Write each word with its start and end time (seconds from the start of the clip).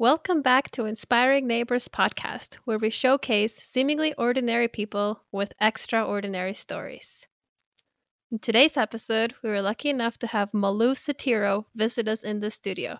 Welcome 0.00 0.40
back 0.40 0.70
to 0.70 0.86
Inspiring 0.86 1.46
Neighbors 1.46 1.86
podcast, 1.86 2.54
where 2.64 2.78
we 2.78 2.88
showcase 2.88 3.54
seemingly 3.54 4.14
ordinary 4.14 4.66
people 4.66 5.24
with 5.30 5.52
extraordinary 5.60 6.54
stories. 6.54 7.26
In 8.32 8.38
today's 8.38 8.78
episode, 8.78 9.34
we 9.42 9.50
were 9.50 9.60
lucky 9.60 9.90
enough 9.90 10.16
to 10.20 10.26
have 10.28 10.54
Malu 10.54 10.92
Satyro 10.94 11.66
visit 11.74 12.08
us 12.08 12.22
in 12.22 12.38
the 12.38 12.50
studio. 12.50 12.96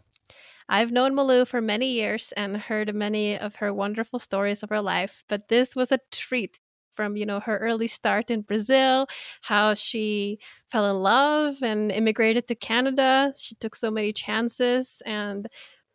I've 0.68 0.92
known 0.92 1.14
Malu 1.14 1.46
for 1.46 1.62
many 1.62 1.90
years 1.90 2.34
and 2.36 2.58
heard 2.58 2.94
many 2.94 3.38
of 3.38 3.54
her 3.54 3.72
wonderful 3.72 4.18
stories 4.18 4.62
of 4.62 4.68
her 4.68 4.82
life, 4.82 5.24
but 5.26 5.48
this 5.48 5.74
was 5.74 5.90
a 5.90 6.00
treat 6.12 6.60
from 6.94 7.16
you 7.16 7.24
know 7.24 7.40
her 7.40 7.56
early 7.56 7.88
start 7.88 8.30
in 8.30 8.42
Brazil, 8.42 9.06
how 9.40 9.72
she 9.72 10.38
fell 10.70 10.90
in 10.90 11.02
love 11.02 11.62
and 11.62 11.90
immigrated 11.90 12.46
to 12.48 12.54
Canada. 12.54 13.32
She 13.38 13.54
took 13.54 13.74
so 13.74 13.90
many 13.90 14.12
chances 14.12 15.00
and 15.06 15.48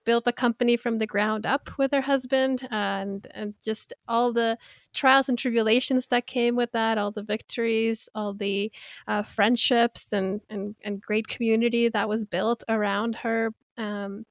built 0.06 0.28
a 0.28 0.32
company 0.32 0.78
from 0.78 0.98
the 0.98 1.08
ground 1.08 1.46
up 1.46 1.70
with 1.78 1.92
her 1.92 2.02
husband 2.02 2.68
and 2.72 3.28
and 3.32 3.54
just 3.64 3.94
all 4.08 4.32
the 4.32 4.58
trials 4.94 5.28
and 5.28 5.38
tribulations 5.38 6.08
that 6.08 6.28
came 6.28 6.56
with 6.56 6.72
that 6.72 6.98
all 6.98 7.12
the 7.12 7.24
victories 7.24 8.08
all 8.16 8.34
the 8.34 8.72
uh, 9.08 9.22
friendships 9.22 10.14
and, 10.14 10.42
and 10.50 10.76
and 10.84 11.02
great 11.02 11.28
community 11.28 11.90
that 11.90 12.08
was 12.08 12.26
built 12.26 12.64
around 12.70 13.16
her. 13.16 13.54
Um, 13.78 14.26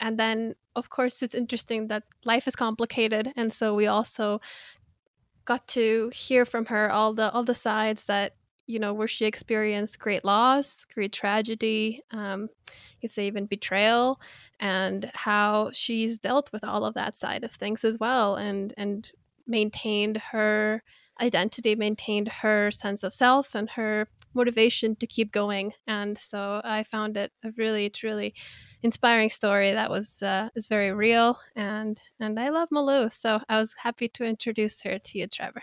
and 0.00 0.18
then 0.18 0.54
of 0.74 0.90
course 0.90 1.22
it's 1.22 1.34
interesting 1.34 1.86
that 1.88 2.02
life 2.24 2.46
is 2.46 2.56
complicated 2.56 3.32
and 3.36 3.52
so 3.52 3.74
we 3.74 3.86
also 3.86 4.40
got 5.44 5.66
to 5.68 6.10
hear 6.12 6.44
from 6.44 6.66
her 6.66 6.90
all 6.90 7.14
the 7.14 7.30
all 7.30 7.44
the 7.44 7.54
sides 7.54 8.06
that 8.06 8.34
you 8.66 8.78
know 8.78 8.92
where 8.92 9.08
she 9.08 9.26
experienced 9.26 9.98
great 9.98 10.24
loss 10.24 10.84
great 10.84 11.12
tragedy 11.12 12.02
um, 12.10 12.48
you 13.00 13.08
say 13.08 13.26
even 13.26 13.46
betrayal 13.46 14.20
and 14.60 15.10
how 15.14 15.70
she's 15.72 16.18
dealt 16.18 16.52
with 16.52 16.64
all 16.64 16.84
of 16.84 16.94
that 16.94 17.16
side 17.16 17.44
of 17.44 17.52
things 17.52 17.84
as 17.84 17.98
well 17.98 18.36
and 18.36 18.74
and 18.76 19.12
maintained 19.46 20.16
her 20.16 20.82
identity 21.20 21.74
maintained 21.74 22.28
her 22.28 22.70
sense 22.70 23.02
of 23.02 23.14
self 23.14 23.54
and 23.54 23.70
her 23.70 24.06
motivation 24.34 24.94
to 24.96 25.06
keep 25.06 25.32
going. 25.32 25.72
And 25.86 26.16
so 26.18 26.60
i 26.64 26.82
found 26.82 27.16
it 27.16 27.32
a 27.42 27.50
really 27.56 27.88
truly 27.88 28.34
inspiring 28.82 29.30
story 29.30 29.72
that 29.72 29.90
was 29.90 30.22
uh, 30.22 30.48
is 30.54 30.68
very 30.68 30.92
real 30.92 31.38
and 31.56 32.00
and 32.20 32.38
i 32.38 32.50
love 32.50 32.68
malu 32.70 33.08
so 33.08 33.40
i 33.48 33.58
was 33.58 33.74
happy 33.82 34.08
to 34.08 34.24
introduce 34.24 34.82
her 34.82 34.98
to 34.98 35.18
you 35.18 35.26
trevor 35.26 35.62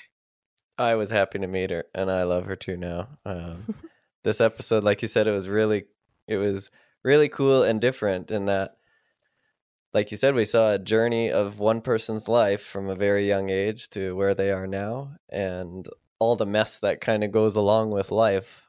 i 0.78 0.96
was 0.96 1.10
happy 1.10 1.40
to 1.40 1.48
meet 1.48 1.72
her 1.72 1.86
and 1.94 2.12
i 2.12 2.24
love 2.24 2.46
her 2.46 2.56
too 2.56 2.78
now 2.78 3.08
um, 3.26 3.74
this 4.24 4.42
episode 4.42 4.84
like 4.84 5.02
you 5.02 5.08
said 5.08 5.28
it 5.28 5.32
was 5.32 5.48
really 5.48 5.86
it 6.28 6.38
was 6.38 6.70
really 7.04 7.30
cool 7.30 7.64
and 7.64 7.82
different 7.82 8.32
in 8.32 8.46
that 8.46 8.78
like 9.94 10.10
you 10.10 10.18
said, 10.18 10.34
we 10.34 10.46
saw 10.46 10.72
a 10.72 10.80
journey 10.80 11.32
of 11.32 11.60
one 11.60 11.82
person's 11.82 12.28
life 12.28 12.64
from 12.64 12.90
a 12.90 12.96
very 12.96 13.28
young 13.28 13.50
age 13.50 13.90
to 13.92 14.16
where 14.16 14.34
they 14.34 14.52
are 14.52 14.66
now, 14.66 15.16
and 15.30 15.88
all 16.20 16.36
the 16.36 16.46
mess 16.46 16.80
that 16.80 17.00
kind 17.00 17.24
of 17.24 17.32
goes 17.32 17.56
along 17.56 17.92
with 17.92 18.12
life. 18.12 18.68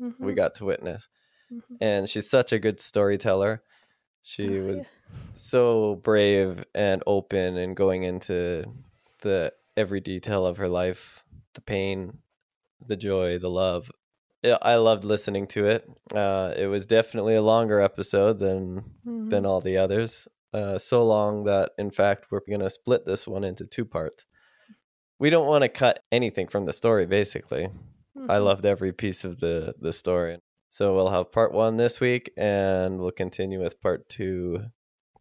Mm-hmm. 0.00 0.24
We 0.24 0.32
got 0.32 0.54
to 0.56 0.64
witness, 0.64 1.08
mm-hmm. 1.52 1.74
and 1.80 2.08
she's 2.08 2.28
such 2.28 2.52
a 2.52 2.58
good 2.58 2.80
storyteller. 2.80 3.62
She 4.22 4.60
oh, 4.60 4.64
was 4.64 4.78
yeah. 4.78 5.18
so 5.34 6.00
brave 6.02 6.64
and 6.74 7.02
open, 7.06 7.58
and 7.58 7.76
going 7.76 8.04
into 8.04 8.64
the 9.20 9.52
every 9.76 10.00
detail 10.00 10.46
of 10.46 10.56
her 10.56 10.68
life, 10.68 11.21
the 11.54 11.60
pain, 11.60 12.18
the 12.86 12.96
joy, 12.96 13.38
the 13.38 13.50
love. 13.50 13.90
I 14.60 14.74
loved 14.74 15.04
listening 15.04 15.46
to 15.48 15.66
it. 15.66 15.88
Uh, 16.12 16.52
it 16.56 16.66
was 16.66 16.84
definitely 16.84 17.36
a 17.36 17.42
longer 17.42 17.80
episode 17.80 18.40
than 18.40 18.82
mm-hmm. 19.06 19.28
than 19.28 19.46
all 19.46 19.60
the 19.60 19.76
others 19.76 20.26
uh, 20.52 20.78
so 20.78 21.04
long 21.04 21.44
that 21.44 21.72
in 21.78 21.90
fact 21.90 22.26
we're 22.30 22.40
going 22.46 22.60
to 22.60 22.70
split 22.70 23.04
this 23.04 23.26
one 23.26 23.44
into 23.44 23.64
two 23.64 23.84
parts. 23.84 24.26
We 25.18 25.30
don't 25.30 25.46
want 25.46 25.62
to 25.62 25.68
cut 25.68 26.00
anything 26.10 26.48
from 26.48 26.66
the 26.66 26.72
story. 26.72 27.06
Basically, 27.06 27.64
mm-hmm. 27.64 28.30
I 28.30 28.38
loved 28.38 28.66
every 28.66 28.92
piece 28.92 29.24
of 29.24 29.40
the 29.40 29.74
the 29.80 29.92
story. 29.92 30.38
So 30.70 30.94
we'll 30.94 31.10
have 31.10 31.32
part 31.32 31.52
one 31.52 31.76
this 31.76 32.00
week, 32.00 32.32
and 32.36 32.98
we'll 32.98 33.10
continue 33.12 33.60
with 33.60 33.80
part 33.80 34.08
two 34.08 34.64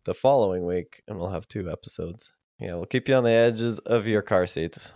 the 0.05 0.13
following 0.13 0.65
week, 0.65 1.03
and 1.07 1.19
we'll 1.19 1.29
have 1.29 1.47
two 1.47 1.69
episodes. 1.69 2.31
Yeah, 2.57 2.75
we'll 2.75 2.85
keep 2.85 3.09
you 3.09 3.15
on 3.15 3.23
the 3.23 3.31
edges 3.31 3.79
of 3.79 4.07
your 4.07 4.21
car 4.21 4.47
seats. 4.47 4.91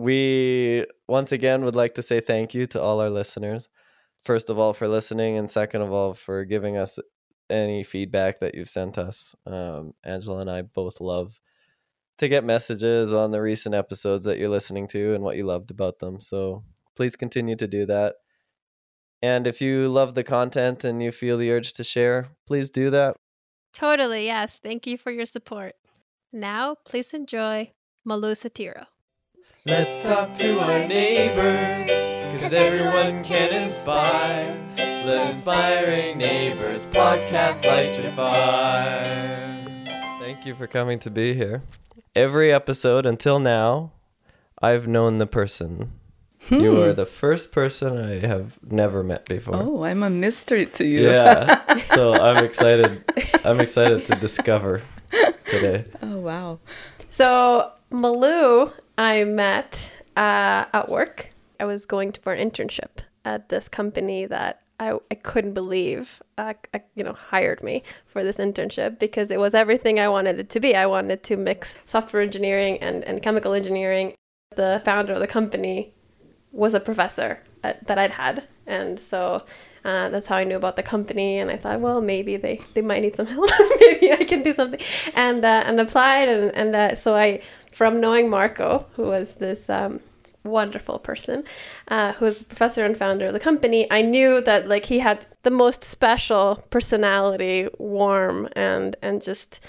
We 0.00 0.86
once 1.08 1.30
again 1.30 1.62
would 1.64 1.76
like 1.76 1.94
to 1.96 2.02
say 2.02 2.20
thank 2.20 2.54
you 2.54 2.66
to 2.68 2.80
all 2.80 3.00
our 3.00 3.10
listeners. 3.10 3.68
First 4.24 4.48
of 4.48 4.58
all, 4.58 4.72
for 4.72 4.88
listening, 4.88 5.36
and 5.36 5.50
second 5.50 5.82
of 5.82 5.92
all, 5.92 6.14
for 6.14 6.44
giving 6.44 6.78
us 6.78 6.98
any 7.50 7.82
feedback 7.84 8.40
that 8.40 8.54
you've 8.54 8.70
sent 8.70 8.96
us. 8.96 9.34
Um, 9.46 9.92
Angela 10.04 10.40
and 10.40 10.50
I 10.50 10.62
both 10.62 11.00
love 11.00 11.40
to 12.18 12.28
get 12.28 12.44
messages 12.44 13.12
on 13.12 13.30
the 13.30 13.42
recent 13.42 13.74
episodes 13.74 14.24
that 14.24 14.38
you're 14.38 14.48
listening 14.48 14.86
to 14.88 15.14
and 15.14 15.22
what 15.22 15.36
you 15.36 15.44
loved 15.44 15.70
about 15.70 15.98
them. 15.98 16.20
So 16.20 16.64
please 16.96 17.16
continue 17.16 17.56
to 17.56 17.66
do 17.66 17.84
that. 17.86 18.16
And 19.22 19.46
if 19.46 19.60
you 19.60 19.88
love 19.88 20.14
the 20.14 20.24
content 20.24 20.82
and 20.84 21.02
you 21.02 21.12
feel 21.12 21.36
the 21.36 21.50
urge 21.50 21.74
to 21.74 21.84
share, 21.84 22.28
please 22.46 22.70
do 22.70 22.88
that. 22.90 23.16
Totally, 23.74 24.24
yes. 24.24 24.58
Thank 24.58 24.86
you 24.86 24.96
for 24.96 25.12
your 25.12 25.26
support. 25.26 25.74
Now, 26.32 26.76
please 26.86 27.12
enjoy 27.12 27.70
Malu 28.04 28.32
Satyro. 28.32 28.86
Let's 29.66 30.00
talk 30.00 30.32
to 30.36 30.58
our 30.58 30.88
neighbors, 30.88 31.82
because 32.32 32.54
everyone 32.54 33.22
can 33.22 33.52
inspire. 33.52 34.56
The 34.76 35.28
Inspiring 35.28 36.16
Neighbors 36.16 36.86
podcast 36.86 37.62
like 37.66 37.92
Lightify. 37.92 39.84
Thank 40.18 40.46
you 40.46 40.54
for 40.54 40.66
coming 40.66 40.98
to 41.00 41.10
be 41.10 41.34
here. 41.34 41.62
Every 42.16 42.50
episode 42.50 43.04
until 43.04 43.38
now, 43.38 43.92
I've 44.62 44.88
known 44.88 45.18
the 45.18 45.26
person. 45.26 45.92
Hmm. 46.44 46.60
You 46.60 46.82
are 46.82 46.94
the 46.94 47.04
first 47.04 47.52
person 47.52 47.98
I 47.98 48.26
have 48.26 48.58
never 48.62 49.02
met 49.02 49.28
before. 49.28 49.56
Oh, 49.56 49.84
I'm 49.84 50.02
a 50.02 50.08
mystery 50.08 50.64
to 50.64 50.86
you. 50.86 51.10
Yeah. 51.10 51.80
so 51.82 52.14
I'm 52.14 52.42
excited. 52.42 53.04
I'm 53.44 53.60
excited 53.60 54.06
to 54.06 54.12
discover 54.12 54.80
today. 55.44 55.84
Oh, 56.00 56.16
wow. 56.16 56.60
So, 57.08 57.72
Malu 57.90 58.72
I 59.00 59.24
met 59.24 59.90
uh, 60.14 60.66
at 60.74 60.90
work. 60.90 61.30
I 61.58 61.64
was 61.64 61.86
going 61.86 62.12
for 62.12 62.34
an 62.34 62.50
internship 62.50 63.00
at 63.24 63.48
this 63.48 63.66
company 63.66 64.26
that 64.26 64.60
I, 64.78 64.98
I 65.10 65.14
couldn't 65.14 65.54
believe 65.54 66.22
uh, 66.36 66.52
you 66.94 67.02
know 67.02 67.14
hired 67.14 67.62
me 67.62 67.82
for 68.04 68.22
this 68.22 68.36
internship 68.36 68.98
because 68.98 69.30
it 69.30 69.40
was 69.40 69.54
everything 69.54 69.98
I 69.98 70.10
wanted 70.10 70.38
it 70.38 70.50
to 70.50 70.60
be. 70.60 70.76
I 70.76 70.84
wanted 70.84 71.22
to 71.24 71.38
mix 71.38 71.78
software 71.86 72.22
engineering 72.22 72.76
and, 72.82 73.02
and 73.04 73.22
chemical 73.22 73.54
engineering. 73.54 74.12
The 74.54 74.82
founder 74.84 75.14
of 75.14 75.20
the 75.20 75.26
company 75.26 75.94
was 76.52 76.74
a 76.74 76.80
professor 76.80 77.42
at, 77.64 77.86
that 77.86 77.96
I'd 77.98 78.10
had, 78.10 78.48
and 78.66 79.00
so 79.00 79.46
uh, 79.82 80.10
that's 80.10 80.26
how 80.26 80.36
I 80.36 80.44
knew 80.44 80.56
about 80.56 80.76
the 80.76 80.82
company. 80.82 81.38
And 81.38 81.50
I 81.50 81.56
thought, 81.56 81.80
well, 81.80 82.02
maybe 82.02 82.36
they, 82.36 82.60
they 82.74 82.82
might 82.82 83.00
need 83.00 83.16
some 83.16 83.26
help. 83.34 83.50
maybe 83.80 84.12
I 84.12 84.24
can 84.24 84.42
do 84.42 84.52
something, 84.52 84.80
and 85.14 85.42
uh, 85.42 85.62
and 85.66 85.80
applied, 85.80 86.28
and 86.28 86.54
and 86.54 86.76
uh, 86.76 86.94
so 86.94 87.16
I 87.16 87.40
from 87.72 88.00
knowing 88.00 88.28
Marco, 88.28 88.86
who 88.96 89.04
was 89.04 89.36
this 89.36 89.68
um, 89.68 90.00
wonderful 90.44 90.98
person, 90.98 91.44
uh, 91.88 92.12
who 92.14 92.24
was 92.24 92.38
the 92.38 92.44
professor 92.44 92.84
and 92.84 92.96
founder 92.96 93.26
of 93.26 93.32
the 93.32 93.40
company, 93.40 93.90
I 93.90 94.02
knew 94.02 94.40
that 94.42 94.68
like 94.68 94.86
he 94.86 95.00
had 95.00 95.26
the 95.42 95.50
most 95.50 95.84
special 95.84 96.64
personality, 96.70 97.68
warm 97.78 98.48
and 98.54 98.96
and 99.02 99.22
just 99.22 99.60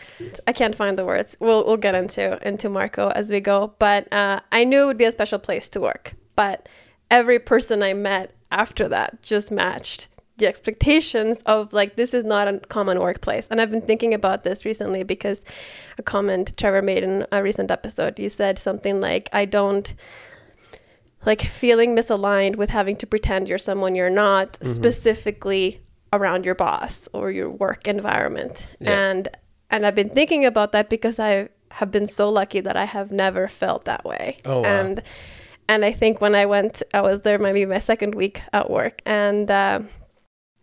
I 0.48 0.54
can't 0.54 0.76
find 0.76 0.98
the 0.98 1.06
words. 1.06 1.38
We'll 1.40 1.66
we'll 1.66 1.78
get 1.78 1.96
into 1.96 2.40
into 2.48 2.70
Marco 2.70 3.10
as 3.10 3.30
we 3.30 3.40
go, 3.40 3.74
but 3.80 4.12
uh, 4.14 4.40
I 4.52 4.64
knew 4.64 4.84
it 4.84 4.86
would 4.88 4.98
be 4.98 5.06
a 5.06 5.12
special 5.12 5.40
place 5.40 5.70
to 5.70 5.82
work. 5.82 6.14
But 6.36 6.68
every 7.10 7.40
person 7.40 7.84
I 7.84 7.94
met 7.94 8.34
after 8.52 8.88
that 8.90 9.22
just 9.22 9.52
matched 9.52 10.08
the 10.42 10.48
expectations 10.48 11.42
of 11.46 11.72
like 11.72 11.96
this 11.96 12.14
is 12.14 12.26
not 12.26 12.48
a 12.48 12.60
common 12.68 13.00
workplace 13.00 13.48
and 13.50 13.62
i've 13.62 13.70
been 13.70 13.80
thinking 13.80 14.14
about 14.14 14.44
this 14.44 14.66
recently 14.66 15.04
because 15.04 15.46
a 15.98 16.04
comment 16.04 16.58
trevor 16.58 16.82
made 16.82 17.04
in 17.04 17.26
a 17.32 17.42
recent 17.42 17.72
episode 17.72 18.20
you 18.20 18.28
said 18.28 18.60
something 18.60 19.00
like 19.00 19.30
i 19.32 19.46
don't 19.46 19.94
like 21.26 21.42
feeling 21.42 21.96
misaligned 21.96 22.56
with 22.56 22.72
having 22.72 22.96
to 22.96 23.06
pretend 23.06 23.48
you're 23.48 23.58
someone 23.58 23.96
you're 23.96 24.10
not 24.10 24.54
mm-hmm. 24.54 24.68
specifically 24.68 25.80
around 26.12 26.44
your 26.44 26.56
boss 26.56 27.08
or 27.14 27.32
your 27.32 27.50
work 27.50 27.88
environment 27.88 28.68
yeah. 28.80 29.10
and 29.10 29.30
and 29.70 29.86
i've 29.86 29.96
been 29.96 30.10
thinking 30.10 30.44
about 30.44 30.72
that 30.72 30.90
because 30.90 31.20
i 31.20 31.48
have 31.70 31.92
been 31.92 32.08
so 32.08 32.30
lucky 32.30 32.60
that 32.60 32.76
i 32.76 32.86
have 32.86 33.12
never 33.12 33.48
felt 33.48 33.86
that 33.86 34.04
way 34.04 34.38
oh, 34.46 34.62
wow. 34.62 34.66
and 34.66 35.04
and 35.70 35.86
i 35.86 35.92
think 35.92 36.20
when 36.20 36.34
i 36.34 36.46
went 36.46 36.82
i 36.96 37.00
was 37.00 37.22
there 37.22 37.38
maybe 37.38 37.64
my 37.66 37.80
second 37.80 38.16
week 38.16 38.42
at 38.52 38.70
work 38.70 39.02
and 39.06 39.52
uh, 39.52 39.80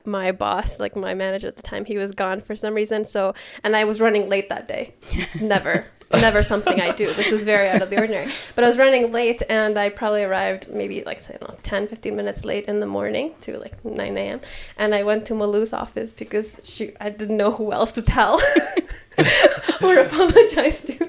my 0.05 0.33
boss, 0.33 0.81
like 0.81 0.97
my 0.97 1.15
manager 1.15 1.49
at 1.49 1.57
the 1.57 1.63
time, 1.63 1.85
he 1.85 1.99
was 1.99 2.13
gone 2.13 2.41
for 2.41 2.57
some 2.57 2.75
reason. 2.75 3.05
So, 3.05 3.35
and 3.63 3.77
I 3.77 3.85
was 3.85 4.01
running 4.01 4.29
late 4.29 4.49
that 4.49 4.69
day. 4.69 4.95
Never, 5.41 5.87
never 6.13 6.43
something 6.43 6.81
I 6.81 6.93
do. 6.93 7.13
This 7.13 7.31
was 7.31 7.45
very 7.45 7.69
out 7.69 7.83
of 7.83 7.91
the 7.91 7.99
ordinary. 7.99 8.33
But 8.55 8.65
I 8.65 8.67
was 8.69 8.79
running 8.79 9.13
late 9.13 9.43
and 9.49 9.79
I 9.79 9.91
probably 9.91 10.23
arrived 10.23 10.69
maybe 10.69 11.03
like, 11.05 11.21
say, 11.21 11.37
know, 11.41 11.55
10, 11.63 11.89
15 11.89 12.17
minutes 12.17 12.45
late 12.45 12.67
in 12.67 12.81
the 12.81 12.87
morning 12.87 13.35
to 13.43 13.59
like 13.59 13.85
9 13.85 14.17
a.m. 14.17 14.41
And 14.77 14.95
I 14.95 15.03
went 15.03 15.27
to 15.27 15.35
Malu's 15.35 15.73
office 15.73 16.13
because 16.13 16.61
she, 16.63 16.95
I 17.01 17.11
didn't 17.11 17.37
know 17.37 17.51
who 17.51 17.73
else 17.73 17.93
to 17.93 18.03
tell. 18.03 18.41
or 19.83 19.99
apologize 19.99 20.81
to. 20.83 21.08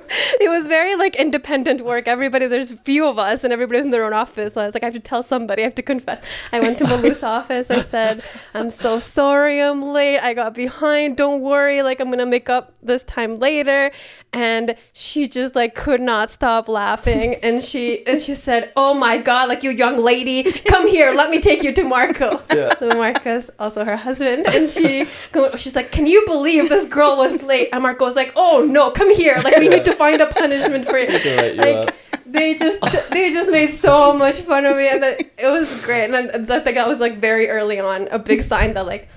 It 0.49 0.51
was 0.51 0.65
very 0.65 0.95
like 0.95 1.15
independent 1.15 1.81
work. 1.81 2.07
Everybody, 2.07 2.47
there's 2.47 2.71
a 2.71 2.77
few 2.77 3.07
of 3.07 3.19
us, 3.19 3.43
and 3.43 3.53
everybody's 3.53 3.85
in 3.85 3.91
their 3.91 4.03
own 4.03 4.13
office. 4.13 4.53
So 4.53 4.61
I 4.61 4.65
was 4.65 4.73
like, 4.73 4.81
I 4.81 4.87
have 4.87 4.95
to 4.95 4.99
tell 4.99 5.21
somebody. 5.21 5.61
I 5.61 5.65
have 5.65 5.75
to 5.75 5.83
confess. 5.83 6.23
I 6.51 6.59
went 6.59 6.79
to 6.79 6.85
Malu's 6.85 7.21
office. 7.37 7.69
I 7.69 7.81
said, 7.81 8.23
I'm 8.55 8.71
so 8.71 8.97
sorry. 8.97 9.61
I'm 9.61 9.83
late. 9.93 10.17
I 10.17 10.33
got 10.33 10.55
behind. 10.55 11.17
Don't 11.17 11.41
worry. 11.41 11.83
Like 11.83 11.99
I'm 11.99 12.09
gonna 12.09 12.25
make 12.25 12.49
up 12.49 12.73
this 12.81 13.03
time 13.03 13.37
later. 13.37 13.91
And 14.33 14.75
she 14.93 15.27
just 15.27 15.55
like 15.55 15.75
could 15.75 16.01
not 16.01 16.31
stop 16.31 16.67
laughing. 16.67 17.35
And 17.35 17.63
she 17.63 18.05
and 18.07 18.19
she 18.19 18.33
said, 18.33 18.73
Oh 18.75 18.95
my 18.95 19.19
God! 19.19 19.49
Like 19.49 19.61
you 19.63 19.69
young 19.69 20.01
lady, 20.01 20.51
come 20.65 20.87
here. 20.87 21.13
Let 21.13 21.29
me 21.29 21.41
take 21.41 21.61
you 21.61 21.71
to 21.73 21.83
Marco. 21.83 22.41
Yeah. 22.53 22.75
So 22.79 22.87
Marcus, 22.89 23.51
also 23.59 23.83
her 23.85 23.97
husband, 23.97 24.47
and 24.47 24.67
she 24.67 25.05
she's 25.57 25.75
like, 25.75 25.91
"Can 25.91 26.07
you 26.07 26.23
believe 26.25 26.69
this 26.69 26.85
girl 26.85 27.17
was 27.17 27.43
late?" 27.43 27.69
And 27.71 27.83
Marco 27.83 28.05
was 28.05 28.15
like, 28.15 28.33
"Oh 28.35 28.65
no, 28.67 28.89
come 28.91 29.13
here! 29.13 29.39
Like 29.43 29.57
we 29.57 29.67
need 29.67 29.85
to 29.85 29.93
find 29.93 30.21
a 30.21 30.27
punishment 30.39 30.85
for 30.85 30.97
it. 30.97 31.57
Like 31.57 31.95
they 32.25 32.55
just 32.55 32.79
they 33.11 33.31
just 33.31 33.51
made 33.51 33.73
so 33.73 34.13
much 34.13 34.39
fun 34.41 34.65
of 34.65 34.77
me, 34.77 34.87
and 34.87 35.03
it, 35.03 35.33
it 35.37 35.47
was 35.47 35.83
great. 35.85 36.05
And 36.05 36.13
then 36.13 36.51
I 36.51 36.59
think 36.63 36.75
that 36.75 36.87
was 36.87 36.99
like 36.99 37.17
very 37.17 37.49
early 37.49 37.79
on 37.79 38.07
a 38.09 38.19
big 38.19 38.41
sign 38.43 38.73
that 38.75 38.85
like. 38.85 39.07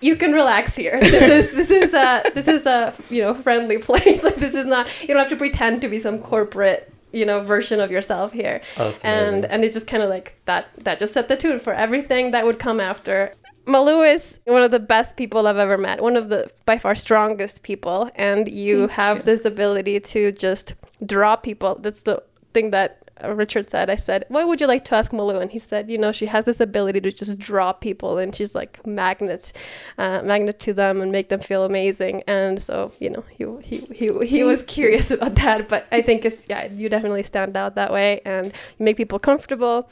You 0.00 0.14
can 0.14 0.32
relax 0.32 0.76
here. 0.76 0.96
This 1.00 1.50
is 1.50 1.54
this 1.60 1.70
is 1.70 1.92
a 1.92 2.22
this 2.32 2.46
is 2.46 2.66
a 2.66 2.94
you 3.10 3.20
know 3.20 3.34
friendly 3.34 3.78
place. 3.78 4.22
Like 4.28 4.36
this 4.36 4.54
is 4.54 4.64
not 4.64 4.86
you 5.02 5.08
don't 5.08 5.18
have 5.18 5.28
to 5.30 5.36
pretend 5.36 5.80
to 5.82 5.88
be 5.88 5.98
some 5.98 6.20
corporate 6.20 6.92
you 7.10 7.26
know 7.26 7.40
version 7.40 7.80
of 7.80 7.90
yourself 7.90 8.32
here 8.32 8.60
Oh, 8.76 8.90
that's 8.90 9.02
and 9.04 9.44
and 9.46 9.64
it 9.64 9.72
just 9.72 9.88
kind 9.88 10.02
of 10.04 10.10
like 10.10 10.28
that 10.44 10.68
that 10.84 11.00
just 11.00 11.14
set 11.14 11.26
the 11.26 11.36
tune 11.36 11.58
for 11.58 11.72
everything 11.72 12.30
that 12.30 12.44
would 12.46 12.58
come 12.60 12.78
after 12.80 13.32
Malu 13.68 14.00
is 14.00 14.40
one 14.44 14.62
of 14.62 14.70
the 14.70 14.78
best 14.80 15.16
people 15.16 15.46
I've 15.46 15.58
ever 15.58 15.76
met, 15.76 16.00
one 16.00 16.16
of 16.16 16.28
the 16.30 16.50
by 16.64 16.78
far 16.78 16.94
strongest 16.94 17.62
people, 17.62 18.10
and 18.14 18.48
you 18.52 18.86
Thank 18.86 18.90
have 18.92 19.16
you. 19.18 19.22
this 19.24 19.44
ability 19.44 20.00
to 20.00 20.32
just 20.32 20.74
draw 21.04 21.36
people. 21.36 21.76
That's 21.78 22.02
the 22.02 22.22
thing 22.54 22.70
that 22.70 23.10
uh, 23.22 23.34
Richard 23.34 23.68
said. 23.68 23.90
I 23.90 23.96
said, 23.96 24.24
"What 24.28 24.48
would 24.48 24.60
you 24.62 24.66
like 24.66 24.86
to 24.86 24.94
ask 24.94 25.12
Malu?" 25.12 25.38
And 25.38 25.50
he 25.50 25.58
said, 25.58 25.90
"You 25.90 25.98
know, 25.98 26.12
she 26.12 26.26
has 26.26 26.46
this 26.46 26.60
ability 26.60 27.02
to 27.02 27.12
just 27.12 27.38
draw 27.38 27.72
people, 27.74 28.16
and 28.16 28.34
she's 28.34 28.54
like 28.54 28.86
magnet, 28.86 29.52
uh, 29.98 30.22
magnet 30.22 30.58
to 30.60 30.72
them, 30.72 31.02
and 31.02 31.12
make 31.12 31.28
them 31.28 31.40
feel 31.40 31.64
amazing." 31.64 32.22
And 32.26 32.62
so, 32.62 32.92
you 33.00 33.10
know, 33.10 33.24
he 33.36 33.44
he 33.62 33.86
he, 33.94 34.26
he 34.26 34.44
was 34.44 34.62
curious 34.62 35.10
about 35.10 35.34
that, 35.34 35.68
but 35.68 35.86
I 35.92 36.00
think 36.00 36.24
it's 36.24 36.48
yeah, 36.48 36.68
you 36.72 36.88
definitely 36.88 37.22
stand 37.22 37.54
out 37.54 37.74
that 37.74 37.92
way, 37.92 38.22
and 38.24 38.46
you 38.78 38.84
make 38.84 38.96
people 38.96 39.18
comfortable. 39.18 39.90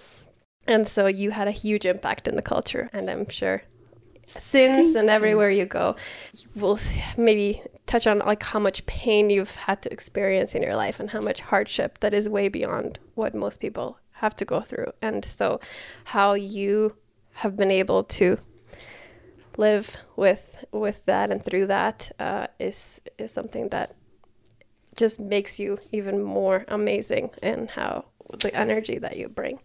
And 0.67 0.87
so 0.87 1.07
you 1.07 1.31
had 1.31 1.49
a 1.49 1.53
huge 1.53 1.85
impact 1.85 2.27
in 2.27 2.37
the 2.37 2.43
culture, 2.43 2.91
and 2.93 3.09
I'm 3.09 3.29
sure 3.29 3.63
since 4.39 4.93
Thank 4.93 4.97
and 4.97 5.11
everywhere 5.11 5.51
you 5.51 5.65
go, 5.65 5.97
we'll 6.55 6.79
maybe 7.17 7.63
touch 7.87 8.07
on 8.07 8.19
like 8.21 8.43
how 8.43 8.59
much 8.59 8.85
pain 8.87 9.31
you've 9.31 9.55
had 9.55 9.83
to 9.83 9.93
experience 9.93 10.55
in 10.55 10.63
your 10.63 10.77
life 10.77 11.01
and 11.01 11.11
how 11.11 11.21
much 11.21 11.41
hardship 11.41 11.99
that 12.01 12.13
is 12.13 12.29
way 12.29 12.49
beyond 12.49 12.99
what 13.15 13.35
most 13.35 13.61
people 13.61 13.99
have 14.13 14.35
to 14.37 14.45
go 14.45 14.61
through. 14.61 14.93
And 15.01 15.25
so, 15.25 15.61
how 16.05 16.35
you 16.35 16.97
have 17.35 17.57
been 17.57 17.71
able 17.71 18.03
to 18.03 18.39
live 19.57 19.97
with 20.17 20.65
with 20.73 21.05
that 21.07 21.31
and 21.31 21.43
through 21.43 21.67
that 21.67 22.11
uh, 22.19 22.49
is 22.59 23.01
is 23.19 23.33
something 23.33 23.69
that 23.69 23.95
just 24.97 25.21
makes 25.21 25.59
you 25.59 25.79
even 25.93 26.23
more 26.23 26.65
amazing 26.69 27.31
in 27.43 27.69
how 27.69 28.07
the 28.41 28.55
energy 28.55 28.99
that 28.99 29.17
you 29.17 29.29
bring 29.29 29.61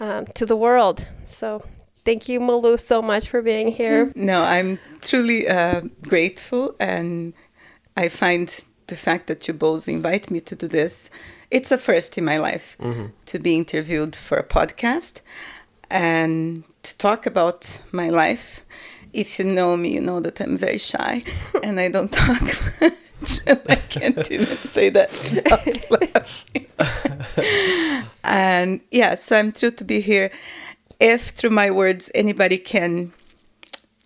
um, 0.00 0.26
to 0.34 0.46
the 0.46 0.56
world. 0.56 1.06
So 1.24 1.62
thank 2.04 2.28
you, 2.28 2.40
Malu, 2.40 2.76
so 2.76 3.02
much 3.02 3.28
for 3.28 3.42
being 3.42 3.68
here. 3.68 4.12
No, 4.14 4.42
I'm 4.42 4.78
truly 5.00 5.48
uh, 5.48 5.82
grateful, 6.02 6.74
and 6.78 7.32
I 7.96 8.08
find 8.08 8.64
the 8.86 8.96
fact 8.96 9.26
that 9.28 9.48
you 9.48 9.54
both 9.54 9.88
invite 9.88 10.30
me 10.30 10.40
to 10.40 10.54
do 10.54 10.68
this. 10.68 11.10
It's 11.50 11.70
a 11.70 11.78
first 11.78 12.18
in 12.18 12.24
my 12.24 12.38
life 12.38 12.76
to 13.26 13.38
be 13.38 13.56
interviewed 13.56 14.16
for 14.16 14.38
a 14.38 14.44
podcast 14.44 15.20
and 15.90 16.64
to 16.82 16.96
talk 16.98 17.26
about 17.26 17.78
my 17.92 18.10
life. 18.10 18.64
If 19.12 19.38
you 19.38 19.44
know 19.44 19.76
me, 19.76 19.94
you 19.94 20.00
know 20.00 20.20
that 20.20 20.40
I'm 20.40 20.56
very 20.56 20.78
shy 20.78 21.22
and 21.62 21.80
I 21.80 21.88
don't 21.88 22.10
talk 22.12 22.42
much. 22.42 22.60
and 22.80 22.92
I 23.46 23.76
can't 23.76 24.30
even 24.30 24.56
say 24.58 24.90
that 24.90 25.10
and 28.24 28.80
yeah, 28.90 29.14
so 29.14 29.36
I'm 29.38 29.52
thrilled 29.52 29.76
to 29.78 29.84
be 29.84 30.00
here. 30.00 30.30
If 31.00 31.30
through 31.30 31.50
my 31.50 31.70
words 31.70 32.10
anybody 32.14 32.58
can 32.58 33.12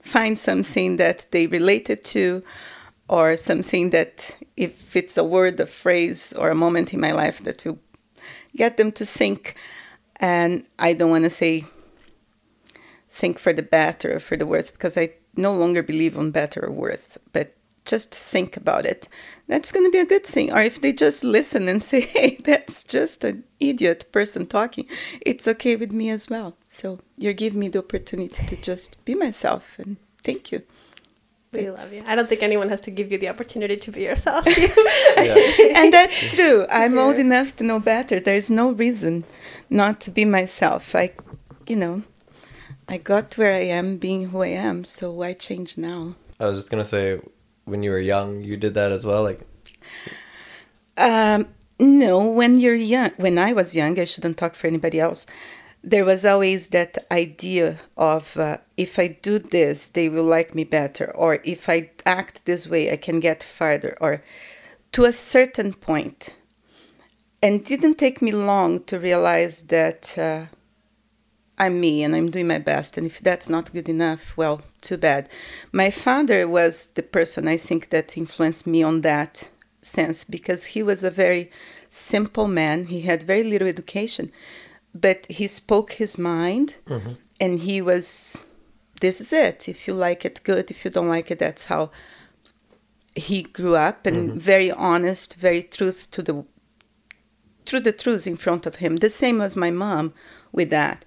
find 0.09 0.38
something 0.38 0.97
that 0.97 1.26
they 1.31 1.47
related 1.47 2.03
to 2.03 2.43
or 3.09 3.37
something 3.37 3.91
that 3.91 4.37
if 4.56 4.97
it's 4.97 5.17
a 5.17 5.25
word 5.25 5.61
a 5.61 5.67
phrase 5.67 6.32
or 6.32 6.50
a 6.50 6.55
moment 6.55 6.93
in 6.93 7.00
my 7.00 7.12
life 7.12 7.43
that 7.44 7.64
will 7.64 7.79
get 8.56 8.76
them 8.76 8.91
to 8.93 9.05
think 9.05 9.55
and 10.21 10.64
i 10.79 10.93
don't 10.93 11.11
want 11.11 11.25
to 11.25 11.31
say 11.31 11.64
think 13.11 13.38
for 13.38 13.53
the 13.53 13.62
better 13.62 14.17
or 14.17 14.21
for 14.21 14.37
the 14.37 14.47
worse 14.47 14.71
because 14.71 14.97
i 14.97 15.11
no 15.37 15.55
longer 15.55 15.82
believe 15.82 16.19
on 16.19 16.31
better 16.31 16.64
or 16.64 16.71
worth 16.71 17.19
but 17.32 17.55
just 17.88 18.14
think 18.14 18.56
about 18.56 18.85
it 18.93 19.08
that's 19.49 19.73
going 19.73 19.85
to 19.87 19.90
be 19.90 19.99
a 19.99 20.12
good 20.14 20.26
thing 20.26 20.52
or 20.52 20.61
if 20.61 20.81
they 20.81 20.93
just 20.93 21.25
listen 21.25 21.69
and 21.69 21.82
say 21.82 22.00
hey 22.14 22.37
that's 22.44 22.85
just 22.85 23.25
an 23.25 23.43
idiot 23.61 24.05
person 24.12 24.46
talking 24.46 24.87
it's 25.31 25.49
okay 25.49 25.75
with 25.76 25.93
me 25.93 26.11
as 26.11 26.29
well 26.31 26.50
so 26.69 26.99
you're 27.17 27.32
giving 27.44 27.61
me 27.61 27.69
the 27.69 27.79
opportunity 27.79 28.44
to 28.46 28.56
just 28.70 29.02
be 29.05 29.14
myself 29.14 29.64
and 29.79 29.96
thank 30.23 30.52
you 30.52 30.61
We 31.52 31.62
That's- 31.62 31.81
love 31.81 31.93
you. 31.96 32.02
I 32.11 32.14
don't 32.17 32.29
think 32.29 32.43
anyone 32.43 32.69
has 32.69 32.82
to 32.82 32.90
give 32.99 33.08
you 33.12 33.19
the 33.25 33.31
opportunity 33.35 33.76
to 33.85 33.90
be 33.90 34.02
yourself. 34.02 34.44
and 35.81 35.88
that's 35.96 36.20
true. 36.37 36.67
I'm 36.81 36.99
old 37.05 37.19
enough 37.19 37.56
to 37.56 37.64
know 37.64 37.81
better. 37.81 38.20
There's 38.20 38.50
no 38.50 38.67
reason 38.85 39.25
not 39.70 39.94
to 40.05 40.11
be 40.11 40.25
myself. 40.26 40.94
I, 40.94 41.06
you 41.70 41.76
know, 41.82 42.02
I 42.87 42.99
got 42.99 43.38
where 43.38 43.55
I 43.62 43.64
am 43.81 43.96
being 43.96 44.29
who 44.29 44.43
I 44.43 44.52
am. 44.69 44.85
So 44.85 45.05
why 45.11 45.32
change 45.32 45.79
now? 45.79 46.00
I 46.38 46.44
was 46.49 46.56
just 46.58 46.70
gonna 46.70 46.85
say, 46.85 47.05
when 47.69 47.82
you 47.82 47.91
were 47.91 48.00
young, 48.00 48.43
you 48.43 48.56
did 48.56 48.75
that 48.75 48.93
as 48.93 49.05
well. 49.05 49.23
Like, 49.23 49.41
Um, 50.97 51.47
no, 51.79 52.29
when 52.29 52.59
you're 52.59 52.75
young, 52.75 53.12
when 53.17 53.38
I 53.38 53.53
was 53.53 53.76
young, 53.76 53.99
I 53.99 54.05
shouldn't 54.05 54.37
talk 54.37 54.55
for 54.56 54.67
anybody 54.67 54.99
else. 54.99 55.26
There 55.85 56.05
was 56.05 56.25
always 56.25 56.69
that 56.69 57.06
idea 57.12 57.79
of 57.97 58.37
uh, 58.37 58.59
if 58.76 58.99
I 58.99 59.06
do 59.23 59.38
this, 59.38 59.88
they 59.91 60.09
will 60.09 60.25
like 60.25 60.55
me 60.55 60.65
better, 60.65 61.12
or 61.15 61.38
if 61.44 61.69
I 61.69 61.91
act 62.05 62.44
this 62.44 62.67
way, 62.67 62.91
I 62.91 62.97
can 62.97 63.20
get 63.20 63.44
farther, 63.44 63.97
or 64.00 64.23
to 64.93 65.05
a 65.05 65.12
certain 65.12 65.73
point. 65.73 66.31
And 67.40 67.64
didn't 67.64 67.99
take 67.99 68.21
me 68.21 68.33
long 68.33 68.83
to 68.85 68.99
realize 68.99 69.62
that 69.69 70.19
uh, 70.19 70.47
I'm 71.59 71.81
me 71.81 72.03
and 72.03 72.15
I'm 72.15 72.31
doing 72.31 72.47
my 72.47 72.59
best. 72.59 72.97
And 72.97 73.07
if 73.07 73.21
that's 73.21 73.49
not 73.49 73.73
good 73.73 73.88
enough, 73.88 74.37
well, 74.37 74.62
too 74.81 74.97
bad. 74.97 75.29
My 75.73 75.91
father 75.91 76.47
was 76.49 76.88
the 76.91 77.03
person 77.03 77.49
I 77.49 77.57
think 77.57 77.91
that 77.91 78.17
influenced 78.17 78.67
me 78.67 78.83
on 78.83 79.00
that 79.03 79.49
sense 79.83 80.25
because 80.25 80.67
he 80.67 80.83
was 80.83 81.03
a 81.03 81.11
very 81.11 81.50
simple 81.88 82.49
man. 82.49 82.87
He 82.87 83.03
had 83.03 83.23
very 83.23 83.45
little 83.45 83.69
education, 83.69 84.31
but 84.95 85.27
he 85.31 85.47
spoke 85.47 85.93
his 85.93 86.19
mind 86.19 86.77
mm-hmm. 86.87 87.12
and 87.41 87.61
he 87.61 87.81
was, 87.81 88.47
this 89.00 89.21
is 89.21 89.33
it. 89.33 89.69
If 89.69 89.88
you 89.88 89.95
like 89.95 90.25
it, 90.25 90.41
good. 90.45 90.71
If 90.71 90.85
you 90.85 90.91
don't 90.91 91.09
like 91.09 91.31
it, 91.31 91.38
that's 91.38 91.67
how 91.67 91.91
he 93.15 93.43
grew 93.43 93.75
up 93.75 94.07
and 94.07 94.31
mm-hmm. 94.31 94.38
very 94.38 94.71
honest, 94.71 95.35
very 95.35 95.62
truth 95.62 96.11
to 96.12 96.23
the 96.23 96.45
through 97.67 97.81
the 97.81 97.93
truth 97.93 98.27
in 98.27 98.37
front 98.37 98.65
of 98.65 98.77
him. 98.77 98.97
The 98.97 99.11
same 99.11 99.43
as 99.43 99.55
my 99.55 99.71
mom 99.71 100.15
with 100.53 100.71
that. 100.71 101.05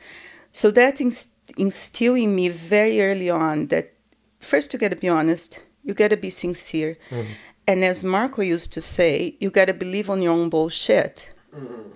So 0.51 0.71
that 0.71 0.99
inst- 0.99 1.33
instilled 1.57 2.17
in 2.17 2.35
me 2.35 2.49
very 2.49 3.01
early 3.01 3.29
on 3.29 3.67
that 3.67 3.93
first 4.39 4.73
you 4.73 4.79
got 4.79 4.91
to 4.91 4.97
be 4.97 5.09
honest, 5.09 5.61
you 5.83 5.93
got 5.93 6.11
to 6.11 6.17
be 6.17 6.29
sincere, 6.29 6.97
mm-hmm. 7.09 7.31
and 7.67 7.83
as 7.83 8.03
Marco 8.03 8.41
used 8.41 8.73
to 8.73 8.81
say, 8.81 9.35
you 9.39 9.49
got 9.49 9.65
to 9.65 9.73
believe 9.73 10.09
on 10.09 10.21
your 10.21 10.33
own 10.33 10.49
bullshit. 10.49 11.31
Mm-hmm. 11.55 11.91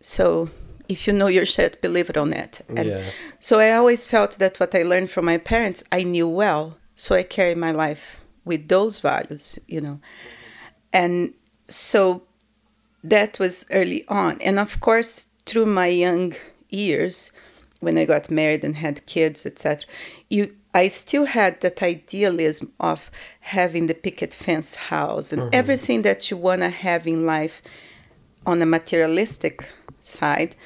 So 0.00 0.50
if 0.88 1.06
you 1.06 1.12
know 1.12 1.28
your 1.28 1.46
shit, 1.46 1.80
believe 1.80 2.10
it 2.10 2.16
on 2.16 2.32
it. 2.32 2.60
And 2.68 2.88
Yeah. 2.88 3.02
So 3.40 3.58
I 3.58 3.72
always 3.72 4.06
felt 4.06 4.38
that 4.38 4.60
what 4.60 4.74
I 4.74 4.82
learned 4.82 5.10
from 5.10 5.24
my 5.24 5.38
parents, 5.38 5.82
I 5.90 6.02
knew 6.02 6.28
well. 6.28 6.76
So 6.94 7.14
I 7.14 7.22
carry 7.22 7.54
my 7.54 7.72
life 7.72 8.20
with 8.44 8.68
those 8.68 9.00
values, 9.00 9.58
you 9.66 9.80
know. 9.80 9.98
Mm-hmm. 9.98 10.40
And 10.92 11.34
so 11.68 12.22
that 13.02 13.38
was 13.38 13.66
early 13.70 14.04
on. 14.08 14.40
And 14.40 14.58
of 14.58 14.80
course, 14.80 15.28
through 15.46 15.66
my 15.66 15.88
young 15.88 16.34
years, 16.68 17.32
when 17.84 17.98
I 17.98 18.04
got 18.04 18.30
married 18.30 18.64
and 18.64 18.76
had 18.76 19.06
kids, 19.06 19.46
etc., 19.46 19.84
you 20.28 20.54
I 20.74 20.88
still 20.88 21.26
had 21.26 21.60
that 21.60 21.82
idealism 21.84 22.72
of 22.80 23.08
having 23.40 23.86
the 23.86 23.94
picket 23.94 24.34
fence 24.34 24.74
house 24.74 25.32
and 25.32 25.42
mm-hmm. 25.42 25.50
everything 25.52 26.02
that 26.02 26.30
you 26.30 26.36
want 26.36 26.62
to 26.62 26.68
have 26.68 27.06
in 27.06 27.24
life 27.24 27.62
on 28.44 28.60
a 28.60 28.66
materialistic 28.66 29.68
side 30.00 30.56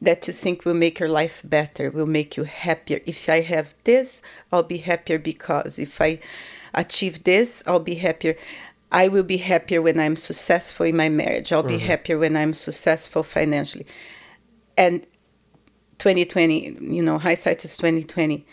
that 0.00 0.28
you 0.28 0.32
think 0.32 0.64
will 0.64 0.74
make 0.74 1.00
your 1.00 1.08
life 1.08 1.42
better, 1.44 1.90
will 1.90 2.06
make 2.06 2.36
you 2.36 2.44
happier. 2.44 3.00
If 3.04 3.28
I 3.28 3.40
have 3.40 3.74
this, 3.82 4.22
I'll 4.52 4.62
be 4.62 4.78
happier 4.78 5.18
because 5.18 5.76
if 5.78 6.00
I 6.00 6.20
achieve 6.72 7.24
this, 7.24 7.64
I'll 7.66 7.80
be 7.80 7.96
happier. 7.96 8.36
I 8.92 9.08
will 9.08 9.24
be 9.24 9.38
happier 9.38 9.82
when 9.82 9.98
I'm 9.98 10.14
successful 10.14 10.86
in 10.86 10.96
my 10.96 11.08
marriage. 11.08 11.52
I'll 11.52 11.64
be 11.64 11.78
mm-hmm. 11.78 11.86
happier 11.86 12.18
when 12.18 12.36
I'm 12.36 12.54
successful 12.54 13.24
financially. 13.24 13.86
And 14.76 15.04
2020, 15.98 16.78
you 16.80 17.02
know, 17.02 17.18
hindsight 17.18 17.64
is 17.64 17.76
2020. 17.76 18.46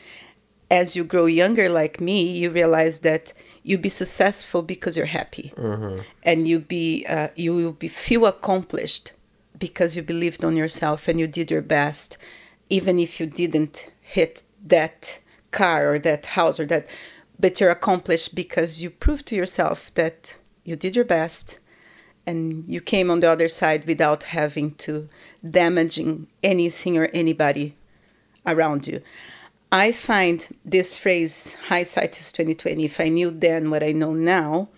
As 0.72 0.96
you 0.96 1.04
grow 1.04 1.26
younger 1.26 1.70
like 1.70 2.02
me, 2.02 2.24
you 2.24 2.50
realize 2.50 3.02
that 3.02 3.34
you 3.64 3.78
be 3.78 3.90
successful 3.90 4.64
because 4.64 4.98
you're 4.98 5.06
happy. 5.06 5.54
And 6.24 6.48
you 6.48 6.60
be 6.60 7.06
uh, 7.08 7.30
you 7.36 7.54
will 7.56 7.74
be 7.74 7.88
feel 7.88 8.26
accomplished 8.26 9.12
because 9.58 9.96
you 9.96 10.04
believed 10.04 10.44
on 10.44 10.56
yourself 10.58 11.08
and 11.08 11.20
you 11.20 11.28
did 11.28 11.50
your 11.52 11.62
best 11.62 12.18
even 12.70 13.00
if 13.00 13.20
you 13.20 13.26
didn't 13.26 13.88
hit 14.02 14.44
that 14.66 15.20
car 15.52 15.94
or 15.94 16.00
that 16.00 16.26
house 16.28 16.60
or 16.60 16.66
that 16.66 16.88
but 17.40 17.60
you're 17.60 17.72
accomplished 17.72 18.34
because 18.36 18.82
you 18.82 18.90
proved 18.90 19.26
to 19.28 19.36
yourself 19.36 19.94
that 19.96 20.36
you 20.64 20.76
did 20.76 20.96
your 20.96 21.06
best 21.06 21.60
and 22.26 22.64
you 22.68 22.82
came 22.82 23.12
on 23.12 23.20
the 23.20 23.30
other 23.30 23.48
side 23.48 23.86
without 23.86 24.24
having 24.24 24.74
to 24.76 25.08
damaging 25.50 26.28
anything 26.44 26.98
or 26.98 27.06
anybody 27.14 27.76
around 28.46 28.88
you. 28.88 29.02
I 29.72 29.92
find 29.92 30.48
this 30.64 30.98
phrase 30.98 31.56
hindsight 31.68 32.18
is 32.20 32.32
2020 32.32 32.86
if 32.86 33.00
i 33.00 33.10
knew 33.10 33.30
then 33.32 33.70
what 33.70 33.84
i 33.84 33.92
know 33.92 34.14
now 34.14 34.70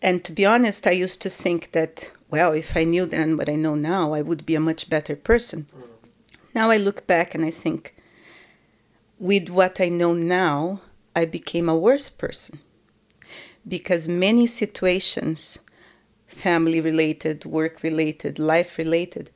and 0.00 0.22
to 0.24 0.32
be 0.32 0.46
honest 0.46 0.86
i 0.86 0.92
used 0.92 1.20
to 1.22 1.30
think 1.30 1.72
that 1.72 2.12
well 2.30 2.52
if 2.52 2.76
i 2.76 2.84
knew 2.84 3.04
then 3.06 3.36
what 3.36 3.48
i 3.48 3.54
know 3.54 3.74
now 3.74 4.12
i 4.12 4.22
would 4.22 4.46
be 4.46 4.54
a 4.54 4.60
much 4.60 4.88
better 4.88 5.16
person. 5.16 5.66
Now 6.54 6.70
i 6.70 6.76
look 6.76 7.06
back 7.06 7.34
and 7.34 7.44
i 7.44 7.50
think 7.50 7.94
with 9.18 9.48
what 9.48 9.80
I 9.80 9.88
know 9.88 10.12
now, 10.12 10.80
I 11.14 11.24
became 11.24 11.68
a 11.68 11.76
worse 11.76 12.10
person. 12.10 12.60
Because 13.66 14.08
many 14.08 14.46
situations, 14.46 15.58
family 16.34 16.80
related, 16.80 17.44
work 17.44 17.82
related, 17.82 18.38
life 18.38 18.78
related, 18.78 19.30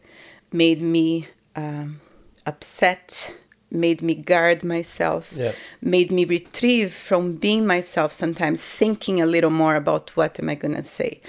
made 0.53 0.81
me 0.81 1.27
um, 1.57 2.01
upset, 2.47 3.35
made 3.71 4.01
me 4.03 4.15
guard 4.15 4.65
myself, 4.65 5.33
Yeah. 5.37 5.53
made 5.81 6.11
me 6.11 6.25
retrieve 6.25 6.93
from 6.93 7.37
being 7.37 7.67
myself, 7.67 8.13
sometimes 8.13 8.63
thinking 8.65 9.21
a 9.21 9.27
little 9.27 9.51
more 9.51 9.77
about 9.77 10.11
what 10.17 10.39
am 10.41 10.49
I 10.49 10.55
going 10.55 10.77
to 10.77 10.83
say. 10.83 11.21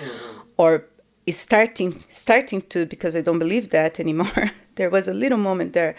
Or 0.57 0.85
starting 1.31 2.03
starting 2.09 2.61
to 2.69 2.85
because 2.85 3.15
I 3.15 3.21
don't 3.21 3.39
believe 3.39 3.69
that 3.69 3.99
anymore. 3.99 4.51
there 4.75 4.89
was 4.89 5.07
a 5.07 5.13
little 5.13 5.37
moment 5.37 5.73
there 5.73 5.95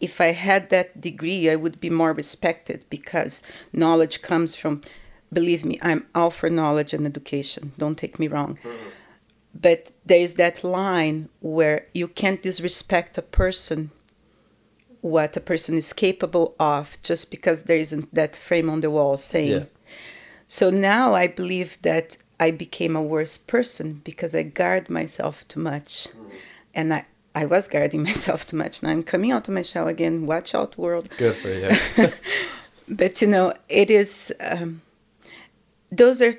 if 0.00 0.20
I 0.20 0.32
had 0.32 0.70
that 0.70 1.00
degree, 1.00 1.50
I 1.50 1.56
would 1.56 1.80
be 1.80 1.90
more 1.90 2.12
respected 2.12 2.84
because 2.88 3.42
knowledge 3.72 4.22
comes 4.22 4.54
from, 4.54 4.82
believe 5.32 5.64
me, 5.64 5.78
I'm 5.82 6.06
all 6.14 6.30
for 6.30 6.48
knowledge 6.48 6.92
and 6.92 7.04
education. 7.06 7.72
Don't 7.78 7.98
take 7.98 8.18
me 8.18 8.28
wrong. 8.28 8.58
But 9.60 9.90
there 10.04 10.20
is 10.20 10.34
that 10.34 10.62
line 10.62 11.28
where 11.40 11.86
you 11.92 12.08
can't 12.08 12.42
disrespect 12.42 13.18
a 13.18 13.22
person, 13.22 13.90
what 15.00 15.36
a 15.36 15.40
person 15.40 15.76
is 15.76 15.92
capable 15.92 16.54
of, 16.60 17.00
just 17.02 17.30
because 17.30 17.64
there 17.64 17.76
isn't 17.76 18.14
that 18.14 18.36
frame 18.36 18.70
on 18.70 18.80
the 18.82 18.90
wall 18.90 19.16
saying. 19.16 19.62
Yeah. 19.62 19.64
So 20.46 20.70
now 20.70 21.14
I 21.14 21.26
believe 21.26 21.78
that 21.82 22.16
I 22.38 22.52
became 22.52 22.94
a 22.94 23.02
worse 23.02 23.36
person 23.36 24.00
because 24.04 24.34
I 24.34 24.44
guard 24.44 24.88
myself 24.88 25.46
too 25.48 25.60
much. 25.60 26.08
And 26.72 26.94
I, 26.94 27.06
I 27.34 27.46
was 27.46 27.66
guarding 27.68 28.02
myself 28.10 28.46
too 28.46 28.56
much. 28.56 28.82
Now 28.82 28.90
I'm 28.90 29.02
coming 29.02 29.32
out 29.32 29.48
of 29.48 29.54
my 29.54 29.62
shell 29.62 29.88
again. 29.88 30.26
Watch 30.26 30.54
out, 30.54 30.78
world. 30.78 31.08
Good 31.16 31.34
for 31.34 31.52
you. 31.52 32.12
But 32.88 33.20
you 33.20 33.28
know, 33.28 33.52
it 33.68 33.90
is, 33.90 34.32
um, 34.40 34.80
those 35.92 36.22
are 36.22 36.32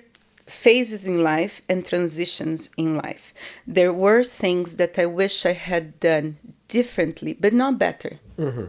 phases 0.50 1.06
in 1.06 1.24
life 1.24 1.62
and 1.70 1.86
transitions 1.86 2.70
in 2.78 2.98
life. 2.98 3.34
There 3.68 3.94
were 3.94 4.24
things 4.24 4.78
that 4.78 4.98
I 4.98 5.06
wish 5.06 5.46
I 5.46 5.54
had 5.54 6.00
done 6.00 6.38
differently, 6.68 7.34
but 7.34 7.54
not 7.54 7.80
better, 7.80 8.20
mm-hmm. 8.38 8.66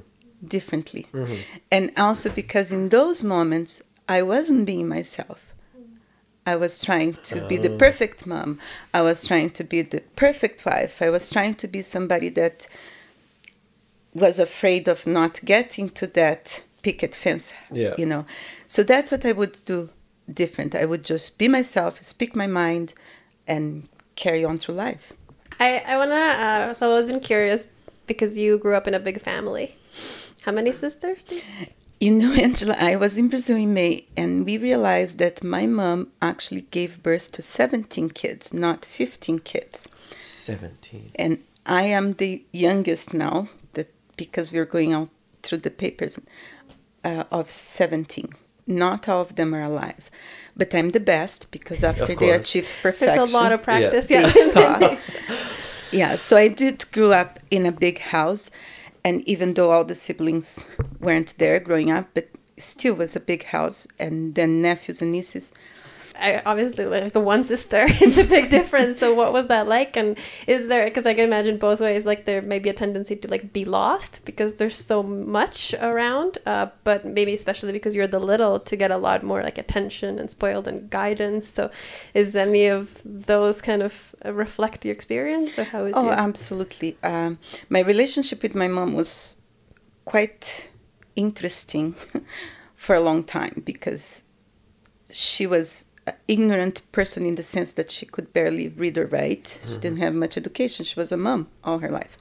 differently. 0.46 1.06
Mm-hmm. 1.12 1.36
And 1.70 1.92
also 1.96 2.30
because 2.30 2.72
in 2.72 2.90
those 2.90 3.24
moments, 3.24 3.82
I 4.08 4.22
wasn't 4.22 4.66
being 4.66 4.88
myself. 4.88 5.46
I 6.46 6.56
was 6.56 6.82
trying 6.82 7.12
to 7.12 7.46
be 7.46 7.56
the 7.56 7.74
ah. 7.74 7.78
perfect 7.78 8.26
mom. 8.26 8.58
I 8.92 9.02
was 9.02 9.26
trying 9.26 9.50
to 9.50 9.64
be 9.64 9.82
the 9.82 10.02
perfect 10.16 10.64
wife. 10.64 11.00
I 11.02 11.10
was 11.10 11.30
trying 11.30 11.54
to 11.56 11.68
be 11.68 11.82
somebody 11.82 12.28
that 12.30 12.66
was 14.14 14.38
afraid 14.38 14.88
of 14.88 15.06
not 15.06 15.40
getting 15.44 15.90
to 15.90 16.06
that 16.08 16.62
picket 16.82 17.14
fence. 17.14 17.52
Yeah. 17.70 17.94
You 17.98 18.06
know. 18.06 18.26
So 18.66 18.82
that's 18.82 19.12
what 19.12 19.24
I 19.24 19.32
would 19.32 19.58
do 19.64 19.90
different. 20.34 20.74
I 20.74 20.84
would 20.84 21.04
just 21.04 21.38
be 21.38 21.48
myself, 21.48 22.02
speak 22.02 22.34
my 22.36 22.46
mind, 22.46 22.94
and 23.46 23.88
carry 24.16 24.44
on 24.44 24.58
through 24.58 24.74
life. 24.76 25.12
I, 25.58 25.78
I 25.86 25.96
want 25.96 26.10
to, 26.10 26.16
uh, 26.16 26.72
so 26.72 26.86
I've 26.86 26.90
always 26.90 27.06
been 27.06 27.20
curious 27.20 27.66
because 28.06 28.38
you 28.38 28.58
grew 28.58 28.74
up 28.74 28.88
in 28.88 28.94
a 28.94 29.00
big 29.00 29.20
family. 29.20 29.76
How 30.42 30.52
many 30.52 30.72
sisters? 30.72 31.24
do 31.24 31.34
you- 31.36 31.42
You 32.00 32.12
know, 32.14 32.32
Angela, 32.46 32.76
I 32.78 32.96
was 32.96 33.18
in 33.18 33.28
Brazil 33.28 33.56
in 33.58 33.74
May, 33.74 34.06
and 34.16 34.46
we 34.46 34.56
realized 34.56 35.18
that 35.18 35.44
my 35.44 35.66
mom 35.66 36.08
actually 36.22 36.62
gave 36.70 37.02
birth 37.02 37.30
to 37.32 37.42
17 37.42 38.08
kids, 38.10 38.54
not 38.54 38.84
15 38.86 39.40
kids. 39.40 39.86
17. 40.22 41.12
and 41.16 41.38
I 41.66 41.84
am 41.84 42.14
the 42.14 42.42
youngest 42.52 43.12
now, 43.12 43.48
that 43.74 43.88
because 44.16 44.50
we're 44.50 44.64
going 44.64 44.92
out 44.94 45.08
through 45.42 45.58
the 45.58 45.70
papers 45.70 46.18
uh, 47.04 47.24
of 47.30 47.50
17. 47.50 48.30
Not 48.66 49.08
all 49.08 49.22
of 49.22 49.36
them 49.36 49.54
are 49.54 49.62
alive, 49.62 50.10
but 50.56 50.74
I'm 50.74 50.90
the 50.90 51.00
best 51.00 51.50
because 51.50 51.82
after 51.84 52.06
they 52.06 52.14
course. 52.14 52.40
achieve 52.40 52.70
perfection, 52.82 53.16
There's 53.18 53.32
a 53.32 53.36
lot 53.36 53.52
of 53.52 53.62
practice. 53.62 54.06
they 54.06 54.14
Yeah. 54.54 54.98
yeah, 55.92 56.16
so 56.16 56.36
I 56.36 56.48
did 56.48 56.84
grow 56.92 57.12
up 57.12 57.38
in 57.50 57.66
a 57.66 57.72
big 57.72 57.98
house, 57.98 58.50
and 59.04 59.26
even 59.28 59.54
though 59.54 59.70
all 59.70 59.84
the 59.84 59.94
siblings 59.94 60.66
weren't 61.00 61.34
there 61.38 61.58
growing 61.60 61.90
up, 61.90 62.08
but 62.14 62.28
still 62.58 62.94
was 62.94 63.16
a 63.16 63.20
big 63.20 63.44
house, 63.44 63.86
and 63.98 64.34
then 64.34 64.62
nephews 64.62 65.02
and 65.02 65.12
nieces. 65.12 65.52
I 66.20 66.42
obviously 66.44 66.84
like 66.84 67.12
the 67.12 67.20
one 67.20 67.42
sister. 67.44 67.86
It's 68.00 68.18
a 68.18 68.24
big 68.24 68.50
difference. 68.50 68.98
So 68.98 69.14
what 69.14 69.32
was 69.32 69.46
that 69.46 69.66
like? 69.66 69.96
And 69.96 70.18
is 70.46 70.68
there 70.68 70.84
because 70.84 71.06
I 71.06 71.14
can 71.14 71.24
imagine 71.24 71.56
both 71.58 71.80
ways. 71.80 72.04
Like 72.06 72.24
there 72.26 72.42
may 72.42 72.58
be 72.58 72.68
a 72.70 72.74
tendency 72.74 73.16
to 73.16 73.28
like 73.28 73.52
be 73.52 73.64
lost 73.64 74.20
because 74.24 74.54
there's 74.54 74.76
so 74.76 75.02
much 75.02 75.74
around. 75.80 76.38
Uh, 76.46 76.66
but 76.84 77.04
maybe 77.04 77.32
especially 77.34 77.72
because 77.72 77.94
you're 77.94 78.06
the 78.06 78.20
little 78.20 78.60
to 78.60 78.76
get 78.76 78.90
a 78.90 78.96
lot 78.96 79.22
more 79.22 79.42
like 79.42 79.58
attention 79.58 80.18
and 80.18 80.30
spoiled 80.30 80.68
and 80.68 80.90
guidance. 80.90 81.48
So 81.48 81.70
is 82.14 82.36
any 82.36 82.66
of 82.66 83.00
those 83.04 83.60
kind 83.62 83.82
of 83.82 84.14
uh, 84.24 84.32
reflect 84.32 84.84
your 84.84 84.94
experience 84.94 85.58
or 85.58 85.64
how 85.64 85.80
Oh, 85.94 86.04
you? 86.04 86.10
absolutely. 86.10 86.96
Um, 87.02 87.38
my 87.68 87.80
relationship 87.80 88.42
with 88.42 88.54
my 88.54 88.68
mom 88.68 88.94
was 88.94 89.36
quite 90.04 90.68
interesting 91.16 91.94
for 92.76 92.94
a 92.94 93.00
long 93.00 93.24
time 93.24 93.62
because 93.64 94.22
she 95.12 95.46
was 95.46 95.86
ignorant 96.28 96.82
person 96.92 97.26
in 97.26 97.34
the 97.34 97.42
sense 97.42 97.72
that 97.74 97.90
she 97.90 98.06
could 98.06 98.32
barely 98.32 98.68
read 98.68 98.98
or 98.98 99.06
write. 99.06 99.58
She 99.62 99.68
mm-hmm. 99.70 99.80
didn't 99.80 99.98
have 99.98 100.14
much 100.14 100.36
education. 100.36 100.84
She 100.84 100.98
was 100.98 101.12
a 101.12 101.16
mom 101.16 101.48
all 101.64 101.78
her 101.78 101.90
life. 101.90 102.16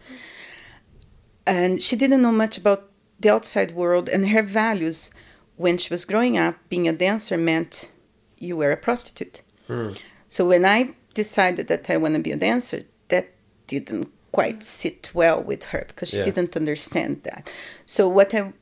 And 1.45 1.81
she 1.81 1.95
didn't 1.95 2.21
know 2.21 2.31
much 2.31 2.57
about 2.57 2.89
the 3.19 3.29
outside 3.29 3.71
world 3.75 4.09
and 4.09 4.29
her 4.29 4.41
values. 4.41 5.11
When 5.55 5.77
she 5.77 5.93
was 5.93 6.05
growing 6.05 6.37
up, 6.37 6.55
being 6.69 6.87
a 6.87 6.93
dancer 6.93 7.37
meant 7.37 7.89
you 8.37 8.55
were 8.55 8.71
a 8.71 8.77
prostitute. 8.77 9.41
Mm. 9.67 9.97
So 10.29 10.47
when 10.47 10.63
I 10.63 10.93
decided 11.13 11.67
that 11.67 11.89
I 11.89 11.97
want 11.97 12.15
to 12.15 12.21
be 12.21 12.31
a 12.31 12.37
dancer, 12.37 12.83
that 13.09 13.31
didn't 13.67 14.09
quite 14.31 14.63
sit 14.63 15.09
well 15.13 15.41
with 15.41 15.63
her 15.65 15.85
because 15.87 16.09
she 16.09 16.17
Yeah. 16.17 16.25
didn't 16.25 16.55
understand 16.55 17.23
that. 17.23 17.49
So 17.85 18.07
what 18.07 18.33
I 18.33 18.53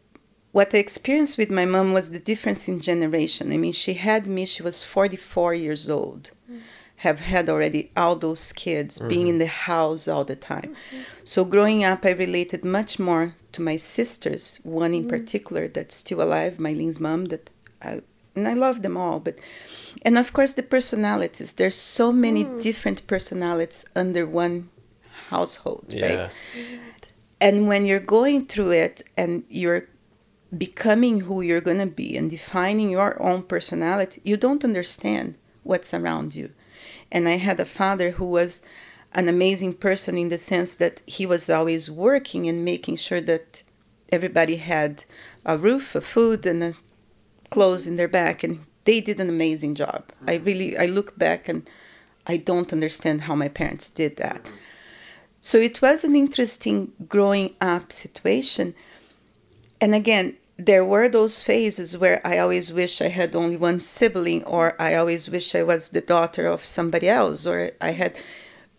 what 0.58 0.74
I 0.74 0.80
experienced 0.80 1.38
with 1.38 1.52
my 1.52 1.66
mom 1.66 1.94
was 1.94 2.10
the 2.10 2.28
difference 2.32 2.68
in 2.68 2.80
generation. 2.80 3.54
I 3.54 3.58
mean, 3.64 3.74
she 3.74 3.94
had 3.94 4.24
me; 4.26 4.44
she 4.48 4.64
was 4.64 4.84
forty 4.96 5.20
four 5.34 5.54
years 5.54 5.84
old, 5.88 6.24
mm-hmm. 6.32 6.62
have 7.08 7.20
had 7.34 7.46
already 7.48 7.92
all 8.02 8.16
those 8.16 8.46
kids, 8.66 8.98
mm-hmm. 8.98 9.08
being 9.14 9.28
in 9.28 9.38
the 9.38 9.54
house 9.70 10.08
all 10.08 10.26
the 10.26 10.40
time. 10.54 10.72
So 11.24 11.46
growing 11.46 11.84
up, 11.92 12.02
I 12.06 12.14
related 12.26 12.62
much 12.80 12.98
more 12.98 13.26
to 13.52 13.62
my 13.70 13.78
sisters. 13.98 14.60
One 14.64 14.94
in 14.96 15.04
mm-hmm. 15.04 15.16
particular 15.16 15.68
that's 15.68 15.96
still 16.04 16.22
alive, 16.24 16.54
Mylene's 16.66 17.00
mom. 17.00 17.26
That 17.26 17.46
I, 17.90 18.02
and 18.36 18.48
I 18.48 18.56
love 18.66 18.82
them 18.82 18.98
all, 18.98 19.20
but 19.28 19.36
and 20.06 20.18
of 20.18 20.34
course 20.34 20.54
the 20.56 20.64
personalities. 20.76 21.54
There's 21.54 21.82
so 22.00 22.08
many 22.12 22.44
mm. 22.46 22.62
different 22.68 23.00
personalities 23.14 23.86
under 23.96 24.24
one 24.26 24.56
household, 25.30 25.86
right? 25.90 26.22
Yeah. 26.22 26.30
And 27.40 27.68
when 27.70 27.86
you're 27.86 28.08
going 28.20 28.40
through 28.52 28.72
it 28.86 28.96
and 29.16 29.44
you're 29.62 29.84
becoming 30.56 31.22
who 31.22 31.42
you're 31.42 31.62
going 31.62 31.80
to 31.80 31.88
be 31.88 32.16
and 32.16 32.30
defining 32.30 32.90
your 32.90 33.22
own 33.22 33.44
personality, 33.44 34.22
you 34.24 34.38
don't 34.38 34.64
understand 34.64 35.36
what's 35.64 35.94
around 35.94 36.36
you. 36.36 36.52
And 37.12 37.28
I 37.28 37.38
had 37.38 37.60
a 37.60 37.66
father 37.66 38.12
who 38.12 38.26
was 38.26 38.62
an 39.14 39.28
amazing 39.28 39.74
person 39.74 40.18
in 40.18 40.30
the 40.30 40.38
sense 40.38 40.76
that 40.76 41.02
he 41.06 41.26
was 41.26 41.50
always 41.50 41.90
working 41.90 42.48
and 42.48 42.64
making 42.64 42.98
sure 42.98 43.22
that 43.22 43.64
everybody 44.10 44.58
had 44.58 45.06
a 45.46 45.58
roof, 45.58 45.96
a 45.96 46.02
food, 46.02 46.46
and 46.46 46.64
a 46.64 46.74
clothes 47.50 47.88
in 47.88 47.96
their 47.96 48.08
back. 48.08 48.44
And 48.44 48.66
they 48.84 49.00
did 49.02 49.20
an 49.20 49.30
amazing 49.30 49.76
job. 49.76 50.12
I 50.26 50.36
really 50.36 50.78
I 50.78 50.86
look 50.86 51.18
back 51.18 51.50
and 51.50 51.70
I 52.26 52.38
don't 52.38 52.74
understand 52.74 53.22
how 53.22 53.36
my 53.36 53.48
parents 53.48 53.90
did 53.90 54.18
that. 54.18 54.50
So 55.40 55.58
it 55.58 55.82
was 55.82 56.04
an 56.04 56.16
interesting 56.16 56.92
growing 57.08 57.56
up 57.62 57.92
situation. 57.92 58.76
And 59.80 59.94
again, 59.96 60.36
there 60.58 60.84
were 60.84 61.08
those 61.08 61.44
phases 61.44 61.98
where 61.98 62.20
I 62.26 62.40
always 62.40 62.74
wish 62.74 63.02
I 63.02 63.10
had 63.10 63.36
only 63.36 63.58
one 63.58 63.80
sibling, 63.80 64.44
or 64.46 64.76
I 64.82 64.96
always 64.96 65.30
wish 65.30 65.54
I 65.54 65.64
was 65.64 65.90
the 65.90 66.02
daughter 66.02 66.48
of 66.48 66.66
somebody 66.66 67.08
else, 67.08 67.46
or 67.46 67.72
I 67.80 67.92
had, 67.92 68.18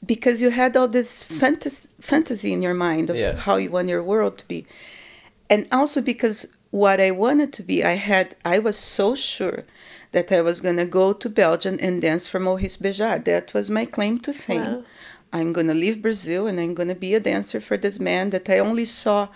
because 0.05 0.43
you 0.43 0.51
had 0.51 0.77
all 0.77 0.89
this 0.89 1.23
fantasy, 1.23 1.89
fantasy 2.01 2.53
in 2.53 2.63
your 2.63 2.75
mind 2.75 3.11
of 3.11 3.17
Yeah. 3.17 3.37
how 3.37 3.57
you 3.57 3.71
want 3.71 3.89
your 3.89 4.03
world 4.03 4.39
to 4.39 4.47
be. 4.49 4.67
And 5.49 5.69
also 5.71 6.03
because 6.03 6.49
what 6.71 7.01
I 7.01 7.11
wanted 7.13 7.53
to 7.55 7.63
be, 7.63 7.85
I 7.85 7.95
had, 7.95 8.35
I 8.45 8.59
was 8.59 8.77
so 8.77 9.15
sure 9.15 9.65
that 10.13 10.33
I 10.33 10.41
was 10.43 10.61
going 10.61 10.77
to 10.77 10.85
go 10.85 11.13
to 11.13 11.29
Belgium 11.29 11.79
and 11.81 12.03
dance 12.03 12.27
for 12.27 12.41
Maurice 12.41 12.77
Béjart. 12.77 13.25
That 13.25 13.55
was 13.55 13.71
my 13.71 13.85
claim 13.85 14.19
to 14.21 14.33
fame. 14.33 14.63
Wow. 14.63 14.85
I'm 15.33 15.53
going 15.53 15.67
to 15.69 15.75
leave 15.75 16.03
Brazil 16.03 16.47
and 16.47 16.59
I'm 16.59 16.75
going 16.75 16.89
to 16.89 16.95
be 16.95 17.15
a 17.15 17.21
dancer 17.21 17.61
for 17.61 17.77
this 17.77 18.01
man 18.01 18.31
that 18.31 18.49
I 18.49 18.59
only 18.59 18.87
saw 18.87 19.29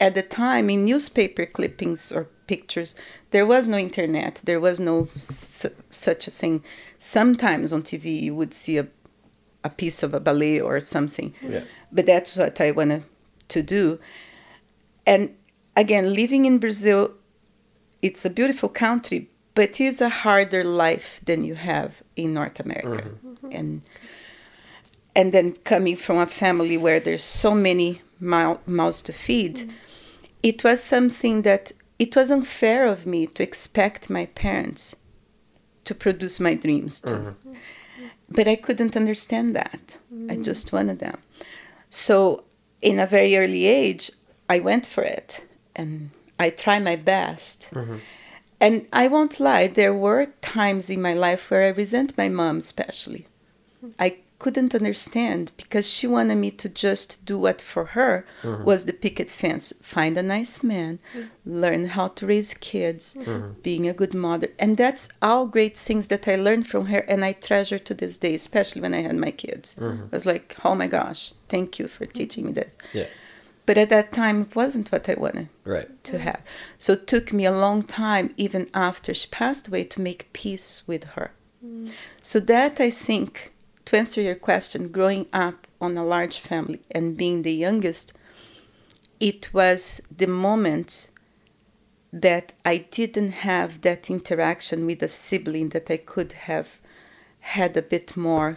at 0.00 0.14
the 0.14 0.22
time 0.22 0.70
in 0.70 0.84
newspaper 0.84 1.46
clippings 1.46 2.12
or 2.12 2.28
pictures. 2.46 2.94
There 3.30 3.46
was 3.46 3.68
no 3.68 3.76
internet. 3.76 4.40
There 4.44 4.60
was 4.60 4.78
no 4.80 5.08
su- 5.16 5.74
such 5.90 6.26
a 6.26 6.30
thing. 6.30 6.62
Sometimes 6.98 7.72
on 7.72 7.82
TV 7.82 8.22
you 8.22 8.34
would 8.34 8.54
see 8.54 8.78
a, 8.78 8.86
a 9.64 9.70
piece 9.70 10.02
of 10.02 10.14
a 10.14 10.20
ballet 10.20 10.60
or 10.60 10.80
something. 10.80 11.34
Yeah. 11.42 11.64
But 11.90 12.06
that's 12.06 12.36
what 12.36 12.60
I 12.60 12.70
wanted 12.70 13.04
to 13.48 13.62
do. 13.62 13.98
And 15.06 15.34
again, 15.76 16.14
living 16.14 16.44
in 16.44 16.58
Brazil, 16.58 17.12
it's 18.02 18.24
a 18.24 18.30
beautiful 18.30 18.68
country, 18.68 19.30
but 19.54 19.80
it's 19.80 20.00
a 20.00 20.08
harder 20.08 20.64
life 20.64 21.20
than 21.24 21.44
you 21.44 21.54
have 21.54 22.02
in 22.16 22.34
North 22.34 22.60
America. 22.60 23.08
Mm-hmm. 23.08 23.28
Mm-hmm. 23.28 23.48
And 23.52 23.82
and 25.14 25.32
then 25.32 25.52
coming 25.64 25.96
from 25.96 26.18
a 26.18 26.26
family 26.26 26.76
where 26.76 27.00
there's 27.00 27.24
so 27.24 27.54
many 27.54 28.02
mou- 28.20 28.60
mouths 28.66 29.00
to 29.02 29.14
feed, 29.14 29.56
mm-hmm. 29.56 29.70
It 30.46 30.62
was 30.62 30.80
something 30.80 31.42
that 31.42 31.72
it 31.98 32.14
was 32.14 32.30
unfair 32.30 32.86
of 32.86 33.04
me 33.04 33.26
to 33.26 33.42
expect 33.42 34.08
my 34.08 34.26
parents 34.26 34.94
to 35.82 35.92
produce 35.92 36.38
my 36.38 36.54
dreams 36.54 37.00
too. 37.00 37.14
Mm-hmm. 37.14 37.54
But 38.28 38.46
I 38.46 38.54
couldn't 38.54 38.96
understand 38.96 39.56
that. 39.56 39.98
I 40.30 40.36
mm. 40.36 40.44
just 40.44 40.72
wanted 40.72 41.00
them. 41.00 41.18
So, 41.90 42.44
in 42.80 43.00
a 43.00 43.06
very 43.06 43.36
early 43.36 43.66
age, 43.66 44.12
I 44.48 44.60
went 44.60 44.86
for 44.86 45.02
it 45.02 45.44
and 45.74 46.10
I 46.38 46.50
tried 46.50 46.84
my 46.84 46.94
best. 46.94 47.68
Mm-hmm. 47.72 47.96
And 48.60 48.86
I 48.92 49.08
won't 49.08 49.40
lie, 49.40 49.66
there 49.66 49.94
were 49.94 50.26
times 50.42 50.90
in 50.90 51.02
my 51.02 51.14
life 51.14 51.50
where 51.50 51.64
I 51.64 51.70
resent 51.82 52.16
my 52.16 52.28
mom, 52.28 52.58
especially. 52.58 53.26
Mm. 53.84 53.94
I 53.98 54.18
couldn't 54.46 54.76
understand 54.76 55.50
because 55.56 55.90
she 55.90 56.06
wanted 56.06 56.36
me 56.36 56.52
to 56.52 56.68
just 56.68 57.24
do 57.24 57.36
what 57.36 57.60
for 57.60 57.84
her 57.96 58.24
mm-hmm. 58.42 58.62
was 58.62 58.84
the 58.84 58.92
picket 58.92 59.28
fence 59.28 59.72
find 59.82 60.16
a 60.16 60.22
nice 60.22 60.62
man, 60.62 61.00
mm-hmm. 61.12 61.60
learn 61.62 61.86
how 61.96 62.06
to 62.06 62.24
raise 62.24 62.54
kids, 62.54 63.16
mm-hmm. 63.18 63.60
being 63.68 63.88
a 63.88 63.92
good 63.92 64.14
mother. 64.14 64.50
And 64.60 64.76
that's 64.76 65.08
all 65.20 65.48
great 65.48 65.76
things 65.76 66.06
that 66.12 66.28
I 66.28 66.36
learned 66.36 66.68
from 66.68 66.86
her 66.86 67.00
and 67.08 67.24
I 67.24 67.32
treasure 67.32 67.80
to 67.80 67.92
this 67.92 68.18
day, 68.18 68.34
especially 68.36 68.82
when 68.82 68.94
I 68.94 69.02
had 69.08 69.16
my 69.16 69.32
kids. 69.32 69.76
I 69.82 69.96
was 70.12 70.26
like, 70.26 70.54
oh 70.64 70.76
my 70.76 70.86
gosh, 70.86 71.32
thank 71.48 71.80
you 71.80 71.88
for 71.88 72.06
teaching 72.06 72.46
me 72.46 72.52
this. 72.52 72.78
Yeah. 72.92 73.08
But 73.66 73.78
at 73.78 73.88
that 73.88 74.12
time, 74.12 74.42
it 74.42 74.54
wasn't 74.54 74.92
what 74.92 75.08
I 75.08 75.14
wanted 75.14 75.48
Right. 75.64 75.90
to 76.04 76.20
have. 76.20 76.40
So 76.78 76.92
it 76.92 77.08
took 77.08 77.32
me 77.32 77.44
a 77.46 77.58
long 77.66 77.82
time, 77.82 78.32
even 78.36 78.70
after 78.72 79.12
she 79.12 79.26
passed 79.26 79.66
away, 79.66 79.82
to 79.82 80.00
make 80.00 80.32
peace 80.32 80.84
with 80.86 81.04
her. 81.16 81.32
So 82.22 82.38
that 82.40 82.80
I 82.80 82.90
think, 82.90 83.52
to 83.86 83.96
answer 83.96 84.20
your 84.20 84.34
question, 84.34 84.88
growing 84.88 85.26
up 85.32 85.66
on 85.80 85.96
a 85.96 86.04
large 86.04 86.38
family 86.38 86.80
and 86.90 87.16
being 87.16 87.42
the 87.42 87.52
youngest, 87.52 88.12
it 89.20 89.52
was 89.54 90.02
the 90.14 90.26
moments 90.26 91.12
that 92.12 92.52
I 92.64 92.78
didn't 92.78 93.32
have 93.32 93.82
that 93.82 94.10
interaction 94.10 94.86
with 94.86 95.02
a 95.02 95.08
sibling 95.08 95.68
that 95.70 95.90
I 95.90 95.98
could 95.98 96.32
have 96.32 96.80
had 97.40 97.76
a 97.76 97.82
bit 97.82 98.16
more, 98.16 98.56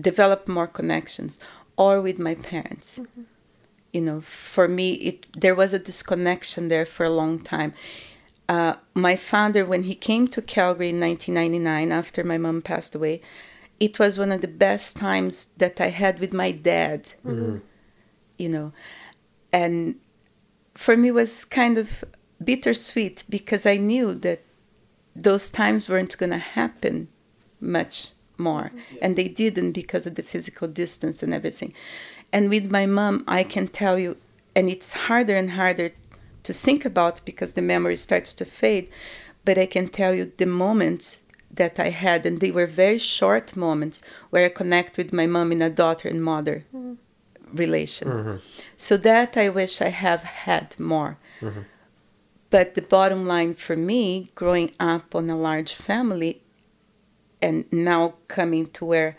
developed 0.00 0.48
more 0.48 0.66
connections, 0.66 1.38
or 1.76 2.00
with 2.00 2.18
my 2.18 2.34
parents. 2.34 3.00
You 3.92 4.00
know 4.02 4.20
for 4.20 4.68
me 4.68 4.92
it 4.94 5.26
there 5.32 5.54
was 5.54 5.72
a 5.72 5.78
disconnection 5.78 6.68
there 6.68 6.84
for 6.84 7.04
a 7.04 7.10
long 7.10 7.40
time. 7.40 7.72
Uh, 8.48 8.74
my 8.94 9.16
father 9.16 9.64
when 9.64 9.84
he 9.84 9.94
came 9.94 10.28
to 10.28 10.42
calgary 10.42 10.90
in 10.90 11.00
1999 11.00 11.90
after 11.90 12.22
my 12.22 12.38
mom 12.38 12.62
passed 12.62 12.94
away 12.94 13.20
it 13.78 13.98
was 13.98 14.18
one 14.18 14.32
of 14.32 14.40
the 14.40 14.48
best 14.48 14.96
times 14.96 15.46
that 15.58 15.80
i 15.80 15.88
had 15.88 16.18
with 16.18 16.32
my 16.32 16.50
dad 16.50 17.12
mm-hmm. 17.24 17.58
you 18.38 18.48
know. 18.48 18.72
And 19.52 19.96
for 20.74 20.96
me 20.96 21.08
it 21.08 21.14
was 21.14 21.44
kind 21.44 21.78
of 21.78 22.04
bittersweet 22.42 23.24
because 23.28 23.64
i 23.64 23.76
knew 23.76 24.12
that 24.14 24.42
those 25.14 25.50
times 25.50 25.88
weren't 25.88 26.18
going 26.18 26.30
to 26.30 26.36
happen 26.36 27.08
much 27.58 28.10
more. 28.36 28.64
Mm-hmm. 28.64 28.96
And 29.00 29.16
they 29.16 29.28
didn't 29.28 29.72
because 29.72 30.06
of 30.06 30.16
the 30.16 30.22
physical 30.22 30.68
distance 30.68 31.22
and 31.22 31.32
everything. 31.32 31.72
And 32.32 32.50
with 32.50 32.70
my 32.70 32.86
mom 32.86 33.24
i 33.26 33.42
can 33.42 33.68
tell 33.68 33.98
you 33.98 34.16
and 34.54 34.68
it's 34.70 34.92
harder 34.92 35.36
and 35.36 35.50
harder 35.52 35.92
to 36.42 36.52
think 36.52 36.84
about 36.84 37.20
because 37.24 37.52
the 37.52 37.62
memory 37.62 37.96
starts 37.96 38.32
to 38.32 38.44
fade 38.44 38.88
but 39.44 39.58
i 39.58 39.66
can 39.66 39.88
tell 39.88 40.14
you 40.14 40.32
the 40.38 40.46
moments 40.46 41.20
that 41.56 41.78
i 41.78 41.90
had 41.90 42.26
and 42.26 42.40
they 42.40 42.50
were 42.50 42.66
very 42.66 42.98
short 42.98 43.56
moments 43.56 44.02
where 44.30 44.46
i 44.46 44.48
connect 44.48 44.96
with 44.96 45.12
my 45.12 45.26
mom 45.26 45.52
in 45.52 45.62
a 45.62 45.70
daughter 45.70 46.08
and 46.08 46.22
mother 46.22 46.64
mm-hmm. 46.74 46.94
relation. 47.54 48.08
Mm-hmm. 48.08 48.36
So 48.76 48.96
that 48.96 49.36
i 49.36 49.48
wish 49.48 49.80
i 49.80 49.88
have 49.88 50.22
had 50.22 50.78
more. 50.78 51.18
Mm-hmm. 51.40 51.62
But 52.48 52.74
the 52.74 52.82
bottom 52.82 53.26
line 53.26 53.54
for 53.54 53.76
me 53.76 54.30
growing 54.34 54.72
up 54.78 55.14
on 55.14 55.28
a 55.28 55.36
large 55.36 55.74
family 55.74 56.42
and 57.42 57.70
now 57.72 58.14
coming 58.28 58.70
to 58.70 58.84
where 58.84 59.16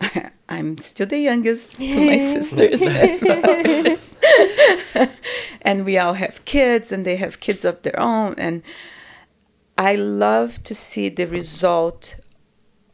I'm 0.48 0.78
still 0.78 1.06
the 1.06 1.18
youngest 1.18 1.76
to 1.76 2.06
my 2.06 2.18
sisters. 2.18 2.82
and 5.62 5.84
we 5.84 5.98
all 5.98 6.14
have 6.14 6.44
kids 6.44 6.90
and 6.90 7.04
they 7.04 7.16
have 7.16 7.40
kids 7.40 7.64
of 7.64 7.82
their 7.82 7.98
own. 7.98 8.34
And 8.36 8.62
I 9.80 9.94
love 9.94 10.62
to 10.64 10.74
see 10.74 11.08
the 11.08 11.26
result 11.26 12.16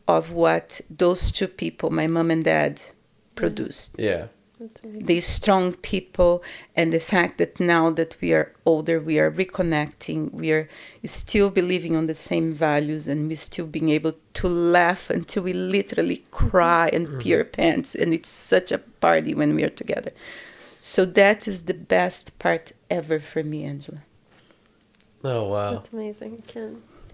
of 0.06 0.30
what 0.30 0.80
those 0.88 1.32
two 1.32 1.48
people, 1.48 1.90
my 1.90 2.06
mom 2.06 2.30
and 2.30 2.44
dad, 2.44 2.76
mm-hmm. 2.76 3.34
produced. 3.34 3.96
Yeah. 3.98 4.26
these 4.84 5.26
strong 5.26 5.74
people 5.74 6.44
and 6.76 6.92
the 6.92 7.00
fact 7.00 7.38
that 7.38 7.58
now 7.60 7.90
that 7.90 8.16
we 8.22 8.32
are 8.32 8.48
older 8.64 8.98
we 8.98 9.18
are 9.22 9.30
reconnecting 9.30 10.32
we 10.32 10.50
are 10.50 10.66
still 11.04 11.50
believing 11.50 11.94
on 11.94 12.06
the 12.06 12.20
same 12.30 12.54
values 12.54 13.06
and 13.06 13.28
we 13.28 13.34
still 13.34 13.66
being 13.66 13.90
able 13.90 14.14
to 14.32 14.48
laugh 14.48 15.10
until 15.10 15.42
we 15.42 15.52
literally 15.52 16.24
cry 16.30 16.88
and 16.96 17.06
mm-hmm. 17.06 17.18
pee 17.20 17.34
our 17.36 17.44
pants 17.44 17.94
and 17.94 18.14
it's 18.14 18.30
such 18.30 18.72
a 18.72 18.78
party 18.78 19.34
when 19.34 19.54
we 19.56 19.62
are 19.62 19.76
together. 19.82 20.12
So 20.80 21.04
that 21.04 21.46
is 21.46 21.64
the 21.64 21.80
best 21.96 22.38
part 22.38 22.72
ever 22.88 23.18
for 23.18 23.42
me 23.42 23.64
angela 23.64 24.05
Oh 25.28 25.48
wow. 25.48 25.72
That's 25.74 25.92
amazing. 25.92 26.42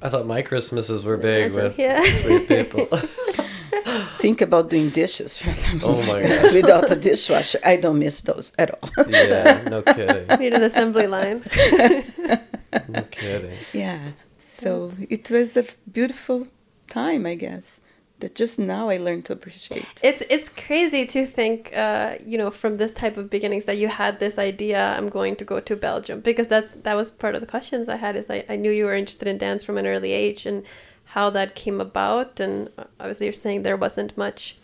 I 0.03 0.07
I 0.07 0.09
thought 0.11 0.27
my 0.27 0.42
Christmases 0.42 1.05
were 1.05 1.16
big 1.16 1.53
imagine. 1.53 1.62
with 1.64 1.79
Yeah. 1.79 2.03
three 2.22 2.40
people. 2.55 2.87
think 4.25 4.40
about 4.40 4.70
doing 4.70 4.90
dishes 4.90 5.37
for 5.37 5.51
them 5.62 5.81
Oh 5.83 6.01
my 6.12 6.22
gosh. 6.29 6.53
without 6.53 6.87
a 6.90 6.94
dishwasher 7.09 7.59
i 7.64 7.75
don't 7.83 7.98
miss 7.98 8.20
those 8.22 8.53
at 8.62 8.68
all 8.70 8.88
yeah, 9.09 9.62
no 9.75 9.83
kidding. 9.83 10.27
Need 10.38 10.55
an 10.55 10.62
assembly 10.70 11.07
line. 11.16 11.38
No 12.88 13.03
kidding. 13.11 13.59
Yeah. 13.72 14.01
So 14.38 14.92
it 15.16 15.25
was 15.31 15.57
a 15.57 15.64
beautiful 15.98 16.46
time, 16.88 17.27
I 17.27 17.35
guess, 17.35 17.81
that 18.23 18.35
just 18.35 18.59
now 18.59 18.89
I 18.89 18.97
learned 18.97 19.27
to 19.27 19.33
appreciate. 19.35 19.87
It's 20.03 20.23
it's 20.31 20.49
crazy 20.49 21.05
to 21.07 21.27
think, 21.27 21.73
uh, 21.77 22.17
you 22.25 22.39
know, 22.39 22.51
from 22.51 22.79
this 22.79 22.93
type 22.93 23.17
of 23.17 23.29
beginnings 23.29 23.67
that 23.67 23.77
you 23.77 23.89
had 23.89 24.19
this 24.19 24.39
idea. 24.39 24.81
I'm 24.97 25.09
going 25.09 25.37
to 25.37 25.45
go 25.45 25.61
to 25.61 25.77
Belgium 25.77 26.21
because 26.21 26.49
that's 26.49 26.73
that 26.87 26.95
was 26.95 27.11
part 27.11 27.35
of 27.35 27.41
the 27.41 27.47
questions 27.47 27.89
I 27.89 27.97
had. 27.97 28.17
Is 28.17 28.31
I, 28.31 28.45
I 28.49 28.57
knew 28.57 28.71
you 28.71 28.87
were 28.87 28.95
interested 28.95 29.29
in 29.29 29.39
dance 29.39 29.63
from 29.65 29.77
an 29.77 29.87
early 29.87 30.13
age 30.13 30.47
and 30.47 30.65
how 31.05 31.29
that 31.31 31.55
came 31.55 31.81
about. 31.81 32.41
And 32.41 32.71
uh, 32.79 32.85
obviously, 32.99 33.27
you're 33.27 33.33
saying 33.35 33.63
there 33.63 33.77
wasn't 33.77 34.17
much 34.17 34.57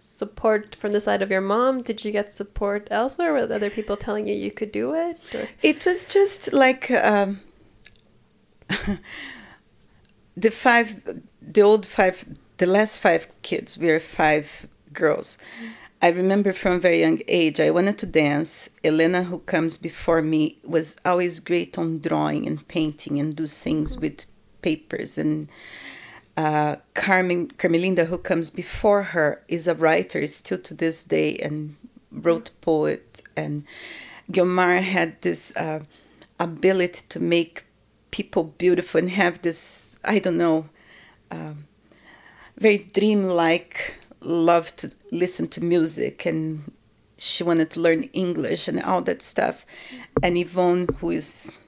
support 0.00 0.76
from 0.76 0.92
the 0.92 1.00
side 1.00 1.22
of 1.22 1.30
your 1.30 1.40
mom. 1.40 1.82
Did 1.82 2.04
you 2.04 2.12
get 2.12 2.32
support 2.32 2.86
elsewhere? 2.90 3.32
Were 3.32 3.40
other 3.40 3.70
people 3.70 3.96
telling 3.96 4.26
you 4.28 4.34
you 4.34 4.52
could 4.52 4.72
do 4.72 4.94
it? 4.94 5.18
Or? 5.34 5.48
It 5.62 5.84
was 5.84 6.04
just 6.04 6.52
like 6.52 6.90
um, 6.90 7.40
the 10.36 10.50
five, 10.50 11.20
the 11.40 11.62
old 11.62 11.86
five, 11.86 12.24
the 12.58 12.66
last 12.66 12.98
five 12.98 13.28
kids. 13.42 13.78
We 13.78 13.90
are 13.90 14.00
five 14.00 14.66
girls. 14.92 15.38
I 16.02 16.08
remember 16.08 16.52
from 16.52 16.80
very 16.80 17.00
young 17.00 17.20
age, 17.26 17.58
I 17.60 17.70
wanted 17.70 17.98
to 17.98 18.06
dance. 18.06 18.68
Elena, 18.84 19.24
who 19.24 19.38
comes 19.38 19.78
before 19.78 20.22
me, 20.22 20.58
was 20.62 20.96
always 21.04 21.40
great 21.40 21.78
on 21.78 21.98
drawing 21.98 22.46
and 22.46 22.66
painting 22.68 23.18
and 23.20 23.34
do 23.34 23.46
things 23.46 23.96
with 23.98 24.26
papers. 24.62 25.18
And 25.18 25.48
Uh, 26.38 26.76
Carmen 26.92 27.48
Carmelinda, 27.56 28.04
who 28.04 28.18
comes 28.18 28.50
before 28.50 29.02
her, 29.14 29.40
is 29.48 29.66
a 29.66 29.74
writer 29.74 30.26
still 30.28 30.58
to 30.58 30.74
this 30.74 31.02
day 31.02 31.38
and 31.42 31.76
wrote 32.12 32.50
poet. 32.60 33.22
And 33.34 33.64
Guiomar 34.30 34.82
had 34.82 35.10
this 35.22 35.56
uh, 35.56 35.80
ability 36.38 37.00
to 37.08 37.20
make 37.20 37.64
people 38.10 38.44
beautiful 38.58 38.98
and 39.00 39.10
have 39.10 39.40
this 39.40 39.98
I 40.04 40.18
don't 40.20 40.36
know, 40.36 40.68
um, 41.30 41.64
very 42.58 42.78
dreamlike 42.78 43.98
love 44.20 44.74
to 44.76 44.90
listen 45.10 45.48
to 45.48 45.62
music 45.62 46.26
and 46.26 46.72
she 47.16 47.42
wanted 47.42 47.70
to 47.70 47.80
learn 47.80 48.04
English 48.12 48.68
and 48.68 48.82
all 48.82 49.00
that 49.02 49.22
stuff. 49.22 49.64
And 50.22 50.36
Yvonne, 50.36 50.88
who 50.98 51.10
is, 51.10 51.58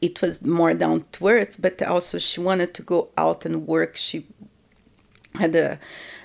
it 0.00 0.22
was 0.22 0.44
more 0.44 0.74
down 0.74 1.04
to 1.12 1.28
earth, 1.28 1.56
but 1.58 1.82
also 1.82 2.18
she 2.18 2.40
wanted 2.40 2.74
to 2.74 2.82
go 2.82 3.08
out 3.18 3.44
and 3.44 3.66
work. 3.66 3.96
She 3.96 4.26
had 5.34 5.54
a, 5.54 5.78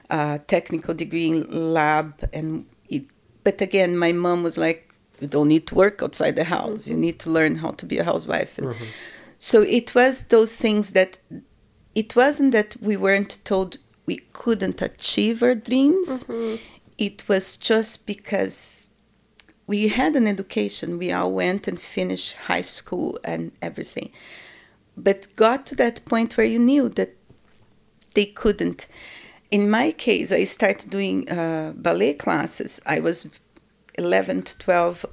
a 0.09 0.39
technical 0.47 0.93
degree 0.93 1.29
in 1.29 1.73
lab, 1.73 2.29
and 2.31 2.65
it, 2.89 3.03
but 3.43 3.61
again, 3.61 3.97
my 3.97 4.11
mom 4.11 4.43
was 4.43 4.57
like, 4.57 4.89
"You 5.19 5.27
don't 5.27 5.49
need 5.49 5.67
to 5.67 5.75
work 5.75 6.01
outside 6.01 6.35
the 6.35 6.45
house. 6.45 6.87
You 6.87 6.95
need 6.95 7.19
to 7.19 7.29
learn 7.29 7.57
how 7.57 7.71
to 7.71 7.85
be 7.85 7.97
a 7.97 8.03
housewife." 8.03 8.57
And 8.57 8.67
mm-hmm. 8.67 8.85
So 9.37 9.61
it 9.61 9.93
was 9.93 10.23
those 10.23 10.55
things 10.55 10.93
that 10.93 11.19
it 11.95 12.15
wasn't 12.15 12.51
that 12.51 12.75
we 12.81 12.97
weren't 12.97 13.37
told 13.43 13.77
we 14.05 14.17
couldn't 14.33 14.81
achieve 14.81 15.41
our 15.43 15.55
dreams 15.55 16.25
it 16.97 17.27
was 17.27 17.57
just 17.57 18.05
because 18.05 18.91
we 19.67 19.87
had 19.87 20.15
an 20.15 20.27
education. 20.27 20.97
We 20.97 21.11
all 21.11 21.31
went 21.31 21.67
and 21.67 21.79
finished 21.79 22.33
high 22.33 22.61
school 22.61 23.19
and 23.23 23.51
everything. 23.61 24.11
But 24.95 25.35
got 25.35 25.65
to 25.67 25.75
that 25.75 26.05
point 26.05 26.37
where 26.37 26.45
you 26.45 26.59
knew 26.59 26.89
that 26.89 27.15
they 28.13 28.25
couldn't. 28.25 28.87
In 29.49 29.69
my 29.69 29.91
case, 29.91 30.31
I 30.31 30.43
started 30.43 30.89
doing 30.89 31.29
uh, 31.29 31.73
ballet 31.75 32.13
classes. 32.13 32.81
I 32.85 32.99
was 32.99 33.29
11 33.97 34.43
to 34.43 34.57
12 34.57 35.05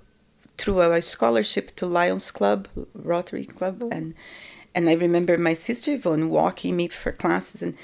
through 0.58 0.80
a 0.80 1.00
scholarship 1.00 1.74
to 1.76 1.86
Lions 1.86 2.30
Club, 2.30 2.68
Rotary 2.94 3.46
Club, 3.46 3.82
and 3.90 4.14
and 4.74 4.88
I 4.88 4.94
remember 4.94 5.36
my 5.36 5.54
sister 5.54 5.92
Yvonne 5.92 6.30
walking 6.30 6.76
me 6.76 6.88
for 6.88 7.12
classes 7.12 7.62
and 7.62 7.76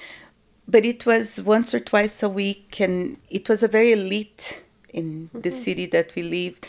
but 0.68 0.85
it 0.85 1.07
was 1.07 1.40
once 1.40 1.72
or 1.75 1.81
twice 1.81 2.22
a 2.22 2.29
week 2.29 2.81
and 2.81 3.18
it 3.31 3.49
was 3.49 3.62
a 3.62 3.68
very 3.68 3.92
elite 3.92 4.61
in 4.88 5.31
the 5.33 5.38
mm-hmm. 5.38 5.51
city 5.51 5.87
that 5.87 6.14
we 6.14 6.22
lived 6.22 6.66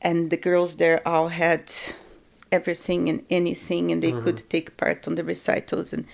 and 0.00 0.30
the 0.30 0.36
girls 0.36 0.76
there 0.76 1.06
all 1.06 1.28
had 1.28 1.70
everything 2.52 3.08
and 3.08 3.24
anything 3.28 3.90
and 3.90 4.02
they 4.02 4.12
mm-hmm. 4.12 4.24
could 4.24 4.48
take 4.50 4.76
part 4.76 5.06
on 5.06 5.14
the 5.16 5.24
recitals 5.24 5.92
and 5.92 6.06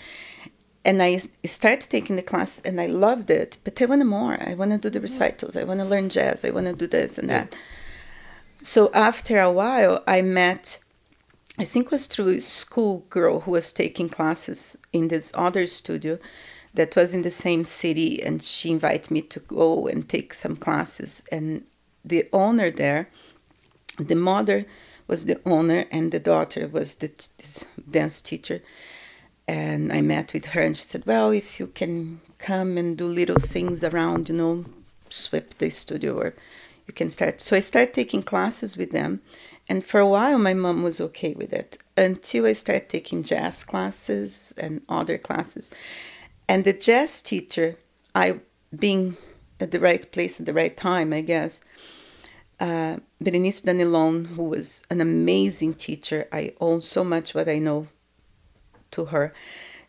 and 0.85 1.01
I 1.01 1.19
started 1.45 1.89
taking 1.91 2.17
the 2.17 2.23
class 2.23 2.61
and 2.65 2.81
I 2.81 2.87
loved 2.87 3.31
it 3.31 3.59
but 3.63 3.81
I 3.81 3.85
wanted 3.87 4.07
more 4.07 4.37
I 4.41 4.55
want 4.55 4.73
to 4.73 4.79
do 4.79 4.91
the 4.91 5.01
recitals 5.01 5.57
I 5.57 5.65
want 5.65 5.81
to 5.81 5.87
learn 5.87 6.09
jazz 6.09 6.45
I 6.45 6.51
want 6.51 6.67
to 6.67 6.73
do 6.73 6.87
this 6.87 7.19
and 7.19 7.31
that. 7.31 7.55
So 8.63 8.91
after 8.93 9.39
a 9.39 9.51
while 9.51 10.03
I 10.07 10.23
met 10.23 10.79
I 11.59 11.65
think 11.65 11.91
was 11.91 12.07
through 12.07 12.29
a 12.29 12.41
school 12.41 13.05
girl 13.11 13.41
who 13.41 13.53
was 13.53 13.73
taking 13.73 14.09
classes 14.09 14.79
in 14.93 15.09
this 15.09 15.33
other 15.35 15.67
studio 15.67 16.19
that 16.75 16.97
was 16.97 17.15
in 17.15 17.23
the 17.23 17.31
same 17.31 17.67
city 17.67 18.23
and 18.23 18.43
she 18.43 18.71
invited 18.71 19.11
me 19.11 19.21
to 19.23 19.41
go 19.41 19.87
and 19.87 20.09
take 20.09 20.33
some 20.33 20.57
classes. 20.57 21.23
And 21.31 21.65
the 22.05 22.29
owner 22.33 22.71
there 22.71 23.09
the 23.99 24.15
mother 24.15 24.65
was 25.07 25.27
the 25.27 25.39
owner 25.45 25.85
and 25.91 26.11
the 26.11 26.19
daughter 26.19 26.67
was 26.67 26.97
the 26.97 27.11
dance 27.91 28.23
teacher. 28.23 28.63
And 29.47 29.93
i 29.93 30.01
met 30.01 30.33
with 30.33 30.47
her 30.47 30.63
and 30.63 30.77
she 30.77 30.85
said 30.85 31.05
well 31.05 31.31
if 31.31 31.61
you 31.61 31.67
can 31.67 32.21
come 32.39 32.79
and 32.79 32.97
do 32.97 33.05
little 33.05 33.39
things 33.39 33.85
around 33.85 34.29
you 34.29 34.37
know 34.37 34.65
sweep 35.11 35.59
the 35.59 35.69
studio 35.71 36.19
or 36.19 36.35
you 36.87 36.95
can 36.95 37.11
start. 37.11 37.41
So 37.43 37.57
i 37.57 37.61
started 37.61 37.93
taking 37.93 38.23
classes 38.23 38.79
with 38.79 38.93
them 38.93 39.21
and 39.69 39.85
for 39.85 40.01
a 40.01 40.09
while 40.09 40.39
my 40.39 40.55
mom 40.55 40.83
was 40.83 41.01
okay 41.01 41.35
with 41.35 41.53
it 41.53 41.79
until 41.97 42.47
i 42.47 42.53
started 42.53 42.89
taking 42.89 43.23
jazz 43.23 43.65
classes 43.65 44.55
and 44.59 44.83
other 44.89 45.19
classes 45.19 45.71
and 46.49 46.65
the 46.65 46.73
jazz 46.73 47.23
teacher 47.23 47.77
i 48.15 48.39
being 48.77 49.17
at 49.61 49.71
the 49.71 49.81
right 49.81 50.11
place 50.13 50.41
at 50.41 50.47
the 50.47 50.53
right 50.53 50.77
time 50.77 51.13
i 51.13 51.21
guess 51.21 51.63
uh, 52.63 52.97
Berenice 53.21 53.63
Danilon, 53.63 54.29
who 54.37 54.45
was 54.45 54.85
an 54.89 55.01
amazing 55.01 55.75
teacher. 55.75 56.29
I 56.31 56.55
owe 56.61 56.79
so 56.79 57.03
much 57.03 57.35
what 57.35 57.49
I 57.49 57.59
know 57.59 57.89
to 58.93 59.07
her. 59.07 59.33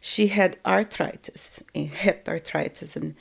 She 0.02 0.28
had 0.28 0.58
arthritis, 0.66 1.62
hip 1.76 2.28
arthritis, 2.28 2.96
and 2.96 3.16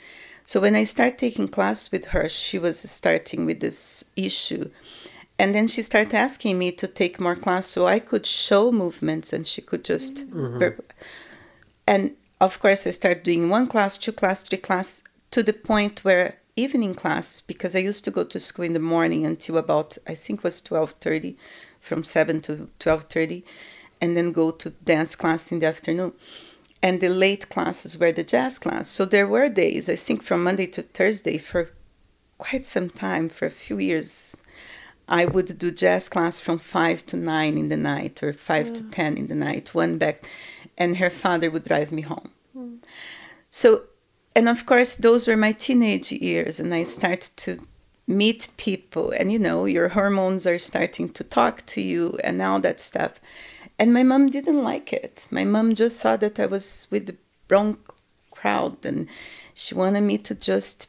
so 0.44 0.60
when 0.60 0.74
I 0.74 0.84
started 0.84 1.18
taking 1.18 1.48
class 1.48 1.92
with 1.92 2.06
her, 2.06 2.28
she 2.28 2.58
was 2.58 2.80
starting 2.80 3.44
with 3.44 3.60
this 3.60 4.04
issue, 4.16 4.70
and 5.42 5.54
then 5.54 5.66
she 5.68 5.82
started 5.82 6.14
asking 6.14 6.54
me 6.58 6.68
to 6.72 6.86
take 6.86 7.20
more 7.20 7.36
class 7.44 7.66
so 7.66 7.80
I 7.96 7.98
could 7.98 8.26
show 8.26 8.72
movements 8.84 9.32
and 9.32 9.44
she 9.46 9.60
could 9.68 9.84
just. 9.92 10.14
Mm-hmm. 10.30 10.58
verb- 10.60 10.84
And 11.92 12.04
of 12.46 12.58
course, 12.62 12.86
I 12.86 12.92
started 12.92 13.22
doing 13.24 13.50
one 13.50 13.66
class, 13.66 13.98
two 13.98 14.12
class, 14.12 14.42
three 14.42 14.62
class, 14.68 15.02
to 15.34 15.42
the 15.42 15.52
point 15.52 16.04
where 16.06 16.28
evening 16.54 16.94
class, 16.94 17.40
because 17.40 17.74
I 17.74 17.88
used 17.90 18.04
to 18.04 18.10
go 18.18 18.24
to 18.24 18.38
school 18.38 18.66
in 18.66 18.74
the 18.74 18.88
morning 18.94 19.26
until 19.26 19.56
about 19.56 19.98
I 20.12 20.14
think 20.14 20.40
it 20.40 20.44
was 20.44 20.60
twelve 20.60 20.92
thirty, 21.00 21.32
from 21.80 22.04
seven 22.04 22.40
to 22.42 22.68
twelve 22.78 23.04
thirty, 23.14 23.40
and 24.00 24.16
then 24.16 24.32
go 24.32 24.50
to 24.52 24.70
dance 24.84 25.16
class 25.16 25.52
in 25.52 25.60
the 25.60 25.66
afternoon. 25.66 26.12
And 26.84 27.00
the 27.00 27.08
late 27.08 27.48
classes 27.48 27.96
were 27.98 28.12
the 28.12 28.24
jazz 28.34 28.58
class. 28.58 28.88
So 28.88 29.04
there 29.04 29.28
were 29.34 29.48
days, 29.48 29.88
I 29.88 29.96
think 29.96 30.22
from 30.22 30.44
Monday 30.44 30.68
to 30.74 30.82
Thursday 30.82 31.38
for 31.38 31.70
quite 32.38 32.66
some 32.66 32.90
time, 32.90 33.28
for 33.28 33.46
a 33.46 33.58
few 33.64 33.78
years, 33.78 34.41
I 35.12 35.26
would 35.26 35.58
do 35.58 35.70
jazz 35.70 36.08
class 36.08 36.40
from 36.40 36.58
five 36.58 37.04
to 37.06 37.18
nine 37.18 37.58
in 37.58 37.68
the 37.68 37.76
night 37.76 38.22
or 38.22 38.32
five 38.32 38.72
to 38.72 38.82
ten 38.84 39.18
in 39.18 39.26
the 39.26 39.34
night, 39.34 39.74
one 39.74 39.98
back, 39.98 40.26
and 40.78 40.96
her 40.96 41.10
father 41.10 41.50
would 41.50 41.64
drive 41.64 41.92
me 41.92 42.00
home. 42.00 42.30
Mm. 42.56 42.78
So, 43.50 43.82
and 44.34 44.48
of 44.48 44.64
course, 44.64 44.96
those 44.96 45.28
were 45.28 45.36
my 45.36 45.52
teenage 45.52 46.10
years, 46.10 46.58
and 46.58 46.72
I 46.72 46.84
started 46.84 47.36
to 47.44 47.58
meet 48.06 48.48
people, 48.56 49.10
and 49.10 49.30
you 49.30 49.38
know, 49.38 49.66
your 49.66 49.90
hormones 49.90 50.46
are 50.46 50.58
starting 50.58 51.10
to 51.10 51.22
talk 51.22 51.66
to 51.66 51.82
you, 51.82 52.18
and 52.24 52.40
all 52.40 52.60
that 52.60 52.80
stuff. 52.80 53.20
And 53.78 53.92
my 53.92 54.02
mom 54.02 54.30
didn't 54.30 54.62
like 54.62 54.94
it. 54.94 55.26
My 55.30 55.44
mom 55.44 55.74
just 55.74 56.00
thought 56.00 56.20
that 56.20 56.40
I 56.40 56.46
was 56.46 56.86
with 56.90 57.06
the 57.06 57.16
wrong 57.50 57.76
crowd, 58.30 58.86
and 58.86 59.08
she 59.52 59.74
wanted 59.74 60.04
me 60.04 60.16
to 60.16 60.34
just 60.34 60.88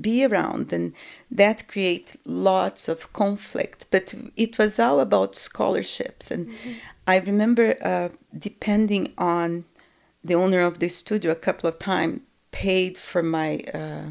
be 0.00 0.24
around 0.24 0.72
and 0.72 0.92
that 1.30 1.68
create 1.68 2.16
lots 2.24 2.88
of 2.88 3.12
conflict. 3.12 3.86
But 3.90 4.14
it 4.36 4.58
was 4.58 4.78
all 4.78 5.00
about 5.00 5.34
scholarships. 5.36 6.30
And 6.30 6.54
i 7.06 7.18
remember 7.18 7.76
uh, 7.82 8.10
depending 8.38 9.12
on 9.16 9.64
the 10.22 10.34
owner 10.34 10.60
of 10.60 10.78
the 10.78 10.88
studio 10.88 11.32
a 11.32 11.36
couple 11.46 11.68
of 11.68 11.78
times 11.78 12.20
paid 12.50 12.98
for 12.98 13.22
my 13.22 13.58
uh, 13.74 14.10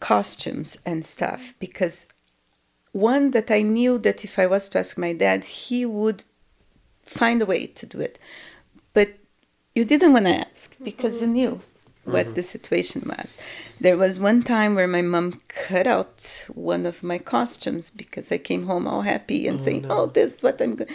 costumes 0.00 0.78
and 0.86 1.04
stuff. 1.04 1.54
Because 1.58 2.08
one 2.92 3.30
that 3.30 3.50
i 3.50 3.62
knew 3.62 3.98
that 3.98 4.24
if 4.24 4.36
i 4.36 4.46
was 4.48 4.68
to 4.68 4.76
ask 4.80 4.98
my 4.98 5.12
dad 5.12 5.44
he 5.44 5.86
would 5.86 6.24
find 7.04 7.42
a 7.42 7.46
way 7.46 7.66
to 7.66 7.86
do 7.86 8.00
it. 8.00 8.18
But 8.92 9.10
you 9.74 9.84
didn't 9.84 10.12
want 10.12 10.26
to 10.26 10.46
ask 10.48 10.76
because 10.82 11.20
you 11.20 11.28
knew 11.28 11.60
what 12.10 12.26
mm-hmm. 12.26 12.34
the 12.34 12.42
situation 12.42 13.02
was. 13.06 13.38
There 13.80 13.96
was 13.96 14.20
one 14.20 14.42
time 14.42 14.74
where 14.74 14.88
my 14.88 15.02
mom 15.02 15.40
cut 15.48 15.86
out 15.86 16.46
one 16.52 16.86
of 16.86 17.02
my 17.02 17.18
costumes 17.18 17.90
because 17.90 18.30
I 18.32 18.38
came 18.38 18.66
home 18.66 18.86
all 18.86 19.02
happy 19.02 19.46
and 19.46 19.58
oh, 19.58 19.62
saying, 19.62 19.86
"Oh, 19.88 20.06
this 20.06 20.36
is 20.36 20.42
what 20.42 20.60
I'm 20.60 20.76
going." 20.76 20.90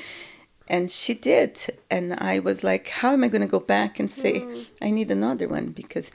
And 0.68 0.90
she 0.90 1.14
did, 1.14 1.62
and 1.92 2.14
I 2.14 2.40
was 2.40 2.64
like, 2.64 2.90
"How 2.90 3.14
am 3.14 3.24
I 3.24 3.28
going 3.28 3.42
to 3.42 3.48
go 3.48 3.60
back 3.60 4.00
and 4.00 4.12
say 4.12 4.42
mm. 4.42 4.66
I 4.82 4.90
need 4.90 5.12
another 5.12 5.48
one?" 5.48 5.70
Because, 5.70 6.12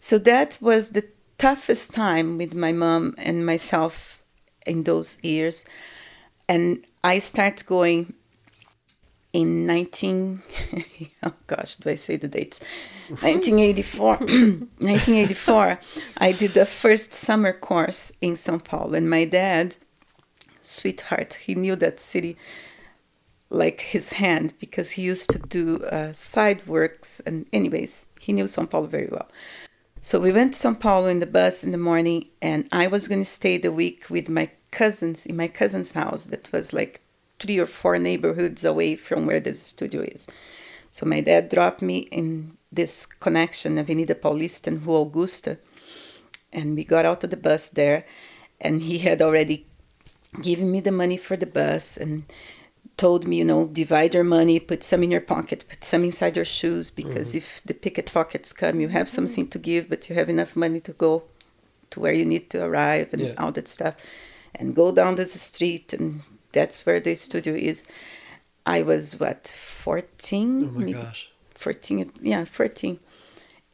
so 0.00 0.18
that 0.18 0.58
was 0.60 0.90
the 0.90 1.06
toughest 1.38 1.94
time 1.94 2.38
with 2.38 2.54
my 2.54 2.72
mom 2.72 3.14
and 3.18 3.46
myself 3.46 4.22
in 4.66 4.84
those 4.84 5.22
years, 5.22 5.64
and 6.48 6.84
I 7.02 7.18
start 7.20 7.64
going 7.66 8.14
in 9.38 9.64
19 9.66 10.42
oh 11.22 11.32
gosh 11.46 11.76
do 11.76 11.90
i 11.90 11.94
say 11.94 12.16
the 12.16 12.26
dates? 12.26 12.60
1984 13.08 14.16
1984 14.16 15.80
i 16.18 16.32
did 16.32 16.54
the 16.54 16.66
first 16.66 17.14
summer 17.14 17.52
course 17.52 18.12
in 18.20 18.34
sao 18.34 18.58
paulo 18.58 18.94
and 18.94 19.08
my 19.08 19.24
dad 19.24 19.76
sweetheart 20.60 21.34
he 21.34 21.54
knew 21.54 21.76
that 21.76 22.00
city 22.00 22.36
like 23.50 23.80
his 23.80 24.14
hand 24.14 24.54
because 24.58 24.92
he 24.92 25.02
used 25.02 25.30
to 25.30 25.38
do 25.38 25.82
uh, 25.84 26.12
side 26.12 26.66
works 26.66 27.20
and 27.20 27.46
anyways 27.52 28.06
he 28.20 28.32
knew 28.32 28.46
sao 28.46 28.66
paulo 28.66 28.86
very 28.86 29.08
well. 29.10 29.28
So 30.02 30.20
we 30.20 30.32
went 30.32 30.52
to 30.52 30.58
sao 30.58 30.74
paulo 30.74 31.06
in 31.06 31.20
the 31.20 31.26
bus 31.26 31.64
in 31.64 31.72
the 31.72 31.78
morning 31.78 32.26
and 32.42 32.68
i 32.72 32.86
was 32.86 33.08
going 33.08 33.20
to 33.20 33.36
stay 33.40 33.56
the 33.56 33.72
week 33.72 34.10
with 34.10 34.28
my 34.28 34.50
cousins 34.70 35.24
in 35.26 35.36
my 35.36 35.48
cousin's 35.48 35.92
house 35.92 36.26
that 36.26 36.52
was 36.52 36.72
like 36.72 37.00
three 37.38 37.58
or 37.58 37.66
four 37.66 37.98
neighborhoods 37.98 38.64
away 38.64 38.96
from 38.96 39.26
where 39.26 39.40
the 39.40 39.54
studio 39.54 40.02
is. 40.02 40.26
So 40.90 41.06
my 41.06 41.20
dad 41.20 41.48
dropped 41.48 41.82
me 41.82 41.98
in 42.10 42.56
this 42.72 43.06
connection, 43.06 43.78
Avenida 43.78 44.14
Paulista 44.14 44.68
and 44.68 44.84
Rua 44.84 45.02
Augusta. 45.02 45.58
And 46.52 46.74
we 46.76 46.84
got 46.84 47.04
out 47.04 47.24
of 47.24 47.30
the 47.30 47.36
bus 47.36 47.68
there, 47.70 48.06
and 48.60 48.82
he 48.82 48.98
had 48.98 49.20
already 49.20 49.66
given 50.42 50.70
me 50.70 50.80
the 50.80 50.90
money 50.90 51.16
for 51.16 51.36
the 51.36 51.46
bus 51.46 51.96
and 51.96 52.24
told 52.96 53.28
me, 53.28 53.36
you 53.36 53.44
know, 53.44 53.66
divide 53.66 54.14
your 54.14 54.24
money, 54.24 54.58
put 54.58 54.82
some 54.82 55.02
in 55.02 55.10
your 55.10 55.20
pocket, 55.20 55.64
put 55.68 55.84
some 55.84 56.04
inside 56.04 56.36
your 56.36 56.44
shoes, 56.44 56.90
because 56.90 57.28
mm-hmm. 57.28 57.38
if 57.38 57.62
the 57.64 57.74
picketpockets 57.74 58.56
come, 58.56 58.80
you 58.80 58.88
have 58.88 59.08
something 59.08 59.44
mm-hmm. 59.44 59.50
to 59.50 59.58
give, 59.58 59.88
but 59.88 60.08
you 60.08 60.14
have 60.16 60.28
enough 60.28 60.56
money 60.56 60.80
to 60.80 60.92
go 60.92 61.22
to 61.90 62.00
where 62.00 62.12
you 62.12 62.24
need 62.24 62.50
to 62.50 62.64
arrive 62.64 63.12
and 63.12 63.22
Yeah. 63.22 63.34
all 63.38 63.52
that 63.52 63.68
stuff. 63.68 63.94
And 64.54 64.74
go 64.74 64.90
down 64.90 65.14
this 65.14 65.40
street, 65.40 65.92
and 65.92 66.22
that's 66.52 66.86
where 66.86 67.00
the 67.00 67.14
studio 67.14 67.54
is. 67.54 67.86
I 68.66 68.82
was, 68.82 69.18
what, 69.18 69.48
14? 69.48 70.62
Oh 70.62 70.72
my 70.72 70.78
maybe 70.78 70.92
gosh. 70.92 71.30
14, 71.54 72.12
yeah, 72.20 72.44
14, 72.44 73.00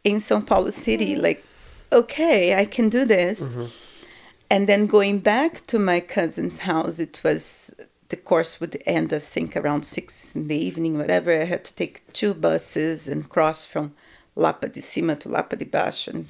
in 0.04 0.20
Sao 0.20 0.40
Paulo 0.40 0.70
City, 0.70 1.14
hmm. 1.14 1.20
like, 1.20 1.44
okay, 1.92 2.58
I 2.58 2.64
can 2.64 2.88
do 2.88 3.04
this. 3.04 3.42
Mm-hmm. 3.42 3.66
And 4.50 4.66
then 4.66 4.86
going 4.86 5.18
back 5.18 5.66
to 5.68 5.78
my 5.78 6.00
cousin's 6.00 6.60
house, 6.60 7.00
it 7.00 7.20
was 7.24 7.74
the 8.08 8.16
course 8.16 8.60
would 8.60 8.80
end, 8.86 9.12
I 9.12 9.18
think, 9.18 9.56
around 9.56 9.84
six 9.84 10.34
in 10.36 10.48
the 10.48 10.56
evening, 10.56 10.98
whatever. 10.98 11.32
I 11.32 11.44
had 11.44 11.64
to 11.64 11.74
take 11.74 12.12
two 12.12 12.34
buses 12.34 13.08
and 13.08 13.28
cross 13.28 13.64
from 13.64 13.94
Lapa 14.36 14.68
de 14.68 14.80
Cima 14.80 15.16
to 15.16 15.28
Lapa 15.28 15.56
de 15.56 15.64
Baixo. 15.64 16.08
And 16.08 16.28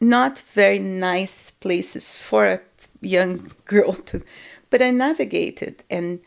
not 0.00 0.38
very 0.38 0.78
nice 0.78 1.50
places 1.50 2.18
for 2.18 2.46
a 2.46 2.60
young 3.00 3.50
girl 3.64 3.94
to, 3.94 4.22
but 4.74 4.82
I 4.82 4.90
navigated. 4.90 5.84
And 5.88 6.18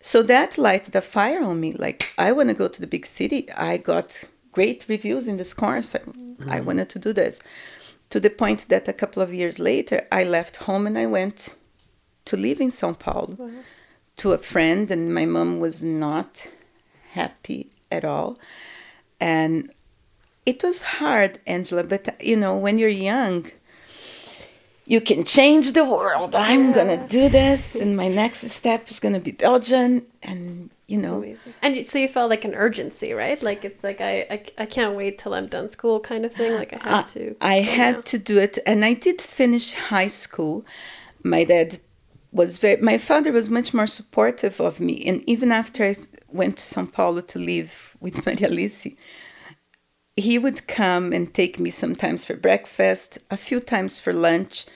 so 0.00 0.22
that 0.22 0.56
lighted 0.56 0.96
a 0.96 1.02
fire 1.02 1.44
on 1.44 1.60
me. 1.60 1.72
Like, 1.72 2.14
I 2.16 2.32
want 2.32 2.48
to 2.48 2.54
go 2.54 2.66
to 2.66 2.80
the 2.80 2.86
big 2.86 3.04
city. 3.04 3.46
I 3.52 3.76
got 3.76 4.24
great 4.52 4.86
reviews 4.88 5.28
in 5.28 5.36
this 5.36 5.52
course. 5.52 5.94
I, 5.94 5.98
I 5.98 6.00
mm-hmm. 6.00 6.64
wanted 6.64 6.88
to 6.88 6.98
do 6.98 7.12
this 7.12 7.40
to 8.08 8.18
the 8.18 8.30
point 8.30 8.70
that 8.70 8.88
a 8.88 8.94
couple 8.94 9.20
of 9.22 9.34
years 9.34 9.58
later, 9.58 10.06
I 10.10 10.24
left 10.24 10.56
home 10.64 10.86
and 10.86 10.96
I 10.96 11.04
went 11.04 11.54
to 12.24 12.38
live 12.38 12.58
in 12.58 12.70
Sao 12.70 12.94
Paulo 12.94 13.36
to 14.16 14.32
a 14.32 14.38
friend, 14.38 14.90
and 14.90 15.14
my 15.14 15.26
mom 15.26 15.60
was 15.60 15.82
not 15.82 16.46
happy 17.10 17.68
at 17.92 18.06
all. 18.06 18.38
And 19.20 19.70
it 20.46 20.62
was 20.62 20.80
hard, 20.80 21.38
Angela, 21.46 21.84
but 21.84 22.24
you 22.24 22.38
know, 22.38 22.56
when 22.56 22.78
you're 22.78 22.88
young, 22.88 23.50
you 24.90 25.00
can 25.00 25.22
change 25.22 25.66
the 25.78 25.84
world. 25.84 26.34
I'm 26.34 26.72
gonna 26.72 27.00
do 27.06 27.28
this, 27.28 27.76
and 27.76 27.96
my 27.96 28.08
next 28.08 28.40
step 28.50 28.90
is 28.90 28.98
gonna 28.98 29.20
be 29.20 29.30
Belgian, 29.30 29.92
and 30.20 30.68
you 30.88 30.98
know, 30.98 31.16
And 31.62 31.86
so 31.86 31.98
you 31.98 32.08
felt 32.08 32.28
like 32.28 32.44
an 32.44 32.54
urgency, 32.66 33.12
right? 33.12 33.40
Like 33.40 33.64
it's 33.64 33.84
like 33.84 34.00
I 34.00 34.14
I, 34.36 34.38
I 34.64 34.66
can't 34.66 34.96
wait 34.96 35.18
till 35.20 35.32
I'm 35.38 35.46
done 35.46 35.68
school, 35.68 36.00
kind 36.00 36.24
of 36.26 36.32
thing. 36.34 36.52
Like 36.54 36.72
I 36.72 36.78
have 36.88 36.94
I- 36.94 36.98
uh, 36.98 37.12
to. 37.14 37.36
I 37.40 37.56
had 37.60 37.94
now. 37.96 38.00
to 38.12 38.18
do 38.18 38.38
it, 38.46 38.58
and 38.66 38.84
I 38.84 38.94
did 38.94 39.22
finish 39.22 39.66
high 39.74 40.08
school. 40.24 40.64
My 41.22 41.44
dad 41.44 41.76
was 42.32 42.58
very. 42.58 42.80
My 42.82 42.98
father 42.98 43.30
was 43.30 43.48
much 43.48 43.72
more 43.72 43.86
supportive 43.86 44.60
of 44.60 44.80
me, 44.80 44.94
and 45.08 45.22
even 45.34 45.52
after 45.52 45.84
I 45.84 45.94
went 46.40 46.56
to 46.56 46.64
São 46.64 46.86
Paulo 46.90 47.20
to 47.32 47.38
live 47.38 47.72
with 48.00 48.14
Maria 48.26 48.48
Alice, 48.48 48.88
he 50.16 50.38
would 50.38 50.66
come 50.66 51.12
and 51.12 51.32
take 51.32 51.58
me 51.58 51.70
sometimes 51.70 52.24
for 52.24 52.34
breakfast, 52.34 53.18
a 53.30 53.36
few 53.36 53.60
times 53.60 53.98
for 53.98 54.12
lunch, 54.12 54.66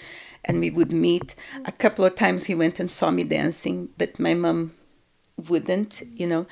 and 0.45 0.61
we 0.61 0.71
would 0.71 0.93
meet. 0.93 1.35
A 1.65 1.73
couple 1.73 2.05
of 2.05 2.15
times 2.15 2.45
he 2.45 2.55
went 2.55 2.79
and 2.81 2.91
saw 2.91 3.11
me 3.11 3.25
dancing, 3.25 3.89
but 3.99 4.19
my 4.19 4.35
mom 4.35 4.73
wouldn't, 5.37 6.03
you 6.13 6.27
know. 6.27 6.47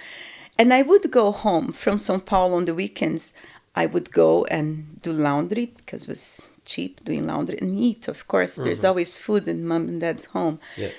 And 0.59 0.73
I 0.73 0.83
would 0.83 1.11
go 1.11 1.33
home 1.33 1.73
from 1.73 1.97
São 1.97 2.25
Paulo 2.25 2.57
on 2.57 2.65
the 2.67 2.75
weekends. 2.75 3.33
I 3.75 3.87
would 3.87 4.13
go 4.13 4.45
and 4.47 5.01
do 5.01 5.13
laundry 5.13 5.67
because 5.77 6.03
it 6.03 6.09
was 6.09 6.49
cheap 6.65 7.03
doing 7.05 7.27
laundry 7.27 7.59
and 7.61 7.79
eat, 7.79 8.09
of 8.09 8.29
course. 8.29 8.57
There's 8.57 8.81
mm-hmm. 8.81 8.89
always 8.89 9.19
food 9.19 9.49
in 9.49 9.67
mom 9.67 9.89
and 9.89 10.01
dad's 10.01 10.27
home. 10.27 10.61
Yeah. 10.77 10.91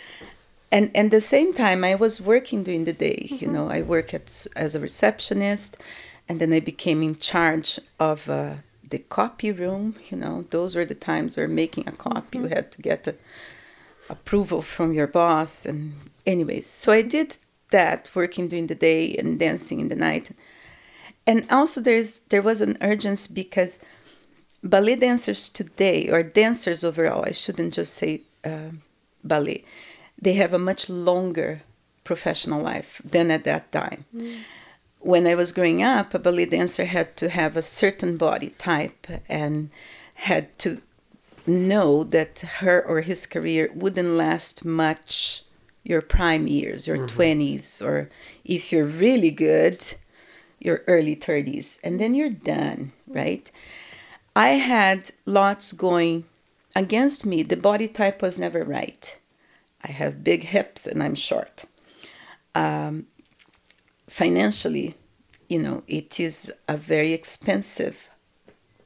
And 0.72 0.90
and 0.96 1.12
the 1.12 1.22
same 1.22 1.54
time, 1.54 1.84
I 1.84 1.94
was 1.94 2.20
working 2.20 2.64
during 2.64 2.86
the 2.86 2.94
day. 2.94 3.28
You 3.30 3.38
mm-hmm. 3.38 3.54
know, 3.54 3.70
I 3.70 3.84
work 3.84 4.14
at, 4.14 4.48
as 4.56 4.74
a 4.74 4.80
receptionist, 4.80 5.78
and 6.28 6.40
then 6.40 6.54
I 6.54 6.60
became 6.60 7.02
in 7.02 7.18
charge 7.18 7.80
of 8.00 8.30
uh, 8.30 8.56
the 8.90 9.00
copy 9.00 9.52
room. 9.52 9.96
You 10.10 10.18
know, 10.18 10.46
those 10.50 10.76
were 10.76 10.86
the 10.86 10.96
times 10.96 11.36
where 11.36 11.48
making 11.48 11.88
a 11.88 11.92
copy, 11.92 12.38
you 12.38 12.48
had 12.48 12.72
to 12.72 12.82
get 12.82 13.04
the 13.04 13.16
approval 14.10 14.62
from 14.62 14.94
your 14.94 15.08
boss. 15.08 15.66
And 15.66 15.94
anyways, 16.26 16.66
so 16.66 16.92
I 16.92 17.02
did 17.02 17.38
that, 17.72 18.10
working 18.14 18.48
during 18.48 18.68
the 18.68 18.76
day 18.76 19.16
and 19.16 19.40
dancing 19.40 19.80
in 19.80 19.90
the 19.90 19.96
night. 19.96 20.32
And 21.26 21.46
also, 21.50 21.82
there's 21.82 22.22
there 22.32 22.42
was 22.42 22.62
an 22.62 22.78
urgency 22.82 23.34
because 23.34 23.84
ballet 24.62 24.96
dancers 24.96 25.50
today, 25.50 26.10
or 26.10 26.22
dancers 26.24 26.84
overall, 26.84 27.24
I 27.26 27.32
shouldn't 27.32 27.74
just 27.74 27.94
say 27.94 28.22
uh, 28.44 28.72
ballet, 29.24 29.64
they 30.22 30.34
have 30.34 30.54
a 30.54 30.60
much 30.60 30.90
longer 30.90 31.62
professional 32.04 32.62
life 32.62 33.02
than 33.04 33.32
at 33.32 33.44
that 33.46 33.72
time. 33.72 34.06
When 35.04 35.28
I 35.28 35.36
was 35.36 35.52
growing 35.52 35.84
up, 35.84 36.14
a 36.14 36.20
ballet 36.20 36.46
dancer 36.46 36.86
had 36.86 37.18
to 37.18 37.30
have 37.30 37.58
a 37.58 37.62
certain 37.62 38.18
body 38.18 38.52
type 38.58 39.06
and 39.28 39.70
had 40.16 40.58
to 40.60 40.82
know 41.46 42.06
that 42.06 42.40
her 42.60 42.82
or 42.82 43.02
his 43.02 43.26
career 43.26 43.70
wouldn't 43.76 44.16
last 44.16 44.64
much 44.64 45.44
your 45.84 46.02
prime 46.02 46.48
years, 46.48 46.88
your 46.88 47.06
20s, 47.08 47.86
or 47.86 48.10
if 48.46 48.72
you're 48.72 48.86
really 48.86 49.32
good, 49.32 49.84
your 50.60 50.82
early 50.88 51.16
30s, 51.16 51.80
and 51.84 52.00
then 52.00 52.16
you're 52.16 52.30
done, 52.30 52.94
right? 53.06 53.52
I 54.36 54.52
had 54.52 55.12
lots 55.26 55.74
going 55.74 56.24
against 56.76 57.26
me. 57.26 57.44
The 57.44 57.58
body 57.58 57.90
type 57.90 58.22
was 58.22 58.40
never 58.40 58.64
right. 58.64 59.16
I 59.84 59.92
have 59.92 60.24
big 60.24 60.46
hips 60.46 60.88
and 60.88 61.04
I'm 61.04 61.16
short. 61.16 61.66
Um, 62.56 63.08
financially, 64.14 64.96
you 65.50 65.58
know, 65.58 65.82
it 65.88 66.20
is 66.20 66.54
a 66.68 66.78
very 66.78 67.14
expensive 67.14 68.10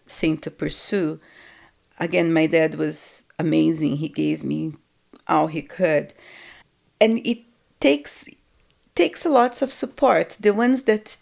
thing 0.07 0.37
to 0.37 0.49
pursue. 0.49 1.19
Again, 1.99 2.31
my 2.31 2.47
dad 2.47 2.75
was 2.75 3.25
amazing. 3.37 3.97
He 3.97 4.07
gave 4.07 4.41
me 4.45 4.75
all 5.27 5.47
he 5.47 5.61
could. 5.61 6.13
And 7.01 7.19
it 7.27 7.39
takes 7.81 8.29
takes 8.95 9.25
a 9.25 9.29
lots 9.29 9.61
of 9.61 9.73
support. 9.73 10.37
The 10.39 10.53
ones 10.53 10.83
that 10.83 11.17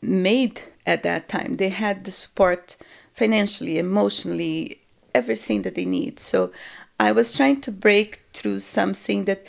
made 0.00 0.62
at 0.86 1.02
that 1.02 1.28
time, 1.28 1.56
they 1.56 1.70
had 1.70 2.04
the 2.04 2.12
support 2.12 2.76
financially, 3.14 3.78
emotionally, 3.78 4.80
everything 5.12 5.62
that 5.62 5.74
they 5.74 5.84
need. 5.84 6.20
So 6.20 6.52
I 7.00 7.10
was 7.10 7.36
trying 7.36 7.62
to 7.62 7.72
break 7.72 8.22
through 8.32 8.60
something 8.60 9.24
that 9.24 9.44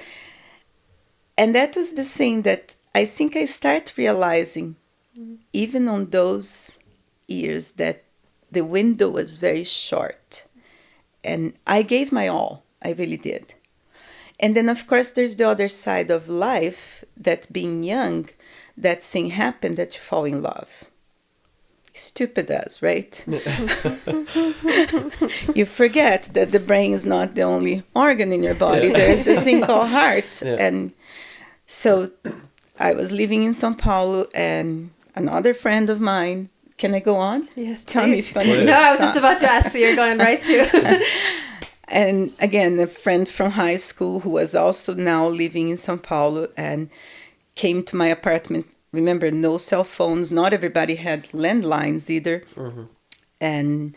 and 1.37 1.53
that 1.53 1.75
was 1.75 1.93
the 1.93 2.03
thing 2.03 2.41
that 2.41 2.75
I 2.93 3.05
think 3.05 3.35
I 3.35 3.45
start 3.45 3.93
realizing 3.97 4.75
even 5.53 5.87
on 5.87 6.09
those 6.09 6.77
years 7.27 7.73
that 7.73 8.03
the 8.51 8.61
window 8.61 9.09
was 9.09 9.37
very 9.37 9.63
short. 9.63 10.45
And 11.23 11.53
I 11.65 11.83
gave 11.83 12.11
my 12.11 12.27
all. 12.27 12.63
I 12.81 12.91
really 12.91 13.17
did. 13.17 13.53
And 14.39 14.55
then, 14.55 14.69
of 14.69 14.87
course, 14.87 15.11
there's 15.11 15.35
the 15.35 15.47
other 15.47 15.67
side 15.67 16.09
of 16.09 16.27
life 16.27 17.03
that 17.15 17.51
being 17.53 17.83
young, 17.83 18.29
that 18.75 19.03
thing 19.03 19.29
happened 19.29 19.77
that 19.77 19.93
you 19.93 19.99
fall 19.99 20.25
in 20.25 20.41
love. 20.41 20.85
Stupid 21.93 22.49
us, 22.49 22.81
right? 22.81 23.23
you 25.55 25.65
forget 25.65 26.29
that 26.33 26.51
the 26.51 26.59
brain 26.65 26.93
is 26.93 27.05
not 27.05 27.35
the 27.35 27.43
only 27.43 27.83
organ 27.93 28.33
in 28.33 28.41
your 28.41 28.55
body. 28.55 28.87
Yeah. 28.87 28.93
There's 28.93 29.23
this 29.25 29.43
thing 29.43 29.61
called 29.65 29.89
heart. 29.89 30.41
Yeah. 30.43 30.55
And 30.57 30.93
so 31.67 32.11
I 32.79 32.93
was 32.93 33.11
living 33.11 33.43
in 33.43 33.53
Sao 33.53 33.73
Paulo, 33.73 34.27
and 34.33 34.91
another 35.15 35.53
friend 35.53 35.89
of 35.89 35.99
mine. 35.99 36.49
Can 36.77 36.95
I 36.95 36.99
go 36.99 37.15
on? 37.17 37.47
Yes, 37.55 37.83
Tell 37.83 38.07
me 38.07 38.19
if 38.19 38.35
I 38.35 38.43
need 38.43 38.65
No, 38.65 38.73
to 38.73 38.77
I 38.79 38.91
was 38.91 38.99
just 38.99 39.15
about 39.15 39.37
to 39.39 39.51
ask. 39.51 39.71
So 39.71 39.77
you're 39.77 39.95
going 39.95 40.17
right 40.17 40.41
to. 40.41 41.05
and 41.91 42.33
again 42.39 42.79
a 42.79 42.87
friend 42.87 43.27
from 43.27 43.51
high 43.51 43.75
school 43.75 44.21
who 44.21 44.31
was 44.31 44.55
also 44.55 44.93
now 44.95 45.27
living 45.27 45.69
in 45.69 45.75
São 45.75 46.01
Paulo 46.01 46.47
and 46.57 46.89
came 47.55 47.83
to 47.83 47.95
my 47.95 48.07
apartment 48.07 48.65
remember 48.91 49.29
no 49.29 49.57
cell 49.57 49.83
phones 49.83 50.31
not 50.31 50.53
everybody 50.53 50.95
had 50.95 51.23
landlines 51.29 52.09
either 52.09 52.43
mm-hmm. 52.55 52.83
and 53.39 53.95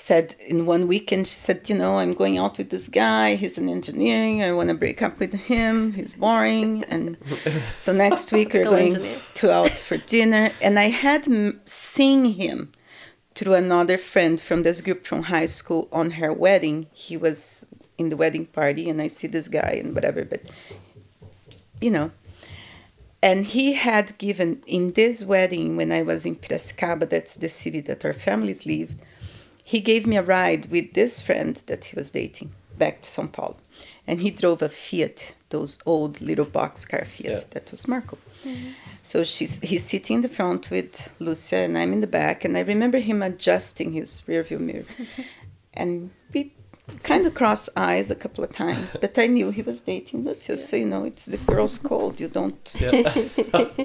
said 0.00 0.34
in 0.40 0.66
one 0.66 0.88
weekend 0.88 1.26
she 1.26 1.32
said 1.32 1.68
you 1.68 1.76
know 1.76 1.98
i'm 1.98 2.12
going 2.12 2.38
out 2.38 2.56
with 2.58 2.70
this 2.70 2.88
guy 2.88 3.34
he's 3.34 3.58
an 3.58 3.68
engineering 3.68 4.42
i 4.42 4.52
want 4.52 4.68
to 4.68 4.74
break 4.74 5.02
up 5.02 5.18
with 5.18 5.34
him 5.34 5.92
he's 5.92 6.14
boring 6.14 6.84
and 6.84 7.16
so 7.78 7.92
next 7.92 8.32
week 8.32 8.52
we're 8.54 8.64
going 8.64 8.94
engineer. 8.94 9.18
to 9.34 9.52
out 9.52 9.70
for 9.70 9.96
dinner 9.98 10.50
and 10.62 10.78
i 10.78 10.88
had 10.88 11.26
seen 11.66 12.24
him 12.24 12.72
through 13.34 13.54
another 13.54 13.96
friend 13.96 14.40
from 14.40 14.62
this 14.62 14.80
group 14.80 15.06
from 15.06 15.22
high 15.24 15.46
school 15.46 15.88
on 15.92 16.12
her 16.12 16.32
wedding. 16.32 16.86
He 16.92 17.16
was 17.16 17.66
in 17.96 18.10
the 18.10 18.16
wedding 18.16 18.46
party, 18.46 18.88
and 18.88 19.00
I 19.00 19.06
see 19.06 19.28
this 19.28 19.48
guy 19.48 19.80
and 19.82 19.94
whatever, 19.94 20.24
but 20.24 20.42
you 21.80 21.90
know. 21.90 22.10
And 23.22 23.44
he 23.44 23.74
had 23.74 24.16
given 24.16 24.62
in 24.66 24.92
this 24.92 25.24
wedding 25.24 25.76
when 25.76 25.92
I 25.92 26.02
was 26.02 26.24
in 26.24 26.36
Piracicaba, 26.36 27.08
that's 27.08 27.36
the 27.36 27.50
city 27.50 27.80
that 27.80 28.04
our 28.04 28.14
families 28.14 28.64
lived, 28.64 29.00
he 29.70 29.80
gave 29.80 30.04
me 30.04 30.16
a 30.16 30.22
ride 30.22 30.68
with 30.68 30.94
this 30.94 31.22
friend 31.22 31.62
that 31.66 31.84
he 31.84 31.94
was 31.94 32.10
dating 32.10 32.50
back 32.76 33.02
to 33.02 33.08
Sao 33.08 33.28
Paulo. 33.28 33.56
And 34.04 34.20
he 34.20 34.30
drove 34.32 34.62
a 34.62 34.68
Fiat, 34.68 35.32
those 35.50 35.78
old 35.86 36.20
little 36.20 36.44
boxcar 36.44 37.06
Fiat. 37.06 37.32
Yeah. 37.32 37.44
That 37.50 37.70
was 37.70 37.86
Marco. 37.86 38.18
Mm-hmm. 38.42 38.70
So 39.02 39.22
she's 39.22 39.60
he's 39.60 39.84
sitting 39.84 40.16
in 40.16 40.22
the 40.22 40.28
front 40.38 40.70
with 40.70 41.08
Lucia 41.20 41.58
and 41.66 41.78
I'm 41.78 41.92
in 41.92 42.00
the 42.00 42.08
back 42.08 42.44
and 42.44 42.56
I 42.56 42.62
remember 42.62 42.98
him 42.98 43.22
adjusting 43.22 43.92
his 43.92 44.22
rearview 44.26 44.58
mirror. 44.58 44.86
and 45.74 46.10
we 46.34 46.52
kind 47.04 47.24
of 47.24 47.34
crossed 47.34 47.68
eyes 47.76 48.10
a 48.10 48.16
couple 48.16 48.42
of 48.42 48.50
times, 48.52 48.96
but 49.00 49.16
I 49.24 49.28
knew 49.28 49.50
he 49.50 49.62
was 49.62 49.82
dating 49.82 50.24
Lucia, 50.24 50.58
so 50.58 50.76
you 50.76 50.86
know 50.86 51.04
it's 51.04 51.26
the 51.26 51.40
girl's 51.50 51.78
cold. 51.78 52.18
You 52.18 52.26
don't 52.26 52.60
Yeah. 52.80 53.14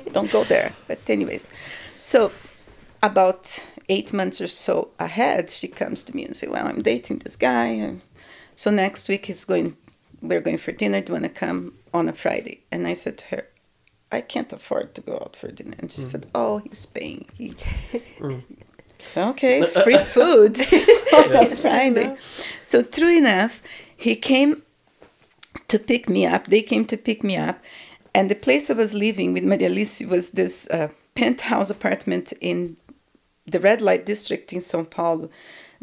don't 0.16 0.32
go 0.32 0.44
there. 0.46 0.74
But 0.88 1.02
anyways, 1.08 1.48
so 2.02 2.32
about 3.04 3.44
eight 3.90 4.14
months 4.14 4.42
or 4.42 4.48
so 4.48 4.90
ahead, 5.00 5.50
she 5.50 5.68
comes 5.68 6.04
to 6.06 6.16
me 6.16 6.26
and 6.26 6.36
say, 6.36 6.48
"Well, 6.48 6.68
I'm 6.68 6.82
dating 6.82 7.20
this 7.20 7.36
guy, 7.36 7.68
and 7.68 8.02
so 8.56 8.72
next 8.72 9.08
week 9.08 9.26
he's 9.28 9.46
going. 9.46 9.78
We're 10.22 10.42
going 10.42 10.58
for 10.58 10.72
dinner. 10.72 11.02
Do 11.02 11.14
you 11.14 11.20
want 11.20 11.26
to 11.26 11.40
come 11.40 11.74
on 11.94 12.08
a 12.08 12.14
Friday?" 12.14 12.62
And 12.72 12.88
I 12.88 12.94
said 12.94 13.18
to 13.20 13.26
her, 13.28 13.48
"I 14.12 14.22
can't 14.22 14.52
afford 14.52 14.96
to 14.96 15.02
go 15.02 15.14
out 15.14 15.36
for 15.36 15.52
dinner." 15.52 15.76
And 15.80 15.92
she 15.92 16.02
said, 16.02 16.28
"Oh, 16.34 16.60
he's 16.60 16.86
paying." 16.86 17.26
He, 17.38 17.54
so, 19.00 19.30
okay, 19.30 19.66
free 19.84 19.98
food 19.98 20.60
on 21.14 21.36
a 21.36 21.56
Friday. 21.56 22.16
So 22.66 22.82
true 22.82 23.18
enough, 23.18 23.62
he 23.96 24.16
came 24.16 24.64
to 25.68 25.80
pick 25.80 26.10
me 26.10 26.26
up. 26.26 26.48
They 26.48 26.62
came 26.62 26.86
to 26.86 26.98
pick 26.98 27.24
me 27.24 27.38
up. 27.38 27.60
And 28.14 28.32
the 28.32 28.36
place 28.36 28.70
I 28.70 28.74
was 28.74 28.94
living 28.94 29.34
with 29.34 29.44
Maria 29.44 29.70
Alice 29.70 30.00
was 30.02 30.32
this 30.32 30.70
uh, 30.70 30.88
penthouse 31.16 31.70
apartment 31.70 32.32
in 32.40 32.78
the 33.46 33.60
red 33.60 33.82
light 33.82 34.06
district 34.06 34.54
in 34.54 34.62
Sao 34.62 34.84
Paulo. 34.84 35.30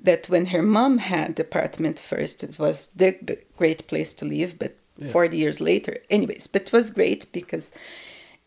That 0.03 0.29
when 0.29 0.47
her 0.47 0.63
mom 0.63 0.99
had 0.99 1.37
the 1.37 1.43
apartment 1.43 1.99
first, 1.99 2.43
it 2.43 2.59
was 2.59 2.89
the 2.89 3.39
great 3.57 3.87
place 3.87 4.15
to 4.15 4.25
live. 4.25 4.59
But 4.59 4.77
40 5.11 5.37
years 5.37 5.61
later, 5.61 5.99
anyways, 6.11 6.47
but 6.47 6.63
it 6.63 6.73
was 6.73 6.91
great 6.91 7.27
because 7.33 7.73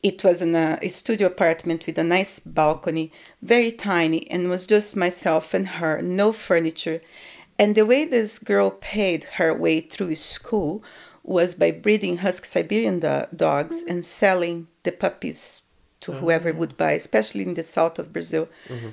it 0.03 0.23
was 0.23 0.41
in 0.41 0.55
a, 0.55 0.77
a 0.81 0.89
studio 0.89 1.27
apartment 1.27 1.85
with 1.85 1.97
a 1.97 2.03
nice 2.03 2.39
balcony, 2.39 3.11
very 3.41 3.71
tiny, 3.71 4.29
and 4.29 4.49
was 4.49 4.67
just 4.67 4.95
myself 4.95 5.53
and 5.53 5.67
her, 5.67 6.01
no 6.01 6.31
furniture. 6.31 7.01
And 7.57 7.73
the 7.73 7.85
way 7.85 8.05
this 8.05 8.37
girl 8.37 8.71
paid 8.71 9.23
her 9.35 9.53
way 9.53 9.81
through 9.81 10.15
school 10.15 10.83
was 11.23 11.55
by 11.55 11.71
breeding 11.71 12.17
Husky 12.17 12.45
Siberian 12.45 12.99
do- 12.99 13.25
dogs 13.35 13.81
mm-hmm. 13.81 13.91
and 13.91 14.05
selling 14.05 14.67
the 14.83 14.91
puppies 14.91 15.63
to 16.01 16.11
mm-hmm. 16.11 16.19
whoever 16.19 16.53
would 16.53 16.77
buy, 16.77 16.91
especially 16.91 17.43
in 17.43 17.55
the 17.55 17.63
south 17.63 17.97
of 17.97 18.13
Brazil. 18.13 18.47
Mm-hmm. 18.67 18.89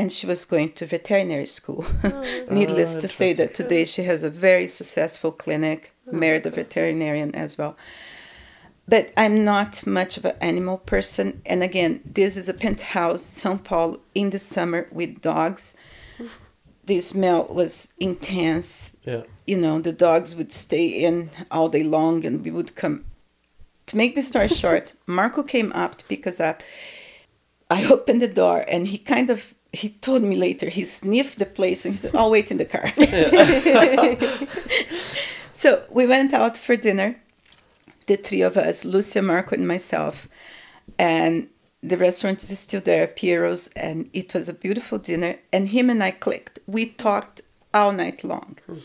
And 0.00 0.12
she 0.12 0.26
was 0.26 0.44
going 0.44 0.72
to 0.72 0.86
veterinary 0.86 1.46
school. 1.46 1.84
Oh. 2.04 2.46
Needless 2.50 2.96
Oh, 2.96 3.00
to 3.00 3.08
say 3.08 3.32
that 3.34 3.54
today 3.54 3.84
she 3.84 4.02
has 4.04 4.22
a 4.22 4.30
very 4.30 4.68
successful 4.68 5.32
clinic, 5.32 5.92
oh, 6.08 6.16
married 6.22 6.46
a 6.46 6.50
veterinarian 6.50 7.34
as 7.34 7.58
well 7.58 7.76
but 8.90 9.12
I'm 9.16 9.44
not 9.44 9.86
much 9.86 10.16
of 10.16 10.24
an 10.24 10.36
animal 10.40 10.78
person. 10.78 11.40
And 11.46 11.62
again, 11.62 12.00
this 12.04 12.36
is 12.36 12.48
a 12.48 12.54
penthouse, 12.54 13.22
São 13.22 13.62
Paulo, 13.62 14.00
in 14.16 14.30
the 14.30 14.38
summer 14.38 14.88
with 14.90 15.22
dogs. 15.22 15.74
The 16.86 17.00
smell 17.00 17.44
was 17.44 17.92
intense. 18.00 18.96
Yeah. 19.04 19.22
You 19.46 19.58
know, 19.58 19.80
the 19.80 19.92
dogs 19.92 20.34
would 20.34 20.50
stay 20.50 20.88
in 20.88 21.30
all 21.52 21.68
day 21.68 21.84
long, 21.84 22.24
and 22.24 22.44
we 22.44 22.50
would 22.50 22.74
come. 22.74 23.04
To 23.86 23.96
make 23.96 24.16
the 24.16 24.24
story 24.24 24.48
short, 24.62 24.94
Marco 25.06 25.44
came 25.44 25.72
up 25.72 25.98
to 25.98 26.04
pick 26.06 26.26
us 26.26 26.40
up. 26.40 26.64
I 27.70 27.84
opened 27.84 28.22
the 28.22 28.34
door, 28.42 28.64
and 28.66 28.88
he 28.88 28.98
kind 28.98 29.30
of 29.30 29.54
he 29.72 29.90
told 29.90 30.22
me 30.22 30.36
later 30.36 30.68
he 30.68 30.84
sniffed 30.84 31.38
the 31.38 31.46
place 31.46 31.84
and 31.84 31.94
he 31.94 31.98
said, 31.98 32.14
"I'll 32.14 32.30
wait 32.30 32.50
in 32.50 32.58
the 32.58 32.64
car." 32.64 32.92
so 35.52 35.84
we 35.90 36.06
went 36.06 36.34
out 36.34 36.56
for 36.56 36.76
dinner 36.76 37.16
the 38.10 38.16
three 38.16 38.42
of 38.42 38.56
us, 38.56 38.84
Lucia, 38.84 39.22
Marco, 39.22 39.54
and 39.54 39.68
myself. 39.68 40.28
And 40.98 41.48
the 41.82 41.96
restaurant 41.96 42.42
is 42.42 42.58
still 42.58 42.80
there, 42.80 43.06
Piero's, 43.06 43.68
and 43.76 44.10
it 44.12 44.34
was 44.34 44.48
a 44.48 44.54
beautiful 44.54 44.98
dinner. 44.98 45.36
And 45.52 45.68
him 45.68 45.88
and 45.88 46.02
I 46.02 46.10
clicked. 46.10 46.58
We 46.66 46.86
talked 46.86 47.40
all 47.72 47.92
night 47.92 48.24
long. 48.24 48.58
Hmm. 48.66 48.78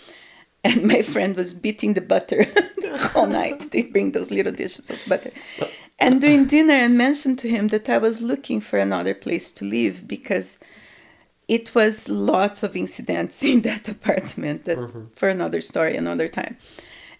And 0.63 0.83
my 0.83 1.01
friend 1.01 1.35
was 1.35 1.53
beating 1.53 1.93
the 1.93 2.01
butter 2.01 2.45
all 3.15 3.25
night. 3.25 3.71
They 3.71 3.83
bring 3.83 4.11
those 4.11 4.31
little 4.31 4.51
dishes 4.51 4.89
of 4.89 4.99
butter. 5.07 5.31
And 5.99 6.21
during 6.21 6.45
dinner, 6.45 6.73
I 6.73 6.87
mentioned 6.87 7.39
to 7.39 7.49
him 7.49 7.69
that 7.69 7.89
I 7.89 7.97
was 7.97 8.21
looking 8.21 8.61
for 8.61 8.77
another 8.77 9.13
place 9.13 9.51
to 9.53 9.65
live 9.65 10.07
because 10.07 10.59
it 11.47 11.75
was 11.75 12.09
lots 12.09 12.63
of 12.63 12.75
incidents 12.75 13.43
in 13.51 13.61
that 13.61 13.87
apartment 13.87 14.65
that 14.65 14.77
mm-hmm. 14.77 15.05
for 15.13 15.29
another 15.29 15.61
story 15.61 15.95
another 15.95 16.27
time. 16.27 16.57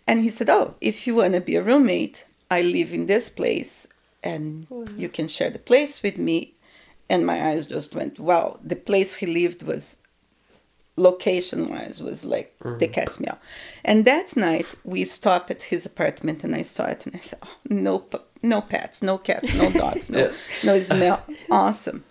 And 0.07 0.21
he 0.21 0.29
said 0.29 0.49
oh 0.49 0.75
if 0.81 1.07
you 1.07 1.15
want 1.15 1.33
to 1.33 1.41
be 1.41 1.55
a 1.55 1.63
roommate 1.63 2.25
i 2.51 2.61
live 2.61 2.93
in 2.93 3.07
this 3.07 3.29
place 3.29 3.87
and 4.23 4.67
oh, 4.71 4.85
you 4.97 5.09
can 5.09 5.27
share 5.27 5.49
the 5.49 5.59
place 5.59 6.01
with 6.01 6.17
me. 6.17 6.53
And 7.07 7.23
my 7.25 7.49
eyes 7.49 7.67
just 7.67 7.93
went 7.95 8.19
wow 8.19 8.59
the 8.63 8.75
place 8.75 9.15
he 9.15 9.25
lived 9.25 9.63
was 9.63 10.01
location 10.97 11.69
wise 11.69 12.01
was 12.01 12.23
like 12.23 12.57
mm-hmm. 12.59 12.77
the 12.77 12.87
cat's 12.87 13.19
meow. 13.19 13.37
And 13.83 14.05
that 14.05 14.35
night 14.35 14.75
we 14.83 15.05
stopped 15.05 15.51
at 15.51 15.63
his 15.63 15.85
apartment 15.85 16.43
and 16.43 16.55
i 16.55 16.61
saw 16.61 16.85
it 16.85 17.05
and 17.05 17.15
i 17.15 17.19
said 17.19 17.39
oh, 17.43 17.57
no 17.69 18.05
no 18.41 18.61
pets 18.61 19.03
no 19.03 19.17
cats 19.17 19.53
no 19.55 19.71
dogs 19.71 20.09
no 20.09 20.19
Yeah. 20.19 20.31
no 20.63 20.79
smell. 20.79 21.23
Awesome. 21.51 22.03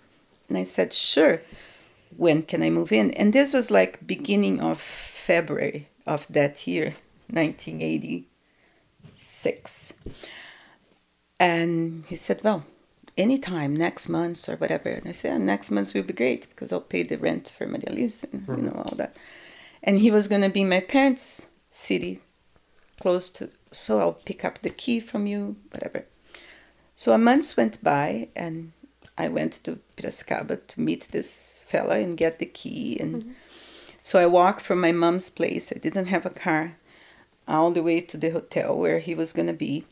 And 0.47 0.57
i 0.57 0.63
said 0.63 0.93
sure 0.93 1.41
when 2.17 2.43
can 2.43 2.61
I 2.61 2.69
move 2.69 2.91
in? 2.91 3.09
And 3.11 3.31
this 3.33 3.53
was 3.53 3.71
like 3.71 4.05
beginning 4.05 4.59
of 4.61 4.79
February 4.79 5.87
of 6.05 6.27
that 6.29 6.67
year, 6.67 6.93
1986. 7.29 9.93
And 11.39 12.05
he 12.07 12.15
said, 12.15 12.41
well, 12.43 12.63
anytime, 13.17 13.75
next 13.75 14.09
month 14.09 14.47
or 14.49 14.55
whatever. 14.57 14.89
And 14.89 15.07
I 15.07 15.11
said, 15.11 15.29
"Yeah, 15.29 15.37
next 15.37 15.71
month 15.71 15.93
will 15.93 16.03
be 16.03 16.13
great 16.13 16.47
because 16.49 16.71
I'll 16.71 16.81
pay 16.81 17.03
the 17.03 17.17
rent 17.17 17.53
for 17.57 17.67
Maria 17.67 17.83
and, 17.87 18.01
you 18.01 18.39
mm-hmm. 18.39 18.65
know, 18.65 18.83
all 18.85 18.95
that. 18.97 19.15
And 19.83 19.99
he 19.99 20.11
was 20.11 20.27
going 20.27 20.41
to 20.41 20.49
be 20.49 20.63
my 20.63 20.79
parents' 20.79 21.47
city, 21.69 22.21
close 22.99 23.29
to, 23.31 23.49
so 23.71 23.99
I'll 23.99 24.13
pick 24.13 24.43
up 24.43 24.59
the 24.59 24.69
key 24.69 24.99
from 24.99 25.27
you, 25.27 25.57
whatever. 25.71 26.05
So 26.95 27.11
a 27.11 27.17
month 27.17 27.57
went 27.57 27.83
by 27.83 28.29
and 28.35 28.71
I 29.17 29.27
went 29.29 29.53
to 29.63 29.79
Piracicaba 29.97 30.67
to 30.67 30.81
meet 30.81 31.07
this 31.11 31.63
fella 31.67 31.97
and 31.99 32.17
get 32.17 32.39
the 32.39 32.45
key. 32.45 32.97
And 32.99 33.23
mm-hmm. 33.23 33.31
so 34.01 34.19
I 34.19 34.25
walked 34.25 34.61
from 34.61 34.81
my 34.81 34.91
mom's 34.91 35.29
place. 35.29 35.71
I 35.73 35.79
didn't 35.79 36.07
have 36.07 36.25
a 36.25 36.29
car 36.29 36.75
all 37.47 37.71
the 37.71 37.83
way 37.83 38.01
to 38.01 38.17
the 38.17 38.29
hotel 38.31 38.77
where 38.77 38.99
he 38.99 39.15
was 39.15 39.33
going 39.33 39.47
to 39.47 39.53
be. 39.53 39.85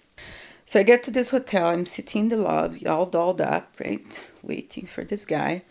So 0.65 0.79
I 0.79 0.83
get 0.83 1.03
to 1.03 1.12
this 1.12 1.31
hotel. 1.31 1.67
I'm 1.67 1.86
sitting 1.86 2.23
in 2.23 2.29
the 2.29 2.38
lobby, 2.38 2.88
all 2.88 3.05
dolled 3.05 3.41
up, 3.41 3.73
right, 3.83 4.21
waiting 4.41 4.88
for 4.88 5.03
this 5.03 5.25
guy. 5.25 5.63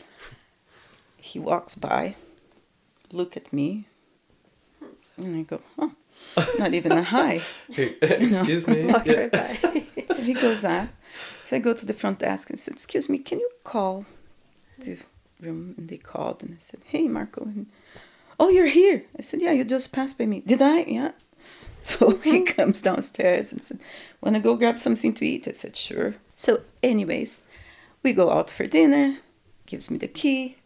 He 1.17 1.39
walks 1.39 1.75
by, 1.75 2.17
look 3.13 3.37
at 3.37 3.53
me, 3.53 3.87
and 5.17 5.37
I 5.37 5.43
go, 5.43 5.61
oh, 5.79 5.93
not 6.59 6.75
even 6.75 6.93
a 6.93 7.03
hi. 7.03 7.43
Hey, 7.71 7.95
excuse 8.03 8.69
me. 8.73 8.87
Walked 8.87 9.07
Yeah. 9.07 9.21
right 9.21 9.33
by. 9.33 9.87
He 10.17 10.35
goes 10.35 10.65
up. 10.65 10.89
So 11.53 11.57
I 11.57 11.59
go 11.59 11.75
to 11.75 11.85
the 11.85 11.93
front 11.93 12.21
desk 12.21 12.49
and 12.49 12.59
said, 12.59 12.73
"Excuse 12.73 13.11
me, 13.11 13.19
can 13.19 13.39
you 13.39 13.51
call 13.63 14.07
the 14.79 14.97
room?" 15.39 15.75
And 15.77 15.87
they 15.87 15.99
called, 15.99 16.43
and 16.43 16.55
I 16.55 16.59
said, 16.59 16.81
"Hey, 16.87 17.07
Marco." 17.09 17.43
And, 17.43 17.67
oh, 18.41 18.49
you're 18.49 18.73
here. 18.81 19.05
I 19.19 19.21
said, 19.21 19.43
"Yeah, 19.43 19.53
you 19.53 19.63
just 19.63 19.93
passed 19.93 20.17
by 20.17 20.25
me." 20.25 20.41
Did 20.41 20.63
I? 20.63 20.85
Yeah. 20.85 21.13
So 21.83 22.17
he 22.17 22.39
mm-hmm. 22.39 22.55
comes 22.55 22.81
downstairs 22.81 23.53
and 23.53 23.63
said, 23.63 23.81
"Want 24.23 24.37
to 24.37 24.41
go 24.41 24.57
grab 24.57 24.81
something 24.81 25.13
to 25.13 25.27
eat?" 25.27 25.47
I 25.47 25.53
said, 25.53 25.77
"Sure." 25.77 26.15
So, 26.35 26.63
anyways, 26.83 27.43
we 28.03 28.15
go 28.15 28.31
out 28.31 28.49
for 28.49 28.67
dinner. 28.67 29.19
Gives 29.67 29.91
me 29.91 29.99
the 29.99 30.09
key. 30.09 30.57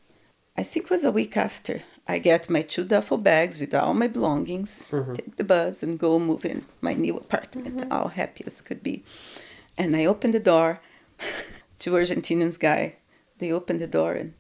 I 0.56 0.62
think 0.62 0.84
it 0.84 0.90
was 0.90 1.04
a 1.04 1.10
week 1.10 1.36
after. 1.36 1.82
I 2.06 2.20
get 2.20 2.48
my 2.48 2.62
two 2.62 2.84
duffel 2.84 3.18
bags 3.18 3.58
with 3.58 3.74
all 3.74 3.94
my 3.94 4.06
belongings, 4.06 4.90
mm-hmm. 4.90 5.14
take 5.14 5.34
the 5.36 5.42
bus, 5.42 5.82
and 5.82 5.98
go 5.98 6.20
move 6.20 6.44
in 6.44 6.64
my 6.80 6.94
new 6.94 7.16
apartment, 7.16 7.78
mm-hmm. 7.78 7.92
all 7.92 8.08
happy 8.08 8.44
as 8.46 8.60
could 8.60 8.82
be. 8.84 9.02
And 9.78 9.94
I 9.96 10.04
open 10.06 10.32
the 10.32 10.40
door. 10.40 10.80
Two 11.78 11.92
Argentinians 11.92 12.58
guy, 12.58 12.94
they 13.38 13.52
open 13.52 13.78
the 13.78 13.86
door 13.86 14.12
and 14.14 14.32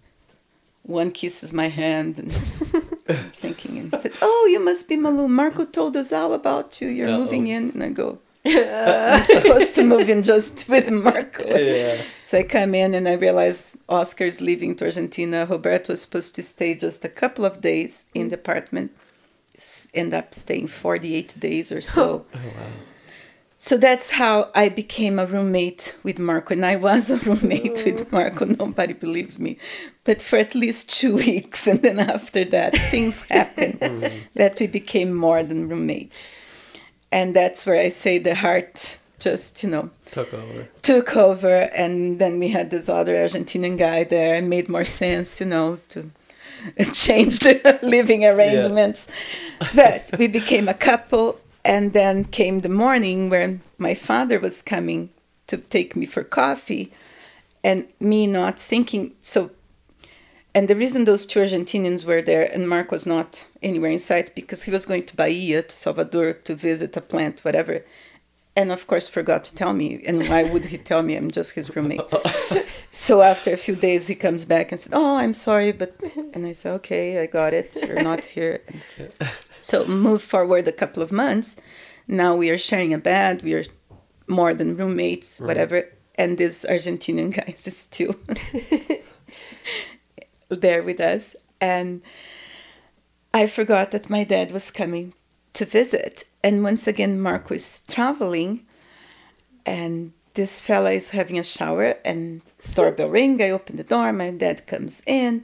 one 0.82 1.10
kisses 1.10 1.52
my 1.52 1.68
hand 1.68 2.18
and 2.18 2.30
I'm 3.08 3.30
thinking 3.32 3.78
and 3.78 3.92
said, 3.94 4.12
"Oh, 4.22 4.48
you 4.50 4.60
must 4.60 4.88
be 4.88 4.96
Malu. 4.96 5.28
Marco 5.28 5.64
told 5.64 5.96
us 5.96 6.12
all 6.12 6.32
about 6.32 6.80
you. 6.80 6.88
You're 6.88 7.08
Uh-oh. 7.08 7.18
moving 7.18 7.46
in." 7.48 7.70
And 7.70 7.82
I 7.82 7.88
go, 7.90 8.18
"I'm 8.46 9.24
supposed 9.24 9.74
to 9.74 9.82
move 9.84 10.08
in 10.08 10.22
just 10.22 10.68
with 10.68 10.90
Marco." 10.90 11.44
Yeah. 11.44 12.00
So 12.28 12.38
I 12.38 12.42
come 12.44 12.74
in 12.74 12.94
and 12.94 13.06
I 13.08 13.14
realize 13.14 13.76
Oscar's 13.88 14.40
leaving 14.40 14.74
to 14.76 14.84
Argentina. 14.86 15.46
Roberto 15.48 15.92
was 15.92 16.02
supposed 16.02 16.34
to 16.36 16.42
stay 16.42 16.74
just 16.74 17.04
a 17.04 17.08
couple 17.08 17.44
of 17.44 17.60
days 17.60 18.06
in 18.14 18.28
the 18.28 18.36
apartment. 18.36 18.92
S- 19.56 19.88
End 19.94 20.14
up 20.14 20.34
staying 20.34 20.68
48 20.68 21.38
days 21.38 21.70
or 21.72 21.80
so. 21.80 22.26
Oh 22.34 22.38
wow. 22.38 22.72
So 23.58 23.78
that's 23.78 24.10
how 24.10 24.50
I 24.54 24.68
became 24.68 25.18
a 25.18 25.26
roommate 25.26 25.96
with 26.02 26.18
Marco. 26.18 26.54
And 26.54 26.64
I 26.64 26.76
was 26.76 27.10
a 27.10 27.16
roommate 27.18 27.82
with 27.84 28.08
mm. 28.08 28.12
Marco. 28.12 28.44
Nobody 28.44 28.92
believes 28.92 29.38
me. 29.38 29.58
But 30.04 30.20
for 30.20 30.36
at 30.36 30.54
least 30.54 30.90
two 30.90 31.16
weeks. 31.26 31.66
And 31.66 31.80
then 31.80 31.98
after 31.98 32.44
that, 32.44 32.76
things 32.76 33.22
happened 33.28 33.80
mm. 33.80 34.20
that 34.34 34.60
we 34.60 34.66
became 34.66 35.14
more 35.14 35.42
than 35.42 35.68
roommates. 35.68 36.32
And 37.10 37.34
that's 37.34 37.64
where 37.64 37.80
I 37.80 37.88
say 37.88 38.18
the 38.18 38.34
heart 38.34 38.98
just, 39.18 39.62
you 39.62 39.70
know, 39.70 39.90
Took 40.10 40.34
over. 40.34 40.68
took 40.82 41.16
over. 41.16 41.70
And 41.74 42.18
then 42.18 42.38
we 42.38 42.48
had 42.48 42.70
this 42.70 42.90
other 42.90 43.14
Argentinian 43.14 43.78
guy 43.78 44.04
there 44.04 44.34
and 44.34 44.50
made 44.50 44.68
more 44.68 44.84
sense, 44.84 45.40
you 45.40 45.46
know, 45.46 45.78
to 45.88 46.10
change 46.92 47.38
the 47.38 47.78
living 47.82 48.26
arrangements. 48.26 49.08
But 49.74 50.10
we 50.18 50.26
became 50.26 50.68
a 50.68 50.74
couple. 50.74 51.40
And 51.66 51.92
then 51.92 52.24
came 52.24 52.60
the 52.60 52.68
morning 52.68 53.28
when 53.28 53.60
my 53.76 53.94
father 53.94 54.38
was 54.38 54.62
coming 54.62 55.10
to 55.48 55.58
take 55.58 55.96
me 55.96 56.06
for 56.06 56.22
coffee, 56.22 56.92
and 57.62 57.88
me 57.98 58.26
not 58.26 58.58
thinking. 58.58 59.12
So, 59.20 59.50
and 60.54 60.68
the 60.68 60.76
reason 60.76 61.04
those 61.04 61.26
two 61.26 61.40
Argentinians 61.40 62.04
were 62.04 62.22
there 62.22 62.48
and 62.52 62.68
Mark 62.68 62.90
was 62.90 63.06
not 63.06 63.44
anywhere 63.62 63.90
in 63.90 63.98
sight 63.98 64.34
because 64.34 64.62
he 64.62 64.70
was 64.70 64.86
going 64.86 65.04
to 65.06 65.16
Bahia, 65.16 65.62
to 65.62 65.76
Salvador, 65.76 66.32
to 66.32 66.54
visit 66.54 66.96
a 66.96 67.00
plant, 67.00 67.40
whatever. 67.44 67.84
And 68.54 68.72
of 68.72 68.86
course, 68.86 69.06
forgot 69.06 69.44
to 69.44 69.54
tell 69.54 69.74
me. 69.74 70.02
And 70.06 70.28
why 70.28 70.44
would 70.44 70.66
he 70.66 70.78
tell 70.78 71.02
me? 71.02 71.14
I'm 71.14 71.30
just 71.30 71.52
his 71.52 71.76
roommate. 71.76 72.00
so 72.90 73.20
after 73.20 73.52
a 73.52 73.58
few 73.58 73.76
days, 73.76 74.06
he 74.06 74.14
comes 74.14 74.46
back 74.46 74.72
and 74.72 74.80
said, 74.80 74.92
"Oh, 74.94 75.16
I'm 75.18 75.34
sorry," 75.34 75.72
but 75.72 76.00
and 76.32 76.46
I 76.46 76.52
said, 76.52 76.72
"Okay, 76.76 77.20
I 77.20 77.26
got 77.26 77.52
it. 77.52 77.76
You're 77.86 78.02
not 78.02 78.24
here." 78.24 78.60
So 79.66 79.84
move 79.84 80.22
forward 80.22 80.68
a 80.68 80.72
couple 80.72 81.02
of 81.02 81.10
months. 81.10 81.56
Now 82.06 82.36
we 82.36 82.50
are 82.50 82.56
sharing 82.56 82.94
a 82.94 82.98
bed. 82.98 83.42
We 83.42 83.54
are 83.54 83.64
more 84.28 84.54
than 84.54 84.76
roommates, 84.76 85.40
whatever. 85.40 85.88
And 86.14 86.38
this 86.38 86.64
Argentinian 86.70 87.34
guy 87.36 87.52
is 87.52 87.76
still 87.76 88.14
there 90.48 90.84
with 90.84 91.00
us. 91.00 91.34
And 91.60 92.02
I 93.34 93.48
forgot 93.48 93.90
that 93.90 94.08
my 94.08 94.22
dad 94.22 94.52
was 94.52 94.70
coming 94.70 95.14
to 95.54 95.64
visit. 95.64 96.22
And 96.44 96.62
once 96.62 96.86
again, 96.86 97.20
Mark 97.20 97.50
was 97.50 97.80
traveling, 97.88 98.64
and 99.66 100.12
this 100.34 100.60
fella 100.60 100.92
is 100.92 101.10
having 101.10 101.40
a 101.40 101.42
shower. 101.42 101.96
And 102.04 102.40
doorbell 102.74 103.08
ring. 103.08 103.42
I 103.42 103.50
open 103.50 103.78
the 103.78 103.82
door. 103.82 104.12
My 104.12 104.30
dad 104.30 104.68
comes 104.68 105.02
in, 105.06 105.42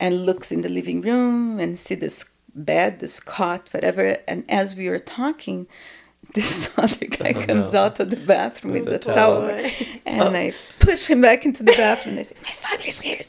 and 0.00 0.24
looks 0.24 0.50
in 0.50 0.62
the 0.62 0.70
living 0.70 1.02
room 1.02 1.60
and 1.60 1.78
see 1.78 1.96
this 1.96 2.31
bed, 2.54 3.00
this 3.00 3.20
cot, 3.20 3.68
whatever. 3.72 4.16
And 4.28 4.44
as 4.48 4.76
we 4.76 4.88
were 4.88 4.98
talking, 4.98 5.66
this 6.34 6.70
other 6.78 7.06
guy 7.06 7.32
Oh, 7.36 7.46
comes 7.46 7.72
no. 7.72 7.80
out 7.82 8.00
of 8.00 8.10
the 8.10 8.16
bathroom 8.16 8.74
with, 8.74 8.84
With 8.84 9.02
the 9.02 9.08
the 9.08 9.14
towel. 9.14 9.48
towel. 9.48 9.50
Oh, 9.50 9.98
and 10.06 10.22
oh. 10.22 10.38
I 10.38 10.52
push 10.78 11.06
him 11.06 11.20
back 11.20 11.44
into 11.44 11.62
the 11.62 11.72
bathroom. 11.72 12.16
And 12.16 12.20
I 12.20 12.22
say, 12.22 12.36
My 12.42 12.52
father's 12.52 13.00
here. 13.00 13.20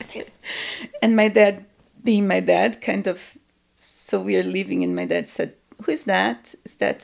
And 1.02 1.16
my 1.16 1.28
dad, 1.28 1.66
being 2.04 2.28
my 2.28 2.40
dad, 2.40 2.82
kind 2.82 3.08
of, 3.08 3.36
so 3.74 4.22
we 4.22 4.38
are 4.38 4.44
leaving. 4.44 4.84
And 4.84 4.96
my 4.96 5.06
dad 5.06 5.28
said, 5.28 5.54
Who 5.84 5.92
is 5.92 6.06
that? 6.06 6.54
Is 6.66 6.76
that 6.78 7.00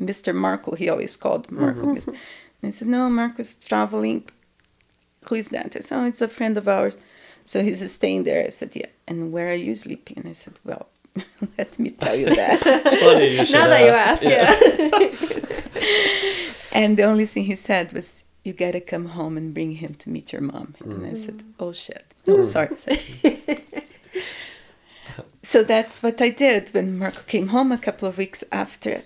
Mr. 0.00 0.34
Marco? 0.34 0.74
He 0.76 0.88
always 0.88 1.16
called 1.16 1.46
mm-hmm. 1.46 1.60
Marco. 1.60 1.88
And 1.88 2.16
I 2.62 2.70
said, 2.70 2.88
No, 2.88 3.08
Marco's 3.08 3.56
traveling. 3.56 4.28
Who 5.26 5.34
is 5.34 5.48
that? 5.50 5.74
I 5.76 5.80
said, 5.80 5.96
Oh, 5.98 6.06
it's 6.06 6.20
a 6.20 6.28
friend 6.28 6.56
of 6.58 6.68
ours. 6.68 6.96
So 7.44 7.62
he's 7.62 7.90
staying 7.90 8.24
there. 8.24 8.44
I 8.44 8.50
said, 8.50 8.72
Yeah. 8.74 8.86
And 9.08 9.32
where 9.32 9.50
are 9.50 9.54
you 9.54 9.74
sleeping? 9.74 10.18
And 10.18 10.28
I 10.28 10.34
said, 10.34 10.54
Well, 10.64 10.88
let 11.58 11.78
me 11.78 11.90
tell 11.90 12.16
you 12.16 12.26
that. 12.26 12.60
Funny 13.00 13.28
you 13.30 13.52
now 13.52 13.68
that 13.68 13.84
you 13.84 13.90
ask. 13.90 14.22
ask, 14.22 14.32
yeah. 16.72 16.72
and 16.80 16.96
the 16.96 17.04
only 17.04 17.26
thing 17.26 17.44
he 17.44 17.56
said 17.56 17.92
was, 17.92 18.24
You 18.44 18.52
gotta 18.52 18.80
come 18.80 19.06
home 19.06 19.36
and 19.36 19.54
bring 19.54 19.72
him 19.72 19.94
to 19.94 20.10
meet 20.10 20.32
your 20.32 20.42
mom. 20.42 20.74
And 20.80 21.06
I 21.06 21.10
mm. 21.10 21.18
said, 21.18 21.42
Oh 21.58 21.72
shit. 21.72 22.04
Mm. 22.26 22.38
Oh, 22.38 22.42
sorry. 22.42 22.76
sorry. 22.76 23.00
so 25.42 25.62
that's 25.62 26.02
what 26.02 26.20
I 26.20 26.28
did 26.30 26.70
when 26.74 26.98
Marco 26.98 27.22
came 27.26 27.48
home 27.48 27.72
a 27.72 27.78
couple 27.78 28.08
of 28.08 28.18
weeks 28.18 28.44
after. 28.52 29.02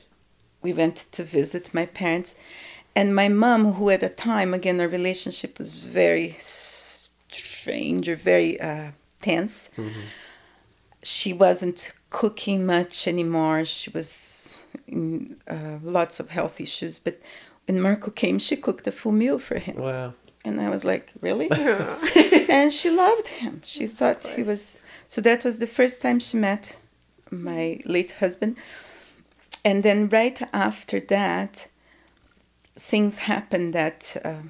We 0.62 0.72
went 0.72 0.96
to 1.12 1.22
visit 1.24 1.74
my 1.74 1.86
parents. 1.86 2.34
And 2.96 3.14
my 3.14 3.28
mom, 3.28 3.72
who 3.74 3.90
at 3.90 4.00
the 4.00 4.08
time, 4.08 4.54
again, 4.54 4.80
our 4.80 4.88
relationship 4.88 5.58
was 5.58 5.78
very 5.78 6.36
strange 6.38 8.08
or 8.08 8.16
very 8.16 8.60
uh, 8.60 8.92
tense. 9.20 9.70
Mm-hmm. 9.76 10.00
She 11.02 11.32
wasn't 11.32 11.92
cooking 12.14 12.64
much 12.64 13.08
anymore. 13.08 13.64
She 13.64 13.90
was 13.90 14.62
in 14.86 15.36
uh, 15.48 15.78
lots 15.82 16.20
of 16.20 16.30
health 16.30 16.60
issues. 16.60 17.00
But 17.00 17.20
when 17.66 17.80
Marco 17.80 18.12
came, 18.12 18.38
she 18.38 18.56
cooked 18.56 18.86
a 18.86 18.92
full 18.92 19.10
meal 19.10 19.40
for 19.40 19.58
him. 19.58 19.78
Wow. 19.78 20.14
And 20.44 20.60
I 20.60 20.70
was 20.70 20.84
like, 20.84 21.10
really? 21.20 21.50
and 22.48 22.72
she 22.72 22.88
loved 22.88 23.26
him. 23.26 23.62
She 23.64 23.88
thought 23.88 24.24
he 24.36 24.44
was. 24.44 24.78
So 25.08 25.20
that 25.22 25.42
was 25.42 25.58
the 25.58 25.66
first 25.66 26.02
time 26.02 26.20
she 26.20 26.36
met 26.36 26.76
my 27.32 27.80
late 27.84 28.12
husband. 28.22 28.58
And 29.64 29.82
then 29.82 30.08
right 30.08 30.40
after 30.52 31.00
that, 31.00 31.66
things 32.76 33.18
happened 33.32 33.74
that 33.74 34.16
uh, 34.24 34.42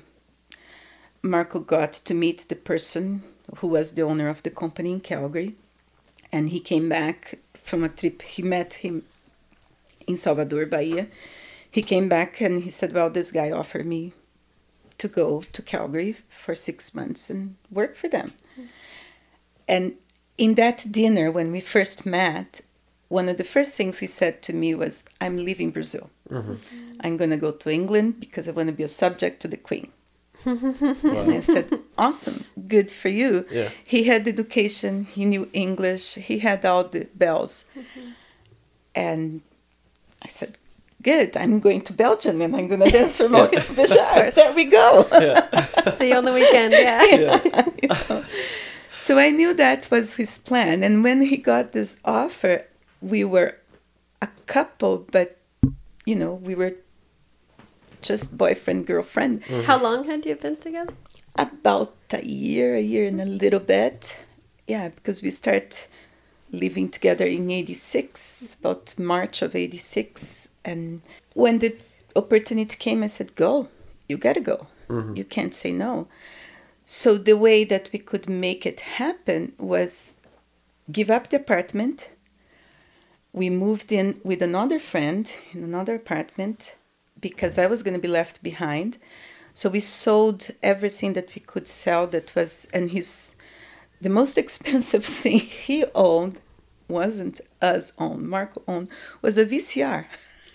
Marco 1.22 1.60
got 1.60 1.94
to 2.08 2.12
meet 2.12 2.40
the 2.50 2.56
person 2.56 3.22
who 3.58 3.68
was 3.68 3.92
the 3.92 4.02
owner 4.02 4.28
of 4.28 4.42
the 4.42 4.50
company 4.50 4.92
in 4.92 5.00
Calgary. 5.00 5.54
And 6.34 6.50
he 6.50 6.58
came 6.58 6.88
back 6.88 7.38
from 7.54 7.84
a 7.84 7.88
trip. 7.88 8.22
He 8.22 8.42
met 8.42 8.74
him 8.84 9.04
in 10.08 10.16
Salvador, 10.16 10.66
Bahia. 10.66 11.06
He 11.70 11.80
came 11.80 12.08
back 12.08 12.40
and 12.40 12.64
he 12.64 12.70
said, 12.70 12.92
Well, 12.92 13.08
this 13.08 13.30
guy 13.30 13.52
offered 13.52 13.86
me 13.86 14.12
to 14.98 15.06
go 15.06 15.44
to 15.52 15.62
Calgary 15.62 16.16
for 16.28 16.56
six 16.56 16.92
months 16.92 17.30
and 17.30 17.54
work 17.70 17.94
for 17.94 18.08
them. 18.08 18.32
And 19.68 19.94
in 20.36 20.56
that 20.56 20.90
dinner, 20.90 21.30
when 21.30 21.52
we 21.52 21.60
first 21.60 22.04
met, 22.04 22.62
one 23.06 23.28
of 23.28 23.36
the 23.36 23.44
first 23.44 23.76
things 23.76 24.00
he 24.00 24.08
said 24.08 24.42
to 24.42 24.52
me 24.52 24.74
was, 24.74 25.04
I'm 25.20 25.36
leaving 25.36 25.70
Brazil. 25.70 26.10
Mm-hmm. 26.28 26.56
I'm 26.98 27.16
going 27.16 27.30
to 27.30 27.36
go 27.36 27.52
to 27.52 27.70
England 27.70 28.18
because 28.18 28.48
I 28.48 28.50
want 28.50 28.70
to 28.70 28.74
be 28.74 28.82
a 28.82 28.88
subject 28.88 29.40
to 29.42 29.48
the 29.48 29.56
Queen. 29.56 29.92
And 30.44 31.32
I 31.32 31.38
said, 31.38 31.68
Awesome, 31.96 32.44
good 32.66 32.90
for 32.90 33.08
you. 33.08 33.46
Yeah. 33.50 33.70
He 33.84 34.04
had 34.04 34.26
education, 34.26 35.04
he 35.04 35.24
knew 35.24 35.48
English, 35.52 36.14
he 36.14 36.40
had 36.40 36.64
all 36.64 36.84
the 36.84 37.08
bells. 37.14 37.64
Mm-hmm. 37.76 38.10
And 38.94 39.42
I 40.22 40.28
said, 40.28 40.58
Good, 41.02 41.36
I'm 41.36 41.60
going 41.60 41.82
to 41.82 41.92
Belgium 41.92 42.40
and 42.40 42.56
I'm 42.56 42.66
going 42.66 42.80
to 42.80 42.90
dance 42.90 43.18
for 43.18 43.28
Maurice 43.34 43.70
Béjart. 43.72 44.34
There 44.34 44.54
we 44.54 44.64
go. 44.64 45.02
See 45.98 46.08
you 46.08 46.16
on 46.16 46.24
the 46.24 46.32
weekend, 46.32 46.72
yeah. 46.72 48.24
So 48.98 49.18
I 49.18 49.28
knew 49.28 49.52
that 49.52 49.86
was 49.90 50.16
his 50.16 50.38
plan. 50.38 50.82
And 50.82 51.04
when 51.04 51.20
he 51.20 51.36
got 51.36 51.72
this 51.72 52.00
offer, 52.06 52.64
we 53.02 53.22
were 53.22 53.58
a 54.22 54.28
couple, 54.46 55.06
but 55.12 55.36
you 56.06 56.16
know, 56.16 56.32
we 56.32 56.54
were 56.54 56.74
just 58.00 58.38
boyfriend, 58.38 58.86
girlfriend. 58.86 59.42
Mm-hmm. 59.42 59.64
How 59.64 59.82
long 59.82 60.04
had 60.04 60.24
you 60.24 60.36
been 60.36 60.56
together? 60.56 60.94
About 61.36 61.94
a 62.12 62.24
year, 62.24 62.74
a 62.74 62.80
year 62.80 63.06
and 63.06 63.20
a 63.20 63.24
little 63.24 63.60
bit. 63.60 64.18
Yeah, 64.66 64.88
because 64.88 65.22
we 65.22 65.30
start 65.30 65.88
living 66.52 66.88
together 66.88 67.26
in 67.26 67.50
86, 67.50 68.56
about 68.60 68.94
March 68.98 69.42
of 69.42 69.54
86. 69.54 70.48
And 70.64 71.02
when 71.34 71.58
the 71.58 71.76
opportunity 72.14 72.76
came, 72.76 73.02
I 73.02 73.08
said, 73.08 73.34
Go, 73.34 73.68
you 74.08 74.16
gotta 74.16 74.40
go. 74.40 74.68
Mm-hmm. 74.88 75.16
You 75.16 75.24
can't 75.24 75.54
say 75.54 75.72
no. 75.72 76.06
So 76.86 77.16
the 77.16 77.36
way 77.36 77.64
that 77.64 77.90
we 77.92 77.98
could 77.98 78.28
make 78.28 78.66
it 78.66 78.80
happen 78.80 79.52
was 79.58 80.20
give 80.92 81.10
up 81.10 81.30
the 81.30 81.36
apartment. 81.36 82.10
We 83.32 83.50
moved 83.50 83.90
in 83.90 84.20
with 84.22 84.42
another 84.42 84.78
friend 84.78 85.30
in 85.52 85.64
another 85.64 85.94
apartment 85.94 86.76
because 87.20 87.58
I 87.58 87.66
was 87.66 87.82
going 87.82 87.94
to 87.94 88.00
be 88.00 88.08
left 88.08 88.42
behind. 88.42 88.98
So 89.54 89.70
we 89.70 89.80
sold 89.80 90.50
everything 90.62 91.12
that 91.12 91.34
we 91.34 91.40
could 91.40 91.68
sell 91.68 92.06
that 92.08 92.34
was 92.34 92.66
and 92.74 92.90
his 92.90 93.36
the 94.00 94.10
most 94.10 94.36
expensive 94.44 95.04
thing 95.04 95.38
he 95.38 95.84
owned 95.94 96.40
wasn't 96.88 97.40
us 97.62 97.94
owned, 97.98 98.28
Marco 98.28 98.62
owned, 98.68 98.88
was 99.22 99.38
a 99.38 99.46
VCR. 99.46 100.04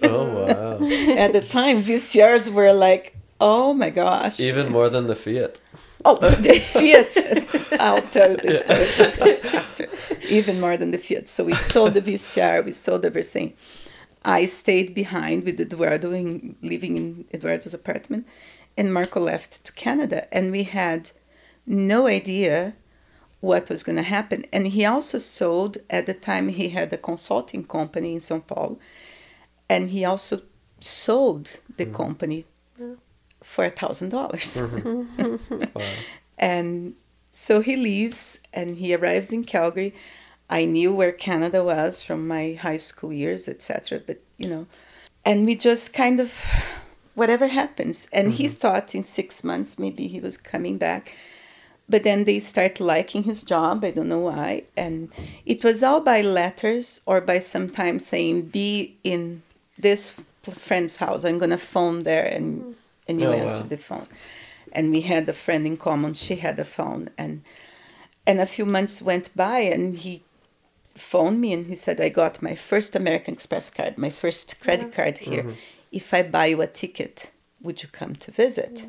Oh 0.03 0.45
wow. 0.45 0.73
At 1.17 1.33
the 1.33 1.41
time 1.41 1.81
VCRs 1.81 2.53
were 2.53 2.73
like, 2.73 3.15
oh 3.41 3.73
my 3.73 3.89
gosh. 3.89 4.39
Even 4.39 4.71
more 4.71 4.89
than 4.89 5.07
the 5.07 5.15
Fiat. 5.15 5.59
Oh, 6.05 6.17
the 6.17 6.59
Fiat. 6.73 7.81
I'll 7.81 8.01
tell 8.03 8.31
you 8.31 8.37
the 8.37 8.57
story 8.57 9.41
after. 9.53 9.87
Even 10.29 10.59
more 10.59 10.77
than 10.77 10.91
the 10.91 10.97
Fiat. 10.97 11.27
So 11.27 11.43
we 11.43 11.53
sold 11.55 11.93
the 11.93 12.01
VCR, 12.01 12.63
we 12.63 12.71
sold 12.71 13.05
everything. 13.05 13.53
I 14.23 14.45
stayed 14.45 14.93
behind 14.93 15.45
with 15.45 15.59
Eduardo, 15.59 16.11
in, 16.11 16.55
living 16.61 16.97
in 16.97 17.25
Eduardo's 17.33 17.73
apartment, 17.73 18.27
and 18.79 18.93
Marco 18.93 19.19
left 19.19 19.65
to 19.65 19.73
Canada. 19.73 20.33
And 20.33 20.53
we 20.53 20.63
had 20.63 21.11
no 21.67 22.07
idea 22.07 22.75
what 23.41 23.69
was 23.69 23.83
going 23.83 23.97
to 23.97 24.13
happen. 24.17 24.45
And 24.53 24.67
he 24.67 24.85
also 24.85 25.17
sold, 25.17 25.79
at 25.89 26.05
the 26.05 26.13
time, 26.13 26.47
he 26.47 26.69
had 26.69 26.93
a 26.93 26.97
consulting 26.97 27.65
company 27.65 28.13
in 28.13 28.21
Sao 28.21 28.39
Paulo. 28.39 28.79
And 29.69 29.89
he 29.89 30.05
also 30.05 30.43
sold 30.79 31.59
the 31.75 31.85
mm-hmm. 31.85 31.95
company 31.95 32.45
for 33.43 33.65
a 33.65 33.69
thousand 33.69 34.09
dollars. 34.09 34.55
Mm-hmm. 34.55 35.59
Wow. 35.75 35.85
And 36.37 36.93
so 37.31 37.59
he 37.59 37.75
leaves 37.75 38.39
and 38.53 38.77
he 38.77 38.95
arrives 38.95 39.33
in 39.33 39.43
Calgary. 39.43 39.93
I 40.49 40.63
knew 40.63 40.93
where 40.93 41.11
Canada 41.11 41.65
was 41.65 42.01
from 42.01 42.29
my 42.29 42.53
high 42.53 42.77
school 42.77 43.11
years, 43.11 43.49
etc. 43.49 44.01
But 44.07 44.19
you 44.37 44.47
know, 44.47 44.67
and 45.25 45.45
we 45.45 45.55
just 45.55 45.93
kind 45.93 46.21
of 46.21 46.31
whatever 47.19 47.47
happens. 47.47 48.07
And 48.11 48.33
he 48.33 48.45
mm-hmm. 48.45 48.55
thought 48.55 48.95
in 48.95 49.03
six 49.03 49.43
months 49.43 49.77
maybe 49.77 50.07
he 50.07 50.19
was 50.19 50.37
coming 50.37 50.77
back. 50.77 51.13
But 51.87 52.03
then 52.03 52.23
they 52.23 52.39
start 52.39 52.79
liking 52.79 53.23
his 53.23 53.41
job. 53.43 53.83
I 53.83 53.91
don't 53.91 54.09
know 54.09 54.25
why. 54.31 54.63
And 54.77 55.11
it 55.45 55.63
was 55.63 55.83
all 55.83 56.01
by 56.01 56.21
letters 56.21 57.01
or 57.05 57.19
by 57.19 57.39
sometimes 57.39 58.05
saying, 58.05 58.49
be 58.49 58.95
in 59.03 59.41
this 59.77 60.19
friend's 60.67 60.97
house. 60.97 61.25
I'm 61.25 61.39
going 61.39 61.49
to 61.49 61.57
phone 61.57 62.03
there 62.03 62.25
and, 62.25 62.75
and 63.07 63.19
you 63.19 63.27
Oh, 63.27 63.33
answer 63.33 63.63
wow. 63.63 63.69
the 63.69 63.77
phone. 63.77 64.07
And 64.71 64.91
we 64.91 65.01
had 65.01 65.27
a 65.27 65.33
friend 65.33 65.65
in 65.65 65.77
common. 65.77 66.13
She 66.13 66.35
had 66.35 66.59
a 66.59 66.65
phone. 66.65 67.09
And, 67.17 67.41
and 68.27 68.39
a 68.39 68.45
few 68.45 68.65
months 68.65 69.01
went 69.01 69.35
by 69.35 69.59
and 69.59 69.97
he 69.97 70.21
phoned 70.95 71.41
me 71.41 71.53
and 71.53 71.65
he 71.65 71.75
said, 71.75 71.99
I 71.99 72.09
got 72.09 72.43
my 72.43 72.53
first 72.53 72.95
American 72.95 73.33
Express 73.33 73.71
card, 73.71 73.97
my 73.97 74.11
first 74.11 74.59
credit 74.61 74.93
card 74.93 75.17
here. 75.17 75.43
Mm-hmm. 75.43 75.78
If 75.91 76.13
I 76.13 76.23
buy 76.23 76.47
you 76.47 76.61
a 76.61 76.67
ticket, 76.67 77.31
would 77.61 77.83
you 77.83 77.89
come 77.89 78.15
to 78.15 78.31
visit? 78.31 78.85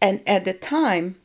And 0.00 0.20
at 0.26 0.44
the 0.44 0.52
time, 0.52 1.16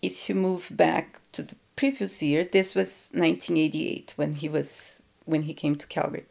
if 0.00 0.28
you 0.28 0.34
move 0.34 0.68
back 0.70 1.20
to 1.32 1.42
the 1.42 1.56
previous 1.76 2.22
year, 2.22 2.44
this 2.44 2.74
was 2.74 3.10
1988 3.12 4.14
when 4.16 4.36
he 4.36 4.48
was 4.48 5.02
when 5.24 5.42
he 5.42 5.54
came 5.54 5.76
to 5.76 5.86
Calgary. 5.86 6.24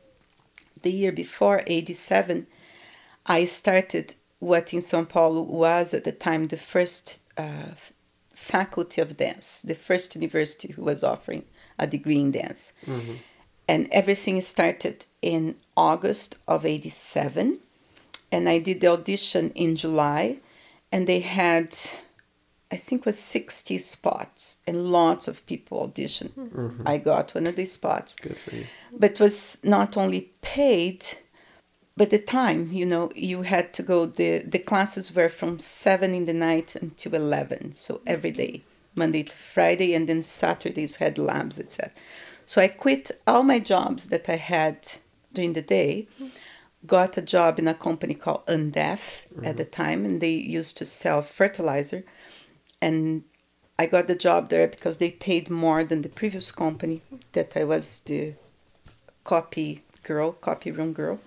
The 0.82 0.91
year 0.91 1.12
before, 1.12 1.64
87, 1.68 2.48
I 3.26 3.46
started 3.46 4.16
what 4.39 4.74
in 4.74 4.80
São 4.80 5.08
Paulo 5.08 5.41
was 5.41 5.93
at 5.93 6.04
the 6.04 6.12
time 6.12 6.48
the 6.48 6.58
first 6.58 7.20
uh, 7.38 7.74
faculty 8.34 9.02
of 9.02 9.18
dance, 9.18 9.62
the 9.62 9.76
first 9.76 10.16
university 10.16 10.72
who 10.74 10.84
was 10.84 11.04
offering 11.04 11.43
a 11.78 11.88
degree 11.88 12.20
in 12.20 12.32
dance. 12.32 12.74
And 13.68 13.88
everything 13.91 14.41
started 14.41 15.05
in 15.22 15.55
August 15.76 16.38
of 16.47 16.66
87. 16.66 17.59
And 18.32 18.49
I 18.49 18.59
did 18.59 18.82
the 18.82 18.88
audition 18.88 19.51
in 19.55 19.76
July. 19.76 20.38
And 20.91 21.07
they 21.07 21.20
had, 21.20 21.76
I 22.72 22.78
think 22.78 23.05
was 23.05 23.20
60 23.20 23.78
spots 23.80 24.61
and 24.68 24.88
lots 24.88 25.28
of 25.28 25.45
people 25.45 25.88
auditioned. 25.88 26.32
Mm-hmm. 26.32 26.88
I 26.88 26.97
got 26.97 27.34
one 27.34 27.47
of 27.47 27.55
these 27.55 27.74
spots 27.74 28.16
Good 28.16 28.38
for 28.38 28.55
you. 28.55 28.66
but 28.97 29.11
it 29.11 29.20
was 29.20 29.61
not 29.63 29.97
only 29.97 30.32
paid 30.41 31.05
but 31.97 32.09
the 32.09 32.20
time 32.20 32.70
you 32.72 32.86
know 32.86 33.09
you 33.16 33.43
had 33.43 33.74
to 33.74 33.84
go 33.84 34.05
the 34.05 34.39
the 34.39 34.59
classes 34.59 35.16
were 35.16 35.30
from 35.30 35.59
7 35.59 36.13
in 36.13 36.26
the 36.26 36.34
night 36.34 36.76
until 36.76 37.13
11 37.16 37.74
so 37.74 38.01
every 38.05 38.32
day 38.32 38.61
monday 38.95 39.24
to 39.24 39.36
friday 39.36 39.93
and 39.93 40.07
then 40.09 40.22
saturdays 40.24 40.97
had 40.97 41.18
labs 41.18 41.59
etc 41.59 41.91
so 42.46 42.62
i 42.62 42.68
quit 42.68 43.12
all 43.28 43.43
my 43.43 43.60
jobs 43.60 44.10
that 44.10 44.28
i 44.30 44.36
had 44.36 44.78
during 45.34 45.54
the 45.54 45.62
day 45.62 46.08
got 46.86 47.18
a 47.18 47.22
job 47.22 47.58
in 47.58 47.68
a 47.68 47.74
company 47.74 48.14
called 48.14 48.46
undef 48.46 49.26
at 49.43 49.58
the 49.58 49.66
mm-hmm. 49.66 49.84
time 49.84 50.06
and 50.06 50.22
they 50.22 50.32
used 50.32 50.78
to 50.78 50.86
sell 50.86 51.22
fertilizer 51.22 52.04
and 52.82 53.24
I 53.78 53.88
got 53.88 54.08
the 54.08 54.16
job 54.16 54.50
there 54.50 54.68
because 54.68 55.00
they 55.00 55.12
paid 55.12 55.50
more 55.50 55.84
than 55.84 56.02
the 56.02 56.10
previous 56.10 56.52
company 56.52 57.02
that 57.34 57.58
I 57.58 57.66
was 57.66 58.00
the 58.02 58.36
copy 59.26 59.84
girl, 60.04 60.32
copy 60.32 60.72
room 60.72 60.93
girl. 60.93 61.20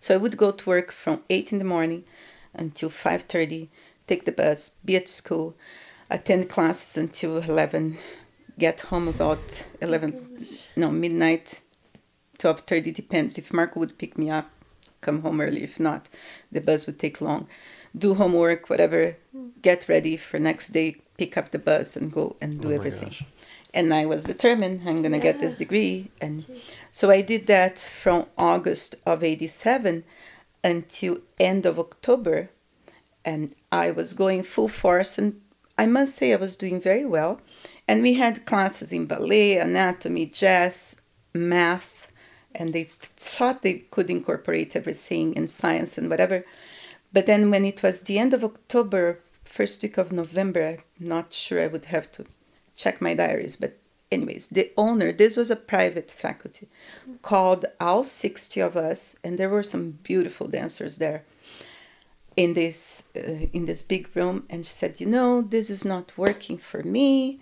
So 0.00 0.14
I 0.14 0.16
would 0.16 0.36
go 0.36 0.50
to 0.50 0.68
work 0.68 0.90
from 0.90 1.22
8 1.30 1.52
in 1.52 1.58
the 1.58 1.64
morning 1.64 2.04
until 2.52 2.90
5:30, 2.90 3.68
take 4.08 4.24
the 4.24 4.32
bus, 4.32 4.78
be 4.84 4.96
at 4.96 5.08
school, 5.08 5.54
attend 6.10 6.50
classes 6.50 6.96
until 6.96 7.38
11, 7.38 7.98
get 8.58 8.80
home 8.82 9.08
about 9.08 9.64
11 9.80 10.48
no, 10.76 10.90
midnight, 10.90 11.60
12:30 12.38 12.92
depends. 12.94 13.38
If 13.38 13.52
Marco 13.52 13.80
would 13.80 13.98
pick 13.98 14.18
me 14.18 14.30
up, 14.30 14.50
come 15.00 15.22
home 15.22 15.40
early. 15.40 15.62
If 15.62 15.78
not, 15.80 16.08
the 16.52 16.60
bus 16.60 16.86
would 16.86 16.98
take 16.98 17.20
long. 17.20 17.46
Do 17.96 18.14
homework, 18.14 18.68
whatever, 18.68 19.16
get 19.62 19.88
ready 19.88 20.16
for 20.16 20.38
next 20.40 20.70
day, 20.70 20.96
pick 21.16 21.36
up 21.36 21.50
the 21.50 21.58
bus 21.60 21.96
and 21.96 22.10
go 22.12 22.36
and 22.40 22.60
do 22.60 22.68
Oh 22.68 22.74
everything. 22.74 23.08
gosh. 23.10 23.24
and 23.72 23.92
I 23.92 24.04
was 24.06 24.24
determined 24.24 24.82
I'm 24.88 25.02
gonna 25.02 25.18
get 25.18 25.40
this 25.40 25.56
degree, 25.56 26.10
and 26.20 26.44
so 26.90 27.10
I 27.10 27.20
did 27.22 27.46
that 27.46 27.78
from 27.78 28.26
August 28.38 28.96
of 29.06 29.22
'87 29.22 30.04
until 30.62 31.18
end 31.38 31.66
of 31.66 31.78
October, 31.78 32.50
and 33.24 33.54
I 33.72 33.90
was 33.90 34.12
going 34.12 34.42
full 34.42 34.68
force, 34.68 35.18
and 35.18 35.40
I 35.76 35.86
must 35.86 36.14
say 36.16 36.32
I 36.32 36.36
was 36.36 36.56
doing 36.56 36.80
very 36.80 37.04
well, 37.04 37.40
and 37.86 38.02
we 38.02 38.14
had 38.14 38.46
classes 38.46 38.92
in 38.92 39.06
ballet, 39.06 39.58
anatomy, 39.58 40.26
jazz, 40.26 41.02
math, 41.34 42.08
and 42.54 42.72
they 42.72 42.84
thought 42.84 43.62
they 43.62 43.78
could 43.90 44.10
incorporate 44.10 44.76
everything 44.76 45.34
in 45.34 45.48
science 45.48 45.98
and 45.98 46.08
whatever, 46.08 46.44
but 47.12 47.26
then 47.26 47.50
when 47.50 47.64
it 47.64 47.82
was 47.82 48.02
the 48.02 48.18
end 48.18 48.34
of 48.34 48.44
October, 48.44 49.20
first 49.44 49.82
week 49.82 49.98
of 49.98 50.12
November, 50.12 50.78
I'm 51.00 51.08
not 51.08 51.32
sure 51.32 51.60
I 51.60 51.68
would 51.68 51.86
have 51.86 52.10
to 52.12 52.26
check 52.76 53.00
my 53.00 53.14
diaries, 53.14 53.56
but 53.56 53.78
anyways, 54.10 54.48
the 54.48 54.72
owner, 54.76 55.12
this 55.12 55.36
was 55.36 55.50
a 55.50 55.56
private 55.56 56.10
faculty, 56.10 56.68
called 57.22 57.66
all 57.80 58.02
60 58.02 58.60
of 58.60 58.76
us, 58.76 59.16
and 59.22 59.38
there 59.38 59.48
were 59.48 59.62
some 59.62 59.98
beautiful 60.02 60.48
dancers 60.48 60.96
there 60.98 61.24
in 62.36 62.52
this 62.54 63.08
uh, 63.16 63.46
in 63.52 63.66
this 63.66 63.82
big 63.82 64.08
room 64.14 64.44
and 64.50 64.66
she 64.66 64.72
said 64.72 65.00
you 65.00 65.06
know 65.06 65.40
this 65.40 65.70
is 65.70 65.84
not 65.84 66.16
working 66.16 66.58
for 66.58 66.82
me 66.82 67.40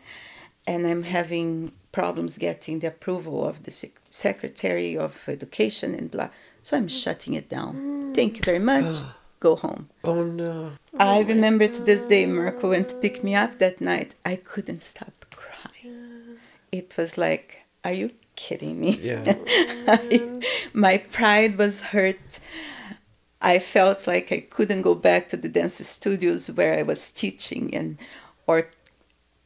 and 0.67 0.87
i'm 0.87 1.03
having 1.03 1.73
problems 1.93 2.39
getting 2.39 2.79
the 2.79 2.89
approval 2.89 3.47
of 3.47 3.65
the 3.65 3.71
sec- 3.71 4.01
secretary 4.11 4.97
of 4.97 5.17
education 5.29 5.95
and 5.95 6.11
blah 6.11 6.29
so 6.63 6.77
i'm 6.77 6.89
shutting 6.89 7.35
it 7.35 7.49
down 7.49 7.75
mm. 7.77 8.15
thank 8.15 8.37
you 8.37 8.43
very 8.43 8.59
much 8.59 8.95
go 9.41 9.57
home 9.57 9.89
Oh 10.05 10.25
no. 10.25 10.73
I 10.99 11.21
oh, 11.21 11.25
remember 11.25 11.69
to 11.69 11.83
this 11.83 12.05
day, 12.05 12.27
Marco 12.27 12.71
went 12.71 12.89
to 12.91 12.97
pick 12.97 13.23
me 13.23 13.35
up 13.35 13.59
that 13.59 13.81
night. 13.81 14.15
I 14.25 14.37
couldn't 14.37 14.83
stop 14.83 15.27
crying. 15.35 16.39
It 16.71 16.95
was 16.97 17.17
like, 17.17 17.63
are 17.85 17.93
you 17.93 18.11
kidding 18.37 18.81
me? 18.81 18.99
Yeah. 19.01 19.37
My 20.73 20.99
pride 20.99 21.57
was 21.57 21.81
hurt. 21.81 22.41
I 23.41 23.59
felt 23.59 24.07
like 24.07 24.33
I 24.33 24.41
couldn't 24.41 24.83
go 24.83 24.95
back 24.95 25.29
to 25.31 25.37
the 25.37 25.49
dance 25.49 25.75
studios 25.87 26.51
where 26.51 26.79
I 26.79 26.83
was 26.83 27.11
teaching 27.13 27.75
and 27.75 27.99
or 28.47 28.69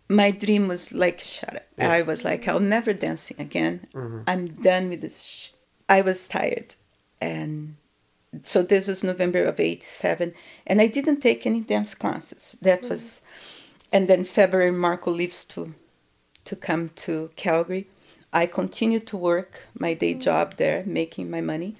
my 0.08 0.30
dream 0.30 0.68
was 0.68 0.92
like 0.92 1.20
shut 1.20 1.56
up. 1.56 1.66
Yeah. 1.78 1.90
I 1.90 2.02
was 2.02 2.24
like 2.24 2.46
I'll 2.48 2.60
never 2.60 2.92
dancing 2.92 3.36
again. 3.40 3.86
Mm-hmm. 3.92 4.20
I'm 4.26 4.46
done 4.48 4.88
with 4.88 5.00
this. 5.00 5.22
Sh-. 5.22 5.50
I 5.88 6.02
was 6.02 6.28
tired 6.28 6.74
and 7.20 7.76
so 8.42 8.62
this 8.62 8.88
was 8.88 9.02
November 9.02 9.44
of 9.44 9.60
87 9.60 10.34
and 10.66 10.80
I 10.80 10.86
didn't 10.88 11.20
take 11.20 11.46
any 11.46 11.60
dance 11.60 11.94
classes. 11.94 12.56
That 12.62 12.80
mm-hmm. 12.80 12.90
was 12.90 13.22
and 13.92 14.08
then 14.08 14.24
February 14.24 14.72
Marco 14.72 15.10
leaves 15.10 15.44
to 15.46 15.74
to 16.46 16.56
come 16.56 16.90
to 16.96 17.30
Calgary. 17.36 17.86
I 18.32 18.46
continued 18.46 19.06
to 19.08 19.16
work 19.16 19.62
my 19.78 19.94
day 19.94 20.12
mm-hmm. 20.12 20.20
job 20.20 20.56
there, 20.56 20.82
making 20.86 21.30
my 21.30 21.40
money. 21.40 21.76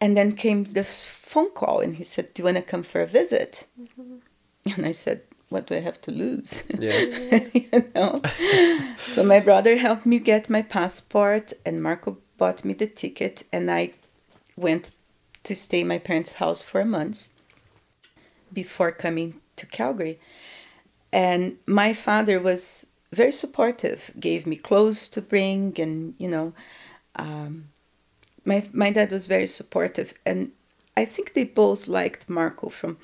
And 0.00 0.16
then 0.16 0.32
came 0.32 0.64
this 0.64 1.04
phone 1.04 1.50
call, 1.50 1.80
and 1.80 1.96
he 1.96 2.04
said, 2.04 2.32
Do 2.32 2.40
you 2.40 2.44
want 2.44 2.56
to 2.56 2.62
come 2.62 2.84
for 2.84 3.00
a 3.00 3.06
visit? 3.06 3.64
And 4.76 4.84
I 4.84 4.90
said, 4.90 5.22
What 5.48 5.66
do 5.66 5.74
I 5.74 5.80
have 5.80 6.00
to 6.02 6.10
lose? 6.10 6.62
Yeah. 6.78 7.40
you 7.54 7.90
know? 7.94 8.22
so 8.98 9.24
my 9.24 9.40
brother 9.40 9.76
helped 9.76 10.06
me 10.06 10.18
get 10.18 10.50
my 10.50 10.62
passport, 10.62 11.52
and 11.64 11.82
Marco 11.82 12.18
bought 12.36 12.64
me 12.64 12.74
the 12.74 12.86
ticket, 12.86 13.44
and 13.52 13.70
I 13.70 13.92
went 14.56 14.92
to 15.44 15.54
stay 15.54 15.80
in 15.80 15.88
my 15.88 15.98
parents' 15.98 16.34
house 16.34 16.62
for 16.62 16.80
a 16.80 16.84
month 16.84 17.30
before 18.52 18.92
coming 18.92 19.40
to 19.56 19.66
Calgary. 19.66 20.18
And 21.12 21.56
my 21.66 21.94
father 21.94 22.38
was 22.38 22.92
very 23.12 23.32
supportive, 23.32 24.10
gave 24.20 24.46
me 24.46 24.56
clothes 24.56 25.08
to 25.08 25.22
bring, 25.22 25.74
and 25.80 26.14
you 26.18 26.28
know, 26.28 26.52
um, 27.16 27.68
my 28.44 28.68
my 28.72 28.90
dad 28.90 29.10
was 29.10 29.26
very 29.26 29.46
supportive, 29.46 30.12
and 30.26 30.52
I 30.96 31.04
think 31.04 31.32
they 31.32 31.44
both 31.44 31.88
liked 31.88 32.28
Marco 32.28 32.68
from 32.68 32.98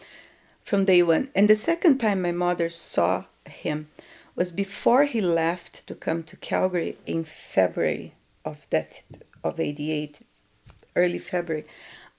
from 0.65 0.85
day 0.85 1.03
one. 1.03 1.29
And 1.35 1.49
the 1.49 1.57
second 1.57 1.99
time 1.99 2.23
my 2.23 2.33
mother 2.33 2.71
saw 2.71 3.25
him 3.47 3.89
was 4.35 4.51
before 4.51 5.05
he 5.05 5.21
left 5.21 5.87
to 5.87 5.95
come 5.95 6.23
to 6.25 6.37
Calgary 6.37 6.97
in 7.07 7.25
February 7.25 8.15
of 8.45 8.67
that 8.71 9.05
of 9.45 9.61
'88, 9.61 10.21
early 10.97 11.19
February. 11.19 11.65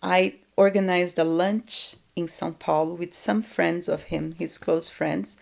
I 0.02 0.36
organized 0.56 1.18
a 1.20 1.24
lunch 1.24 1.96
in 2.16 2.28
São 2.28 2.58
Paulo 2.58 2.94
with 2.94 3.14
some 3.14 3.42
friends 3.42 3.90
of 3.90 4.04
him, 4.04 4.36
his 4.38 4.58
close 4.58 4.90
friends, 4.90 5.38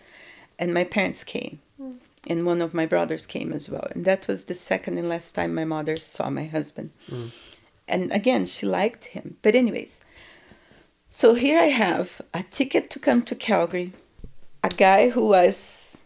and 0.58 0.74
my 0.74 0.84
parents 0.84 1.22
came. 1.22 1.60
Hmm. 1.76 1.92
And 2.26 2.46
one 2.46 2.62
of 2.62 2.74
my 2.74 2.86
brothers 2.86 3.26
came 3.26 3.52
as 3.52 3.68
well. 3.68 3.86
And 3.94 4.04
that 4.06 4.26
was 4.26 4.46
the 4.46 4.54
second 4.54 4.98
and 4.98 5.08
last 5.08 5.32
time 5.32 5.54
my 5.54 5.66
mother 5.66 5.96
saw 5.96 6.30
my 6.30 6.46
husband. 6.46 6.90
Hmm. 7.08 7.28
And 7.86 8.10
again, 8.12 8.46
she 8.46 8.64
liked 8.64 9.04
him. 9.06 9.36
But, 9.42 9.54
anyways, 9.54 10.00
so 11.14 11.34
here 11.34 11.60
I 11.60 11.70
have 11.86 12.06
a 12.32 12.42
ticket 12.58 12.90
to 12.90 12.98
come 12.98 13.22
to 13.22 13.36
Calgary, 13.36 13.92
a 14.64 14.68
guy 14.68 15.10
who 15.10 15.28
was, 15.28 16.04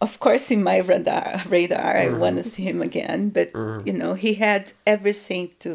of 0.00 0.20
course, 0.20 0.52
in 0.54 0.62
my 0.62 0.78
radar. 0.78 1.42
radar. 1.48 1.96
I 1.96 2.06
mm-hmm. 2.06 2.20
want 2.22 2.36
to 2.36 2.44
see 2.44 2.62
him 2.62 2.80
again. 2.80 3.30
But, 3.30 3.52
mm-hmm. 3.52 3.88
you 3.88 3.92
know, 4.00 4.14
he 4.14 4.34
had 4.34 4.62
everything 4.86 5.50
to 5.62 5.70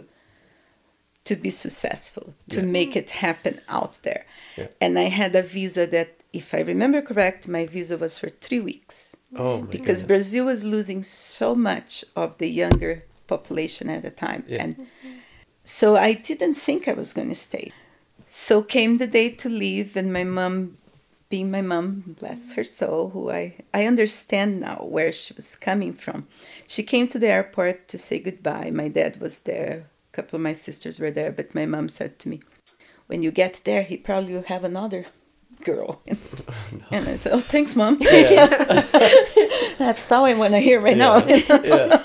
to 1.26 1.36
be 1.36 1.50
successful, 1.50 2.26
to 2.54 2.60
Yeah. 2.60 2.72
make 2.78 2.96
it 2.96 3.10
happen 3.26 3.56
out 3.68 3.94
there. 4.04 4.24
Yeah. 4.56 4.68
And 4.80 4.92
I 5.06 5.08
had 5.22 5.36
a 5.36 5.42
visa 5.42 5.84
that, 5.88 6.10
if 6.32 6.54
I 6.54 6.62
remember 6.62 7.02
correct, 7.02 7.48
my 7.58 7.66
visa 7.66 7.98
was 7.98 8.14
for 8.20 8.30
three 8.30 8.64
weeks 8.72 8.98
Oh 9.36 9.58
because 9.76 10.02
goodness. 10.02 10.12
Brazil 10.14 10.46
was 10.46 10.64
losing 10.76 11.02
so 11.04 11.56
much 11.56 11.92
of 12.16 12.30
the 12.38 12.50
younger 12.64 13.04
population 13.34 13.90
at 13.90 14.04
the 14.04 14.12
time. 14.12 14.42
Yeah. 14.48 14.64
And 14.64 14.72
so 15.64 15.88
I 15.98 16.14
didn't 16.30 16.58
think 16.68 16.88
I 16.88 16.94
was 16.94 17.12
going 17.18 17.32
to 17.36 17.42
stay. 17.52 17.68
So 18.38 18.62
came 18.62 18.98
the 18.98 19.08
day 19.08 19.30
to 19.30 19.48
leave, 19.48 19.96
and 19.96 20.12
my 20.12 20.26
mom, 20.26 20.78
being 21.30 21.50
my 21.50 21.62
mom, 21.62 22.18
bless 22.20 22.52
her 22.52 22.66
soul, 22.66 23.12
who 23.12 23.32
I, 23.32 23.56
I 23.74 23.86
understand 23.86 24.60
now 24.60 24.86
where 24.90 25.14
she 25.14 25.34
was 25.34 25.56
coming 25.56 25.94
from. 25.94 26.28
She 26.68 26.84
came 26.84 27.08
to 27.08 27.18
the 27.18 27.30
airport 27.30 27.88
to 27.88 27.98
say 27.98 28.20
goodbye. 28.20 28.72
My 28.72 28.90
dad 28.90 29.22
was 29.22 29.40
there, 29.40 29.86
a 30.12 30.16
couple 30.16 30.36
of 30.36 30.42
my 30.42 30.52
sisters 30.52 31.00
were 31.00 31.12
there, 31.12 31.32
but 31.32 31.56
my 31.56 31.66
mom 31.66 31.88
said 31.88 32.20
to 32.20 32.28
me, 32.28 32.42
When 33.08 33.24
you 33.24 33.32
get 33.32 33.62
there, 33.64 33.84
he 33.84 33.96
probably 33.96 34.34
will 34.34 34.44
have 34.44 34.66
another 34.66 35.06
girl. 35.64 36.02
And 36.92 37.08
I 37.08 37.16
said, 37.16 37.32
Oh, 37.32 37.40
thanks, 37.40 37.74
mom. 37.74 38.00
That's 39.78 40.12
all 40.12 40.26
I 40.26 40.34
want 40.34 40.54
to 40.54 40.60
hear 40.60 40.82
right 40.82 40.98
now. 40.98 41.26
yeah. 41.26 42.04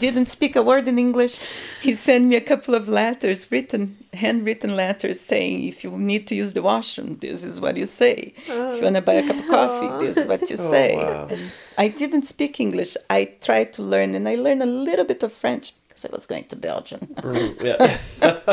Didn't 0.00 0.26
speak 0.26 0.56
a 0.56 0.62
word 0.62 0.88
in 0.88 0.98
English. 0.98 1.38
He 1.82 1.94
sent 1.94 2.24
me 2.30 2.36
a 2.36 2.40
couple 2.40 2.74
of 2.74 2.88
letters, 2.88 3.40
written, 3.52 3.82
handwritten 4.14 4.74
letters, 4.74 5.20
saying, 5.20 5.64
if 5.64 5.84
you 5.84 5.90
need 6.10 6.26
to 6.28 6.34
use 6.34 6.52
the 6.54 6.62
washroom, 6.62 7.18
this 7.20 7.44
is 7.44 7.60
what 7.60 7.76
you 7.76 7.86
say. 7.86 8.32
If 8.48 8.76
you 8.76 8.82
want 8.82 8.96
to 8.96 9.02
buy 9.02 9.14
a 9.22 9.26
cup 9.26 9.36
of 9.36 9.46
coffee, 9.48 10.04
this 10.06 10.16
is 10.16 10.26
what 10.26 10.40
you 10.50 10.56
Oh, 10.60 10.70
say. 10.74 10.96
wow. 10.96 11.28
I 11.78 11.88
didn't 11.88 12.22
speak 12.34 12.58
English. 12.60 12.96
I 13.10 13.20
tried 13.40 13.72
to 13.74 13.82
learn, 13.82 14.14
and 14.14 14.28
I 14.28 14.34
learned 14.36 14.62
a 14.62 14.66
little 14.88 15.04
bit 15.04 15.22
of 15.22 15.32
French 15.32 15.74
because 15.88 16.04
I 16.06 16.10
was 16.12 16.24
going 16.26 16.44
to 16.52 16.56
Belgium. 16.56 17.00
Mm, 17.20 17.62
yeah. 17.68 17.98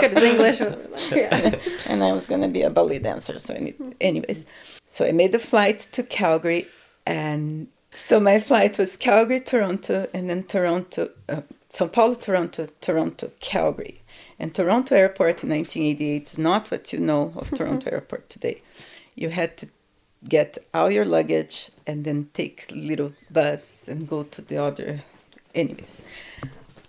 Good 0.01 0.17
English. 0.31 0.59
was- 0.59 1.11
Yeah. 1.11 1.55
and 1.89 2.03
I 2.03 2.11
was 2.11 2.25
going 2.25 2.41
to 2.41 2.49
be 2.57 2.63
a 2.63 2.69
ballet 2.69 2.99
dancer. 2.99 3.39
So, 3.39 3.53
I 3.53 3.59
need, 3.59 3.75
anyways, 4.01 4.45
so 4.85 5.05
I 5.05 5.11
made 5.13 5.31
the 5.31 5.39
flight 5.51 5.79
to 5.93 6.03
Calgary, 6.03 6.67
and 7.05 7.67
so 7.93 8.19
my 8.19 8.39
flight 8.39 8.77
was 8.77 8.97
Calgary, 8.97 9.39
Toronto, 9.39 10.07
and 10.13 10.29
then 10.29 10.43
Toronto, 10.43 11.09
uh, 11.29 11.41
São 11.69 11.91
Paulo, 11.91 12.15
Toronto, 12.15 12.67
Toronto, 12.81 13.31
Calgary. 13.39 14.01
And 14.39 14.53
Toronto 14.53 14.95
Airport 14.95 15.43
in 15.43 15.49
1988 15.49 16.27
is 16.27 16.37
not 16.37 16.69
what 16.69 16.93
you 16.93 16.99
know 16.99 17.33
of 17.35 17.51
Toronto 17.51 17.89
Airport 17.89 18.29
today. 18.29 18.61
You 19.15 19.29
had 19.29 19.57
to 19.57 19.67
get 20.27 20.57
all 20.73 20.91
your 20.91 21.05
luggage 21.05 21.71
and 21.85 22.03
then 22.03 22.29
take 22.33 22.65
little 22.71 23.13
bus 23.31 23.87
and 23.87 24.07
go 24.07 24.23
to 24.23 24.41
the 24.41 24.57
other. 24.57 25.03
Anyways, 25.55 26.03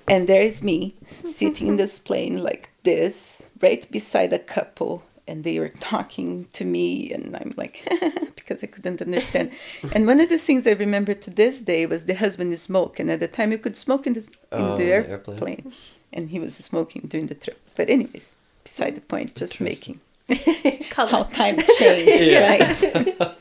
and 0.08 0.28
there 0.28 0.42
is 0.42 0.62
me 0.62 0.94
sitting 1.24 1.68
in 1.68 1.76
this 1.76 1.98
plane 1.98 2.42
like 2.42 2.70
this, 2.82 3.46
right 3.60 3.90
beside 3.90 4.32
a 4.32 4.38
couple, 4.38 5.02
and 5.28 5.44
they 5.44 5.58
were 5.60 5.72
talking 5.92 6.46
to 6.54 6.64
me, 6.64 7.12
and 7.12 7.36
I'm 7.36 7.52
like, 7.56 7.76
because 8.36 8.62
I 8.64 8.66
couldn't 8.66 9.00
understand. 9.02 9.50
and 9.94 10.06
one 10.06 10.20
of 10.20 10.28
the 10.28 10.38
things 10.38 10.66
I 10.66 10.72
remember 10.72 11.14
to 11.14 11.30
this 11.30 11.62
day 11.62 11.86
was 11.86 12.06
the 12.06 12.14
husband 12.14 12.58
smoke, 12.58 12.98
and 13.00 13.10
at 13.10 13.20
the 13.20 13.28
time 13.28 13.52
you 13.52 13.58
could 13.58 13.76
smoke 13.76 14.06
in, 14.06 14.14
this, 14.14 14.28
in 14.28 14.34
Oh, 14.52 14.76
the 14.76 14.84
the 14.84 14.90
airplane. 14.92 15.10
airplane. 15.38 15.72
and 16.12 16.30
he 16.30 16.38
was 16.40 16.54
smoking 16.56 17.02
during 17.10 17.26
the 17.26 17.34
trip. 17.34 17.58
But 17.76 17.90
anyways, 17.90 18.36
beside 18.64 18.94
the 18.96 19.02
point, 19.12 19.34
just 19.36 19.60
making 19.60 20.00
how 20.96 21.22
time 21.40 21.56
changed, 21.78 22.34
right? 22.46 23.36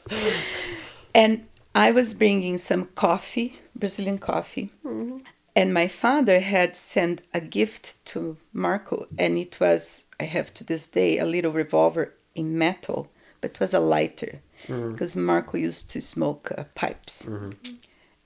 and 1.16 1.46
I 1.76 1.92
was 1.92 2.14
bringing 2.14 2.58
some 2.58 2.86
coffee, 2.96 3.60
Brazilian 3.76 4.18
coffee. 4.18 4.72
Mm-hmm. 4.86 5.20
And 5.58 5.74
my 5.74 5.88
father 5.88 6.40
had 6.40 6.76
sent 6.76 7.24
a 7.34 7.42
gift 7.42 8.06
to 8.12 8.38
Marco, 8.54 9.08
and 9.18 9.40
it 9.40 9.60
was, 9.60 10.06
I 10.20 10.26
have 10.26 10.54
to 10.54 10.64
this 10.64 10.88
day, 10.88 11.18
a 11.18 11.26
little 11.26 11.52
revolver 11.52 12.14
in 12.36 12.60
metal, 12.60 13.10
but 13.42 13.52
it 13.52 13.60
was 13.60 13.74
a 13.74 13.80
lighter 13.80 14.42
mm-hmm. 14.68 14.92
because 14.92 15.16
Marco 15.16 15.58
used 15.58 15.90
to 15.90 16.00
smoke 16.00 16.52
uh, 16.56 16.66
pipes. 16.76 17.26
Mm-hmm. 17.26 17.72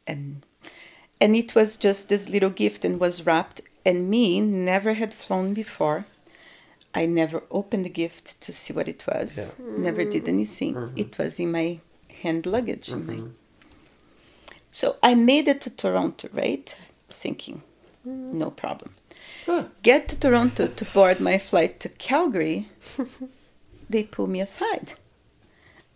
And 0.05 0.45
and 1.21 1.35
it 1.35 1.55
was 1.55 1.77
just 1.77 2.09
this 2.09 2.27
little 2.27 2.49
gift 2.49 2.83
and 2.83 2.99
was 2.99 3.25
wrapped 3.25 3.61
and 3.85 4.09
me 4.09 4.41
never 4.41 4.93
had 4.93 5.13
flown 5.13 5.53
before. 5.53 6.05
I 6.93 7.05
never 7.05 7.43
opened 7.49 7.85
the 7.85 7.89
gift 7.89 8.41
to 8.41 8.51
see 8.51 8.73
what 8.73 8.89
it 8.89 9.05
was. 9.07 9.53
Never 9.59 10.03
did 10.03 10.23
mm-hmm. 10.23 10.35
anything. 10.35 10.93
It 10.97 11.17
was 11.17 11.39
in 11.39 11.51
my 11.53 11.79
hand 12.21 12.45
luggage 12.45 12.89
in 12.89 13.05
my 13.07 13.19
so 14.69 14.95
i 15.01 15.15
made 15.15 15.47
it 15.47 15.59
to 15.61 15.69
toronto 15.69 16.29
right 16.31 16.75
thinking 17.13 17.61
no 18.05 18.51
problem 18.51 18.95
Huh. 19.45 19.65
get 19.83 20.07
to 20.09 20.19
toronto 20.19 20.67
to 20.67 20.85
board 20.85 21.19
my 21.19 21.37
flight 21.37 21.79
to 21.81 21.89
calgary 21.89 22.69
they 23.89 24.03
pull 24.03 24.27
me 24.27 24.41
aside 24.41 24.93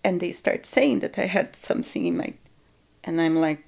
and 0.04 0.20
they 0.20 0.32
start 0.32 0.66
saying 0.66 1.00
that 1.00 1.18
i 1.18 1.26
had 1.26 1.56
something 1.56 2.06
in 2.06 2.18
my 2.18 2.34
and 3.04 3.20
i'm 3.20 3.36
like 3.36 3.66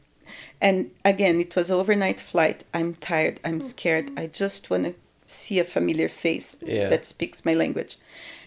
and 0.62 0.92
again, 1.06 1.40
it 1.40 1.56
was 1.56 1.70
overnight 1.72 2.20
flight. 2.20 2.64
I'm 2.74 2.96
tired. 2.96 3.40
I'm 3.44 3.54
mm-hmm. 3.54 3.62
scared. 3.62 4.12
I 4.18 4.28
just 4.28 4.70
want 4.70 4.86
to 4.86 4.96
see 5.26 5.60
a 5.60 5.64
familiar 5.64 6.10
face 6.10 6.58
Yeah. 6.62 6.88
that 6.88 7.06
speaks 7.06 7.46
my 7.46 7.54
language. 7.54 7.98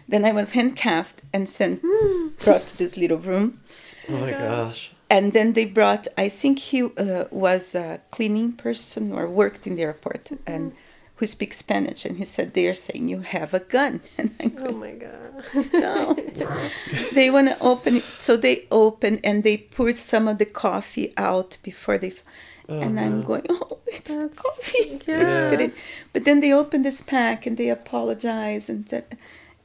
Then 0.08 0.24
I 0.24 0.32
was 0.32 0.52
handcuffed 0.52 1.22
and 1.32 1.48
sent, 1.48 1.82
hmm. 1.84 2.28
brought 2.42 2.62
to 2.62 2.78
this 2.78 2.96
little 2.96 3.18
room. 3.18 3.60
Oh 4.08 4.12
my 4.16 4.34
oh 4.34 4.38
gosh. 4.38 4.92
And 5.10 5.32
then 5.32 5.54
they 5.54 5.64
brought, 5.64 6.06
I 6.16 6.28
think 6.28 6.58
he 6.60 6.84
uh, 6.84 7.24
was 7.32 7.74
a 7.74 8.00
cleaning 8.12 8.52
person 8.52 9.12
or 9.12 9.26
worked 9.26 9.66
in 9.66 9.74
the 9.76 9.82
airport 9.82 10.30
and 10.46 10.72
who 11.16 11.26
speaks 11.26 11.58
Spanish. 11.58 12.04
And 12.04 12.16
he 12.18 12.24
said, 12.24 12.54
They 12.54 12.66
are 12.68 12.74
saying 12.74 13.08
you 13.08 13.20
have 13.20 13.52
a 13.52 13.60
gun. 13.60 14.00
And 14.18 14.30
I'm 14.40 14.54
Oh 14.58 14.72
my 14.72 14.92
god. 14.92 15.44
no. 15.72 16.16
they 17.12 17.28
want 17.30 17.48
to 17.48 17.58
open 17.60 17.96
it. 17.96 18.04
So 18.04 18.36
they 18.36 18.66
open 18.70 19.18
and 19.24 19.42
they 19.42 19.56
poured 19.56 19.98
some 19.98 20.28
of 20.28 20.38
the 20.38 20.46
coffee 20.46 21.12
out 21.16 21.56
before 21.62 21.98
they. 21.98 22.08
F- 22.08 22.24
and 22.68 23.00
I'm 23.00 23.22
going, 23.22 23.46
oh, 23.48 23.78
it's 23.88 24.14
That's- 24.16 24.38
coffee. 24.38 25.00
yeah. 25.08 25.50
But, 25.50 25.60
it, 25.60 25.74
but 26.12 26.24
then 26.24 26.38
they 26.40 26.52
open 26.52 26.82
this 26.82 27.02
pack 27.02 27.44
and 27.44 27.56
they 27.56 27.68
apologize 27.68 28.68
and 28.70 28.84
that, 28.86 29.16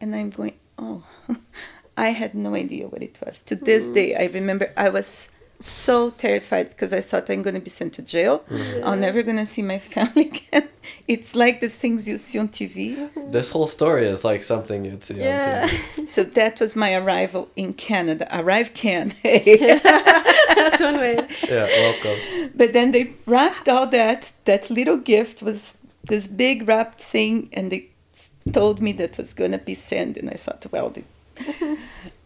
and 0.02 0.16
I'm 0.16 0.32
going, 0.32 0.54
oh, 0.80 1.04
I 1.96 2.10
had 2.10 2.34
no 2.34 2.56
idea 2.56 2.88
what 2.88 3.04
it 3.04 3.20
was. 3.24 3.44
To 3.44 3.56
this 3.56 3.90
day, 3.90 4.16
I 4.16 4.26
remember 4.26 4.74
I 4.76 4.90
was 4.90 5.30
so 5.62 6.12
terrified 6.12 6.70
because 6.70 6.92
I 6.94 7.02
thought 7.02 7.30
I'm 7.30 7.42
going 7.42 7.56
to 7.56 7.62
be 7.62 7.70
sent 7.70 7.94
to 7.94 8.02
jail. 8.02 8.44
Mm. 8.50 8.82
I'm 8.86 9.00
never 9.02 9.24
going 9.24 9.38
to 9.38 9.46
see 9.46 9.62
my 9.62 9.80
family 9.80 10.28
again. 10.52 10.70
It's 11.08 11.36
like 11.36 11.60
the 11.62 11.70
things 11.70 12.08
you 12.08 12.18
see 12.18 12.38
on 12.40 12.50
TV. 12.50 13.10
This 13.32 13.52
whole 13.52 13.68
story 13.68 14.08
is 14.08 14.24
like 14.24 14.44
something 14.44 14.86
you'd 14.86 15.04
see 15.04 15.16
Yeah. 15.16 15.62
on 15.64 15.70
TV. 16.06 16.10
So 16.10 16.24
that 16.24 16.60
was 16.60 16.76
my 16.76 16.96
arrival 16.96 17.50
in 17.56 17.74
Canada. 17.74 18.28
Arrive 18.32 18.74
can. 18.74 19.14
That's 19.24 20.82
one 20.82 20.98
way. 20.98 21.18
Yeah, 21.48 21.66
welcome. 21.66 22.52
but 22.56 22.74
then 22.74 22.92
they 22.92 23.14
wrapped 23.26 23.68
all 23.70 23.88
that. 23.88 24.32
That 24.46 24.70
little 24.70 24.98
gift 24.98 25.42
was 25.42 25.78
this 26.08 26.28
big 26.28 26.68
wrapped 26.68 27.02
thing, 27.02 27.50
and 27.54 27.72
they 27.72 27.90
told 28.54 28.82
me 28.82 28.92
that 28.94 29.18
was 29.18 29.34
going 29.34 29.52
to 29.52 29.58
be 29.58 29.76
sent. 29.76 30.18
And 30.18 30.30
I 30.30 30.34
thought, 30.36 30.66
well, 30.72 30.90
they... 30.92 31.04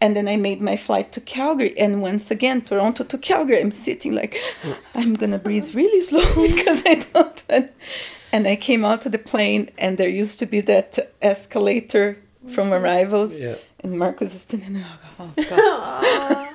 and 0.00 0.16
then 0.16 0.28
I 0.28 0.36
made 0.36 0.60
my 0.60 0.76
flight 0.76 1.12
to 1.12 1.20
Calgary. 1.20 1.78
And 1.78 2.00
once 2.00 2.30
again, 2.30 2.62
Toronto 2.62 3.04
to 3.04 3.18
Calgary. 3.18 3.60
I'm 3.60 3.70
sitting 3.70 4.14
like, 4.14 4.38
I'm 4.94 5.14
going 5.14 5.32
to 5.32 5.38
breathe 5.38 5.74
really 5.74 6.02
slow 6.02 6.24
because 6.48 6.82
I 6.86 7.04
don't. 7.12 7.70
And 8.32 8.46
I 8.46 8.56
came 8.56 8.84
out 8.84 9.06
of 9.06 9.12
the 9.12 9.18
plane, 9.18 9.70
and 9.76 9.98
there 9.98 10.08
used 10.08 10.38
to 10.38 10.46
be 10.46 10.60
that 10.62 11.12
escalator 11.20 12.16
from 12.54 12.72
arrivals. 12.72 13.38
Yeah. 13.38 13.56
And 13.80 13.98
Mark 13.98 14.20
was 14.20 14.32
standing 14.32 14.74
there. 14.74 14.86
Oh, 15.18 15.32
God. 15.48 16.54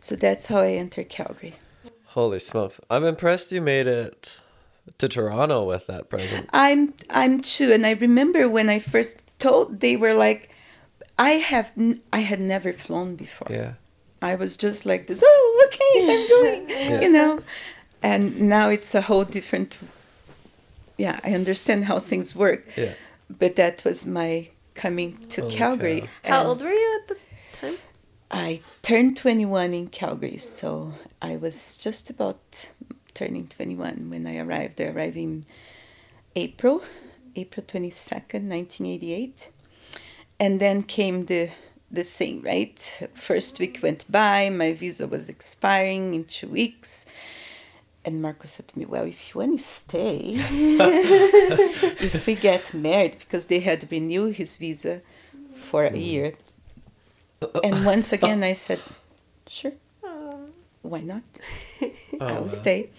So 0.00 0.16
that's 0.16 0.46
how 0.46 0.58
I 0.58 0.72
entered 0.72 1.08
Calgary. 1.08 1.54
Holy 2.06 2.40
smokes. 2.40 2.80
I'm 2.90 3.04
impressed 3.04 3.52
you 3.52 3.60
made 3.60 3.86
it 3.86 4.40
to 4.98 5.08
Toronto 5.08 5.64
with 5.64 5.86
that 5.86 6.08
present. 6.08 6.48
I'm 6.52 6.94
I'm 7.08 7.40
too, 7.40 7.72
and 7.72 7.86
I 7.86 7.92
remember 7.92 8.48
when 8.48 8.68
I 8.68 8.80
first 8.80 9.22
told, 9.38 9.80
they 9.80 9.96
were 9.96 10.14
like, 10.14 10.49
I 11.20 11.32
have 11.52 11.70
n- 11.76 12.00
I 12.12 12.20
had 12.30 12.40
never 12.40 12.72
flown 12.72 13.14
before. 13.16 13.48
Yeah. 13.50 13.72
I 14.22 14.34
was 14.36 14.56
just 14.56 14.84
like 14.86 15.06
this. 15.06 15.22
Oh, 15.24 15.66
okay, 15.66 15.94
I'm 16.12 16.28
going. 16.36 16.62
Yeah. 16.70 17.00
You 17.02 17.10
know, 17.12 17.40
and 18.02 18.22
now 18.56 18.68
it's 18.70 18.94
a 18.94 19.02
whole 19.02 19.24
different. 19.24 19.78
Yeah, 20.96 21.18
I 21.24 21.32
understand 21.34 21.84
how 21.84 21.98
things 21.98 22.34
work, 22.34 22.62
Yeah. 22.76 22.94
but 23.42 23.56
that 23.56 23.84
was 23.84 24.06
my 24.06 24.48
coming 24.74 25.10
to 25.28 25.40
Holy 25.42 25.56
Calgary. 25.56 26.00
cow. 26.22 26.30
How 26.30 26.46
old 26.48 26.60
were 26.62 26.72
you 26.72 27.00
at 27.00 27.08
the 27.08 27.16
time? 27.60 27.76
I 28.30 28.60
turned 28.82 29.16
21 29.16 29.74
in 29.74 29.88
Calgary, 29.88 30.38
so 30.38 30.92
I 31.22 31.36
was 31.36 31.76
just 31.76 32.10
about 32.10 32.68
turning 33.14 33.46
21 33.48 34.08
when 34.10 34.26
I 34.26 34.38
arrived. 34.38 34.80
I 34.80 34.88
arrived 34.88 35.16
in 35.16 35.44
April, 36.36 36.82
April 37.34 37.64
22nd, 37.66 38.44
1988. 38.48 39.48
And 40.40 40.58
then 40.58 40.82
came 40.82 41.26
the 41.26 41.50
the 41.90 42.04
thing, 42.04 42.42
right? 42.42 43.08
First 43.14 43.58
week 43.58 43.80
went 43.82 44.10
by, 44.10 44.48
my 44.48 44.72
visa 44.72 45.06
was 45.08 45.28
expiring 45.28 46.14
in 46.14 46.24
two 46.24 46.46
weeks. 46.46 47.04
And 48.04 48.22
Marco 48.22 48.46
said 48.46 48.68
to 48.68 48.78
me, 48.78 48.86
Well, 48.86 49.04
if 49.04 49.28
you 49.28 49.40
want 49.40 49.58
to 49.60 49.66
stay, 49.66 50.20
if 50.36 52.26
we 52.26 52.34
get 52.34 52.72
married, 52.72 53.18
because 53.18 53.46
they 53.46 53.60
had 53.60 53.90
renewed 53.90 54.36
his 54.36 54.56
visa 54.56 55.02
for 55.56 55.84
a 55.84 55.96
year. 55.96 56.34
And 57.62 57.84
once 57.84 58.12
again, 58.12 58.42
I 58.42 58.54
said, 58.54 58.80
Sure, 59.46 59.72
why 60.82 61.00
not? 61.00 61.22
I 61.82 61.92
will 62.32 62.44
oh, 62.44 62.48
stay. 62.48 62.90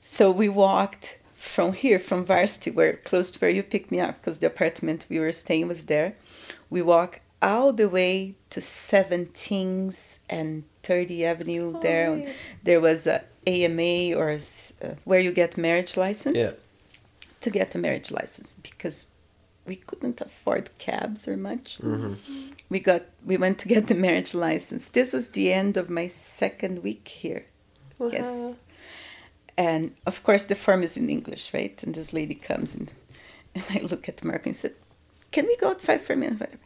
So 0.00 0.30
we 0.30 0.48
walked 0.48 1.18
from 1.40 1.72
here, 1.72 1.98
from 1.98 2.24
Varsity, 2.26 2.70
where 2.70 2.94
close 2.96 3.30
to 3.32 3.38
where 3.38 3.50
you 3.50 3.62
picked 3.62 3.90
me 3.90 3.98
up, 3.98 4.20
because 4.20 4.38
the 4.40 4.46
apartment 4.46 5.06
we 5.08 5.18
were 5.18 5.32
staying 5.32 5.68
was 5.68 5.86
there. 5.86 6.14
We 6.68 6.82
walk 6.82 7.20
all 7.42 7.72
the 7.72 7.88
way 7.88 8.34
to 8.50 8.60
17th 8.60 10.18
and 10.28 10.64
30 10.82 11.24
Avenue. 11.24 11.80
there, 11.80 12.16
yeah. 12.16 12.32
there 12.62 12.80
was 12.80 13.06
a 13.06 13.24
AMA 13.46 14.14
or 14.18 14.30
s- 14.30 14.72
uh, 14.82 14.94
where 15.04 15.20
you 15.20 15.32
get 15.32 15.56
marriage 15.56 15.96
license. 15.96 16.36
Yeah. 16.36 16.52
To 17.40 17.50
get 17.50 17.74
a 17.74 17.78
marriage 17.78 18.10
license 18.10 18.54
because 18.56 19.06
we 19.66 19.76
couldn't 19.76 20.20
afford 20.20 20.68
cabs 20.78 21.26
or 21.26 21.38
much. 21.38 21.78
We 22.68 22.80
got 22.80 23.02
we 23.24 23.38
went 23.38 23.58
to 23.60 23.68
get 23.68 23.86
the 23.86 23.94
marriage 23.94 24.34
license. 24.34 24.90
This 24.90 25.14
was 25.14 25.30
the 25.30 25.50
end 25.50 25.78
of 25.78 25.88
my 25.88 26.06
second 26.08 26.82
week 26.82 27.08
here. 27.08 27.46
Yes. 27.98 28.54
And 29.60 29.94
of 30.06 30.22
course, 30.22 30.46
the 30.46 30.54
form 30.54 30.82
is 30.82 30.96
in 30.96 31.10
English, 31.10 31.52
right? 31.52 31.78
And 31.82 31.94
this 31.94 32.14
lady 32.14 32.34
comes 32.34 32.74
in, 32.74 32.88
and 33.54 33.64
I 33.68 33.80
look 33.80 34.08
at 34.08 34.24
Mark 34.24 34.46
and 34.46 34.56
said, 34.56 34.74
"Can 35.32 35.46
we 35.46 35.56
go 35.56 35.68
outside 35.68 36.00
for 36.00 36.14
a 36.14 36.16
minute?" 36.16 36.40
Whatever. 36.40 36.62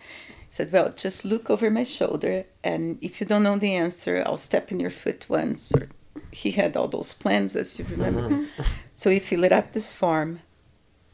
He 0.48 0.52
said, 0.52 0.70
"Well, 0.70 0.90
just 0.94 1.24
look 1.24 1.50
over 1.50 1.68
my 1.70 1.82
shoulder, 1.82 2.44
and 2.62 2.98
if 3.02 3.20
you 3.20 3.26
don't 3.26 3.42
know 3.42 3.58
the 3.58 3.74
answer, 3.74 4.22
I'll 4.24 4.36
step 4.36 4.70
in 4.70 4.78
your 4.78 4.94
foot 5.02 5.26
once." 5.28 5.72
Or 5.74 5.88
he 6.30 6.52
had 6.52 6.76
all 6.76 6.86
those 6.86 7.14
plans, 7.14 7.56
as 7.56 7.76
you 7.76 7.84
remember. 7.90 8.46
so 8.94 9.10
he 9.10 9.18
filled 9.18 9.50
up 9.50 9.72
this 9.72 9.92
form, 9.92 10.38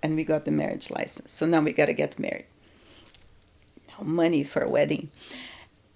and 0.02 0.16
we 0.16 0.24
got 0.24 0.44
the 0.44 0.50
marriage 0.50 0.90
license. 0.90 1.30
So 1.30 1.46
now 1.46 1.62
we 1.62 1.72
got 1.72 1.86
to 1.86 1.94
get 1.94 2.18
married. 2.18 2.48
No 3.88 4.04
money 4.04 4.44
for 4.44 4.60
a 4.60 4.68
wedding, 4.68 5.08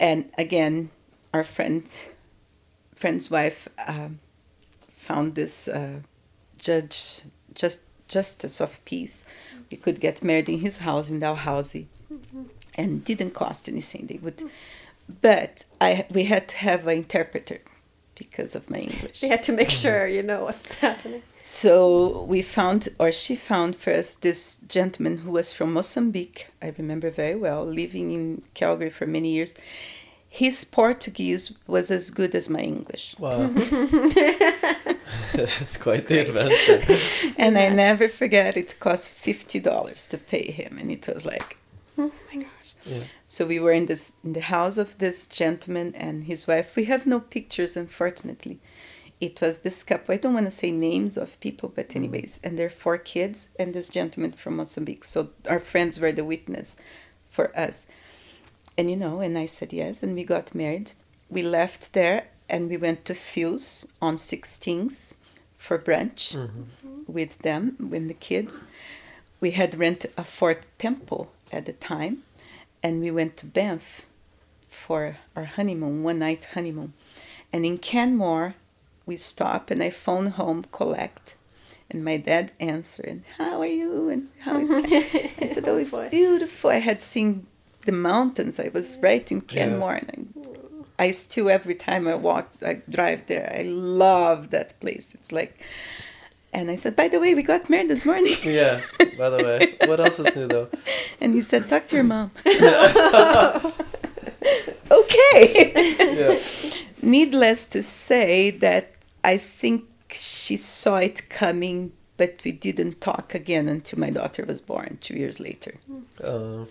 and 0.01 0.33
again, 0.39 0.89
our 1.35 1.45
friend, 1.45 1.85
friend's 2.95 3.31
wife. 3.31 3.69
Um, 3.87 4.21
found 5.09 5.35
this 5.35 5.55
uh, 5.69 5.99
judge 6.67 6.99
just 7.55 7.81
justice 8.17 8.57
of 8.67 8.73
peace 8.85 9.17
we 9.71 9.77
could 9.85 9.99
get 10.07 10.23
married 10.23 10.49
in 10.49 10.59
his 10.67 10.77
house 10.89 11.07
in 11.13 11.19
Dalhousie 11.21 11.89
and 12.75 13.05
didn't 13.05 13.33
cost 13.43 13.69
anything 13.69 14.03
they 14.07 14.21
would 14.25 14.43
but 15.29 15.53
i 15.81 15.91
we 16.17 16.25
had 16.25 16.45
to 16.53 16.57
have 16.69 16.81
an 16.87 16.97
interpreter 17.05 17.59
because 18.23 18.55
of 18.59 18.63
my 18.71 18.79
english 18.79 19.21
They 19.21 19.29
had 19.37 19.43
to 19.49 19.53
make 19.61 19.71
sure 19.83 20.07
you 20.17 20.23
know 20.31 20.41
what's 20.47 20.75
happening. 20.87 21.23
so 21.43 21.75
we 22.33 22.41
found, 22.43 22.81
or 23.03 23.11
she 23.13 23.35
found 23.37 23.71
first, 23.89 24.23
this 24.23 24.41
gentleman 24.77 25.15
who 25.23 25.31
was 25.39 25.53
from 25.57 25.69
Mozambique. 25.79 26.41
I 26.67 26.69
remember 26.79 27.11
very 27.11 27.39
well, 27.47 27.63
living 27.83 28.07
in 28.19 28.25
Calgary 28.55 28.91
for 28.99 29.07
many 29.07 29.31
years. 29.37 29.53
His 30.35 30.65
Portuguese 30.65 31.57
was 31.69 31.93
as 31.93 32.11
good 32.11 32.35
as 32.35 32.51
my 32.51 32.59
English. 32.59 33.15
Wow. 33.21 33.53
it's 35.35 35.77
quite 35.77 36.09
the 36.09 36.19
adventure. 36.27 36.83
And 37.39 37.57
I 37.57 37.69
never 37.69 38.09
forget 38.09 38.57
it 38.57 38.81
cost 38.81 39.11
fifty 39.11 39.61
dollars 39.61 40.09
to 40.09 40.19
pay 40.19 40.51
him, 40.51 40.77
and 40.81 40.91
it 40.91 41.07
was 41.07 41.25
like, 41.25 41.57
oh 41.97 42.11
my 42.27 42.43
gosh. 42.43 42.75
Yeah. 42.85 43.05
So 43.29 43.47
we 43.47 43.61
were 43.61 43.71
in 43.71 43.87
this 43.87 44.15
in 44.25 44.33
the 44.33 44.41
house 44.41 44.77
of 44.77 44.99
this 44.99 45.29
gentleman 45.29 45.95
and 45.95 46.25
his 46.25 46.49
wife. 46.49 46.75
We 46.75 46.87
have 46.87 47.07
no 47.07 47.21
pictures, 47.21 47.77
unfortunately. 47.77 48.59
It 49.21 49.41
was 49.41 49.61
this 49.61 49.85
couple. 49.85 50.17
I 50.17 50.19
don't 50.19 50.35
want 50.35 50.47
to 50.47 50.61
say 50.61 50.73
names 50.73 51.17
of 51.17 51.39
people, 51.39 51.69
but 51.69 51.91
mm. 51.91 51.97
anyways, 51.97 52.41
and 52.43 52.59
their 52.59 52.71
four 52.71 52.99
kids 52.99 53.51
and 53.57 53.73
this 53.73 53.89
gentleman 53.89 54.33
from 54.33 54.57
Mozambique. 54.57 55.05
So 55.05 55.29
our 55.49 55.61
friends 55.61 56.01
were 56.01 56.11
the 56.11 56.25
witness 56.25 56.77
for 57.31 57.57
us. 57.57 57.87
And 58.77 58.91
you 58.91 58.97
know, 58.97 59.21
and 59.21 59.39
I 59.39 59.47
said 59.47 59.73
yes, 59.73 60.03
and 60.03 60.15
we 60.15 60.25
got 60.25 60.55
married. 60.55 60.93
We 61.31 61.43
left 61.43 61.93
there 61.93 62.27
and 62.49 62.69
we 62.69 62.77
went 62.77 63.05
to 63.07 63.15
Fuse 63.15 63.87
on 64.03 64.17
16th 64.17 65.15
for 65.57 65.79
brunch 65.79 66.35
mm-hmm. 66.35 66.63
with 67.07 67.39
them, 67.39 67.77
with 67.79 68.09
the 68.09 68.15
kids. 68.15 68.65
We 69.41 69.53
had 69.53 69.79
rented 69.79 70.13
a 70.17 70.25
Ford 70.25 70.67
Tempo 70.79 71.29
at 71.53 71.67
the 71.67 71.73
time, 71.73 72.23
and 72.83 73.01
we 73.01 73.11
went 73.11 73.37
to 73.39 73.47
Banff 73.47 74.07
for 74.69 75.19
our 75.35 75.45
honeymoon, 75.45 76.03
one 76.03 76.19
night 76.19 76.49
honeymoon. 76.53 76.93
And 77.53 77.65
in 77.65 77.79
Canmore, 77.79 78.55
we 79.07 79.17
stopped 79.17 79.71
and 79.71 79.83
I 79.83 79.91
phoned 79.91 80.33
home, 80.33 80.65
collect. 80.73 81.37
And 81.91 82.05
my 82.05 82.17
dad 82.17 82.53
answered, 82.59 83.23
How 83.39 83.61
are 83.61 83.67
you? 83.67 84.09
And 84.09 84.29
how 84.41 84.59
is? 84.59 84.71
I 84.73 85.47
said, 85.47 85.69
Oh, 85.69 85.77
it's 85.77 85.97
beautiful. 86.11 86.71
I 86.71 86.79
had 86.79 87.03
seen 87.03 87.47
the 87.85 87.93
mountains. 87.93 88.59
I 88.59 88.71
was 88.73 88.99
right 89.03 89.31
in 89.31 89.41
Canmore. 89.43 89.95
And 90.09 90.33
I, 90.99 91.05
I 91.07 91.11
still, 91.13 91.49
every 91.51 91.75
time 91.75 92.07
I 92.09 92.15
walk, 92.15 92.51
I 92.65 92.83
drive 92.89 93.27
there, 93.27 93.53
I 93.59 93.63
love 93.63 94.51
that 94.51 94.79
place. 94.81 95.15
It's 95.15 95.33
like, 95.33 95.59
and 96.53 96.71
I 96.71 96.77
said, 96.77 96.95
By 96.97 97.09
the 97.09 97.19
way, 97.19 97.35
we 97.35 97.43
got 97.43 97.69
married 97.69 97.89
this 97.89 98.05
morning. 98.05 98.37
Yeah. 98.45 98.81
By 99.19 99.29
the 99.31 99.43
way, 99.43 99.77
what 99.87 99.99
else 100.01 100.19
is 100.19 100.35
new 100.37 100.47
though? 100.47 100.69
And 101.21 101.35
he 101.35 101.43
said, 101.43 101.69
Talk 101.69 101.89
to 101.89 101.97
your 101.97 102.05
mom. 102.05 102.31
okay. 104.91 105.73
Yeah. 106.21 106.39
Needless 107.03 107.67
to 107.69 107.83
say 107.83 108.51
that 108.51 108.93
I 109.23 109.37
think 109.37 109.85
she 110.11 110.57
saw 110.57 110.97
it 110.97 111.29
coming, 111.29 111.93
but 112.17 112.41
we 112.45 112.53
didn't 112.53 113.01
talk 113.01 113.35
again 113.35 113.69
until 113.69 113.99
my 113.99 114.11
daughter 114.11 114.45
was 114.47 114.61
born 114.61 114.99
two 115.01 115.17
years 115.17 115.41
later. 115.41 115.75
Uh, 116.23 116.65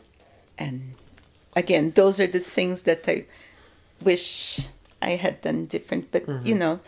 And 0.57 0.93
again, 1.55 1.91
those 1.91 2.19
are 2.19 2.27
the 2.27 2.39
things 2.39 2.83
that 2.83 3.07
I 3.07 3.25
wish 4.01 4.59
I 5.01 5.11
had 5.11 5.41
done 5.41 5.65
different, 5.65 6.11
but 6.11 6.27
you 6.27 6.33
mm-hmm. 6.33 6.57
know. 6.57 6.79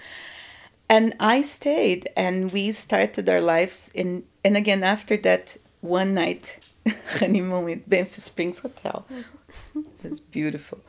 And 0.89 1.16
I 1.20 1.41
stayed 1.41 2.09
and 2.16 2.51
we 2.51 2.72
started 2.72 3.28
our 3.28 3.41
lives 3.41 3.91
in, 3.93 4.24
and 4.43 4.55
again, 4.55 4.84
after 4.84 5.18
that 5.18 5.57
one 5.82 6.13
night 6.13 6.68
honeymoon 7.20 7.66
with 7.66 7.89
Banff 7.89 8.13
Springs 8.13 8.59
Hotel, 8.59 9.05
mm-hmm. 9.11 9.82
it 10.03 10.09
was 10.09 10.20
beautiful. 10.20 10.80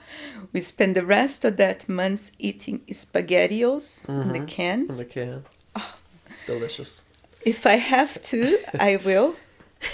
We 0.52 0.60
spent 0.60 0.94
the 0.94 1.06
rest 1.06 1.44
of 1.44 1.56
that 1.56 1.88
month 1.88 2.30
eating 2.38 2.80
spaghettios 2.90 4.08
in 4.08 4.28
the 4.28 4.38
mm-hmm. 4.38 4.46
cans. 4.46 4.90
in 4.90 4.96
the 4.96 5.04
can. 5.04 5.44
Ah. 5.74 5.96
Delicious. 6.46 7.02
If 7.44 7.66
I 7.66 7.76
have 7.76 8.20
to, 8.22 8.58
I 8.78 8.96
will. 8.96 9.36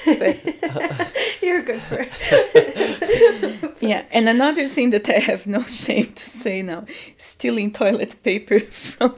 But 0.04 0.38
You're 1.42 1.62
good 1.62 1.80
for 1.82 2.06
it. 2.08 3.68
Yeah, 3.80 4.04
and 4.12 4.28
another 4.28 4.66
thing 4.68 4.90
that 4.90 5.08
I 5.08 5.18
have 5.18 5.44
no 5.46 5.62
shame 5.64 6.12
to 6.12 6.24
say 6.24 6.62
now, 6.62 6.86
stealing 7.16 7.72
toilet 7.72 8.22
paper 8.22 8.60
from 8.60 9.16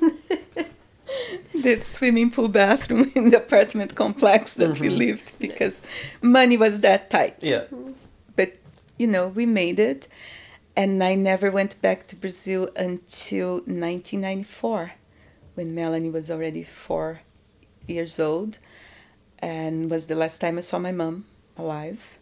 the 1.54 1.78
swimming 1.80 2.32
pool 2.32 2.48
bathroom 2.48 3.12
in 3.14 3.30
the 3.30 3.36
apartment 3.36 3.94
complex 3.94 4.54
that 4.54 4.80
we 4.80 4.88
mm-hmm. 4.88 4.98
lived 4.98 5.32
because 5.38 5.80
money 6.20 6.56
was 6.56 6.80
that 6.80 7.08
tight. 7.08 7.36
Yeah. 7.40 7.64
But 8.34 8.56
you 8.98 9.06
know, 9.06 9.28
we 9.28 9.46
made 9.46 9.78
it, 9.78 10.08
and 10.74 11.02
I 11.02 11.14
never 11.14 11.52
went 11.52 11.80
back 11.80 12.08
to 12.08 12.16
Brazil 12.16 12.68
until 12.74 13.58
1994, 13.58 14.92
when 15.54 15.72
Melanie 15.72 16.10
was 16.10 16.30
already 16.30 16.64
four 16.64 17.20
years 17.86 18.18
old, 18.18 18.58
and 19.40 19.90
was 19.90 20.06
the 20.06 20.14
last 20.14 20.40
time 20.40 20.58
I 20.58 20.62
saw 20.62 20.78
my 20.78 20.92
mom 20.92 21.24
alive, 21.56 22.18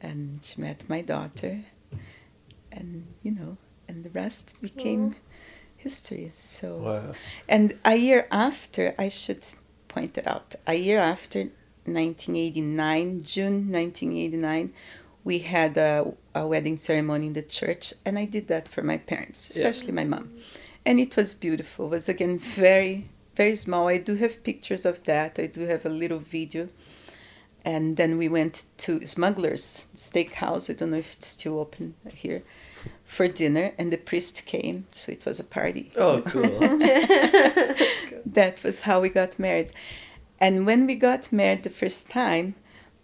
and 0.00 0.40
she 0.42 0.60
met 0.60 0.88
my 0.88 1.00
daughter, 1.02 1.60
and 2.72 3.06
you 3.22 3.30
know, 3.32 3.56
and 3.88 4.04
the 4.04 4.10
rest 4.10 4.60
became 4.62 5.16
history. 5.76 6.30
So. 6.32 6.76
Wow. 6.78 7.14
And 7.48 7.76
a 7.84 7.96
year 7.96 8.26
after, 8.30 8.94
I 8.98 9.08
should 9.08 9.44
point 9.88 10.16
it 10.18 10.26
out, 10.26 10.54
a 10.66 10.74
year 10.74 10.98
after 10.98 11.40
1989, 11.86 13.22
June 13.24 13.72
1989, 13.72 14.72
we 15.24 15.40
had 15.40 15.76
a, 15.76 16.14
a 16.34 16.46
wedding 16.46 16.78
ceremony 16.78 17.26
in 17.28 17.32
the 17.34 17.42
church, 17.42 17.92
and 18.04 18.18
I 18.18 18.24
did 18.24 18.48
that 18.48 18.68
for 18.68 18.82
my 18.82 18.96
parents, 18.98 19.54
Yeah. 19.56 19.68
especially 19.68 19.92
my 19.92 20.04
mom. 20.04 20.30
And 20.86 20.98
it 20.98 21.16
was 21.16 21.34
beautiful. 21.34 21.86
It 21.86 21.90
was 21.90 22.08
again 22.08 22.38
very, 22.38 23.08
very 23.40 23.56
small. 23.56 23.88
I 23.88 23.96
do 23.96 24.16
have 24.16 24.44
pictures 24.44 24.84
of 24.84 24.96
that. 25.04 25.38
I 25.38 25.46
do 25.46 25.62
have 25.72 25.86
a 25.86 25.96
little 26.02 26.18
video. 26.18 26.68
And 27.64 27.96
then 27.96 28.18
we 28.18 28.28
went 28.28 28.64
to 28.84 29.06
Smuggler's 29.06 29.86
Steakhouse. 29.96 30.68
I 30.68 30.74
don't 30.74 30.90
know 30.90 30.98
if 30.98 31.14
it's 31.14 31.28
still 31.38 31.58
open 31.58 31.94
here 32.14 32.42
for 33.04 33.28
dinner, 33.28 33.72
and 33.78 33.90
the 33.90 33.96
priest 34.10 34.46
came, 34.46 34.86
so 34.90 35.12
it 35.12 35.26
was 35.26 35.38
a 35.40 35.44
party 35.58 35.90
Oh, 35.96 36.22
cool. 36.32 36.58
that 38.38 38.56
was 38.64 38.82
how 38.82 39.00
we 39.00 39.08
got 39.20 39.38
married 39.38 39.70
And 40.38 40.54
when 40.68 40.86
we 40.86 40.94
got 40.94 41.32
married 41.32 41.62
the 41.62 41.78
first 41.82 42.08
time, 42.08 42.54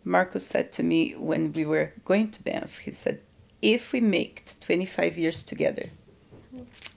Marco 0.05 0.39
said 0.39 0.67
to 0.73 0.83
me 0.83 1.01
when 1.31 1.53
we 1.53 1.65
were 1.73 1.89
going 2.05 2.31
to 2.31 2.43
Banff, 2.43 2.79
he 2.87 2.93
said, 2.93 3.17
if 3.61 3.93
we 3.93 4.01
make 4.01 4.37
25 4.61 5.19
years 5.19 5.43
together, 5.43 5.87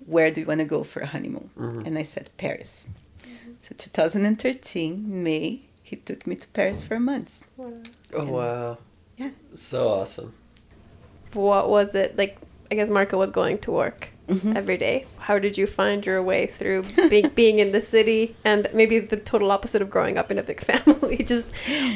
where 0.05 0.29
do 0.31 0.41
you 0.41 0.47
want 0.47 0.61
to 0.61 0.75
go 0.77 0.83
for 0.83 0.99
a 1.01 1.11
honeymoon? 1.13 1.49
Mm-hmm. 1.57 1.85
And 1.85 1.97
I 1.97 2.03
said, 2.03 2.29
Paris. 2.37 2.87
So 3.61 3.75
2013, 3.77 5.23
May, 5.23 5.61
he 5.83 5.95
took 5.95 6.25
me 6.25 6.35
to 6.35 6.47
Paris 6.49 6.83
for 6.83 6.99
months. 6.99 7.49
month. 7.57 7.95
Oh 8.13 8.25
wow. 8.25 8.77
Yeah. 9.17 9.31
So 9.55 9.89
awesome. 9.89 10.33
What 11.33 11.69
was 11.69 11.93
it 11.95 12.17
like? 12.17 12.37
I 12.71 12.75
guess 12.75 12.89
Marco 12.89 13.17
was 13.17 13.31
going 13.31 13.57
to 13.59 13.71
work 13.71 14.09
mm-hmm. 14.27 14.55
every 14.55 14.77
day. 14.77 15.05
How 15.17 15.39
did 15.39 15.57
you 15.57 15.67
find 15.67 16.05
your 16.05 16.21
way 16.23 16.47
through 16.47 16.83
being 17.09 17.29
being 17.35 17.59
in 17.59 17.71
the 17.71 17.81
city 17.81 18.35
and 18.45 18.69
maybe 18.73 18.99
the 18.99 19.17
total 19.17 19.51
opposite 19.51 19.81
of 19.81 19.89
growing 19.89 20.17
up 20.17 20.31
in 20.31 20.37
a 20.37 20.43
big 20.43 20.61
family, 20.69 21.17
just 21.17 21.47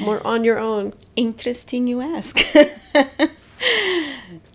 more 0.01 0.26
on 0.26 0.43
your 0.43 0.59
own? 0.59 0.93
Interesting 1.16 1.88
you 1.88 2.01
ask. 2.01 2.39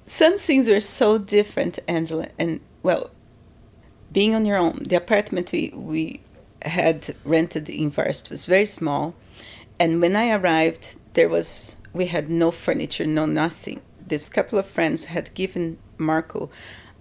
Some 0.07 0.39
things 0.39 0.69
are 0.69 0.81
so 0.81 1.19
different, 1.19 1.79
Angela. 1.87 2.29
And 2.39 2.61
well, 2.83 3.11
being 4.13 4.35
on 4.35 4.47
your 4.47 4.57
own, 4.57 4.85
the 4.89 4.97
apartment 4.97 5.53
we, 5.53 5.71
we 5.75 6.21
had 6.63 7.15
rented 7.25 7.69
in 7.69 7.91
Varst 7.91 8.31
was 8.31 8.47
very 8.47 8.67
small. 8.67 9.15
And 9.79 10.01
when 10.01 10.17
I 10.17 10.35
arrived, 10.35 10.97
there 11.15 11.29
was 11.29 11.77
we 11.93 12.07
had 12.07 12.31
no 12.31 12.51
furniture, 12.51 13.07
no 13.07 13.27
nothing. 13.27 13.81
This 14.07 14.29
couple 14.29 14.59
of 14.59 14.67
friends 14.67 15.07
had 15.07 15.35
given 15.35 15.79
Marco 15.97 16.51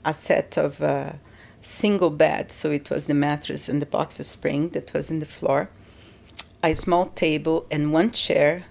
a 0.06 0.14
set 0.14 0.58
of 0.58 0.82
uh, 0.82 1.14
single 1.62 2.10
bed, 2.10 2.52
so 2.52 2.72
it 2.72 2.90
was 2.90 3.08
the 3.08 3.14
mattress 3.14 3.68
and 3.70 3.82
the 3.82 3.86
box 3.86 4.20
of 4.20 4.26
spring 4.26 4.70
that 4.70 4.94
was 4.94 5.12
in 5.12 5.20
the 5.20 5.26
floor, 5.26 5.70
a 6.64 6.74
small 6.76 7.08
table 7.08 7.66
and 7.70 7.94
one 7.94 8.12
chair, 8.12 8.66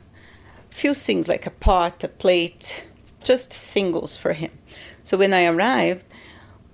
few 0.70 0.95
things 0.95 1.28
like 1.28 1.47
a 1.47 1.51
pot, 1.51 2.03
a 2.03 2.09
plate, 2.09 2.84
just 3.22 3.53
singles 3.53 4.16
for 4.16 4.32
him. 4.32 4.53
So 5.03 5.16
when 5.16 5.32
I 5.32 5.47
arrived, 5.47 6.05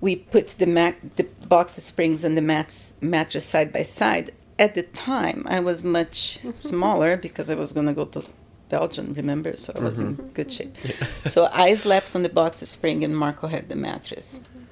we 0.03 0.17
put 0.17 0.49
the 0.49 0.67
mat, 0.67 0.97
the 1.17 1.23
box 1.49 1.75
springs 1.75 2.25
and 2.25 2.37
the 2.37 2.43
mats, 2.43 2.97
mattress 3.01 3.47
side 3.47 3.73
by 3.73 3.85
side. 3.85 4.33
At 4.59 4.75
the 4.75 4.83
time, 4.83 5.47
I 5.49 5.61
was 5.61 5.83
much 5.85 6.41
smaller 6.55 7.17
because 7.17 7.49
I 7.49 7.55
was 7.55 7.73
going 7.73 7.87
to 7.87 7.95
go 7.95 8.05
to 8.07 8.25
Belgium, 8.69 9.15
remember? 9.15 9.57
So 9.57 9.73
I 9.77 9.79
was 9.79 10.01
in 10.01 10.17
mm-hmm. 10.17 10.29
good 10.35 10.51
shape. 10.53 10.77
So 11.25 11.49
I 11.53 11.75
slept 11.75 12.17
on 12.17 12.25
the 12.25 12.29
box 12.29 12.59
spring 12.59 13.05
and 13.05 13.17
Marco 13.17 13.47
had 13.47 13.69
the 13.69 13.77
mattress. 13.77 14.41
Mm-hmm. 14.41 14.65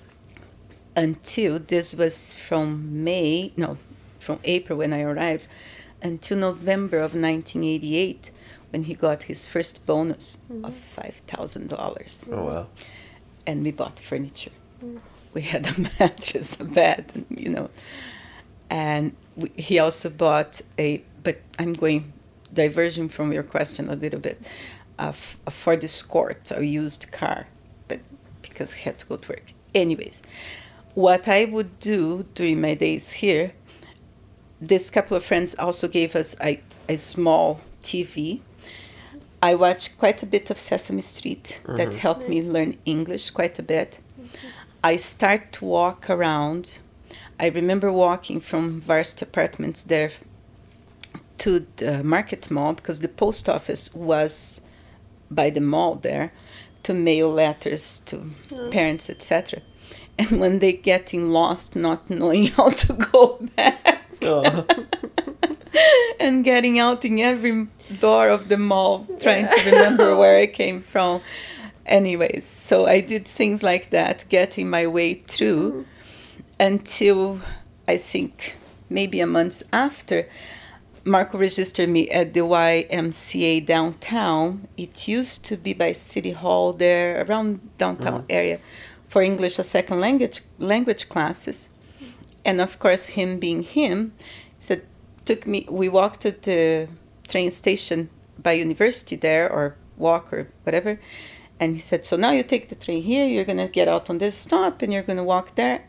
Until 0.97 1.59
this 1.61 1.95
was 1.95 2.35
from 2.35 3.05
May, 3.05 3.53
no, 3.57 3.79
from 4.19 4.41
April 4.43 4.81
when 4.81 4.93
I 4.93 5.03
arrived, 5.03 5.47
until 6.03 6.39
November 6.39 6.97
of 6.97 7.15
1988 7.15 8.33
when 8.71 8.85
he 8.85 8.95
got 8.95 9.25
his 9.25 9.47
first 9.49 9.87
bonus 9.87 10.39
of 10.65 10.75
mm-hmm. 10.75 11.37
$5,000 11.37 12.29
Oh 12.33 12.45
wow. 12.47 12.67
and 13.47 13.63
we 13.63 13.71
bought 13.71 14.01
furniture. 14.01 14.51
We 15.33 15.43
had 15.43 15.67
a 15.67 15.81
mattress, 16.01 16.59
a 16.61 16.65
bed, 16.65 17.13
and, 17.15 17.27
you 17.31 17.51
know, 17.51 17.71
and 18.69 19.15
we, 19.37 19.51
he 19.57 19.79
also 19.79 20.11
bought 20.11 20.61
a. 20.79 21.03
But 21.23 21.41
I'm 21.59 21.75
going 21.75 22.13
diversion 22.53 23.09
from 23.09 23.33
your 23.33 23.43
question 23.43 23.89
a 23.89 23.97
little 23.97 24.21
bit. 24.21 24.41
A, 24.99 25.09
f- 25.09 25.39
a 25.47 25.51
Ford 25.51 25.85
Escort, 25.85 26.51
a 26.51 26.65
used 26.65 27.11
car, 27.13 27.47
but 27.89 28.01
because 28.43 28.75
he 28.75 28.85
had 28.85 28.99
to 28.99 29.07
go 29.07 29.17
to 29.17 29.29
work. 29.29 29.53
Anyways, 29.75 30.23
what 30.95 31.29
I 31.29 31.45
would 31.45 31.79
do 31.81 32.27
during 32.35 32.61
my 32.61 32.75
days 32.75 33.13
here, 33.13 33.53
this 34.61 34.91
couple 34.91 35.17
of 35.17 35.25
friends 35.25 35.55
also 35.55 35.89
gave 35.89 36.15
us 36.15 36.37
a, 36.43 36.61
a 36.89 36.97
small 36.97 37.61
TV. 37.83 38.41
I 39.43 39.55
watched 39.55 39.97
quite 39.97 40.23
a 40.23 40.27
bit 40.27 40.51
of 40.51 40.59
Sesame 40.59 41.01
Street. 41.01 41.61
That 41.65 41.89
mm-hmm. 41.89 41.99
helped 41.99 42.29
me 42.29 42.43
learn 42.43 42.77
English 42.85 43.31
quite 43.31 43.59
a 43.59 43.63
bit. 43.63 44.01
I 44.83 44.97
start 44.97 45.53
to 45.55 45.65
walk 45.65 46.09
around. 46.09 46.79
I 47.39 47.49
remember 47.49 47.93
walking 47.93 48.41
from 48.41 48.81
Varst 48.81 49.23
Apartments 49.23 49.85
there 49.85 50.11
to 51.39 51.67
the 51.77 52.05
market 52.05 52.51
mall 52.51 52.75
because 52.75 53.01
the 53.01 53.09
post 53.09 53.49
office 53.49 53.95
was 53.95 54.61
by 55.31 55.51
the 55.51 55.61
mall 55.61 55.95
there 55.95 56.33
to 56.83 56.95
mail 56.95 57.31
letters 57.31 58.01
to 58.01 58.31
parents, 58.71 59.09
etc. 59.11 59.61
And 60.19 60.41
when 60.41 60.59
they 60.59 60.73
getting 60.73 61.31
lost, 61.31 61.77
not 61.77 62.11
knowing 62.11 62.47
how 62.57 62.71
to 62.71 62.93
go 62.93 63.39
back 63.57 64.01
Oh. 64.23 64.67
and 66.21 66.45
getting 66.45 66.79
out 66.79 67.05
in 67.05 67.19
every 67.21 67.69
door 68.01 68.29
of 68.29 68.49
the 68.49 68.59
mall 68.59 69.07
trying 69.19 69.49
to 69.49 69.71
remember 69.71 70.15
where 70.21 70.39
I 70.39 70.47
came 70.47 70.83
from. 70.83 71.23
Anyways, 71.91 72.47
so 72.47 72.87
I 72.87 73.01
did 73.01 73.27
things 73.27 73.65
like 73.65 73.91
that, 73.91 74.25
getting 74.29 74.71
my 74.71 74.87
way 74.87 75.15
through 75.15 75.87
until 76.61 77.41
I 77.89 77.97
think 77.97 78.55
maybe 78.89 79.19
a 79.19 79.27
month 79.27 79.65
after 79.73 80.29
Marco 81.05 81.37
registered 81.37 81.89
me 81.89 82.09
at 82.11 82.33
the 82.33 82.41
YMCA 82.41 83.67
downtown. 83.67 84.69
It 84.77 85.09
used 85.09 85.45
to 85.47 85.57
be 85.57 85.73
by 85.73 85.93
City 85.93 86.31
Hall 86.31 86.73
there, 86.73 87.25
around 87.25 87.77
downtown 87.77 88.21
mm-hmm. 88.21 88.39
area, 88.39 88.61
for 89.09 89.21
English 89.21 89.59
as 89.59 89.69
second 89.69 90.01
language 90.01 90.43
language 90.61 91.09
classes. 91.09 91.71
And 92.45 92.61
of 92.61 92.79
course, 92.79 93.07
him 93.07 93.41
being 93.41 93.65
him, 93.65 94.13
said 94.61 94.83
took 95.25 95.45
me. 95.45 95.67
We 95.69 95.89
walked 95.89 96.21
to 96.21 96.31
the 96.31 96.89
train 97.27 97.51
station 97.51 98.11
by 98.39 98.53
university 98.53 99.17
there, 99.17 99.51
or 99.51 99.75
walk 99.97 100.33
or 100.33 100.47
whatever. 100.63 101.01
And 101.61 101.75
he 101.75 101.79
said, 101.79 102.05
"So 102.07 102.17
now 102.17 102.33
you 102.33 102.43
take 102.43 102.71
the 102.71 102.75
train 102.75 103.03
here. 103.03 103.27
You're 103.27 103.45
gonna 103.45 103.69
get 103.69 103.87
out 103.87 104.09
on 104.11 104.19
this 104.19 104.35
stop, 104.35 104.83
and 104.83 104.93
you're 104.93 105.09
gonna 105.11 105.29
walk 105.35 105.55
there. 105.55 105.85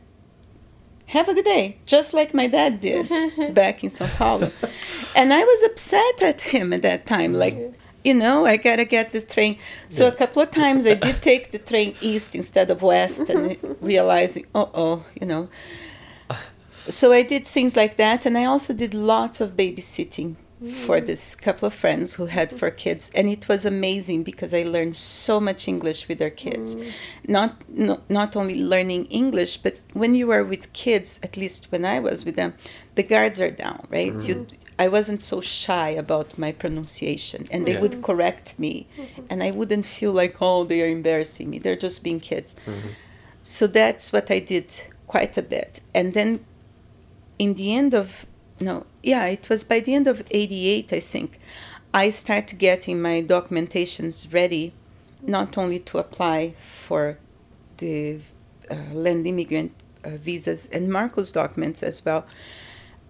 Have 1.07 1.27
a 1.29 1.33
good 1.33 1.45
day, 1.45 1.77
just 1.85 2.13
like 2.13 2.33
my 2.33 2.47
dad 2.47 2.81
did 2.81 3.07
back 3.55 3.83
in 3.83 3.89
São 3.89 4.09
Paulo." 4.17 4.51
and 5.15 5.33
I 5.33 5.43
was 5.43 5.63
upset 5.63 6.21
at 6.21 6.41
him 6.41 6.73
at 6.73 6.81
that 6.83 7.05
time, 7.05 7.33
like. 7.33 7.57
You 8.03 8.15
know, 8.15 8.47
I 8.47 8.57
gotta 8.57 8.83
get 8.83 9.11
the 9.11 9.21
train. 9.21 9.59
So 9.87 10.07
a 10.07 10.11
couple 10.11 10.41
of 10.41 10.49
times 10.49 10.87
I 10.87 10.95
did 10.95 11.21
take 11.31 11.51
the 11.51 11.59
train 11.59 11.93
east 12.01 12.33
instead 12.33 12.71
of 12.71 12.81
west, 12.81 13.29
and 13.29 13.55
realizing, 13.79 14.47
oh, 14.55 14.71
oh, 14.73 15.05
you 15.19 15.27
know, 15.27 15.49
so 16.89 17.11
I 17.11 17.21
did 17.23 17.47
things 17.47 17.75
like 17.75 17.97
that, 17.97 18.25
and 18.25 18.37
I 18.37 18.45
also 18.45 18.73
did 18.73 18.93
lots 18.93 19.41
of 19.41 19.51
babysitting 19.51 20.35
for 20.85 21.01
this 21.01 21.33
couple 21.33 21.65
of 21.65 21.73
friends 21.73 22.15
who 22.15 22.27
had 22.27 22.51
four 22.53 22.69
kids, 22.69 23.09
and 23.15 23.27
it 23.27 23.47
was 23.47 23.65
amazing 23.65 24.21
because 24.21 24.53
I 24.53 24.61
learned 24.61 24.95
so 24.95 25.39
much 25.39 25.67
English 25.67 26.07
with 26.07 26.19
their 26.19 26.29
kids. 26.29 26.75
Mm. 26.75 26.91
Not 27.27 27.69
no, 27.69 28.01
not 28.09 28.35
only 28.35 28.61
learning 28.61 29.05
English, 29.05 29.57
but 29.57 29.77
when 29.93 30.13
you 30.13 30.29
are 30.31 30.43
with 30.43 30.71
kids, 30.73 31.19
at 31.23 31.35
least 31.35 31.71
when 31.71 31.83
I 31.83 31.99
was 31.99 32.25
with 32.25 32.35
them, 32.35 32.53
the 32.93 33.01
guards 33.01 33.39
are 33.39 33.49
down, 33.49 33.87
right? 33.89 34.13
You, 34.27 34.35
mm-hmm. 34.35 34.55
I 34.77 34.87
wasn't 34.87 35.21
so 35.23 35.41
shy 35.41 35.89
about 35.89 36.37
my 36.37 36.51
pronunciation, 36.51 37.47
and 37.51 37.65
they 37.65 37.73
Yeah. 37.73 37.81
would 37.81 38.03
correct 38.03 38.59
me, 38.59 38.87
mm-hmm. 38.97 39.23
and 39.29 39.41
I 39.41 39.49
wouldn't 39.49 39.87
feel 39.87 40.11
like 40.11 40.35
oh 40.41 40.63
they 40.63 40.81
are 40.83 40.89
embarrassing 40.89 41.49
me. 41.49 41.57
They're 41.57 41.75
just 41.75 42.03
being 42.03 42.19
kids. 42.19 42.53
Mm-hmm. 42.67 42.89
So 43.41 43.65
that's 43.65 44.13
what 44.13 44.29
I 44.29 44.37
did 44.37 44.67
quite 45.07 45.37
a 45.37 45.41
bit, 45.41 45.81
and 45.95 46.13
then 46.13 46.45
in 47.39 47.55
the 47.55 47.73
end 47.73 47.95
of 47.95 48.27
no 48.61 48.85
yeah 49.03 49.25
it 49.25 49.49
was 49.49 49.63
by 49.63 49.79
the 49.79 49.93
end 49.93 50.07
of 50.07 50.23
88 50.31 50.93
i 50.93 50.99
think 50.99 51.39
i 51.93 52.09
started 52.09 52.57
getting 52.59 53.01
my 53.01 53.21
documentations 53.21 54.31
ready 54.33 54.71
not 55.21 55.57
only 55.57 55.79
to 55.79 55.97
apply 55.97 56.53
for 56.87 57.17
the 57.77 58.19
uh, 58.69 58.75
land 58.93 59.25
immigrant 59.27 59.71
uh, 60.05 60.09
visas 60.27 60.67
and 60.71 60.89
marco's 60.89 61.31
documents 61.31 61.81
as 61.83 62.05
well 62.05 62.25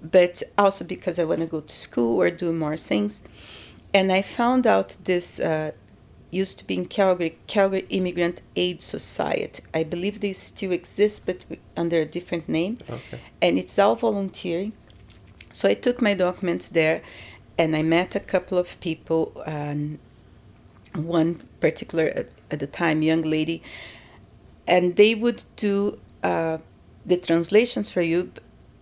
but 0.02 0.42
also 0.58 0.84
because 0.86 1.20
i 1.20 1.24
want 1.24 1.42
to 1.42 1.46
go 1.48 1.62
to 1.62 1.76
school 1.76 2.22
or 2.22 2.30
do 2.30 2.52
more 2.54 2.78
things 2.78 3.24
and 3.94 4.12
i 4.12 4.22
found 4.22 4.66
out 4.66 4.96
this 5.04 5.40
uh, 5.40 5.72
used 6.32 6.58
to 6.60 6.66
be 6.66 6.76
in 6.76 6.86
calgary 6.86 7.38
calgary 7.48 7.86
immigrant 7.90 8.42
aid 8.56 8.82
society 8.82 9.62
i 9.74 9.84
believe 9.84 10.22
they 10.22 10.34
still 10.34 10.72
exist 10.72 11.26
but 11.26 11.46
under 11.76 12.00
a 12.00 12.06
different 12.06 12.48
name 12.48 12.78
Okay. 12.90 13.20
and 13.42 13.58
it's 13.60 13.78
all 13.78 13.96
volunteering. 13.96 14.72
So 15.52 15.68
I 15.70 15.74
took 15.74 16.02
my 16.02 16.14
documents 16.14 16.70
there, 16.70 17.02
and 17.58 17.76
I 17.76 17.84
met 17.84 18.16
a 18.16 18.20
couple 18.20 18.58
of 18.58 18.80
people. 18.80 19.32
Um, 19.46 20.00
one 20.94 21.36
particular 21.60 22.06
at, 22.16 22.28
at 22.50 22.60
the 22.60 22.68
time, 22.68 23.02
young 23.02 23.22
lady, 23.22 23.62
and 24.68 24.96
they 24.96 25.16
would 25.16 25.44
do 25.56 26.00
uh, 26.24 26.58
the 27.06 27.18
translations 27.18 27.90
for 27.90 28.02
you, 28.02 28.32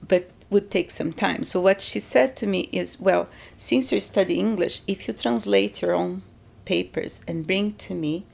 but 0.08 0.30
would 0.50 0.72
take 0.72 0.90
some 0.90 1.14
time. 1.14 1.44
So 1.44 1.62
what 1.62 1.82
she 1.82 2.00
said 2.00 2.36
to 2.38 2.48
me 2.48 2.62
is, 2.72 3.00
well, 3.00 3.28
since 3.58 3.92
you're 3.92 4.02
studying 4.02 4.40
English, 4.48 4.82
if 4.88 5.08
you 5.08 5.14
translate 5.14 5.82
your 5.82 5.94
own 5.94 6.24
papers 6.66 7.22
and 7.28 7.46
bring 7.46 7.74
to 7.74 7.94
me, 7.94 8.26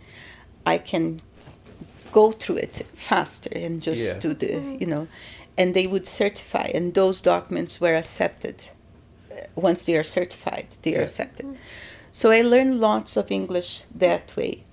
I 0.65 0.77
can 0.77 1.21
go 2.11 2.31
through 2.31 2.57
it 2.57 2.85
faster 2.93 3.49
and 3.53 3.81
just 3.81 4.01
Yeah. 4.13 4.19
do 4.19 4.33
the 4.33 4.77
you 4.79 4.85
know 4.85 5.07
and 5.57 5.73
they 5.73 5.87
would 5.87 6.07
certify 6.07 6.69
and 6.73 6.93
those 6.93 7.21
documents 7.21 7.79
were 7.79 7.95
accepted 7.95 8.69
uh, 9.31 9.41
once 9.55 9.85
they 9.85 9.97
are 9.97 10.03
certified, 10.03 10.67
they 10.81 10.95
are 10.95 11.01
accepted. 11.01 11.57
So 12.11 12.31
I 12.31 12.41
learned 12.41 12.79
lots 12.79 13.17
of 13.17 13.31
English 13.31 13.83
that 13.93 14.35
way. 14.35 14.63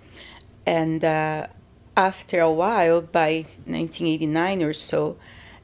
And 0.64 1.04
uh, 1.04 1.48
after 1.96 2.40
a 2.40 2.52
while, 2.52 3.00
by 3.00 3.46
1989 3.66 4.62
or 4.62 4.72
so, 4.72 5.16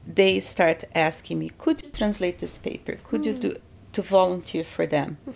they 0.05 0.39
start 0.39 0.83
asking 0.93 1.39
me, 1.39 1.51
could 1.57 1.83
you 1.83 1.89
translate 1.91 2.39
this 2.39 2.57
paper? 2.57 2.97
Could 3.03 3.25
you 3.25 3.33
do 3.33 3.55
to 3.93 4.01
volunteer 4.01 4.63
for 4.63 4.85
them? 4.85 5.17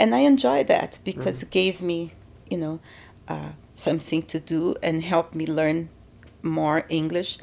And 0.00 0.14
I 0.14 0.18
enjoy 0.18 0.62
that 0.64 1.00
because 1.04 1.42
it 1.42 1.50
gave 1.50 1.82
me, 1.82 2.12
you 2.48 2.56
know, 2.56 2.78
uh, 3.26 3.50
something 3.74 4.22
to 4.22 4.38
do 4.38 4.76
and 4.80 5.02
helped 5.02 5.34
me 5.34 5.44
learn 5.44 5.88
more 6.40 6.86
English. 6.88 7.38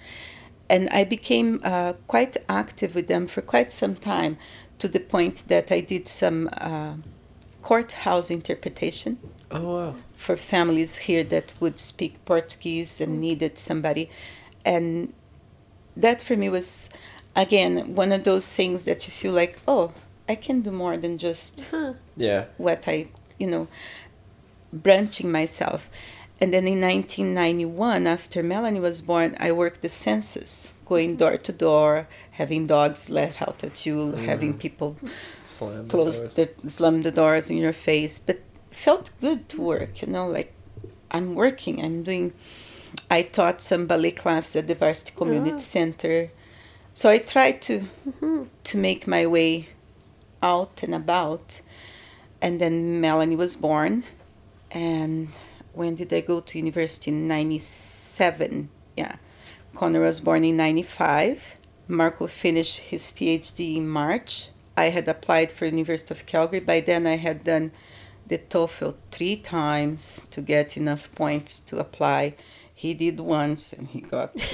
And 0.70 0.90
I 0.90 1.04
became 1.04 1.62
uh, 1.64 1.94
quite 2.08 2.38
active 2.50 2.96
with 2.96 3.08
them 3.08 3.28
for 3.28 3.42
quite 3.42 3.72
some 3.72 3.96
time 3.96 4.38
to 4.80 4.88
the 4.88 5.00
point 5.00 5.44
that 5.48 5.72
I 5.72 5.80
did 5.80 6.08
some 6.08 6.50
uh, 6.58 6.96
courthouse 7.62 8.30
interpretation 8.30 9.18
Oh 9.52 9.74
wow. 9.76 9.96
for 10.16 10.36
families 10.38 10.98
here 10.98 11.24
that 11.26 11.54
would 11.60 11.80
speak 11.80 12.24
Portuguese 12.26 13.00
and 13.00 13.22
needed 13.22 13.58
somebody. 13.58 14.10
And 14.66 15.14
that 15.96 16.22
for 16.22 16.36
me 16.36 16.50
was, 16.50 16.90
again, 17.36 17.94
one 17.96 18.12
of 18.12 18.24
those 18.24 18.52
things 18.52 18.86
that 18.86 19.06
you 19.08 19.12
feel 19.14 19.34
like, 19.34 19.60
oh, 19.68 19.94
I 20.28 20.36
can 20.36 20.62
do 20.62 20.72
more 20.72 20.98
than 20.98 21.18
just 21.20 21.72
Yeah. 22.18 22.46
what 22.58 22.84
I, 22.88 23.08
you 23.38 23.48
know, 23.48 23.68
branching 24.74 25.32
myself. 25.32 25.90
And 26.42 26.54
then 26.54 26.68
in 26.68 26.82
1991, 26.82 28.08
after 28.08 28.44
Melanie 28.44 28.82
was 28.82 29.02
born, 29.02 29.38
I 29.40 29.52
worked 29.54 29.82
the 29.82 29.90
census, 29.90 30.74
going 30.86 31.12
mm-hmm. 31.12 31.18
door 31.18 31.38
to 31.38 31.52
door, 31.52 32.08
having 32.32 32.68
dogs 32.68 33.10
let 33.10 33.42
out 33.42 33.64
at 33.64 33.86
you, 33.86 33.96
mm-hmm. 33.96 34.26
having 34.26 34.58
people 34.58 34.98
Slam. 35.48 35.88
close 35.88 36.34
the 36.34 36.50
slam 36.68 37.04
the 37.04 37.12
doors 37.12 37.50
in 37.50 37.58
your 37.58 37.74
face. 37.74 38.20
But 38.20 38.42
felt 38.76 39.12
good 39.22 39.48
to 39.48 39.62
work 39.62 40.02
you 40.02 40.08
know 40.08 40.28
like 40.28 40.54
i'm 41.12 41.34
working 41.34 41.82
i'm 41.82 42.04
doing 42.04 42.34
i 43.10 43.22
taught 43.22 43.62
some 43.62 43.88
ballet 43.88 44.12
class 44.12 44.54
at 44.56 44.68
the 44.68 44.76
varsity 44.76 45.14
community 45.16 45.56
oh. 45.56 45.58
center. 45.58 46.30
So 46.94 47.10
i 47.10 47.18
tried 47.18 47.62
to 47.64 47.80
mm-hmm. 48.08 48.44
to 48.64 48.78
make 48.78 49.08
my 49.08 49.26
way 49.26 49.70
out 50.44 50.84
and 50.84 50.94
about. 50.94 51.62
And 52.42 52.60
then 52.62 53.02
melanie 53.02 53.36
was 53.36 53.56
born 53.56 54.04
and 54.72 55.30
when 55.76 55.96
did 55.96 56.12
i 56.14 56.22
go 56.22 56.40
to 56.40 56.58
university 56.58 57.12
in 57.12 57.28
97 57.28 58.70
yeah 58.98 59.16
connor 59.76 60.02
was 60.02 60.22
born 60.22 60.44
in 60.44 60.58
95 60.58 61.56
marco 61.88 62.28
finished 62.28 62.80
his 62.80 63.12
phd 63.12 63.76
in 63.78 63.88
march 63.88 64.50
I 64.78 64.90
had 64.90 65.08
applied 65.08 65.52
for 65.52 65.66
University 65.66 66.14
of 66.14 66.26
Calgary. 66.26 66.60
By 66.60 66.82
then, 66.82 67.08
I 67.08 67.16
had 67.16 67.44
done 67.44 67.72
the 68.28 68.38
TOEFL 68.38 68.96
three 69.12 69.38
times 69.38 70.28
to 70.32 70.42
get 70.42 70.76
enough 70.76 71.12
points 71.14 71.60
to 71.62 71.80
apply. 71.80 72.36
He 72.86 72.94
did 72.94 73.20
once, 73.20 73.74
and 73.74 73.88
he 73.88 74.02
got. 74.02 74.30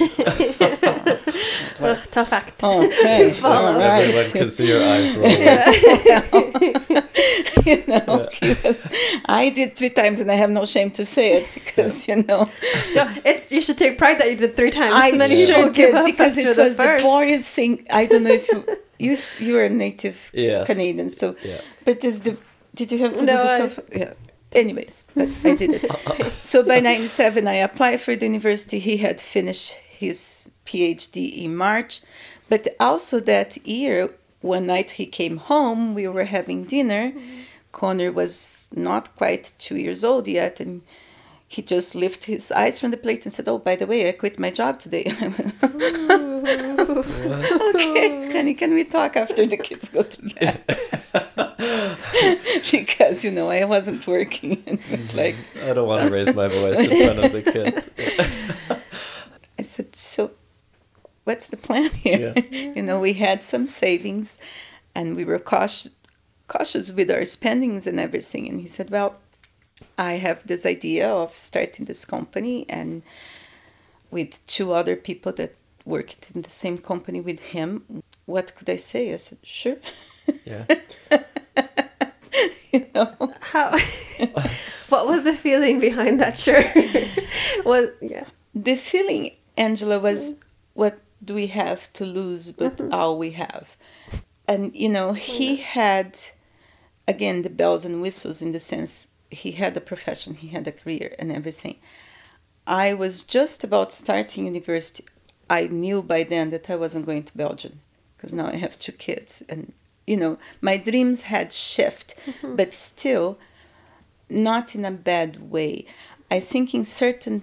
Ugh, 1.80 1.98
tough 2.10 2.32
act. 2.32 2.64
Okay, 2.64 3.30
follow. 3.34 3.72
all 3.72 3.78
right. 3.78 4.04
Everyone 4.04 4.30
can 4.30 4.50
see 4.50 4.68
your 4.68 4.82
eyes 4.82 5.14
roll. 5.20 5.28
you 7.66 7.84
know, 7.86 8.26
he 8.40 8.48
was, 8.64 8.88
I 9.26 9.50
did 9.54 9.76
three 9.76 9.90
times, 9.90 10.18
and 10.20 10.30
I 10.30 10.34
have 10.36 10.48
no 10.50 10.64
shame 10.64 10.90
to 10.92 11.04
say 11.04 11.26
it 11.42 11.50
because 11.52 12.08
you 12.08 12.22
know 12.22 12.48
No, 12.94 13.04
it's 13.30 13.52
you 13.52 13.60
should 13.60 13.76
take 13.76 13.98
pride 13.98 14.18
that 14.20 14.30
you 14.30 14.36
did 14.36 14.56
three 14.56 14.70
times. 14.70 14.92
I 14.94 15.12
Many 15.12 15.34
sure 15.44 15.70
did 15.70 15.94
because 16.06 16.38
it 16.38 16.46
was 16.46 16.56
the, 16.56 16.82
first. 16.82 17.04
boringest 17.04 17.52
thing. 17.52 17.84
I 17.90 18.06
don't 18.06 18.24
know 18.24 18.30
if 18.40 18.48
you 18.50 18.64
you 18.98 19.16
you 19.46 19.58
are 19.58 19.64
a 19.64 19.68
native 19.70 20.30
Yes. 20.32 20.66
Canadian, 20.66 21.10
so 21.10 21.36
Yeah. 21.44 21.60
but 21.84 22.02
is 22.02 22.22
the 22.22 22.38
did 22.74 22.90
you 22.92 22.98
have 23.04 23.14
to 23.18 23.24
No, 23.26 23.36
do 23.36 23.42
the 23.42 23.52
I- 23.52 23.58
TOEFL? 23.60 23.96
Yeah. 24.00 24.12
Anyways, 24.54 25.04
but 25.14 25.28
I 25.44 25.54
did 25.54 25.70
it. 25.70 25.90
Uh, 26.06 26.24
uh. 26.24 26.30
so 26.42 26.62
by 26.62 26.80
'97, 26.80 27.46
I 27.46 27.54
applied 27.54 28.00
for 28.00 28.16
the 28.16 28.26
university. 28.26 28.78
He 28.78 28.98
had 28.98 29.20
finished 29.20 29.72
his 29.72 30.50
PhD 30.66 31.44
in 31.44 31.56
March, 31.56 32.00
but 32.48 32.68
also 32.78 33.20
that 33.20 33.56
year, 33.66 34.10
one 34.40 34.66
night 34.66 34.92
he 34.92 35.06
came 35.06 35.36
home. 35.36 35.94
We 35.94 36.08
were 36.08 36.24
having 36.24 36.64
dinner. 36.64 37.12
Mm-hmm. 37.12 37.40
Connor 37.72 38.12
was 38.12 38.68
not 38.74 39.16
quite 39.16 39.52
two 39.58 39.76
years 39.76 40.04
old 40.04 40.28
yet, 40.28 40.60
and 40.60 40.82
he 41.52 41.60
just 41.60 41.94
lifted 41.94 42.32
his 42.32 42.50
eyes 42.50 42.78
from 42.78 42.92
the 42.92 42.96
plate 42.96 43.26
and 43.26 43.32
said, 43.32 43.46
"Oh, 43.46 43.58
by 43.58 43.76
the 43.76 43.86
way, 43.86 44.08
I 44.08 44.12
quit 44.12 44.38
my 44.38 44.50
job 44.50 44.80
today." 44.80 45.04
Okay, 47.74 48.32
honey, 48.32 48.54
can 48.54 48.74
we 48.74 48.82
talk 48.84 49.16
after 49.16 49.46
the 49.46 49.56
kids 49.56 49.88
go 49.88 50.02
to 50.02 50.22
bed? 50.34 50.60
because 52.72 53.22
you 53.24 53.30
know 53.30 53.48
I 53.48 53.64
wasn't 53.64 54.04
working, 54.06 54.62
and 54.66 54.80
it 54.90 54.98
was 54.98 55.10
mm-hmm. 55.10 55.18
like 55.18 55.36
I 55.62 55.72
don't 55.72 55.86
want 55.86 56.08
to 56.08 56.12
raise 56.12 56.34
my 56.34 56.48
voice 56.48 56.80
in 56.80 56.90
front 56.90 57.24
of 57.24 57.32
the 57.32 57.42
kids. 57.42 57.88
I 59.58 59.62
said, 59.62 59.94
"So, 59.94 60.32
what's 61.24 61.48
the 61.48 61.56
plan 61.56 61.90
here?" 61.90 62.34
you 62.50 62.82
know, 62.82 62.98
we 62.98 63.12
had 63.12 63.44
some 63.44 63.68
savings, 63.68 64.38
and 64.94 65.14
we 65.14 65.24
were 65.24 65.38
cautious 65.38 65.90
cautious 66.48 66.92
with 66.92 67.10
our 67.10 67.24
spendings 67.24 67.86
and 67.86 68.00
everything. 68.00 68.48
And 68.48 68.60
he 68.60 68.68
said, 68.68 68.90
"Well, 68.90 69.20
I 69.98 70.12
have 70.14 70.46
this 70.46 70.66
idea 70.66 71.08
of 71.08 71.36
starting 71.38 71.86
this 71.86 72.04
company, 72.04 72.66
and 72.68 73.02
with 74.10 74.46
two 74.46 74.72
other 74.72 74.96
people 74.96 75.32
that 75.32 75.54
worked 75.84 76.30
in 76.34 76.42
the 76.42 76.50
same 76.50 76.78
company 76.78 77.20
with 77.20 77.40
him. 77.40 78.02
What 78.26 78.54
could 78.54 78.70
I 78.70 78.76
say?" 78.76 79.12
I 79.12 79.16
said, 79.16 79.38
"Sure." 79.42 79.76
Yeah. 80.44 80.64
you 82.72 82.86
know. 82.94 83.34
How? 83.40 83.78
what 84.88 85.06
was 85.06 85.24
the 85.24 85.34
feeling 85.34 85.80
behind 85.80 86.20
that 86.20 86.36
sure? 86.36 86.64
was 87.64 87.88
yeah. 88.00 88.24
The 88.54 88.76
feeling, 88.76 89.30
Angela, 89.56 89.98
was 89.98 90.32
mm-hmm. 90.32 90.40
what 90.74 90.98
do 91.24 91.34
we 91.34 91.46
have 91.48 91.92
to 91.94 92.04
lose 92.04 92.50
but 92.50 92.76
mm-hmm. 92.76 92.92
all 92.92 93.18
we 93.18 93.32
have? 93.32 93.76
And, 94.46 94.74
you 94.74 94.88
know, 94.88 95.12
he 95.12 95.56
had, 95.56 96.18
again, 97.06 97.42
the 97.42 97.50
bells 97.50 97.84
and 97.84 98.02
whistles 98.02 98.42
in 98.42 98.52
the 98.52 98.60
sense 98.60 99.08
he 99.32 99.52
had 99.52 99.76
a 99.76 99.80
profession, 99.80 100.34
he 100.34 100.48
had 100.48 100.66
a 100.66 100.72
career 100.72 101.14
and 101.18 101.32
everything. 101.32 101.76
I 102.66 102.94
was 102.94 103.22
just 103.22 103.64
about 103.64 103.92
starting 103.92 104.46
university. 104.46 105.04
I 105.50 105.66
knew 105.66 106.02
by 106.02 106.22
then 106.22 106.50
that 106.50 106.70
I 106.70 106.76
wasn't 106.76 107.06
going 107.06 107.24
to 107.24 107.36
Belgium 107.36 107.80
because 108.16 108.32
now 108.32 108.46
I 108.46 108.56
have 108.56 108.78
two 108.78 108.92
kids. 108.92 109.42
And, 109.48 109.72
you 110.06 110.16
know, 110.16 110.38
my 110.60 110.76
dreams 110.76 111.22
had 111.22 111.52
shifted, 111.52 112.18
mm-hmm. 112.24 112.56
but 112.56 112.72
still 112.72 113.38
not 114.30 114.74
in 114.74 114.84
a 114.84 114.90
bad 114.90 115.50
way. 115.50 115.86
I 116.30 116.40
think 116.40 116.74
in 116.74 116.84
certain 116.84 117.42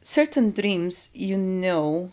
certain 0.00 0.50
dreams 0.50 1.08
you 1.14 1.38
know 1.38 2.12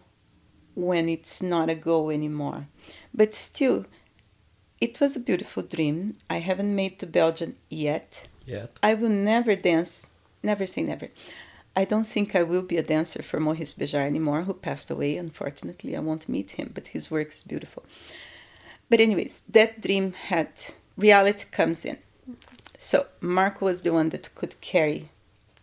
when 0.74 1.10
it's 1.10 1.42
not 1.42 1.70
a 1.70 1.76
go 1.76 2.10
anymore. 2.10 2.68
But 3.14 3.36
still 3.36 3.86
it 4.80 5.00
was 5.00 5.16
a 5.16 5.20
beautiful 5.20 5.62
dream. 5.62 6.18
I 6.30 6.38
haven't 6.40 6.76
made 6.76 6.98
to 7.00 7.06
Belgium 7.06 7.56
yet. 7.70 8.28
Yeah. 8.46 8.68
I 8.82 8.94
will 8.94 9.10
never 9.10 9.56
dance, 9.56 10.10
never 10.44 10.66
say 10.66 10.84
never. 10.84 11.10
I 11.76 11.86
don't 11.86 12.06
think 12.06 12.36
I 12.36 12.44
will 12.44 12.64
be 12.64 12.78
a 12.78 12.84
dancer 12.84 13.22
for 13.22 13.40
Maurice 13.40 13.74
Béjart 13.74 14.06
anymore, 14.06 14.42
who 14.42 14.54
passed 14.54 14.92
away, 14.92 15.16
unfortunately. 15.16 15.96
I 15.96 16.00
won't 16.00 16.28
meet 16.28 16.52
him, 16.52 16.72
but 16.74 16.88
his 16.88 17.10
work 17.10 17.30
is 17.30 17.44
beautiful. 17.44 17.84
But, 18.90 19.00
anyways, 19.00 19.42
that 19.50 19.80
dream 19.80 20.12
had 20.12 20.50
reality 20.98 21.46
comes 21.50 21.86
in. 21.86 21.98
So, 22.78 23.06
Marco 23.22 23.66
was 23.66 23.84
the 23.84 23.94
one 23.94 24.10
that 24.10 24.36
could 24.36 24.60
carry 24.60 25.10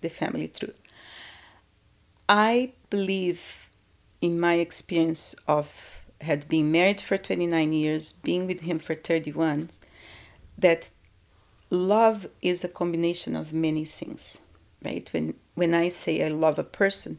the 0.01 0.09
family 0.09 0.47
through. 0.47 0.73
I 2.27 2.73
believe, 2.89 3.69
in 4.23 4.41
my 4.41 4.55
experience 4.55 5.35
of 5.47 6.03
had 6.23 6.49
been 6.49 6.73
married 6.73 7.01
for 7.01 7.17
29 7.17 7.73
years, 7.73 8.13
being 8.13 8.47
with 8.47 8.61
him 8.61 8.79
for 8.79 8.95
31, 8.95 9.71
that 10.57 10.91
love 11.71 12.29
is 12.43 12.65
a 12.65 12.69
combination 12.69 13.37
of 13.37 13.53
many 13.53 13.85
things, 13.85 14.39
right? 14.85 15.09
When 15.13 15.35
when 15.55 15.75
I 15.75 15.89
say 15.89 16.25
I 16.25 16.29
love 16.29 16.59
a 16.59 16.65
person, 16.65 17.19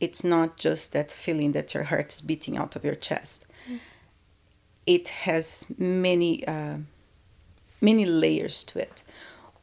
it's 0.00 0.24
not 0.24 0.56
just 0.56 0.92
that 0.92 1.12
feeling 1.12 1.52
that 1.52 1.74
your 1.74 1.84
heart 1.84 2.12
is 2.12 2.20
beating 2.20 2.56
out 2.56 2.76
of 2.76 2.84
your 2.84 2.94
chest. 2.94 3.46
It 4.86 5.08
has 5.08 5.66
many 5.78 6.46
uh, 6.46 6.78
many 7.80 8.06
layers 8.06 8.62
to 8.64 8.78
it. 8.78 9.02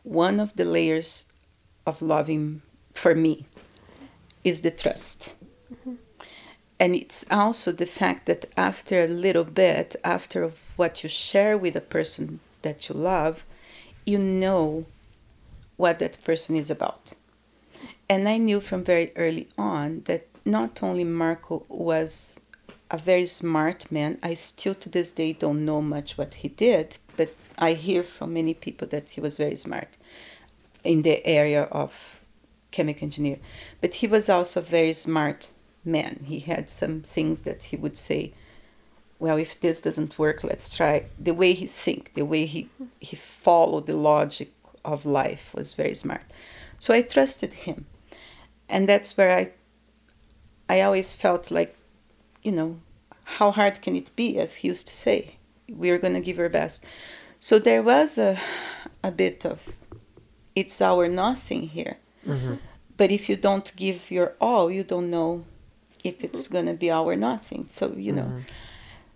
One 0.04 0.40
of 0.40 0.56
the 0.56 0.66
layers 0.66 1.32
of 1.86 2.02
loving 2.02 2.62
for 2.94 3.16
me 3.16 3.46
is 4.44 4.62
the 4.62 4.72
trust. 4.72 5.34
And 6.80 6.96
it's 6.96 7.24
also 7.32 7.72
the 7.72 7.86
fact 7.86 8.26
that 8.26 8.46
after 8.58 9.00
a 9.00 9.08
little 9.08 9.46
bit, 9.46 9.96
after 10.04 10.52
what 10.76 11.02
you 11.02 11.10
share 11.10 11.58
with 11.58 11.78
a 11.78 11.82
person 11.82 12.42
that 12.62 12.90
you 12.90 12.96
love, 12.96 13.46
you 14.06 14.18
know 14.18 14.86
what 15.78 16.00
that 16.00 16.24
person 16.24 16.56
is 16.56 16.70
about. 16.70 17.14
And 18.10 18.28
I 18.28 18.38
knew 18.38 18.60
from 18.60 18.84
very 18.84 19.12
early 19.16 19.48
on 19.58 20.02
that 20.06 20.28
not 20.46 20.84
only 20.84 21.04
Marco 21.04 21.66
was 21.70 22.40
a 22.92 22.98
very 22.98 23.26
smart 23.26 23.92
man, 23.92 24.20
I 24.22 24.34
still 24.36 24.76
to 24.76 24.90
this 24.90 25.12
day 25.12 25.34
don't 25.34 25.66
know 25.66 25.82
much 25.82 26.18
what 26.18 26.36
he 26.36 26.50
did, 26.50 26.98
but 27.18 27.34
I 27.58 27.74
hear 27.74 28.04
from 28.04 28.34
many 28.34 28.54
people 28.54 28.88
that 28.90 29.10
he 29.10 29.22
was 29.22 29.38
very 29.38 29.56
smart 29.56 29.98
in 30.84 31.02
the 31.02 31.26
area 31.26 31.64
of 31.64 32.20
chemical 32.72 33.06
engineer, 33.06 33.40
but 33.82 33.96
he 33.96 34.08
was 34.08 34.30
also 34.30 34.60
a 34.60 34.64
very 34.64 34.94
smart 34.94 35.52
man. 35.86 36.26
He 36.26 36.40
had 36.40 36.70
some 36.70 37.02
things 37.02 37.44
that 37.44 37.64
he 37.64 37.78
would 37.78 37.96
say, 37.96 38.34
well, 39.24 39.38
if 39.38 39.58
this 39.62 39.80
doesn't 39.80 40.20
work, 40.20 40.44
let's 40.44 40.76
try. 40.76 41.06
The 41.18 41.34
way 41.34 41.54
he 41.54 41.66
think, 41.66 42.14
the 42.14 42.26
way 42.26 42.46
he, 42.46 42.68
he 43.00 43.16
followed 43.16 43.86
the 43.86 43.96
logic 43.96 44.52
of 44.84 45.06
life 45.06 45.54
was 45.56 45.72
very 45.72 45.94
smart. 45.94 46.24
So 46.78 46.94
I 46.94 47.04
trusted 47.04 47.54
him. 47.54 47.86
And 48.68 48.90
that's 48.90 49.16
where 49.16 49.32
I 49.32 49.52
I 50.68 50.82
always 50.82 51.14
felt 51.14 51.52
like, 51.52 51.74
you 52.44 52.52
know, 52.52 52.82
how 53.38 53.52
hard 53.52 53.82
can 53.82 53.96
it 53.96 54.12
be, 54.18 54.38
as 54.40 54.56
he 54.56 54.68
used 54.68 54.88
to 54.88 54.94
say. 54.94 55.38
We're 55.70 56.00
gonna 56.00 56.20
give 56.20 56.38
our 56.38 56.50
best. 56.50 56.86
So 57.40 57.60
there 57.60 57.82
was 57.82 58.18
a 58.18 58.38
a 59.06 59.12
bit 59.12 59.46
of 59.46 59.58
it's 60.54 60.82
our 60.82 61.08
nothing 61.08 61.70
here. 61.70 61.96
Mm-hmm. 62.28 62.56
But 62.98 63.10
if 63.10 63.30
you 63.30 63.38
don't 63.38 63.74
give 63.78 64.12
your 64.12 64.34
all, 64.42 64.70
you 64.70 64.84
don't 64.84 65.10
know 65.10 65.46
if 66.04 66.26
it's 66.26 66.50
going 66.50 66.66
to 66.66 66.74
be 66.74 66.92
our 66.92 67.16
nothing. 67.16 67.70
So, 67.70 67.94
you 67.96 68.12
know. 68.12 68.44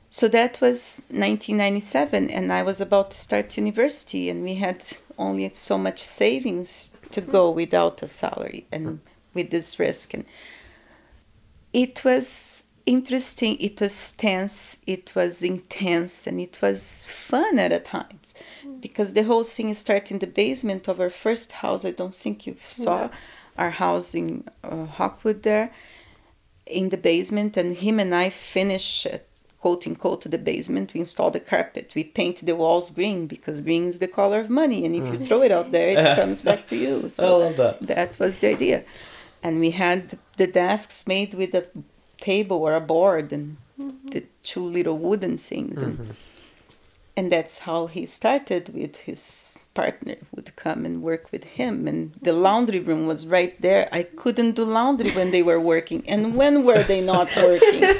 So 0.09 0.27
that 0.29 0.61
was 0.61 1.03
1997, 1.09 2.29
and 2.29 2.53
I 2.53 2.63
was 2.63 2.79
about 2.79 3.11
to 3.11 3.17
start 3.17 3.57
university, 3.57 4.29
and 4.29 4.43
we 4.43 4.55
had 4.55 4.85
only 5.17 5.49
so 5.53 5.77
much 5.77 6.01
savings 6.01 6.91
to 7.11 7.21
go 7.21 7.51
without 7.51 8.01
a 8.01 8.07
salary 8.07 8.65
and 8.71 8.99
with 9.33 9.49
this 9.49 9.79
risk. 9.79 10.13
And 10.13 10.25
it 11.73 12.03
was 12.05 12.65
interesting, 12.85 13.57
it 13.59 13.81
was 13.81 14.13
tense, 14.13 14.77
it 14.87 15.13
was 15.13 15.43
intense, 15.43 16.25
and 16.25 16.39
it 16.39 16.59
was 16.61 17.07
fun 17.07 17.59
at 17.59 17.85
times 17.85 18.33
because 18.79 19.13
the 19.13 19.23
whole 19.23 19.43
thing 19.43 19.73
started 19.73 20.11
in 20.11 20.19
the 20.19 20.27
basement 20.27 20.87
of 20.87 20.99
our 20.99 21.09
first 21.09 21.51
house. 21.51 21.83
I 21.83 21.91
don't 21.91 22.15
think 22.15 22.47
you 22.47 22.55
saw 22.61 23.09
our 23.57 23.71
house 23.71 24.15
in 24.15 24.47
uh, 24.63 24.85
Hawkwood 24.85 25.43
there 25.43 25.71
in 26.65 26.89
the 26.89 26.97
basement, 26.97 27.57
and 27.57 27.75
him 27.75 27.99
and 27.99 28.13
I 28.13 28.29
finished 28.29 29.07
uh, 29.07 29.17
coating 29.61 29.95
coat 29.95 30.21
to 30.21 30.29
the 30.29 30.37
basement. 30.37 30.93
We 30.93 30.99
install 30.99 31.31
the 31.31 31.39
carpet. 31.39 31.93
We 31.95 32.03
paint 32.03 32.45
the 32.45 32.55
walls 32.55 32.91
green 32.91 33.27
because 33.27 33.61
green 33.61 33.87
is 33.87 33.99
the 33.99 34.07
color 34.07 34.39
of 34.39 34.49
money, 34.49 34.85
and 34.85 34.95
if 34.95 35.05
you 35.11 35.19
mm. 35.19 35.27
throw 35.27 35.41
it 35.41 35.51
out 35.51 35.71
there, 35.71 35.89
it 35.89 36.15
comes 36.21 36.41
back 36.41 36.67
to 36.67 36.75
you. 36.75 37.09
So 37.09 37.41
I 37.41 37.45
love 37.45 37.57
that. 37.57 37.87
that 37.87 38.19
was 38.19 38.37
the 38.39 38.49
idea. 38.49 38.83
And 39.43 39.59
we 39.59 39.71
had 39.71 40.17
the 40.37 40.47
desks 40.47 41.07
made 41.07 41.33
with 41.33 41.53
a 41.53 41.67
table 42.19 42.57
or 42.57 42.73
a 42.75 42.81
board 42.81 43.31
and 43.31 43.57
mm-hmm. 43.79 44.09
the 44.09 44.25
two 44.43 44.63
little 44.63 44.97
wooden 44.97 45.37
things. 45.37 45.81
And, 45.81 45.93
mm-hmm. 45.97 46.11
And 47.17 47.25
that's 47.33 47.55
how 47.67 47.87
he 47.87 48.05
started 48.05 48.63
with 48.73 48.95
his 49.07 49.55
partner 49.73 50.15
would 50.35 50.49
come 50.55 50.85
and 50.87 51.01
work 51.03 51.23
with 51.31 51.43
him. 51.59 51.87
And 51.87 51.99
the 52.27 52.33
laundry 52.33 52.79
room 52.79 53.05
was 53.11 53.27
right 53.37 53.53
there. 53.61 53.83
I 53.91 54.03
couldn't 54.21 54.53
do 54.55 54.63
laundry 54.63 55.11
when 55.11 55.29
they 55.31 55.43
were 55.43 55.59
working. 55.73 56.01
And 56.13 56.35
when 56.39 56.63
were 56.67 56.83
they 56.91 57.01
not 57.13 57.29
working? 57.35 57.83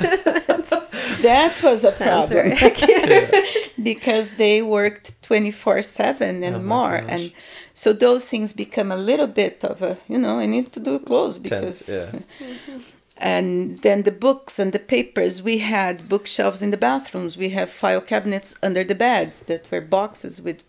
That 1.21 1.61
was 1.63 1.83
a 1.83 1.91
Sounds 1.93 2.29
problem. 2.29 2.51
because 3.91 4.35
they 4.35 4.61
worked 4.61 5.05
24 5.23 5.81
7 5.81 6.43
and 6.43 6.55
Oh 6.55 6.59
more. 6.61 6.99
gosh. 7.01 7.09
and 7.09 7.31
so 7.73 7.93
those 7.93 8.23
things 8.29 8.53
become 8.53 8.91
a 8.91 8.95
little 8.97 9.27
bit 9.27 9.63
of 9.63 9.81
a 9.81 9.97
you 10.07 10.17
know 10.17 10.39
i 10.39 10.45
need 10.45 10.71
to 10.73 10.79
do 10.79 10.99
clothes 10.99 11.37
because 11.39 11.85
Tense, 11.85 12.13
yeah. 12.13 12.79
And 13.19 13.79
then 13.79 14.03
the 14.03 14.11
books 14.11 14.59
and 14.59 14.71
the 14.71 14.79
papers 14.79 15.41
we 15.41 15.59
had 15.59 16.07
bookshelves 16.09 16.61
in 16.61 16.71
the 16.71 16.77
bathrooms. 16.77 17.37
We 17.37 17.49
have 17.49 17.69
file 17.69 18.01
cabinets 18.01 18.55
under 18.61 18.83
the 18.83 18.95
beds 18.95 19.43
that 19.43 19.69
were 19.71 19.81
boxes 19.81 20.41
with 20.41 20.63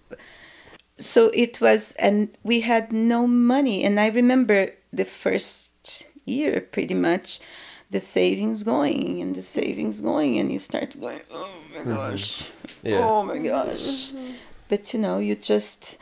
so 0.97 1.31
it 1.33 1.61
was 1.61 1.93
and 1.93 2.31
we 2.43 2.61
had 2.61 2.93
no 2.93 3.27
money. 3.27 3.85
And 3.85 4.01
i 4.01 4.09
remember 4.09 4.71
the 4.93 5.05
first 5.05 6.07
year 6.25 6.61
pretty 6.61 6.95
much 6.95 7.41
the 7.91 8.01
savings 8.01 8.63
going 8.63 9.21
and 9.23 9.35
the 9.35 9.43
savings 9.43 10.01
going 10.01 10.39
and 10.39 10.53
you 10.53 10.59
start 10.59 10.99
going 11.01 11.21
oh 11.31 11.51
my 11.71 11.81
mm-hmm. 11.81 11.95
gosh. 11.95 12.51
Yeah. 12.83 13.01
oh 13.03 13.23
my 13.23 13.39
gosh. 13.39 14.13
Mm-hmm. 14.13 14.33
But 14.69 14.95
you 14.95 15.01
know 15.01 15.19
you 15.19 15.35
just 15.35 15.99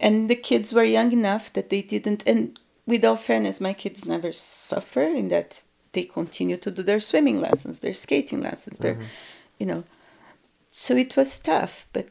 and 0.00 0.30
the 0.30 0.36
kids 0.36 0.72
were 0.72 0.84
young 0.84 1.12
enough 1.12 1.52
that 1.52 1.68
they 1.68 1.82
didn't 1.82 2.22
and 2.26 2.58
with 2.86 3.04
all 3.04 3.16
fairness 3.16 3.60
my 3.60 3.72
kids 3.74 4.06
never 4.06 4.32
suffer 4.32 5.02
in 5.02 5.28
that 5.28 5.60
they 5.94 6.04
continue 6.04 6.56
to 6.58 6.70
do 6.70 6.82
their 6.82 7.00
swimming 7.00 7.40
lessons 7.40 7.80
their 7.80 7.94
skating 7.94 8.40
lessons 8.40 8.78
their 8.78 8.94
mm-hmm. 8.94 9.04
you 9.58 9.66
know. 9.66 9.84
So 10.70 10.96
it 10.96 11.16
was 11.16 11.38
tough 11.38 11.86
but 11.92 12.08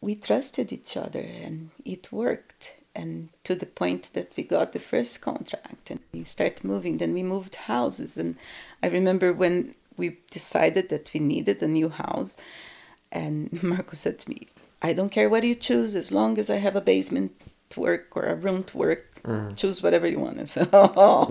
we 0.00 0.14
trusted 0.14 0.72
each 0.72 0.96
other 0.96 1.24
and 1.44 1.70
it 1.84 2.12
worked. 2.12 2.74
And 2.94 3.30
to 3.44 3.54
the 3.54 3.64
point 3.64 4.10
that 4.12 4.32
we 4.36 4.42
got 4.42 4.72
the 4.72 4.78
first 4.78 5.22
contract 5.22 5.90
and 5.90 6.00
we 6.12 6.24
started 6.24 6.62
moving 6.64 6.98
then 6.98 7.14
we 7.14 7.22
moved 7.22 7.54
houses. 7.54 8.18
And 8.18 8.36
i 8.82 8.88
remember 8.88 9.32
when 9.32 9.74
we 9.96 10.18
decided 10.30 10.88
that 10.88 11.10
we 11.12 11.20
needed 11.20 11.62
a 11.62 11.68
new 11.68 11.88
house 11.88 12.36
and 13.10 13.62
marco 13.62 13.94
said 13.94 14.18
to 14.18 14.30
me 14.30 14.48
i 14.80 14.92
don't 14.92 15.12
care 15.12 15.28
what 15.28 15.44
you 15.44 15.54
choose 15.54 15.94
as 15.94 16.12
long 16.12 16.38
as 16.38 16.48
i 16.50 16.56
have 16.56 16.76
a 16.76 16.80
basement 16.80 17.32
to 17.68 17.80
work 17.80 18.16
or 18.16 18.24
a 18.24 18.34
room 18.34 18.64
to 18.64 18.76
work 18.76 19.11
Mm. 19.24 19.56
choose 19.56 19.80
whatever 19.80 20.08
you 20.08 20.18
want 20.18 20.40
I 20.40 20.44
said, 20.44 20.68
oh. 20.72 21.26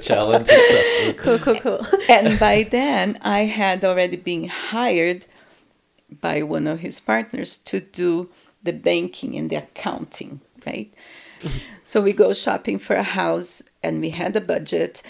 Challenge 0.00 0.48
accepted. 0.48 1.16
cool, 1.18 1.38
cool, 1.38 1.54
cool. 1.54 1.86
and 2.08 2.40
by 2.40 2.64
then 2.64 3.18
I 3.22 3.40
had 3.42 3.84
already 3.84 4.16
been 4.16 4.48
hired 4.48 5.26
by 6.20 6.42
one 6.42 6.66
of 6.66 6.80
his 6.80 6.98
partners 6.98 7.56
to 7.56 7.78
do 7.78 8.30
the 8.62 8.72
banking 8.72 9.36
and 9.36 9.48
the 9.48 9.56
accounting, 9.56 10.40
right? 10.66 10.92
so 11.84 12.00
we 12.00 12.12
go 12.12 12.34
shopping 12.34 12.78
for 12.78 12.96
a 12.96 13.02
house 13.02 13.62
and 13.82 14.00
we 14.00 14.10
had 14.10 14.34
a 14.34 14.40
budget. 14.40 15.02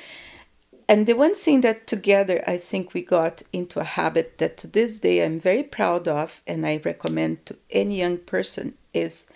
And 0.88 1.06
the 1.06 1.14
one 1.14 1.34
thing 1.34 1.62
that 1.62 1.86
together 1.86 2.44
I 2.46 2.58
think 2.58 2.92
we 2.92 3.02
got 3.02 3.42
into 3.52 3.80
a 3.80 3.84
habit 3.84 4.36
that 4.38 4.58
to 4.58 4.66
this 4.66 5.00
day 5.00 5.24
I'm 5.24 5.40
very 5.40 5.62
proud 5.62 6.06
of 6.06 6.42
and 6.46 6.66
I 6.66 6.82
recommend 6.84 7.46
to 7.46 7.56
any 7.70 8.00
young 8.00 8.18
person 8.18 8.74
is 8.92 9.30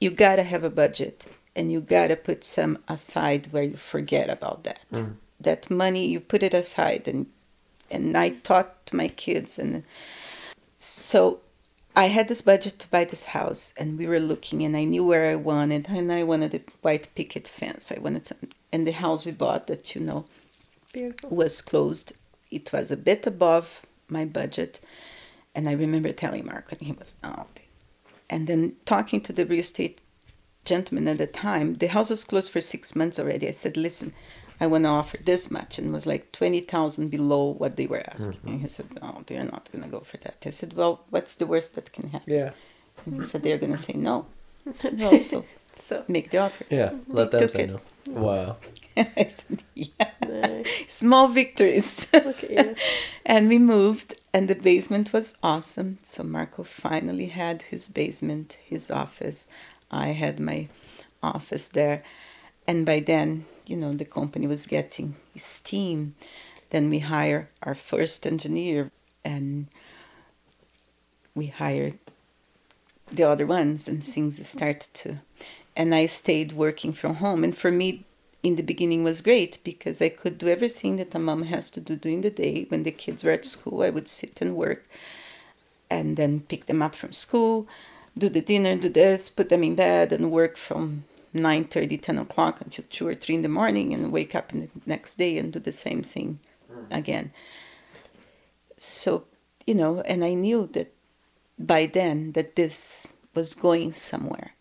you 0.00 0.10
gotta 0.10 0.42
have 0.42 0.64
a 0.64 0.70
budget 0.70 1.26
and 1.56 1.72
you 1.72 1.80
gotta 1.80 2.16
put 2.16 2.44
some 2.44 2.78
aside 2.88 3.48
where 3.52 3.64
you 3.64 3.76
forget 3.76 4.30
about 4.30 4.64
that. 4.64 4.80
Mm. 4.92 5.14
That 5.40 5.70
money 5.70 6.06
you 6.06 6.20
put 6.20 6.42
it 6.42 6.54
aside 6.54 7.08
and 7.08 7.26
and 7.90 8.16
I 8.16 8.30
taught 8.30 8.86
to 8.86 8.96
my 8.96 9.08
kids 9.08 9.58
and 9.58 9.82
so 10.76 11.40
I 11.96 12.06
had 12.06 12.28
this 12.28 12.42
budget 12.42 12.78
to 12.78 12.88
buy 12.88 13.04
this 13.04 13.24
house 13.26 13.74
and 13.76 13.98
we 13.98 14.06
were 14.06 14.20
looking 14.20 14.62
and 14.62 14.76
I 14.76 14.84
knew 14.84 15.04
where 15.04 15.30
I 15.30 15.34
wanted 15.34 15.88
and 15.88 16.12
I 16.12 16.22
wanted 16.22 16.54
a 16.54 16.60
white 16.82 17.08
picket 17.14 17.48
fence. 17.48 17.90
I 17.90 17.98
wanted 17.98 18.26
some 18.26 18.38
and 18.72 18.86
the 18.86 18.92
house 18.92 19.24
we 19.24 19.32
bought 19.32 19.66
that 19.66 19.94
you 19.94 20.00
know 20.00 20.26
Beautiful. 20.92 21.30
was 21.30 21.60
closed. 21.60 22.12
It 22.50 22.72
was 22.72 22.90
a 22.90 22.96
bit 22.96 23.26
above 23.26 23.82
my 24.08 24.24
budget. 24.24 24.80
And 25.54 25.68
I 25.68 25.72
remember 25.72 26.12
telling 26.12 26.46
Mark 26.46 26.70
and 26.70 26.80
he 26.80 26.92
was, 26.92 27.16
oh. 27.24 27.46
And 28.30 28.46
then 28.46 28.76
talking 28.84 29.20
to 29.22 29.32
the 29.32 29.46
real 29.46 29.60
estate 29.60 30.00
gentleman 30.64 31.08
at 31.08 31.18
the 31.18 31.26
time, 31.26 31.74
the 31.76 31.86
house 31.88 32.10
was 32.10 32.24
closed 32.24 32.52
for 32.52 32.60
six 32.60 32.94
months 32.94 33.18
already. 33.18 33.48
I 33.48 33.52
said, 33.52 33.76
listen, 33.76 34.12
I 34.60 34.66
want 34.66 34.84
to 34.84 34.88
offer 34.90 35.16
this 35.18 35.50
much. 35.50 35.78
And 35.78 35.90
it 35.90 35.92
was 35.92 36.06
like 36.06 36.32
20,000 36.32 37.08
below 37.08 37.52
what 37.52 37.76
they 37.76 37.86
were 37.86 38.02
asking. 38.06 38.34
Mm-hmm. 38.34 38.48
And 38.48 38.60
he 38.60 38.68
said, 38.68 38.86
oh, 39.02 39.22
they're 39.26 39.44
not 39.44 39.70
going 39.72 39.84
to 39.84 39.90
go 39.90 40.00
for 40.00 40.16
that. 40.18 40.36
I 40.44 40.50
said, 40.50 40.74
well, 40.74 41.04
what's 41.10 41.36
the 41.36 41.46
worst 41.46 41.74
that 41.76 41.92
can 41.92 42.10
happen? 42.10 42.32
Yeah. 42.32 42.52
And 43.06 43.16
he 43.16 43.22
said, 43.22 43.42
they're 43.42 43.58
going 43.58 43.72
to 43.72 43.78
say 43.78 43.94
no. 43.94 44.26
Well, 44.92 45.16
so 45.18 45.44
So 45.88 46.04
make 46.08 46.30
the 46.30 46.38
offer. 46.38 46.64
Yeah. 46.68 46.92
Let 47.06 47.30
them 47.30 47.48
say 47.48 47.62
it. 47.64 47.70
no. 47.70 47.80
Wow. 48.20 48.56
I 49.16 49.28
said, 49.28 49.62
yeah. 49.74 50.10
nice. 50.26 50.68
Small 50.88 51.28
victories. 51.28 52.06
And 53.24 53.48
we 53.48 53.58
moved 53.58 54.14
and 54.32 54.48
the 54.48 54.54
basement 54.54 55.12
was 55.12 55.38
awesome 55.42 55.98
so 56.02 56.22
marco 56.22 56.62
finally 56.62 57.26
had 57.26 57.62
his 57.62 57.88
basement 57.88 58.56
his 58.64 58.90
office 58.90 59.48
i 59.90 60.08
had 60.08 60.38
my 60.38 60.68
office 61.22 61.68
there 61.70 62.02
and 62.66 62.84
by 62.84 63.00
then 63.00 63.44
you 63.66 63.76
know 63.76 63.92
the 63.92 64.04
company 64.04 64.46
was 64.46 64.66
getting 64.66 65.16
steam 65.36 66.14
then 66.70 66.90
we 66.90 66.98
hire 67.00 67.48
our 67.62 67.74
first 67.74 68.26
engineer 68.26 68.90
and 69.24 69.66
we 71.34 71.46
hired 71.46 71.98
the 73.10 73.22
other 73.22 73.46
ones 73.46 73.88
and 73.88 74.04
things 74.04 74.46
started 74.46 74.92
to 74.92 75.18
and 75.76 75.94
i 75.94 76.06
stayed 76.06 76.52
working 76.52 76.92
from 76.92 77.14
home 77.16 77.42
and 77.42 77.56
for 77.56 77.70
me 77.70 78.04
in 78.42 78.56
the 78.56 78.62
beginning 78.62 79.02
was 79.04 79.20
great 79.20 79.58
because 79.64 80.00
i 80.00 80.08
could 80.08 80.38
do 80.38 80.48
everything 80.48 80.96
that 80.96 81.14
a 81.14 81.18
mom 81.18 81.42
has 81.42 81.70
to 81.70 81.80
do 81.80 81.96
during 81.96 82.20
the 82.20 82.30
day. 82.30 82.66
When 82.68 82.82
the 82.84 82.90
kids 82.90 83.24
were 83.24 83.32
at 83.32 83.44
school 83.44 83.82
i 83.82 83.90
would 83.90 84.08
sit 84.08 84.40
and 84.40 84.56
work 84.56 84.84
and 85.90 86.16
then 86.16 86.40
pick 86.40 86.66
them 86.66 86.82
up 86.82 86.94
from 86.94 87.12
school 87.12 87.66
do 88.16 88.28
the 88.28 88.40
dinner 88.40 88.76
do 88.76 88.88
this 88.88 89.28
put 89.28 89.48
them 89.48 89.64
in 89.64 89.74
bed 89.74 90.12
and 90.12 90.30
work 90.30 90.56
from 90.56 91.04
9 91.34 91.64
30, 91.64 91.98
10 91.98 92.18
o'clock 92.18 92.60
until 92.60 92.84
2 92.88 93.06
or 93.06 93.14
3 93.14 93.34
in 93.36 93.42
the 93.42 93.48
morning 93.48 93.92
and 93.92 94.12
wake 94.12 94.34
up 94.34 94.52
in 94.52 94.60
the 94.60 94.68
next 94.86 95.16
day 95.16 95.36
and 95.38 95.52
do 95.52 95.58
the 95.58 95.72
same 95.72 96.02
thing 96.02 96.38
mm. 96.72 96.86
again. 96.90 97.32
So 98.76 99.24
you 99.66 99.74
know 99.74 100.00
and 100.00 100.24
i 100.24 100.32
knew 100.34 100.66
that 100.72 100.92
by 101.58 101.86
then 101.86 102.32
that 102.32 102.56
this 102.56 103.14
was 103.34 103.54
going 103.54 103.92
somewhere. 103.92 104.52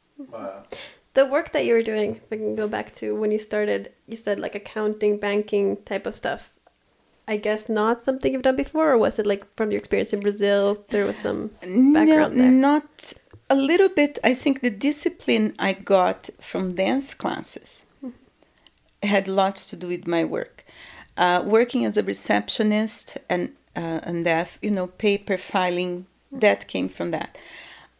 The 1.18 1.26
work 1.26 1.52
that 1.54 1.66
you 1.66 1.74
were 1.74 1.82
doing, 1.82 2.18
if 2.18 2.32
I 2.32 2.36
can 2.36 2.56
go 2.56 2.68
back 2.68 2.94
to 2.98 3.16
when 3.16 3.32
you 3.32 3.40
started, 3.40 3.92
you 4.06 4.16
said 4.16 4.40
like 4.40 4.54
accounting, 4.54 5.18
banking 5.18 5.78
type 5.78 6.06
of 6.06 6.16
stuff. 6.16 6.60
I 7.28 7.38
guess 7.38 7.68
not 7.68 8.04
something 8.04 8.32
you've 8.32 8.44
done 8.44 8.56
before, 8.56 8.92
or 8.92 9.00
was 9.00 9.18
it 9.18 9.26
like 9.26 9.44
from 9.56 9.72
your 9.72 9.80
experience 9.80 10.14
in 10.14 10.20
Brazil? 10.20 10.86
There 10.90 11.08
was 11.08 11.18
some 11.18 11.48
background 11.64 12.36
no, 12.36 12.44
there. 12.44 12.52
Not 12.52 13.14
a 13.50 13.56
little 13.56 13.90
bit. 13.90 14.20
I 14.24 14.36
think 14.36 14.62
the 14.62 14.70
discipline 14.70 15.56
I 15.58 15.74
got 15.74 16.30
from 16.40 16.76
dance 16.76 17.16
classes 17.16 17.88
had 19.02 19.28
lots 19.28 19.66
to 19.72 19.76
do 19.76 19.88
with 19.88 20.06
my 20.06 20.24
work. 20.24 20.64
Uh, 21.18 21.42
working 21.44 21.84
as 21.84 21.98
a 21.98 22.04
receptionist 22.04 23.18
and 23.28 23.54
uh, 23.76 24.02
and 24.04 24.24
that 24.24 24.60
you 24.62 24.70
know 24.70 24.86
paper 24.86 25.40
filing 25.40 26.06
that 26.32 26.68
came 26.68 26.88
from 26.88 27.10
that. 27.10 27.40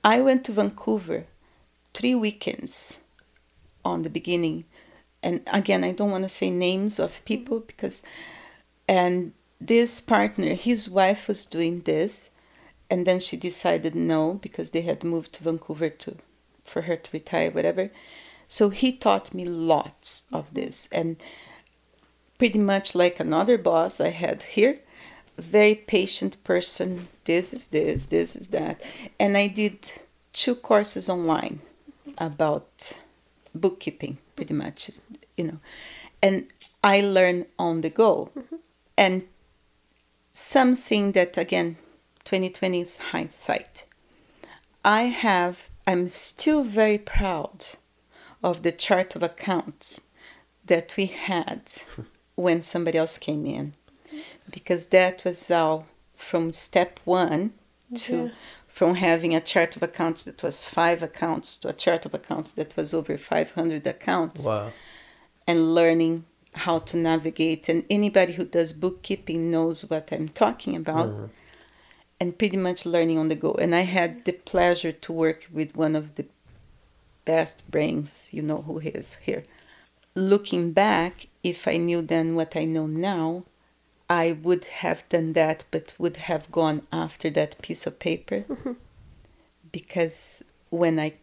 I 0.04 0.22
went 0.22 0.46
to 0.46 0.52
Vancouver 0.52 1.26
three 1.96 2.14
weekends 2.14 3.00
on 3.88 4.04
the 4.04 4.10
beginning, 4.10 4.66
and 5.24 5.42
again 5.52 5.84
I 5.84 5.92
don't 5.92 6.12
want 6.12 6.24
to 6.24 6.30
say 6.30 6.50
names 6.50 7.00
of 7.00 7.24
people 7.26 7.60
because, 7.62 8.04
and 8.88 9.34
this 9.60 10.00
partner, 10.02 10.54
his 10.54 10.90
wife 10.90 11.28
was 11.28 11.46
doing 11.46 11.82
this, 11.82 12.30
and 12.90 13.06
then 13.06 13.20
she 13.20 13.38
decided 13.38 13.96
no 13.96 14.36
because 14.36 14.72
they 14.72 14.82
had 14.82 15.04
moved 15.04 15.34
to 15.34 15.44
Vancouver 15.44 15.90
to, 15.90 16.18
for 16.64 16.84
her 16.84 16.96
to 16.96 17.10
retire 17.12 17.52
whatever. 17.52 17.90
So 18.48 18.70
he 18.70 18.92
taught 18.94 19.34
me 19.34 19.46
lots 19.46 20.24
of 20.32 20.54
this 20.54 20.88
and 20.92 21.18
pretty 22.38 22.60
much 22.60 22.96
like 22.96 23.20
another 23.20 23.58
boss 23.58 24.00
I 24.00 24.10
had 24.10 24.44
here, 24.44 24.80
very 25.38 25.76
patient 25.76 26.42
person. 26.44 27.08
This 27.26 27.54
is 27.54 27.68
this, 27.70 28.06
this 28.06 28.36
is 28.36 28.50
that. 28.50 28.82
And 29.20 29.36
I 29.36 29.48
did 29.48 29.92
two 30.34 30.56
courses 30.56 31.10
online 31.10 31.60
about 32.18 32.94
bookkeeping, 33.58 34.18
pretty 34.36 34.54
much, 34.54 34.92
you 35.36 35.46
know. 35.46 35.60
And 36.22 36.48
I 36.84 37.02
learned 37.02 37.48
on 37.60 37.82
the 37.82 37.90
go. 37.90 38.32
Mm-hmm. 38.38 38.56
And 38.98 39.28
something 40.34 41.12
that, 41.14 41.38
again, 41.38 41.78
2020 42.26 42.82
is 42.82 42.98
hindsight. 42.98 43.86
I 44.84 45.04
have, 45.04 45.70
I'm 45.86 46.08
still 46.08 46.64
very 46.64 46.98
proud 46.98 47.66
of 48.44 48.64
the 48.64 48.72
chart 48.72 49.16
of 49.16 49.24
accounts 49.24 50.02
that 50.66 50.96
we 50.98 51.06
had 51.08 51.62
when 52.36 52.64
somebody 52.64 52.98
else 52.98 53.18
came 53.18 53.46
in 53.46 53.74
because 54.50 54.88
that 54.88 55.24
was 55.24 55.50
all 55.52 55.88
from 56.16 56.52
step 56.52 57.00
one 57.06 57.54
to 57.96 58.26
Yeah. 58.26 58.30
From 58.78 58.94
having 58.94 59.34
a 59.34 59.42
chart 59.42 59.76
of 59.76 59.82
accounts 59.82 60.24
that 60.24 60.44
was 60.44 60.68
five 60.68 61.02
accounts 61.02 61.58
to 61.58 61.68
a 61.68 61.74
chart 61.74 62.06
of 62.06 62.14
accounts 62.14 62.52
that 62.52 62.78
was 62.78 62.94
over 62.94 63.18
500 63.18 63.88
accounts. 63.88 64.46
Wow. 64.46 64.72
and 65.48 65.74
learning 65.74 66.26
how 66.54 66.78
to 66.90 66.96
navigate. 66.96 67.70
And 67.70 67.86
anybody 67.90 68.34
who 68.34 68.46
does 68.46 68.74
bookkeeping 68.74 69.50
knows 69.50 69.78
what 69.90 70.12
i'm 70.12 70.30
talking 70.30 70.76
about. 70.76 71.10
Mm-hmm. 71.10 71.26
And 72.20 72.38
pretty 72.38 72.58
much 72.58 72.86
learning 72.86 73.18
on 73.18 73.30
the 73.30 73.40
go. 73.46 73.54
And 73.64 73.74
i 73.74 73.86
had 73.98 74.26
the 74.26 74.34
pleasure 74.52 74.92
to 74.92 75.12
work 75.12 75.48
with 75.52 75.76
one 75.76 75.96
of 75.96 76.14
the 76.14 76.26
best 77.26 77.58
brains 77.72 78.30
you 78.32 78.44
know 78.44 78.62
who 78.68 78.78
he 78.78 78.90
is 78.90 79.16
here. 79.28 79.44
Looking 80.14 80.72
back 80.72 81.14
if 81.52 81.68
i 81.68 81.78
knew 81.78 82.02
then 82.14 82.36
what 82.36 82.56
i 82.62 82.64
know 82.76 82.86
now 82.86 83.44
i 84.10 84.32
would 84.32 84.66
have 84.66 85.08
done 85.10 85.34
that 85.34 85.66
but 85.72 85.94
would 85.98 86.18
have 86.18 86.52
gone 86.52 86.82
after 86.92 87.30
that 87.30 87.62
piece 87.62 87.86
of 87.86 88.00
paper. 88.00 88.46
Mm-hmm. 88.50 88.74
Because 89.72 90.44
when 90.70 91.00
i 91.00 91.14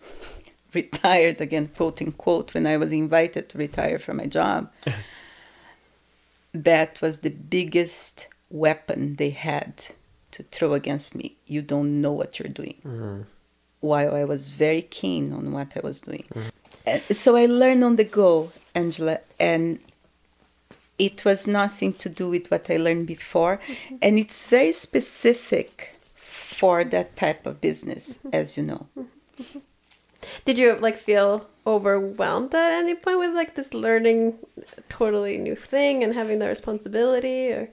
retired 0.74 1.40
again 1.40 1.68
quote 1.74 2.02
unquote 2.02 2.52
when 2.52 2.66
i 2.66 2.76
was 2.76 2.92
invited 2.92 3.48
to 3.48 3.56
retire 3.56 3.98
from 3.98 4.18
my 4.18 4.26
job 4.26 4.70
that 6.52 7.00
was 7.00 7.20
the 7.20 7.30
biggest 7.30 8.28
weapon 8.50 9.16
they 9.16 9.30
had 9.30 9.86
to 10.30 10.42
throw 10.44 10.74
against 10.74 11.14
me. 11.14 11.36
You 11.46 11.62
don't 11.62 12.00
know 12.00 12.12
what 12.12 12.38
you're 12.38 12.48
doing. 12.48 12.76
Mm-hmm. 12.84 13.22
While 13.80 14.14
i 14.14 14.24
was 14.24 14.50
very 14.50 14.82
keen 14.82 15.32
on 15.32 15.52
what 15.52 15.76
i 15.76 15.80
was 15.80 16.00
doing. 16.00 16.24
And 16.86 17.02
so 17.12 17.36
i 17.36 17.46
learned 17.46 17.84
on 17.84 17.96
the 17.96 18.04
go 18.04 18.50
angela 18.74 19.20
and 19.38 19.78
it 20.98 21.24
was 21.24 21.46
nothing 21.46 21.92
to 21.94 22.08
do 22.08 22.28
with 22.30 22.50
what 22.50 22.70
i 22.70 22.76
learned 22.76 23.06
before. 23.06 23.58
Mm-hmm. 23.58 23.96
And 24.02 24.18
it's 24.18 24.48
very 24.48 24.72
specific 24.72 25.94
for 26.14 26.84
that 26.84 27.16
type 27.16 27.46
of 27.46 27.60
business 27.60 28.18
mm-hmm. 28.18 28.30
as 28.32 28.56
you 28.56 28.64
know. 28.64 28.86
Mm-hmm. 28.98 29.58
Did 30.44 30.58
you 30.58 30.74
like 30.74 30.96
feel 30.96 31.46
overwhelmed 31.66 32.54
at 32.54 32.72
any 32.72 32.94
point 32.94 33.18
with 33.18 33.34
like 33.34 33.54
this 33.54 33.74
learning 33.74 34.38
totally 34.88 35.38
new 35.38 35.54
thing 35.54 36.02
and 36.02 36.14
having 36.14 36.38
the 36.38 36.48
responsibility 36.48 37.50
or 37.50 37.70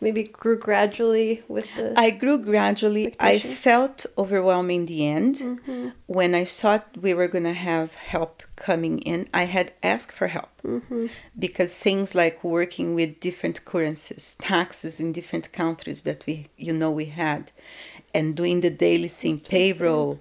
maybe 0.00 0.24
grew 0.24 0.58
gradually 0.58 1.42
with 1.48 1.66
the 1.76 1.98
I 1.98 2.10
grew 2.10 2.38
gradually. 2.38 3.14
I 3.18 3.38
felt 3.38 4.06
overwhelmed 4.16 4.70
in 4.70 4.86
the 4.86 5.06
end. 5.06 5.36
Mm-hmm. 5.36 5.88
When 6.06 6.34
I 6.34 6.44
thought 6.44 6.96
we 7.00 7.14
were 7.14 7.28
going 7.28 7.44
to 7.44 7.52
have 7.52 7.94
help 7.94 8.42
coming 8.56 8.98
in, 9.00 9.28
I 9.32 9.44
had 9.44 9.72
asked 9.82 10.12
for 10.12 10.28
help. 10.28 10.50
Mm-hmm. 10.62 11.06
Because 11.38 11.82
things 11.82 12.14
like 12.14 12.44
working 12.44 12.94
with 12.94 13.20
different 13.20 13.64
currencies, 13.64 14.36
taxes 14.40 15.00
in 15.00 15.12
different 15.12 15.52
countries 15.52 16.02
that 16.02 16.24
we, 16.26 16.48
you 16.56 16.72
know, 16.72 16.90
we 16.90 17.06
had, 17.06 17.52
and 18.14 18.36
doing 18.36 18.60
the 18.60 18.70
daily 18.70 19.08
thing, 19.08 19.40
payroll, 19.40 20.20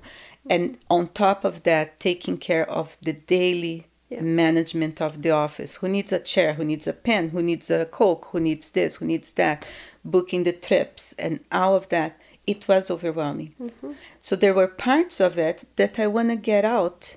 and 0.50 0.78
on 0.90 1.08
top 1.10 1.46
of 1.46 1.64
that, 1.64 2.00
taking 2.00 2.38
care 2.38 2.70
of 2.70 2.98
the 3.02 3.14
daily 3.14 3.88
Yeah. 4.14 4.22
management 4.22 5.02
of 5.02 5.22
the 5.22 5.32
office. 5.32 5.78
Who 5.78 5.88
needs 5.88 6.14
a 6.14 6.20
chair? 6.20 6.54
Who 6.54 6.66
needs 6.66 6.88
a 6.88 6.94
pen? 6.94 7.30
Who 7.30 7.42
needs 7.42 7.72
a 7.72 7.86
coke? 7.86 8.28
Who 8.32 8.40
needs 8.40 8.72
this? 8.72 8.98
Who 8.98 9.06
needs 9.06 9.34
that? 9.34 9.68
Booking 10.06 10.44
the 10.44 10.54
trips 10.54 11.14
and 11.14 11.40
all 11.52 11.76
of 11.76 11.90
that. 11.90 12.20
It 12.46 12.68
was 12.68 12.92
overwhelming. 12.92 13.54
Mm-hmm. 13.62 13.94
So 14.20 14.36
there 14.36 14.54
were 14.54 14.68
parts 14.68 15.22
of 15.22 15.38
it 15.38 15.66
that 15.78 15.98
I 15.98 16.08
want 16.08 16.30
to 16.30 16.36
get 16.36 16.66
out 16.66 17.16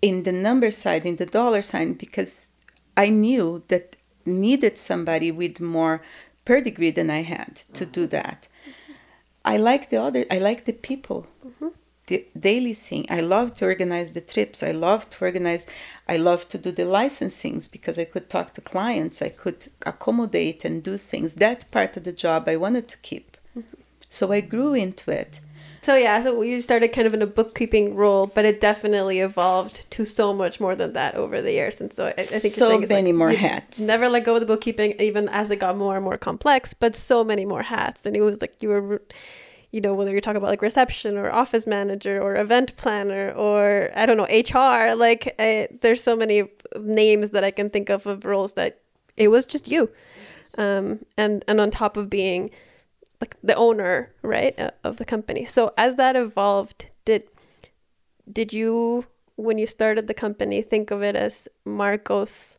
in 0.00 0.22
the 0.22 0.32
number 0.32 0.70
side, 0.70 1.04
in 1.04 1.16
the 1.16 1.26
dollar 1.26 1.62
sign, 1.62 1.92
because 1.94 2.50
I 2.96 3.10
knew 3.10 3.62
that 3.68 3.96
needed 4.24 4.78
somebody 4.78 5.30
with 5.30 5.60
more 5.60 6.02
pedigree 6.44 6.90
than 6.90 7.10
I 7.10 7.22
had 7.22 7.60
to 7.74 7.84
do 7.84 8.02
mm-hmm. 8.02 8.10
that. 8.10 8.48
I 9.44 9.56
like 9.56 9.90
the 9.90 9.98
other. 9.98 10.24
I 10.30 10.38
like 10.38 10.64
the 10.64 10.72
people. 10.72 11.26
Mm-hmm. 11.46 11.68
The 12.08 12.26
daily 12.38 12.74
thing. 12.74 13.06
I 13.08 13.20
love 13.20 13.48
to 13.58 13.66
organize 13.66 14.12
the 14.12 14.20
trips. 14.32 14.62
I 14.62 14.72
love 14.72 15.08
to 15.10 15.24
organize. 15.28 15.64
I 16.14 16.16
love 16.16 16.42
to 16.50 16.58
do 16.58 16.70
the 16.72 16.88
licensings 16.98 17.70
because 17.70 17.96
I 17.98 18.06
could 18.12 18.28
talk 18.28 18.54
to 18.54 18.60
clients. 18.60 19.22
I 19.28 19.30
could 19.42 19.60
accommodate 19.92 20.64
and 20.66 20.82
do 20.82 20.96
things. 20.96 21.36
That 21.36 21.70
part 21.70 21.96
of 21.96 22.02
the 22.04 22.16
job 22.24 22.40
I 22.48 22.56
wanted 22.56 22.86
to 22.88 22.98
keep. 23.08 23.36
Mm-hmm. 23.56 23.82
So 24.08 24.32
I 24.32 24.40
grew 24.40 24.72
into 24.74 25.10
it. 25.22 25.40
So 25.80 25.94
yeah, 25.94 26.22
so 26.22 26.42
you 26.42 26.58
started 26.58 26.88
kind 26.88 27.06
of 27.06 27.14
in 27.14 27.22
a 27.22 27.26
bookkeeping 27.26 27.94
role, 27.94 28.26
but 28.26 28.44
it 28.44 28.60
definitely 28.60 29.20
evolved 29.20 29.90
to 29.92 30.04
so 30.04 30.34
much 30.34 30.60
more 30.60 30.74
than 30.74 30.92
that 30.92 31.14
over 31.14 31.40
the 31.40 31.52
years. 31.52 31.80
And 31.80 31.92
so 31.92 32.06
I, 32.06 32.10
I 32.10 32.22
think 32.22 32.54
So 32.54 32.78
many 32.80 33.12
more 33.12 33.30
hats. 33.30 33.80
Never 33.80 34.08
let 34.08 34.24
go 34.24 34.34
of 34.34 34.40
the 34.40 34.46
bookkeeping, 34.46 35.00
even 35.00 35.28
as 35.28 35.50
it 35.50 35.60
got 35.60 35.76
more 35.76 35.96
and 35.96 36.04
more 36.04 36.18
complex. 36.18 36.74
But 36.74 36.96
so 36.96 37.22
many 37.22 37.44
more 37.46 37.62
hats, 37.62 38.04
and 38.04 38.16
it 38.16 38.22
was 38.22 38.40
like 38.40 38.62
you 38.62 38.68
were, 38.70 39.02
you 39.70 39.80
know, 39.80 39.94
whether 39.94 40.10
you're 40.10 40.20
talking 40.20 40.38
about 40.38 40.50
like 40.50 40.62
reception 40.62 41.16
or 41.16 41.30
office 41.30 41.66
manager 41.66 42.20
or 42.20 42.36
event 42.36 42.74
planner 42.76 43.32
or 43.32 43.90
I 43.94 44.06
don't 44.06 44.16
know 44.16 44.24
HR. 44.24 44.94
Like 44.94 45.34
I, 45.38 45.68
there's 45.80 46.02
so 46.02 46.16
many 46.16 46.44
names 46.78 47.30
that 47.30 47.44
I 47.44 47.50
can 47.50 47.70
think 47.70 47.90
of 47.90 48.06
of 48.06 48.24
roles 48.24 48.54
that 48.54 48.80
it 49.16 49.28
was 49.28 49.44
just 49.44 49.68
you, 49.68 49.90
um, 50.56 51.00
and 51.16 51.44
and 51.46 51.60
on 51.60 51.70
top 51.70 51.96
of 51.96 52.08
being 52.08 52.50
like 53.20 53.36
the 53.42 53.54
owner 53.54 54.12
right 54.22 54.58
of 54.84 54.96
the 54.96 55.04
company 55.04 55.44
so 55.44 55.72
as 55.76 55.96
that 55.96 56.16
evolved 56.16 56.86
did 57.04 57.24
did 58.30 58.52
you 58.52 59.06
when 59.36 59.58
you 59.58 59.66
started 59.66 60.06
the 60.06 60.14
company 60.14 60.62
think 60.62 60.90
of 60.90 61.02
it 61.02 61.16
as 61.16 61.48
marcos 61.64 62.58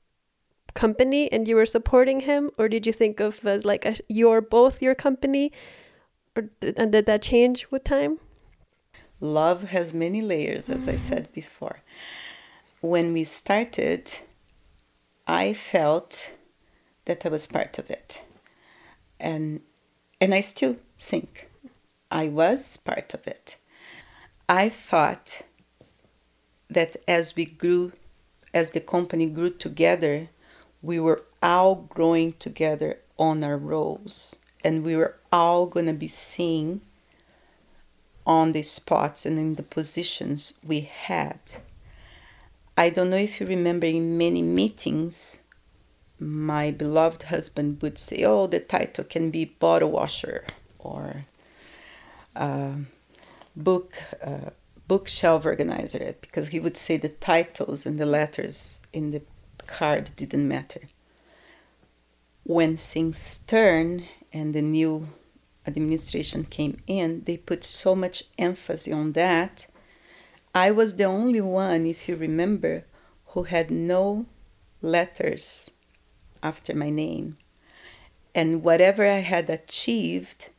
company 0.73 1.31
and 1.31 1.47
you 1.47 1.55
were 1.55 1.65
supporting 1.65 2.21
him 2.21 2.51
or 2.57 2.67
did 2.67 2.85
you 2.85 2.93
think 2.93 3.19
of 3.19 3.45
as 3.45 3.65
like 3.65 3.85
a, 3.85 3.95
you're 4.07 4.41
both 4.41 4.81
your 4.81 4.95
company 4.95 5.51
or 6.39 6.49
and 6.61 6.79
uh, 6.79 6.85
did 6.85 7.05
that 7.05 7.21
change 7.21 7.67
with 7.71 7.83
time 7.83 8.19
Love 9.21 9.63
has 9.65 9.93
many 9.93 10.21
layers, 10.21 10.69
as 10.69 10.87
I 10.87 10.95
said 10.95 11.31
before. 11.33 11.81
When 12.79 13.11
we 13.11 13.25
started, 13.25 14.09
I 15.27 15.51
felt 15.51 16.31
that 17.03 17.25
I 17.25 17.29
was 17.29 17.45
part 17.45 17.77
of 17.77 17.89
it. 17.89 18.23
And 19.19 19.61
and 20.21 20.33
I 20.33 20.41
still 20.41 20.77
think 20.97 21.49
I 22.09 22.29
was 22.29 22.77
part 22.77 23.13
of 23.13 23.27
it. 23.27 23.57
I 24.47 24.69
thought 24.69 25.41
that 26.69 26.95
as 27.07 27.35
we 27.35 27.45
grew, 27.45 27.91
as 28.53 28.71
the 28.71 28.79
company 28.79 29.25
grew 29.25 29.49
together, 29.49 30.29
we 30.81 30.99
were 30.99 31.25
all 31.43 31.75
growing 31.75 32.33
together 32.39 32.99
on 33.17 33.43
our 33.43 33.57
roles 33.57 34.37
and 34.63 34.83
we 34.83 34.95
were 34.95 35.18
all 35.31 35.65
going 35.65 35.85
to 35.85 35.93
be 35.93 36.07
seen 36.07 36.81
on 38.25 38.51
the 38.51 38.61
spots 38.61 39.25
and 39.25 39.39
in 39.39 39.55
the 39.55 39.63
positions 39.63 40.53
we 40.65 40.81
had. 40.81 41.39
I 42.77 42.89
don't 42.89 43.09
know 43.09 43.17
if 43.17 43.41
you 43.41 43.47
remember 43.47 43.87
in 43.87 44.17
many 44.17 44.41
meetings, 44.41 45.41
my 46.19 46.71
beloved 46.71 47.23
husband 47.23 47.81
would 47.81 47.97
say, 47.97 48.23
Oh, 48.23 48.47
the 48.47 48.59
title 48.59 49.03
can 49.03 49.31
be 49.31 49.45
bottle 49.45 49.91
washer 49.91 50.45
or 50.77 51.25
uh, 52.35 52.75
book 53.55 53.95
uh, 54.23 54.51
bookshelf 54.87 55.45
organizer 55.45 56.15
because 56.21 56.49
he 56.49 56.59
would 56.59 56.77
say 56.77 56.97
the 56.97 57.09
titles 57.09 57.85
and 57.85 57.99
the 57.99 58.05
letters 58.05 58.81
in 58.91 59.11
the 59.11 59.21
card 59.67 60.11
didn't 60.15 60.47
matter. 60.47 60.81
When 62.43 62.77
things 62.77 63.39
turn 63.45 64.05
and 64.33 64.55
the 64.55 64.61
new 64.61 65.09
administration 65.69 66.43
came 66.45 66.81
in, 66.87 67.23
they 67.25 67.37
put 67.37 67.63
so 67.63 67.95
much 67.95 68.23
emphasis 68.37 68.93
on 68.93 69.13
that. 69.13 69.67
I 70.53 70.71
was 70.71 70.95
the 70.95 71.05
only 71.05 71.41
one, 71.41 71.85
if 71.85 72.09
you 72.09 72.15
remember, 72.15 72.85
who 73.27 73.43
had 73.43 73.69
no 73.69 74.25
letters 74.81 75.71
after 76.41 76.75
my 76.75 76.89
name. 76.89 77.37
And 78.33 78.63
whatever 78.63 79.05
I 79.05 79.21
had 79.33 79.49
achieved, 79.49 80.49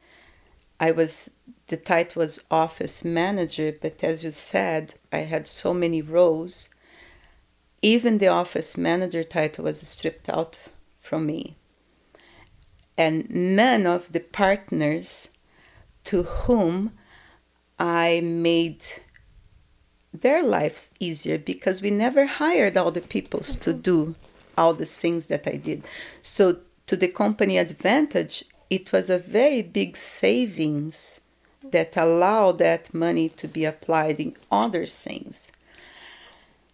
I 0.79 0.91
was 0.93 1.33
the 1.67 1.77
title 1.77 2.21
was 2.21 2.45
office 2.51 3.05
manager, 3.05 3.73
but 3.81 4.03
as 4.03 4.25
you 4.25 4.33
said, 4.33 4.95
I 5.13 5.19
had 5.19 5.47
so 5.47 5.73
many 5.73 6.03
roles. 6.03 6.71
Even 7.81 8.19
the 8.19 8.27
office 8.27 8.77
manager 8.77 9.23
title 9.23 9.65
was 9.65 9.81
stripped 9.81 10.29
out 10.29 10.59
from 10.99 11.27
me. 11.27 11.57
And 13.01 13.31
none 13.31 13.87
of 13.87 14.13
the 14.13 14.21
partners 14.21 15.31
to 16.05 16.25
whom 16.25 16.93
I 17.79 18.21
made 18.21 18.85
their 20.13 20.43
lives 20.43 20.93
easier 21.01 21.39
because 21.39 21.81
we 21.81 21.91
never 21.91 22.27
hired 22.27 22.77
all 22.77 22.91
the 22.91 23.01
peoples 23.01 23.57
to 23.57 23.71
mm-hmm. 23.71 23.81
do 23.81 24.15
all 24.59 24.75
the 24.75 24.85
things 24.85 25.29
that 25.29 25.47
I 25.47 25.57
did. 25.57 25.89
So 26.21 26.59
to 26.89 26.95
the 26.95 27.09
company 27.09 27.57
advantage, 27.57 28.45
it 28.69 28.93
was 28.93 29.09
a 29.09 29.19
very 29.19 29.63
big 29.63 29.97
savings 29.97 31.21
that 31.63 31.97
allowed 31.97 32.59
that 32.59 32.93
money 32.93 33.31
to 33.31 33.49
be 33.49 33.65
applied 33.65 34.21
in 34.21 34.37
other 34.53 34.85
things. 34.85 35.53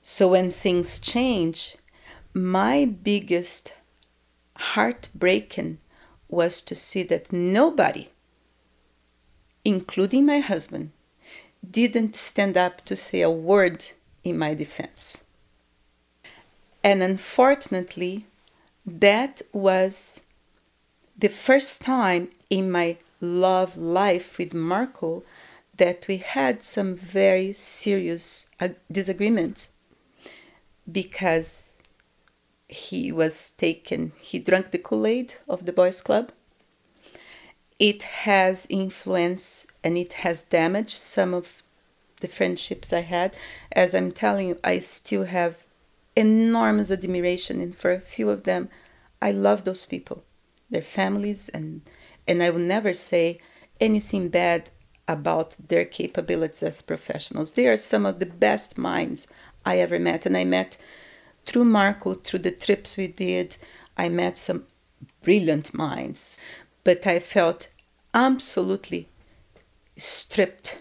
So 0.02 0.26
when 0.26 0.50
things 0.50 0.98
change, 0.98 1.76
my 2.34 2.84
biggest 2.84 3.74
heartbreaking 4.56 5.78
was 6.28 6.62
to 6.62 6.74
see 6.74 7.02
that 7.04 7.32
nobody, 7.32 8.08
including 9.64 10.26
my 10.26 10.40
husband, 10.40 10.90
didn't 11.68 12.16
stand 12.16 12.56
up 12.56 12.84
to 12.84 12.96
say 12.96 13.22
a 13.22 13.30
word 13.30 13.86
in 14.24 14.38
my 14.38 14.54
defense. 14.54 15.24
And 16.82 17.02
unfortunately, 17.02 18.26
that 18.84 19.42
was 19.52 20.22
the 21.18 21.28
first 21.28 21.82
time 21.82 22.30
in 22.50 22.70
my 22.70 22.96
love 23.20 23.76
life 23.76 24.38
with 24.38 24.54
Marco 24.54 25.24
that 25.76 26.06
we 26.08 26.18
had 26.18 26.62
some 26.62 26.94
very 26.94 27.52
serious 27.52 28.48
uh, 28.60 28.68
disagreements 28.90 29.70
because 30.90 31.75
he 32.68 33.12
was 33.12 33.50
taken, 33.52 34.12
he 34.20 34.38
drank 34.38 34.70
the 34.70 34.78
Kool 34.78 35.06
Aid 35.06 35.34
of 35.48 35.66
the 35.66 35.72
boys' 35.72 36.02
club. 36.02 36.32
It 37.78 38.02
has 38.02 38.66
influenced 38.70 39.66
and 39.84 39.96
it 39.96 40.14
has 40.14 40.42
damaged 40.42 40.96
some 40.96 41.34
of 41.34 41.62
the 42.20 42.28
friendships 42.28 42.92
I 42.92 43.00
had. 43.00 43.36
As 43.72 43.94
I'm 43.94 44.10
telling 44.12 44.48
you, 44.48 44.58
I 44.64 44.78
still 44.78 45.24
have 45.24 45.56
enormous 46.16 46.90
admiration, 46.90 47.60
and 47.60 47.76
for 47.76 47.92
a 47.92 48.00
few 48.00 48.30
of 48.30 48.44
them, 48.44 48.70
I 49.20 49.32
love 49.32 49.64
those 49.64 49.86
people, 49.86 50.24
their 50.70 50.82
families, 50.82 51.48
and 51.50 51.82
and 52.26 52.42
I 52.42 52.50
will 52.50 52.60
never 52.60 52.92
say 52.92 53.38
anything 53.80 54.28
bad 54.28 54.70
about 55.06 55.56
their 55.68 55.84
capabilities 55.84 56.62
as 56.62 56.82
professionals. 56.82 57.52
They 57.52 57.68
are 57.68 57.76
some 57.76 58.04
of 58.04 58.18
the 58.18 58.26
best 58.26 58.76
minds 58.76 59.28
I 59.64 59.78
ever 59.78 59.98
met, 59.98 60.26
and 60.26 60.36
I 60.36 60.44
met 60.44 60.76
through 61.46 61.64
Marco, 61.64 62.14
through 62.14 62.40
the 62.40 62.50
trips 62.50 62.96
we 62.96 63.06
did. 63.06 63.56
I 63.96 64.08
met 64.08 64.36
some 64.36 64.66
brilliant 65.22 65.72
minds, 65.72 66.40
but 66.84 67.06
I 67.06 67.18
felt 67.18 67.68
absolutely 68.12 69.08
stripped 69.96 70.78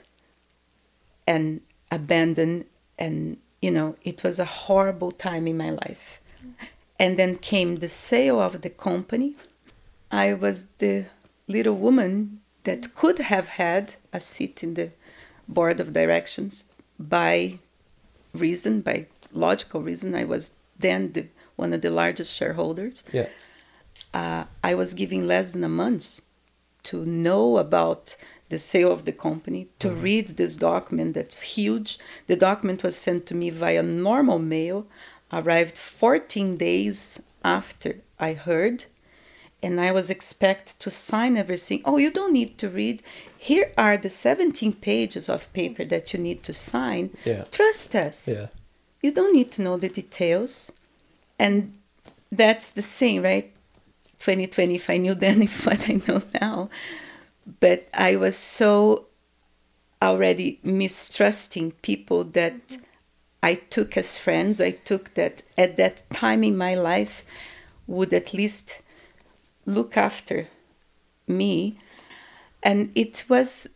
and 1.27 1.61
abandoned 1.91 2.65
and 2.97 3.37
you 3.61 3.71
know 3.71 3.95
it 4.03 4.23
was 4.23 4.39
a 4.39 4.45
horrible 4.45 5.11
time 5.11 5.47
in 5.47 5.57
my 5.57 5.69
life 5.69 6.21
and 6.99 7.17
then 7.17 7.35
came 7.37 7.77
the 7.77 7.87
sale 7.87 8.39
of 8.39 8.61
the 8.61 8.69
company 8.69 9.35
i 10.11 10.33
was 10.33 10.65
the 10.77 11.05
little 11.47 11.75
woman 11.75 12.39
that 12.63 12.93
could 12.95 13.19
have 13.19 13.47
had 13.47 13.95
a 14.11 14.19
seat 14.19 14.63
in 14.63 14.73
the 14.73 14.89
board 15.47 15.79
of 15.79 15.93
directions 15.93 16.65
by 16.99 17.57
reason 18.33 18.81
by 18.81 19.05
logical 19.35 19.81
reason 19.81 20.15
i 20.15 20.23
was 20.23 20.55
then 20.79 21.11
the 21.13 21.25
one 21.55 21.71
of 21.73 21.81
the 21.81 21.89
largest 21.89 22.33
shareholders 22.33 23.03
Yeah. 23.11 23.27
uh, 24.13 24.43
i 24.63 24.73
was 24.75 24.93
given 24.93 25.27
less 25.27 25.51
than 25.51 25.63
a 25.63 25.69
month 25.69 26.21
to 26.83 27.05
know 27.05 27.57
about 27.57 28.15
the 28.49 28.59
sale 28.59 28.91
of 28.91 29.05
the 29.05 29.11
company, 29.11 29.67
to 29.79 29.89
read 29.91 30.27
this 30.37 30.55
document 30.55 31.15
that's 31.15 31.41
huge. 31.57 31.97
The 32.27 32.35
document 32.35 32.83
was 32.83 32.95
sent 32.95 33.25
to 33.25 33.33
me 33.33 33.49
via 33.49 33.81
normal 33.81 34.37
mail, 34.37 34.85
arrived 35.33 35.79
14 35.79 36.55
days 36.55 37.19
after 37.43 38.01
I 38.19 38.33
heard, 38.33 38.85
and 39.63 39.81
I 39.81 39.91
was 39.91 40.11
expected 40.11 40.79
to 40.81 40.91
sign 40.91 41.37
everything. 41.37 41.81
Oh, 41.85 41.97
you 41.97 42.11
don't 42.11 42.33
need 42.33 42.59
to 42.59 42.69
read. 42.69 43.01
Here 43.35 43.71
are 43.79 43.97
the 43.97 44.11
17 44.11 44.73
pages 44.73 45.27
of 45.27 45.51
paper 45.53 45.83
that 45.85 46.13
you 46.13 46.19
need 46.19 46.43
to 46.43 46.53
sign. 46.53 47.09
Yeah. 47.25 47.45
Trust 47.51 47.95
us. 47.95 48.27
Yeah. 48.27 48.47
You 49.06 49.11
don't 49.11 49.36
need 49.36 49.52
to 49.52 49.61
know 49.61 49.77
the 49.77 49.88
details. 49.88 50.72
And 51.38 51.77
that's 52.32 52.72
the 52.72 52.82
same, 52.82 53.22
right? 53.22 53.53
2020, 54.18 54.73
if 54.73 54.90
I 54.90 54.98
knew 54.98 55.14
then, 55.23 55.44
if 55.44 55.64
what 55.64 55.88
I 55.88 56.02
know 56.07 56.23
now. 56.41 56.72
But 57.60 57.88
I 57.94 58.15
was 58.15 58.36
so 58.36 59.06
already 60.02 60.60
mistrusting 60.64 61.73
people 61.84 62.23
that 62.23 62.77
I 63.44 63.53
took 63.53 63.95
as 63.95 64.18
friends. 64.18 64.60
I 64.60 64.72
took 64.72 65.14
that 65.14 65.44
at 65.56 65.77
that 65.77 66.10
time 66.10 66.44
in 66.44 66.57
my 66.57 66.73
life 66.73 67.23
would 67.86 68.11
at 68.11 68.34
least 68.34 68.82
look 69.68 69.98
after 69.98 70.48
me. 71.27 71.77
And 72.64 72.91
it 72.95 73.26
was 73.30 73.69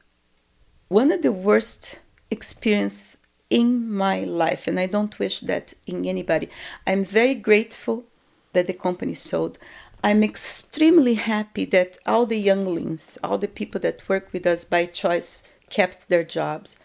one 0.88 1.12
of 1.12 1.22
the 1.22 1.32
worst 1.32 2.00
experience 2.32 3.20
in 3.50 3.92
my 3.92 4.24
life 4.24 4.68
and 4.68 4.80
i 4.80 4.86
don't 4.86 5.20
wish 5.20 5.42
that 5.42 5.74
in 5.88 6.06
anybody. 6.06 6.50
I'm 6.86 7.04
very 7.04 7.36
grateful 7.36 8.06
that 8.54 8.68
the 8.68 8.74
company 8.74 9.14
sold. 9.14 9.58
I'm 10.04 10.24
extremely 10.24 11.16
happy 11.16 11.66
that 11.66 11.98
all 12.06 12.26
the 12.26 12.38
younglings 12.38 13.18
all 13.24 13.38
the 13.38 13.48
people 13.48 13.82
that 13.82 14.08
work 14.08 14.32
with 14.34 14.46
us 14.46 14.66
by 14.66 14.86
choice 14.86 15.44
kept 15.70 16.10
their 16.10 16.24
jobs. 16.24 16.78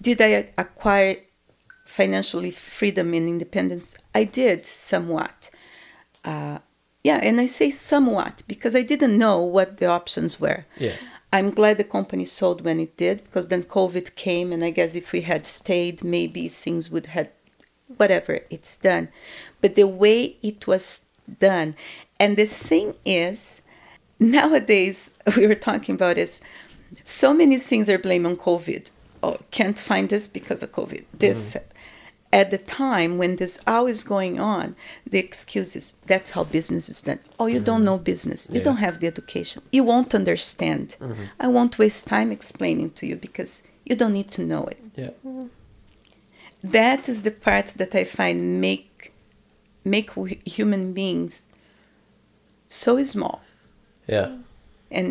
Did 0.00 0.20
i 0.20 0.48
acquire 0.56 1.16
financially 1.84 2.50
freedom 2.50 3.14
and 3.14 3.28
independence? 3.28 3.96
I 4.14 4.24
did 4.24 4.64
somewhat. 4.66 5.50
Uh, 6.24 6.58
yeah 7.04 7.20
and 7.22 7.40
i 7.40 7.46
say 7.46 7.70
somewhat 7.70 8.42
because 8.48 8.74
i 8.74 8.82
didn't 8.82 9.16
know 9.16 9.38
what 9.40 9.78
the 9.78 9.86
options 9.86 10.40
were. 10.40 10.64
Yeah. 10.76 10.96
I'm 11.32 11.50
glad 11.50 11.76
the 11.76 11.84
company 11.84 12.24
sold 12.24 12.64
when 12.64 12.80
it 12.80 12.96
did 12.96 13.24
because 13.24 13.48
then 13.48 13.62
COVID 13.64 14.14
came, 14.14 14.52
and 14.52 14.64
I 14.64 14.70
guess 14.70 14.94
if 14.94 15.12
we 15.12 15.22
had 15.22 15.46
stayed, 15.46 16.02
maybe 16.02 16.48
things 16.48 16.90
would 16.90 17.06
have, 17.06 17.28
whatever, 17.96 18.40
it's 18.48 18.76
done. 18.76 19.08
But 19.60 19.74
the 19.74 19.86
way 19.86 20.36
it 20.42 20.66
was 20.66 21.06
done, 21.38 21.74
and 22.18 22.36
the 22.36 22.46
thing 22.46 22.94
is, 23.04 23.60
nowadays 24.18 25.10
we 25.36 25.46
were 25.46 25.54
talking 25.54 25.94
about 25.94 26.16
is 26.16 26.40
so 27.04 27.34
many 27.34 27.58
things 27.58 27.90
are 27.90 27.98
blamed 27.98 28.26
on 28.26 28.36
COVID. 28.36 28.90
Oh, 29.22 29.36
can't 29.50 29.78
find 29.78 30.08
this 30.08 30.28
because 30.28 30.62
of 30.62 30.72
COVID. 30.72 31.04
This. 31.12 31.54
Mm-hmm. 31.54 31.64
At 32.30 32.50
the 32.50 32.58
time 32.58 33.16
when 33.16 33.36
this 33.36 33.58
all 33.66 33.86
is 33.86 34.04
going 34.04 34.38
on, 34.38 34.76
the 35.06 35.18
excuse 35.18 35.74
is 35.74 35.92
that's 36.06 36.32
how 36.32 36.44
business 36.44 36.88
is 36.90 37.00
done. 37.02 37.20
Oh, 37.40 37.46
you 37.46 37.60
don't 37.60 37.78
mm-hmm. 37.78 37.84
know 37.86 37.98
business. 37.98 38.48
You 38.50 38.58
Yeah. 38.58 38.64
don't 38.64 38.76
have 38.86 39.00
the 39.00 39.06
education. 39.06 39.62
You 39.72 39.84
won't 39.84 40.14
understand. 40.14 40.96
Mm-hmm. 41.00 41.22
I 41.40 41.48
won't 41.48 41.78
waste 41.78 42.06
time 42.06 42.30
explaining 42.30 42.90
to 42.98 43.06
you 43.06 43.16
because 43.16 43.62
you 43.86 43.96
don't 43.96 44.12
need 44.12 44.30
to 44.32 44.42
know 44.42 44.64
it. 44.74 44.80
Yeah. 44.94 45.10
Mm-hmm. 45.26 45.46
That 46.62 47.08
is 47.08 47.22
the 47.22 47.30
part 47.30 47.66
that 47.80 47.94
I 47.94 48.04
find 48.04 48.60
make 48.60 49.12
make 49.84 50.10
human 50.44 50.92
beings 50.92 51.46
so 52.68 53.02
small 53.14 53.40
Yeah. 54.06 54.30
and 54.90 55.10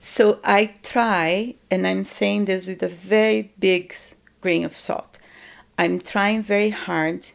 So 0.00 0.24
I 0.44 0.60
try, 0.92 1.28
and 1.72 1.80
I'm 1.90 2.04
saying 2.18 2.40
this 2.46 2.62
with 2.68 2.82
a 2.84 2.88
very 2.88 3.40
big 3.58 3.84
grain 4.44 4.64
of 4.64 4.74
salt. 4.78 5.07
I'm 5.78 6.00
trying 6.00 6.42
very 6.42 6.70
hard 6.70 7.26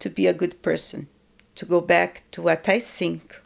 to 0.00 0.10
be 0.10 0.26
a 0.26 0.34
good 0.34 0.60
person, 0.62 1.08
to 1.54 1.64
go 1.64 1.80
back 1.80 2.24
to 2.32 2.42
what 2.42 2.68
I 2.68 2.78
think 2.78 3.40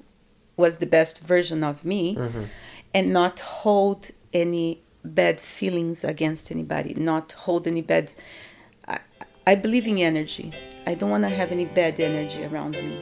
was 0.57 0.79
the 0.79 0.87
best 0.87 1.21
version 1.21 1.63
of 1.63 1.85
me, 1.85 2.17
mm-hmm. 2.17 2.45
and 2.93 3.13
not 3.13 3.39
hold 3.41 4.11
any 4.33 4.83
bad 5.05 5.39
feelings 5.39 6.03
against 6.03 6.51
anybody, 6.51 6.95
not 6.95 7.33
hold 7.33 7.67
any 7.67 7.83
bad. 7.83 8.13
I, 8.89 8.99
I 9.47 9.55
believe 9.55 9.87
in 9.87 9.99
energy. 9.99 10.53
I 10.87 10.95
don't 10.95 11.11
want 11.11 11.25
to 11.25 11.29
have 11.29 11.53
any 11.53 11.67
bad 11.67 12.01
energy 12.01 12.45
around 12.45 12.73
me. 12.73 13.01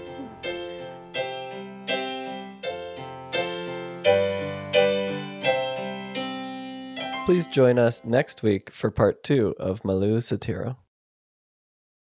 Please 7.24 7.46
join 7.46 7.78
us 7.78 8.04
next 8.04 8.42
week 8.42 8.70
for 8.70 8.90
part 8.90 9.22
two 9.24 9.54
of 9.58 9.82
Malu 9.82 10.18
Satyro. 10.18 10.76